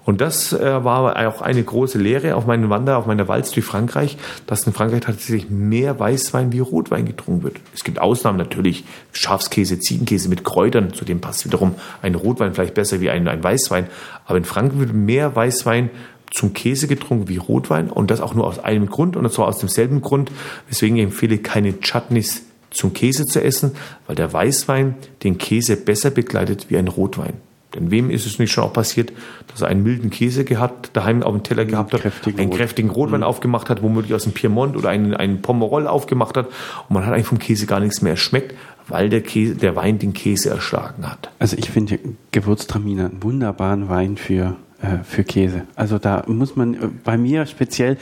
Und 0.05 0.20
das 0.20 0.52
äh, 0.52 0.84
war 0.84 1.16
auch 1.26 1.40
eine 1.40 1.62
große 1.62 1.98
Lehre 1.98 2.36
auf 2.36 2.46
meinen 2.46 2.68
Wander, 2.68 2.98
auf 2.98 3.07
meiner 3.07 3.26
Walz 3.26 3.52
durch 3.52 3.64
Frankreich, 3.64 4.18
dass 4.46 4.66
in 4.66 4.72
Frankreich 4.72 5.00
tatsächlich 5.00 5.48
mehr 5.48 5.98
Weißwein 5.98 6.52
wie 6.52 6.59
Rotwein 6.59 7.07
getrunken 7.07 7.42
wird. 7.42 7.57
Es 7.74 7.84
gibt 7.84 8.00
Ausnahmen 8.00 8.38
natürlich, 8.38 8.84
Schafskäse, 9.12 9.78
Ziegenkäse 9.78 10.28
mit 10.28 10.44
Kräutern, 10.44 10.92
zu 10.92 11.05
dem 11.05 11.20
passt 11.20 11.46
wiederum 11.46 11.74
ein 12.02 12.14
Rotwein 12.14 12.55
vielleicht 12.55 12.74
besser 12.74 13.00
wie 13.00 13.11
ein, 13.11 13.26
ein 13.28 13.42
Weißwein. 13.42 13.86
Aber 14.26 14.36
in 14.36 14.44
Frankreich 14.44 14.80
wird 14.80 14.92
mehr 14.92 15.34
Weißwein 15.34 15.90
zum 16.30 16.52
Käse 16.52 16.86
getrunken 16.86 17.28
wie 17.28 17.36
Rotwein 17.36 17.88
und 17.88 18.11
das 18.11 18.20
auch 18.20 18.34
nur 18.34 18.46
aus 18.46 18.59
einem 18.59 18.86
Grund 18.86 19.16
und 19.16 19.32
zwar 19.32 19.46
aus 19.46 19.59
demselben 19.59 20.02
Grund, 20.02 20.30
weswegen 20.68 20.96
ich 20.96 21.05
empfehle, 21.05 21.38
keine 21.38 21.80
Chutneys 21.80 22.42
zum 22.70 22.92
Käse 22.92 23.24
zu 23.24 23.42
essen, 23.42 23.72
weil 24.07 24.16
der 24.16 24.32
Weißwein 24.32 24.96
den 25.22 25.38
Käse 25.38 25.76
besser 25.76 26.11
begleitet 26.11 26.66
wie 26.68 26.76
ein 26.76 26.88
Rotwein. 26.88 27.34
Denn 27.74 27.90
wem 27.90 28.10
ist 28.10 28.26
es 28.26 28.38
nicht 28.38 28.52
schon 28.52 28.64
auch 28.64 28.72
passiert, 28.72 29.12
dass 29.48 29.62
er 29.62 29.68
einen 29.68 29.82
milden 29.82 30.10
Käse 30.10 30.44
gehabt, 30.44 30.90
daheim 30.92 31.22
auf 31.22 31.32
dem 31.32 31.42
Teller 31.42 31.64
gehabt 31.64 31.92
hat, 31.92 32.02
kräftigen 32.02 32.38
einen 32.38 32.48
Rot. 32.50 32.58
kräftigen 32.58 32.90
Rotwein 32.90 33.20
mhm. 33.20 33.26
aufgemacht 33.26 33.70
hat, 33.70 33.82
womöglich 33.82 34.14
aus 34.14 34.24
dem 34.24 34.32
Piemont 34.32 34.76
oder 34.76 34.88
einen, 34.88 35.14
einen 35.14 35.42
Pomerol 35.42 35.86
aufgemacht 35.86 36.36
hat 36.36 36.46
und 36.46 36.94
man 36.94 37.06
hat 37.06 37.14
eigentlich 37.14 37.26
vom 37.26 37.38
Käse 37.38 37.66
gar 37.66 37.80
nichts 37.80 38.02
mehr 38.02 38.16
schmeckt, 38.16 38.54
weil 38.88 39.08
der, 39.08 39.22
Käse, 39.22 39.54
der 39.54 39.76
Wein 39.76 39.98
den 39.98 40.12
Käse 40.12 40.50
erschlagen 40.50 41.08
hat. 41.10 41.30
Also 41.38 41.56
ich 41.56 41.70
finde 41.70 41.98
Gewürztraminer 42.32 43.06
einen 43.06 43.22
wunderbaren 43.22 43.88
Wein 43.88 44.16
für 44.16 44.56
für 45.05 45.24
Käse. 45.24 45.62
Also 45.74 45.99
da 45.99 46.24
muss 46.26 46.57
man, 46.57 46.74
äh, 46.74 46.78
bei 47.05 47.16
mir 47.16 47.47
speziell 47.47 47.97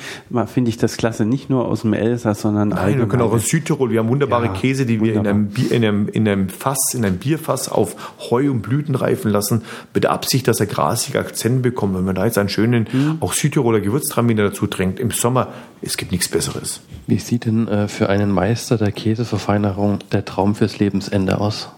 finde 0.47 0.68
ich 0.68 0.76
das 0.76 0.97
klasse, 0.97 1.24
nicht 1.24 1.51
nur 1.51 1.66
aus 1.66 1.83
dem 1.83 1.93
Elsass, 1.93 2.43
sondern 2.43 2.70
Nein, 2.70 2.78
allgemein. 2.78 3.01
wir 3.01 3.09
können 3.09 3.22
auch 3.22 3.33
aus 3.33 3.49
Südtirol, 3.49 3.91
wir 3.91 4.01
haben 4.01 4.09
wunderbare 4.09 4.47
ja, 4.47 4.53
Käse, 4.53 4.87
die 4.87 5.01
wunderbar. 5.01 5.24
wir 5.24 5.30
in 5.30 5.37
einem, 5.37 5.49
Bier, 5.49 5.72
in, 5.72 5.85
einem, 5.85 6.09
in 6.09 6.28
einem 6.28 6.49
Fass, 6.49 6.95
in 6.95 7.05
einem 7.05 7.18
Bierfass 7.18 7.68
auf 7.68 8.14
Heu 8.30 8.51
und 8.51 8.62
Blüten 8.62 8.95
reifen 8.95 9.30
lassen, 9.30 9.62
mit 9.95 10.05
der 10.05 10.12
Absicht, 10.12 10.49
dass 10.49 10.61
er 10.61 10.66
grasige 10.66 11.18
Akzente 11.18 11.61
bekommt. 11.61 11.97
Wenn 11.97 12.05
man 12.05 12.14
da 12.14 12.24
jetzt 12.24 12.39
einen 12.39 12.49
schönen, 12.49 12.89
mhm. 12.93 13.18
auch 13.20 13.33
Südtiroler 13.33 13.80
Gewürztraminer 13.80 14.45
dazu 14.45 14.66
trinkt, 14.66 15.01
im 15.01 15.11
Sommer, 15.11 15.49
es 15.80 15.97
gibt 15.97 16.12
nichts 16.12 16.28
Besseres. 16.28 16.80
Wie 17.07 17.18
sieht 17.18 17.47
denn 17.47 17.68
äh, 17.68 17.89
für 17.89 18.09
einen 18.09 18.30
Meister 18.30 18.76
der 18.78 18.93
Käseverfeinerung 18.93 19.99
der 20.12 20.24
Traum 20.24 20.55
fürs 20.55 20.78
Lebensende 20.78 21.41
aus? 21.41 21.68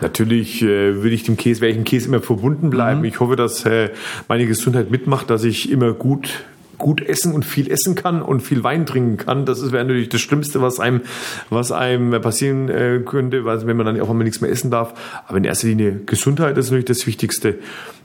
Natürlich 0.00 0.62
äh, 0.62 0.96
würde 0.96 1.10
ich 1.10 1.24
dem 1.24 1.36
Käse, 1.36 1.60
werde 1.60 1.70
ich 1.72 1.76
dem 1.78 1.84
Käse 1.84 2.08
immer 2.08 2.20
verbunden 2.20 2.70
bleiben. 2.70 3.00
Mhm. 3.00 3.06
Ich 3.06 3.20
hoffe, 3.20 3.36
dass 3.36 3.64
äh, 3.64 3.90
meine 4.28 4.46
Gesundheit 4.46 4.90
mitmacht, 4.90 5.30
dass 5.30 5.44
ich 5.44 5.70
immer 5.70 5.92
gut 5.92 6.44
gut 6.78 7.02
essen 7.02 7.32
und 7.32 7.44
viel 7.44 7.70
essen 7.70 7.96
kann 7.96 8.22
und 8.22 8.40
viel 8.40 8.62
Wein 8.62 8.86
trinken 8.86 9.16
kann. 9.16 9.44
Das 9.44 9.72
wäre 9.72 9.84
natürlich 9.84 10.08
das 10.08 10.20
Schlimmste, 10.20 10.62
was 10.62 10.80
einem, 10.80 11.02
was 11.50 11.72
einem 11.72 12.20
passieren 12.22 12.68
äh, 12.68 13.00
könnte, 13.04 13.44
weil 13.44 13.66
wenn 13.66 13.76
man 13.76 13.84
dann 13.84 14.00
auch 14.00 14.10
immer 14.10 14.24
nichts 14.24 14.40
mehr 14.40 14.50
essen 14.50 14.70
darf. 14.70 14.94
Aber 15.26 15.38
in 15.38 15.44
erster 15.44 15.66
Linie 15.66 16.00
Gesundheit 16.06 16.56
ist 16.56 16.66
natürlich 16.66 16.84
das 16.84 17.06
Wichtigste. 17.06 17.56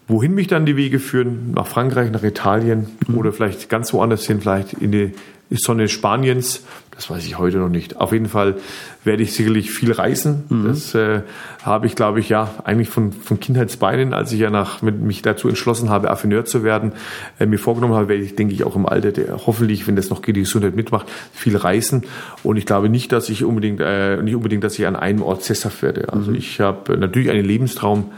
wohin 0.07 0.33
mich 0.33 0.47
dann 0.47 0.65
die 0.65 0.75
Wege 0.75 0.99
führen, 0.99 1.51
nach 1.53 1.67
Frankreich, 1.67 2.11
nach 2.11 2.23
Italien 2.23 2.87
mhm. 3.07 3.17
oder 3.17 3.31
vielleicht 3.31 3.69
ganz 3.69 3.93
woanders 3.93 4.25
hin, 4.25 4.41
vielleicht 4.41 4.73
in 4.73 4.91
die 4.91 5.11
Sonne 5.57 5.87
Spaniens, 5.87 6.63
das 6.95 7.09
weiß 7.09 7.25
ich 7.25 7.37
heute 7.37 7.57
noch 7.57 7.69
nicht. 7.69 7.97
Auf 7.97 8.11
jeden 8.11 8.27
Fall 8.27 8.55
werde 9.03 9.23
ich 9.23 9.33
sicherlich 9.33 9.71
viel 9.71 9.91
reisen. 9.91 10.43
Mhm. 10.49 10.67
Das 10.67 10.93
äh, 10.93 11.21
habe 11.63 11.87
ich, 11.87 11.95
glaube 11.95 12.19
ich, 12.19 12.29
ja, 12.29 12.53
eigentlich 12.63 12.89
von, 12.89 13.11
von 13.11 13.39
Kindheitsbeinen, 13.39 14.13
als 14.13 14.31
ich 14.31 14.39
ja 14.39 14.49
nach, 14.49 14.81
mit, 14.81 14.99
mich 15.01 15.21
dazu 15.21 15.49
entschlossen 15.49 15.89
habe, 15.89 16.11
Affineur 16.11 16.45
zu 16.45 16.63
werden, 16.63 16.93
äh, 17.39 17.45
mir 17.45 17.57
vorgenommen 17.57 17.95
habe, 17.95 18.09
werde 18.09 18.23
ich, 18.23 18.35
denke 18.35 18.53
ich, 18.53 18.63
auch 18.63 18.75
im 18.75 18.85
Alter, 18.85 19.11
der, 19.11 19.45
hoffentlich, 19.45 19.87
wenn 19.87 19.95
das 19.95 20.09
noch 20.09 20.21
geht, 20.21 20.35
die 20.35 20.41
Gesundheit 20.41 20.75
mitmacht, 20.75 21.07
viel 21.33 21.57
reisen. 21.57 22.03
Und 22.43 22.57
ich 22.57 22.65
glaube 22.65 22.89
nicht, 22.89 23.11
dass 23.11 23.29
ich 23.29 23.43
unbedingt, 23.43 23.81
äh, 23.81 24.21
nicht 24.21 24.35
unbedingt, 24.35 24.63
dass 24.63 24.77
ich 24.77 24.85
an 24.85 24.95
einem 24.95 25.23
Ort 25.23 25.43
sesshaft 25.43 25.81
werde. 25.81 26.13
Also 26.13 26.31
mhm. 26.31 26.37
ich 26.37 26.59
habe 26.59 26.97
natürlich 26.97 27.31
einen 27.31 27.45
Lebenstraum, 27.45 28.11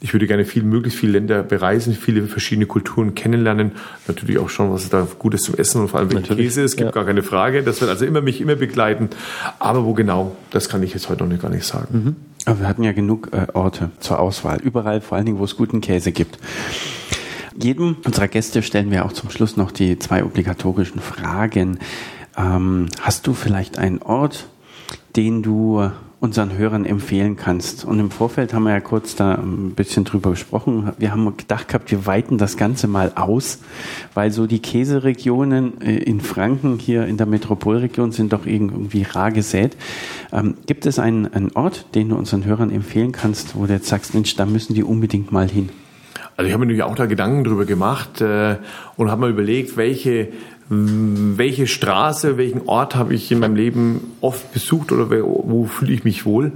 ich 0.00 0.14
würde 0.14 0.26
gerne 0.26 0.46
viel, 0.46 0.62
möglichst 0.62 0.98
viele 0.98 1.12
Länder 1.12 1.42
bereisen, 1.42 1.94
viele 1.94 2.26
verschiedene 2.26 2.66
Kulturen 2.66 3.14
kennenlernen. 3.14 3.72
Natürlich 4.08 4.38
auch 4.38 4.48
schon, 4.48 4.72
was 4.72 4.84
es 4.84 4.88
da 4.88 5.06
Gutes 5.18 5.42
zum 5.42 5.56
Essen 5.56 5.82
und 5.82 5.88
vor 5.88 6.00
allem 6.00 6.08
Natürlich. 6.08 6.46
Käse 6.46 6.62
ist, 6.62 6.76
gibt 6.76 6.88
ja. 6.88 6.92
gar 6.92 7.04
keine 7.04 7.22
Frage. 7.22 7.62
Das 7.62 7.80
wird 7.80 7.90
also 7.90 8.06
immer 8.06 8.22
mich 8.22 8.40
immer 8.40 8.56
begleiten. 8.56 9.10
Aber 9.58 9.84
wo 9.84 9.92
genau, 9.92 10.36
das 10.50 10.70
kann 10.70 10.82
ich 10.82 10.94
jetzt 10.94 11.10
heute 11.10 11.24
noch 11.24 11.38
gar 11.38 11.50
nicht 11.50 11.66
sagen. 11.66 11.86
Mhm. 12.04 12.16
Aber 12.46 12.60
wir 12.60 12.68
hatten 12.68 12.82
ja 12.82 12.92
genug 12.92 13.28
äh, 13.32 13.46
Orte 13.52 13.90
zur 14.00 14.18
Auswahl. 14.18 14.58
Überall, 14.62 15.02
vor 15.02 15.16
allen 15.16 15.26
Dingen, 15.26 15.38
wo 15.38 15.44
es 15.44 15.56
guten 15.56 15.82
Käse 15.82 16.12
gibt. 16.12 16.38
Jedem 17.60 17.96
unserer 18.04 18.28
Gäste 18.28 18.62
stellen 18.62 18.90
wir 18.90 19.04
auch 19.04 19.12
zum 19.12 19.28
Schluss 19.28 19.58
noch 19.58 19.70
die 19.70 19.98
zwei 19.98 20.24
obligatorischen 20.24 21.00
Fragen. 21.00 21.78
Ähm, 22.38 22.86
hast 23.02 23.26
du 23.26 23.34
vielleicht 23.34 23.78
einen 23.78 24.00
Ort, 24.00 24.46
den 25.16 25.42
du 25.42 25.90
unseren 26.20 26.56
Hörern 26.56 26.84
empfehlen 26.84 27.36
kannst. 27.36 27.84
Und 27.86 27.98
im 27.98 28.10
Vorfeld 28.10 28.52
haben 28.52 28.64
wir 28.64 28.72
ja 28.72 28.80
kurz 28.80 29.16
da 29.16 29.36
ein 29.36 29.72
bisschen 29.74 30.04
drüber 30.04 30.30
gesprochen. 30.30 30.92
Wir 30.98 31.12
haben 31.12 31.34
gedacht 31.36 31.68
gehabt, 31.68 31.90
wir 31.90 32.04
weiten 32.04 32.36
das 32.36 32.58
Ganze 32.58 32.88
mal 32.88 33.12
aus, 33.14 33.58
weil 34.12 34.30
so 34.30 34.46
die 34.46 34.60
Käseregionen 34.60 35.80
äh, 35.80 35.96
in 35.96 36.20
Franken 36.20 36.78
hier 36.78 37.06
in 37.06 37.16
der 37.16 37.26
Metropolregion 37.26 38.12
sind 38.12 38.34
doch 38.34 38.44
irgendwie 38.44 39.02
rar 39.02 39.32
gesät. 39.32 39.76
Ähm, 40.30 40.54
gibt 40.66 40.84
es 40.84 40.98
einen, 40.98 41.26
einen 41.32 41.52
Ort, 41.52 41.86
den 41.94 42.10
du 42.10 42.16
unseren 42.16 42.44
Hörern 42.44 42.70
empfehlen 42.70 43.12
kannst, 43.12 43.56
wo 43.56 43.64
du 43.64 43.72
jetzt 43.72 43.88
sagst, 43.88 44.12
Mensch, 44.12 44.36
da 44.36 44.44
müssen 44.44 44.74
die 44.74 44.84
unbedingt 44.84 45.32
mal 45.32 45.48
hin? 45.48 45.70
Also 46.40 46.48
ich 46.48 46.54
habe 46.54 46.64
mir 46.64 46.72
natürlich 46.72 46.90
auch 46.90 46.94
da 46.94 47.04
Gedanken 47.04 47.44
drüber 47.44 47.66
gemacht 47.66 48.22
äh, 48.22 48.56
und 48.96 49.10
habe 49.10 49.20
mal 49.20 49.28
überlegt, 49.28 49.76
welche 49.76 50.28
welche 50.70 51.66
Straße, 51.66 52.38
welchen 52.38 52.66
Ort 52.66 52.94
habe 52.94 53.12
ich 53.12 53.30
in 53.30 53.40
meinem 53.40 53.56
Leben 53.56 54.16
oft 54.22 54.50
besucht 54.54 54.90
oder 54.90 55.10
wo 55.10 55.66
fühle 55.66 55.92
ich 55.92 56.04
mich 56.04 56.24
wohl. 56.24 56.52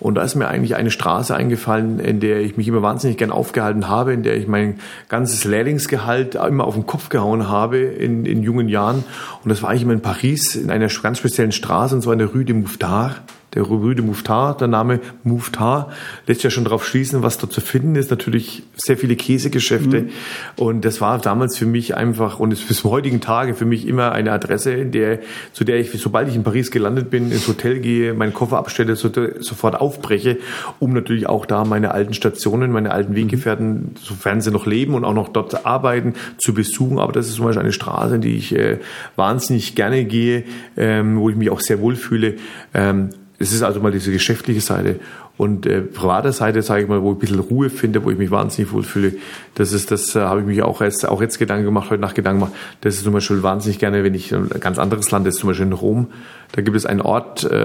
Und 0.00 0.16
da 0.16 0.22
ist 0.22 0.34
mir 0.34 0.48
eigentlich 0.48 0.74
eine 0.74 0.90
Straße 0.90 1.36
eingefallen, 1.36 2.00
in 2.00 2.18
der 2.18 2.40
ich 2.40 2.56
mich 2.56 2.66
immer 2.66 2.82
wahnsinnig 2.82 3.16
gern 3.16 3.30
aufgehalten 3.30 3.86
habe, 3.86 4.12
in 4.12 4.24
der 4.24 4.36
ich 4.36 4.48
mein 4.48 4.80
ganzes 5.08 5.44
Lehrlingsgehalt 5.44 6.34
immer 6.34 6.64
auf 6.64 6.74
den 6.74 6.86
Kopf 6.86 7.08
gehauen 7.08 7.48
habe 7.48 7.78
in, 7.78 8.26
in 8.26 8.42
jungen 8.42 8.68
Jahren. 8.68 9.04
Und 9.44 9.50
das 9.50 9.62
war 9.62 9.72
ich 9.72 9.82
immer 9.82 9.92
in 9.92 10.02
Paris, 10.02 10.56
in 10.56 10.70
einer 10.72 10.88
ganz 10.88 11.18
speziellen 11.18 11.52
Straße, 11.52 11.94
und 11.94 12.02
zwar 12.02 12.14
in 12.14 12.18
der 12.18 12.32
Rue 12.32 12.44
de 12.44 12.56
Mouffetard 12.56 13.22
der 13.58 13.66
Rue 13.66 13.94
de 13.94 14.04
Mouffetard, 14.04 14.60
der 14.60 14.68
Name 14.68 15.00
Mouffetard, 15.24 15.92
lässt 16.28 16.44
ja 16.44 16.50
schon 16.50 16.62
darauf 16.62 16.86
schließen, 16.86 17.22
was 17.22 17.38
dort 17.38 17.52
zu 17.52 17.60
finden 17.60 17.96
ist. 17.96 18.10
Natürlich 18.10 18.62
sehr 18.76 18.96
viele 18.96 19.16
Käsegeschäfte. 19.16 20.02
Mhm. 20.02 20.08
Und 20.56 20.84
das 20.84 21.00
war 21.00 21.18
damals 21.18 21.58
für 21.58 21.66
mich 21.66 21.96
einfach 21.96 22.38
und 22.38 22.52
ist 22.52 22.68
bis 22.68 22.78
zum 22.78 22.92
heutigen 22.92 23.20
Tage 23.20 23.54
für 23.54 23.64
mich 23.64 23.86
immer 23.86 24.12
eine 24.12 24.30
Adresse, 24.30 24.72
in 24.72 24.92
der, 24.92 25.18
zu 25.52 25.64
der 25.64 25.80
ich, 25.80 25.90
sobald 25.90 26.28
ich 26.28 26.36
in 26.36 26.44
Paris 26.44 26.70
gelandet 26.70 27.10
bin, 27.10 27.32
ins 27.32 27.48
Hotel 27.48 27.80
gehe, 27.80 28.14
meinen 28.14 28.32
Koffer 28.32 28.58
abstelle, 28.58 28.94
sofort 28.94 29.80
aufbreche, 29.80 30.38
um 30.78 30.92
natürlich 30.92 31.28
auch 31.28 31.44
da 31.44 31.64
meine 31.64 31.90
alten 31.90 32.14
Stationen, 32.14 32.70
meine 32.70 32.92
alten 32.92 33.16
Weggefährten, 33.16 33.70
mhm. 33.70 33.90
sofern 34.00 34.40
sie 34.40 34.52
noch 34.52 34.66
leben 34.66 34.94
und 34.94 35.04
auch 35.04 35.14
noch 35.14 35.30
dort 35.30 35.66
arbeiten, 35.66 36.14
zu 36.38 36.54
besuchen. 36.54 37.00
Aber 37.00 37.12
das 37.12 37.26
ist 37.26 37.34
zum 37.34 37.46
Beispiel 37.46 37.62
eine 37.62 37.72
Straße, 37.72 38.14
in 38.14 38.20
die 38.20 38.36
ich 38.36 38.54
äh, 38.54 38.78
wahnsinnig 39.16 39.74
gerne 39.74 40.04
gehe, 40.04 40.44
ähm, 40.76 41.18
wo 41.18 41.28
ich 41.28 41.34
mich 41.34 41.50
auch 41.50 41.60
sehr 41.60 41.80
wohl 41.80 41.96
fühle. 41.96 42.36
Ähm, 42.72 43.10
es 43.38 43.52
ist 43.52 43.62
also 43.62 43.80
mal 43.80 43.92
diese 43.92 44.10
geschäftliche 44.10 44.60
Seite. 44.60 44.98
Und 45.36 45.66
äh, 45.66 45.82
private 45.82 46.32
Seite, 46.32 46.62
sage 46.62 46.82
ich 46.82 46.88
mal, 46.88 47.00
wo 47.02 47.12
ich 47.12 47.16
ein 47.16 47.20
bisschen 47.20 47.38
Ruhe 47.38 47.70
finde, 47.70 48.02
wo 48.04 48.10
ich 48.10 48.18
mich 48.18 48.32
wahnsinnig 48.32 48.72
wohlfühle, 48.72 49.14
das 49.54 49.72
ist, 49.72 49.92
das 49.92 50.16
äh, 50.16 50.20
habe 50.20 50.40
ich 50.40 50.46
mich 50.46 50.62
auch 50.62 50.80
jetzt, 50.80 51.06
auch 51.08 51.20
jetzt 51.20 51.38
Gedanken 51.38 51.64
gemacht, 51.64 51.90
heute 51.90 52.00
Nacht 52.00 52.16
Gedanken 52.16 52.40
gemacht. 52.40 52.56
Das 52.80 52.96
ist 52.96 53.04
zum 53.04 53.12
Beispiel 53.12 53.42
wahnsinnig 53.44 53.78
gerne, 53.78 54.02
wenn 54.02 54.14
ich 54.14 54.34
ein 54.34 54.48
ganz 54.58 54.78
anderes 54.80 55.10
Land, 55.12 55.26
das 55.26 55.34
ist 55.34 55.40
zum 55.40 55.50
Beispiel 55.50 55.66
in 55.66 55.72
Rom, 55.72 56.08
da 56.52 56.62
gibt 56.62 56.76
es 56.76 56.86
einen 56.86 57.00
Ort, 57.00 57.44
äh, 57.44 57.56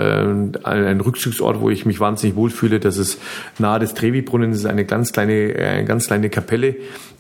einen 0.64 1.02
Rückzugsort, 1.02 1.62
wo 1.62 1.70
ich 1.70 1.86
mich 1.86 2.00
wahnsinnig 2.00 2.36
wohlfühle. 2.36 2.80
Das 2.80 2.98
ist 2.98 3.20
nahe 3.58 3.80
des 3.80 3.94
Trevi-Brunnens, 3.94 4.58
ist 4.58 4.66
eine 4.66 4.86
ganz 4.86 5.14
kleine, 5.14 5.56
äh, 5.56 5.84
ganz 5.84 6.08
kleine 6.08 6.30
Kapelle, 6.30 6.76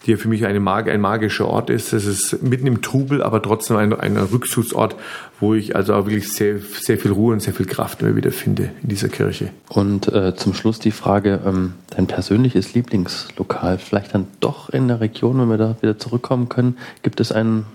die 0.06 0.18
für 0.18 0.28
mich 0.28 0.46
eine 0.46 0.60
Mag 0.60 0.90
ein 0.90 1.00
magischer 1.00 1.48
Ort 1.48 1.70
ist. 1.70 1.94
Das 1.94 2.06
ist 2.06 2.44
mitten 2.44 2.68
im 2.68 2.82
Trubel, 2.82 3.24
aber 3.24 3.42
trotzdem 3.42 3.78
ein, 3.78 3.94
ein 3.94 4.18
Rückzugsort, 4.18 4.96
wo 5.40 5.54
ich 5.54 5.76
also 5.76 5.94
auch 5.94 6.06
wirklich 6.06 6.32
sehr, 6.32 6.60
sehr 6.60 6.98
viel 6.98 7.12
Ruhe 7.12 7.34
und 7.34 7.42
sehr 7.42 7.54
viel 7.54 7.66
Kraft 7.66 8.02
immer 8.02 8.16
wieder 8.16 8.32
finde 8.32 8.72
in 8.82 8.90
dieser 8.90 9.08
Kirche. 9.08 9.50
Und 9.70 10.12
äh, 10.12 10.36
zum 10.36 10.54
Schluss 10.54 10.80
die 10.80 10.92
Frage, 10.92 11.40
ähm, 11.46 11.74
dein 11.96 12.08
persönliches 12.08 12.74
Lieblingslokal, 12.74 13.78
vielleicht 13.78 14.14
dann 14.14 14.28
doch 14.42 14.70
in 14.70 14.90
der 14.90 15.00
Region, 15.00 15.40
wenn 15.40 15.50
wir 15.50 15.58
da 15.58 15.78
wieder 15.82 15.98
zurückkommen 15.98 16.50
können, 16.50 16.78
gibt 17.04 17.22
es 17.22 17.32
ein 17.32 17.66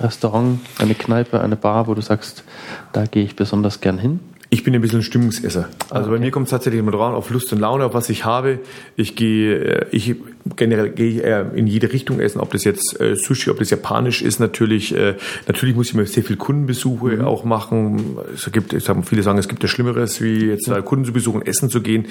Restaurant, 0.00 0.60
eine 0.78 0.94
Kneipe, 0.94 1.40
eine 1.40 1.56
Bar, 1.56 1.86
wo 1.86 1.94
du 1.94 2.02
sagst, 2.02 2.44
da 2.92 3.06
gehe 3.06 3.24
ich 3.24 3.36
besonders 3.36 3.80
gern 3.80 3.98
hin? 3.98 4.20
Ich 4.48 4.62
bin 4.62 4.74
ein 4.74 4.80
bisschen 4.80 5.02
Stimmungsesser. 5.02 5.68
Also 5.90 6.08
okay. 6.08 6.18
bei 6.18 6.24
mir 6.24 6.30
kommt 6.30 6.46
es 6.46 6.50
tatsächlich 6.50 6.78
immer 6.78 6.92
drauf 6.92 7.14
auf 7.14 7.30
Lust 7.30 7.52
und 7.52 7.58
Laune, 7.58 7.84
auf 7.84 7.94
was 7.94 8.08
ich 8.10 8.24
habe. 8.24 8.60
Ich 8.94 9.16
gehe, 9.16 9.56
äh, 9.56 9.86
ich 9.90 10.16
generell 10.56 10.90
gehe 10.90 11.10
ich 11.10 11.24
eher 11.24 11.52
in 11.54 11.66
jede 11.66 11.92
Richtung 11.92 12.20
essen, 12.20 12.40
ob 12.40 12.52
das 12.52 12.64
jetzt 12.64 13.00
äh, 13.00 13.16
Sushi, 13.16 13.50
ob 13.50 13.58
das 13.58 13.70
japanisch 13.70 14.22
ist, 14.22 14.38
natürlich. 14.38 14.94
Äh, 14.94 15.14
natürlich 15.46 15.74
muss 15.74 15.88
ich 15.88 15.94
mir 15.94 16.06
sehr 16.06 16.22
viel 16.22 16.36
Kundenbesuche 16.36 17.16
mhm. 17.16 17.20
auch 17.22 17.44
machen. 17.44 18.16
Es 18.34 18.50
gibt, 18.52 18.72
es 18.72 18.88
haben 18.88 19.02
viele 19.02 19.22
sagen, 19.22 19.38
es 19.38 19.48
gibt 19.48 19.62
ja 19.62 19.68
Schlimmeres, 19.68 20.20
wie 20.20 20.46
jetzt 20.46 20.68
äh, 20.68 20.82
Kunden 20.82 21.04
zu 21.04 21.12
besuchen, 21.12 21.42
essen 21.42 21.70
zu 21.70 21.80
gehen. 21.80 22.06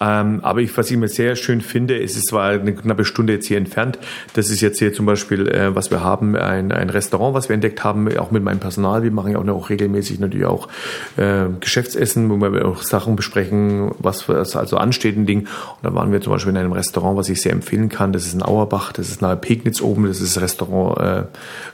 Ähm, 0.00 0.40
aber 0.42 0.60
ich, 0.60 0.76
was 0.76 0.88
ich 0.88 0.94
immer 0.94 1.08
sehr 1.08 1.36
schön 1.36 1.60
finde, 1.60 2.00
es 2.00 2.16
ist 2.16 2.28
zwar 2.28 2.50
eine 2.50 2.74
knappe 2.74 3.04
Stunde 3.04 3.32
jetzt 3.32 3.46
hier 3.46 3.58
entfernt. 3.58 3.98
Das 4.34 4.50
ist 4.50 4.60
jetzt 4.60 4.78
hier 4.78 4.92
zum 4.92 5.06
Beispiel, 5.06 5.48
äh, 5.48 5.74
was 5.74 5.90
wir 5.90 6.02
haben, 6.02 6.36
ein, 6.36 6.72
ein 6.72 6.90
Restaurant, 6.90 7.34
was 7.34 7.48
wir 7.48 7.54
entdeckt 7.54 7.84
haben, 7.84 8.16
auch 8.18 8.30
mit 8.30 8.42
meinem 8.42 8.60
Personal. 8.60 9.02
Wir 9.02 9.10
machen 9.10 9.32
ja 9.32 9.38
auch, 9.38 9.48
auch 9.48 9.70
regelmäßig 9.70 10.20
natürlich 10.20 10.46
auch 10.46 10.68
äh, 11.16 11.46
Geschäftsessen, 11.60 12.28
wo 12.28 12.40
wir 12.40 12.66
auch 12.66 12.82
Sachen 12.82 13.16
besprechen, 13.16 13.92
was, 13.98 14.28
was 14.28 14.56
also 14.56 14.76
ansteht, 14.76 15.16
ein 15.16 15.26
Ding. 15.26 15.40
Und 15.40 15.48
da 15.82 15.94
waren 15.94 16.12
wir 16.12 16.20
zum 16.20 16.32
Beispiel 16.32 16.50
in 16.50 16.58
einem 16.58 16.72
Restaurant, 16.72 17.16
was 17.16 17.28
ich 17.28 17.40
sehr 17.40 17.52
empfehlen 17.78 17.88
kann. 17.88 18.12
Das 18.12 18.26
ist 18.26 18.34
in 18.34 18.42
Auerbach, 18.42 18.92
das 18.92 19.08
ist 19.08 19.22
nahe 19.22 19.36
Pegnitz 19.36 19.80
oben, 19.80 20.06
das 20.06 20.20
ist 20.20 20.36
das 20.36 20.42
Restaurant 20.42 20.98
äh, 20.98 21.24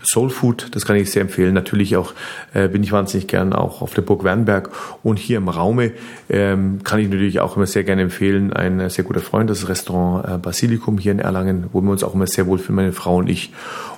Soul 0.04 0.30
Food, 0.30 0.68
das 0.72 0.84
kann 0.84 0.96
ich 0.96 1.10
sehr 1.10 1.22
empfehlen. 1.22 1.54
Natürlich 1.54 1.96
auch 1.96 2.12
äh, 2.52 2.68
bin 2.68 2.82
ich 2.82 2.92
wahnsinnig 2.92 3.26
gern 3.26 3.52
auch 3.52 3.82
auf 3.82 3.94
der 3.94 4.02
Burg 4.02 4.24
Wernberg 4.24 4.70
und 5.02 5.18
hier 5.18 5.38
im 5.38 5.48
Raume 5.48 5.92
ähm, 6.28 6.80
kann 6.84 7.00
ich 7.00 7.08
natürlich 7.08 7.40
auch 7.40 7.56
immer 7.56 7.66
sehr 7.66 7.84
gerne 7.84 8.02
empfehlen. 8.02 8.52
Ein 8.52 8.88
sehr 8.90 9.04
guter 9.04 9.20
Freund, 9.20 9.50
das 9.50 9.68
Restaurant 9.68 10.26
äh, 10.26 10.38
Basilikum 10.38 10.98
hier 10.98 11.12
in 11.12 11.18
Erlangen, 11.18 11.66
wo 11.72 11.80
wir 11.80 11.90
uns 11.90 12.04
auch 12.04 12.14
immer 12.14 12.26
sehr 12.26 12.46
wohl 12.46 12.58
fühlen, 12.58 12.76
meine 12.76 12.92
Frau 12.92 13.16
und 13.16 13.28
ich 13.28 13.52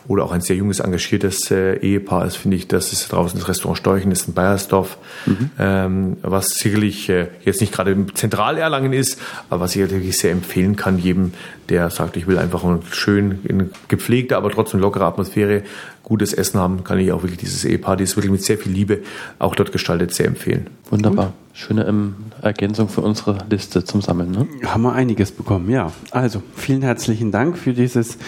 oder 0.09 0.25
auch 0.25 0.33
ein 0.33 0.41
sehr 0.41 0.57
junges, 0.57 0.81
engagiertes 0.81 1.51
äh, 1.51 1.77
Ehepaar 1.79 2.27
ist, 2.27 2.37
finde 2.37 2.57
ich, 2.57 2.69
das 2.69 2.93
ist 2.93 3.11
draußen 3.13 3.39
das 3.39 3.49
Restaurant 3.49 3.79
Storchen, 3.79 4.11
das 4.11 4.23
ist 4.23 4.29
in 4.29 4.35
Bayersdorf, 4.35 4.99
mhm. 5.27 5.51
ähm, 5.59 6.17
was 6.23 6.51
sicherlich 6.51 7.09
äh, 7.09 7.29
jetzt 7.45 7.61
nicht 7.61 7.73
gerade 7.73 7.93
im 7.93 8.15
Zentralerlangen 8.15 8.93
ist, 8.93 9.21
aber 9.51 9.63
was 9.63 9.75
ich 9.75 9.83
natürlich 9.83 10.17
sehr 10.19 10.33
empfehlen 10.33 10.77
kann, 10.77 10.99
jedem, 10.99 11.33
der 11.69 11.91
sagt, 11.91 12.17
ich 12.17 12.27
will 12.27 12.39
einfach 12.39 12.65
eine 12.65 12.81
schön 12.91 13.41
in 13.45 13.71
gepflegte, 13.89 14.37
aber 14.37 14.51
trotzdem 14.51 14.81
lockere 14.81 15.05
Atmosphäre, 15.05 15.63
gutes 16.03 16.33
Essen 16.33 16.61
haben, 16.61 16.85
kann 16.85 17.01
ich 17.01 17.11
auch 17.11 17.23
wirklich 17.25 17.41
dieses 17.41 17.65
Ehepaar, 17.65 17.97
das 17.97 18.17
wirklich 18.17 18.31
mit 18.31 18.43
sehr 18.45 18.59
viel 18.59 18.71
Liebe 18.71 19.01
auch 19.41 19.57
dort 19.57 19.73
gestaltet, 19.73 20.15
sehr 20.15 20.27
empfehlen. 20.27 20.69
Wunderbar. 20.89 21.33
Schöne 21.53 21.85
ähm, 21.87 22.15
Ergänzung 22.43 22.89
für 22.89 23.01
unsere 23.01 23.39
Liste 23.51 23.83
zum 23.83 24.03
Sammeln. 24.03 24.31
Ne? 24.31 24.47
Haben 24.67 24.83
wir 24.83 24.93
einiges 24.93 25.33
bekommen, 25.33 25.69
ja. 25.69 25.91
Also, 26.13 26.43
vielen 26.55 26.83
herzlichen 26.83 27.33
Dank 27.33 27.59
für 27.59 27.73
dieses 27.73 28.19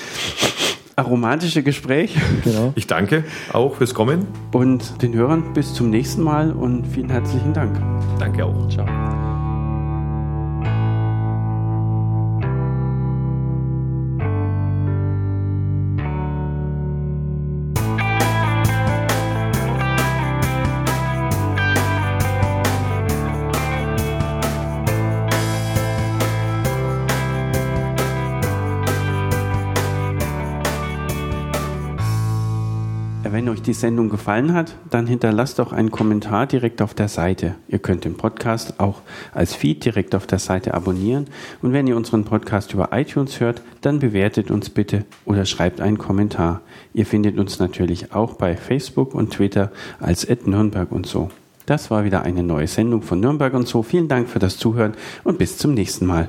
aromatische 0.99 1.63
Gespräch. 1.63 2.17
Genau. 2.45 2.73
Ich 2.75 2.87
danke 2.87 3.25
auch 3.53 3.77
fürs 3.77 3.95
Kommen. 3.95 4.27
Und 4.53 5.03
den 5.03 5.15
Hörern 5.15 5.53
bis 5.55 5.75
zum 5.75 5.91
nächsten 5.91 6.23
Mal 6.23 6.53
und 6.53 6.87
vielen 6.87 7.11
herzlichen 7.11 7.53
Dank. 7.53 7.81
Danke 8.19 8.45
auch. 8.45 8.69
Ciao. 8.69 8.87
Wenn 33.49 33.55
euch 33.55 33.63
die 33.63 33.73
Sendung 33.73 34.11
gefallen 34.11 34.53
hat, 34.53 34.77
dann 34.91 35.07
hinterlasst 35.07 35.59
doch 35.59 35.73
einen 35.73 35.91
Kommentar 35.91 36.47
direkt 36.47 36.83
auf 36.83 36.93
der 36.93 37.09
Seite. 37.09 37.55
Ihr 37.67 37.79
könnt 37.79 38.05
den 38.05 38.15
Podcast 38.15 38.79
auch 38.79 39.01
als 39.33 39.55
Feed 39.55 39.87
direkt 39.87 40.15
auf 40.15 40.27
der 40.27 40.39
Seite 40.39 40.75
abonnieren. 40.75 41.29
Und 41.63 41.73
wenn 41.73 41.87
ihr 41.87 41.97
unseren 41.97 42.25
Podcast 42.25 42.75
über 42.75 42.91
iTunes 42.93 43.41
hört, 43.41 43.63
dann 43.81 44.01
bewertet 44.01 44.51
uns 44.51 44.69
bitte 44.69 45.07
oder 45.25 45.47
schreibt 45.47 45.81
einen 45.81 45.97
Kommentar. 45.97 46.61
Ihr 46.93 47.07
findet 47.07 47.39
uns 47.39 47.59
natürlich 47.59 48.13
auch 48.13 48.35
bei 48.35 48.55
Facebook 48.55 49.15
und 49.15 49.31
Twitter 49.33 49.73
als 49.99 50.29
Nürnberg 50.45 50.93
und 50.93 51.07
so. 51.07 51.31
Das 51.65 51.91
war 51.91 52.05
wieder 52.05 52.25
eine 52.25 52.43
neue 52.43 52.67
Sendung 52.67 53.01
von 53.01 53.19
Nürnberg 53.19 53.55
und 53.55 53.67
so. 53.67 53.83
Vielen 53.83 54.09
Dank 54.09 54.29
für 54.29 54.41
das 54.41 54.59
Zuhören 54.59 54.93
und 55.25 55.39
bis 55.39 55.57
zum 55.57 55.73
nächsten 55.73 56.05
Mal. 56.05 56.29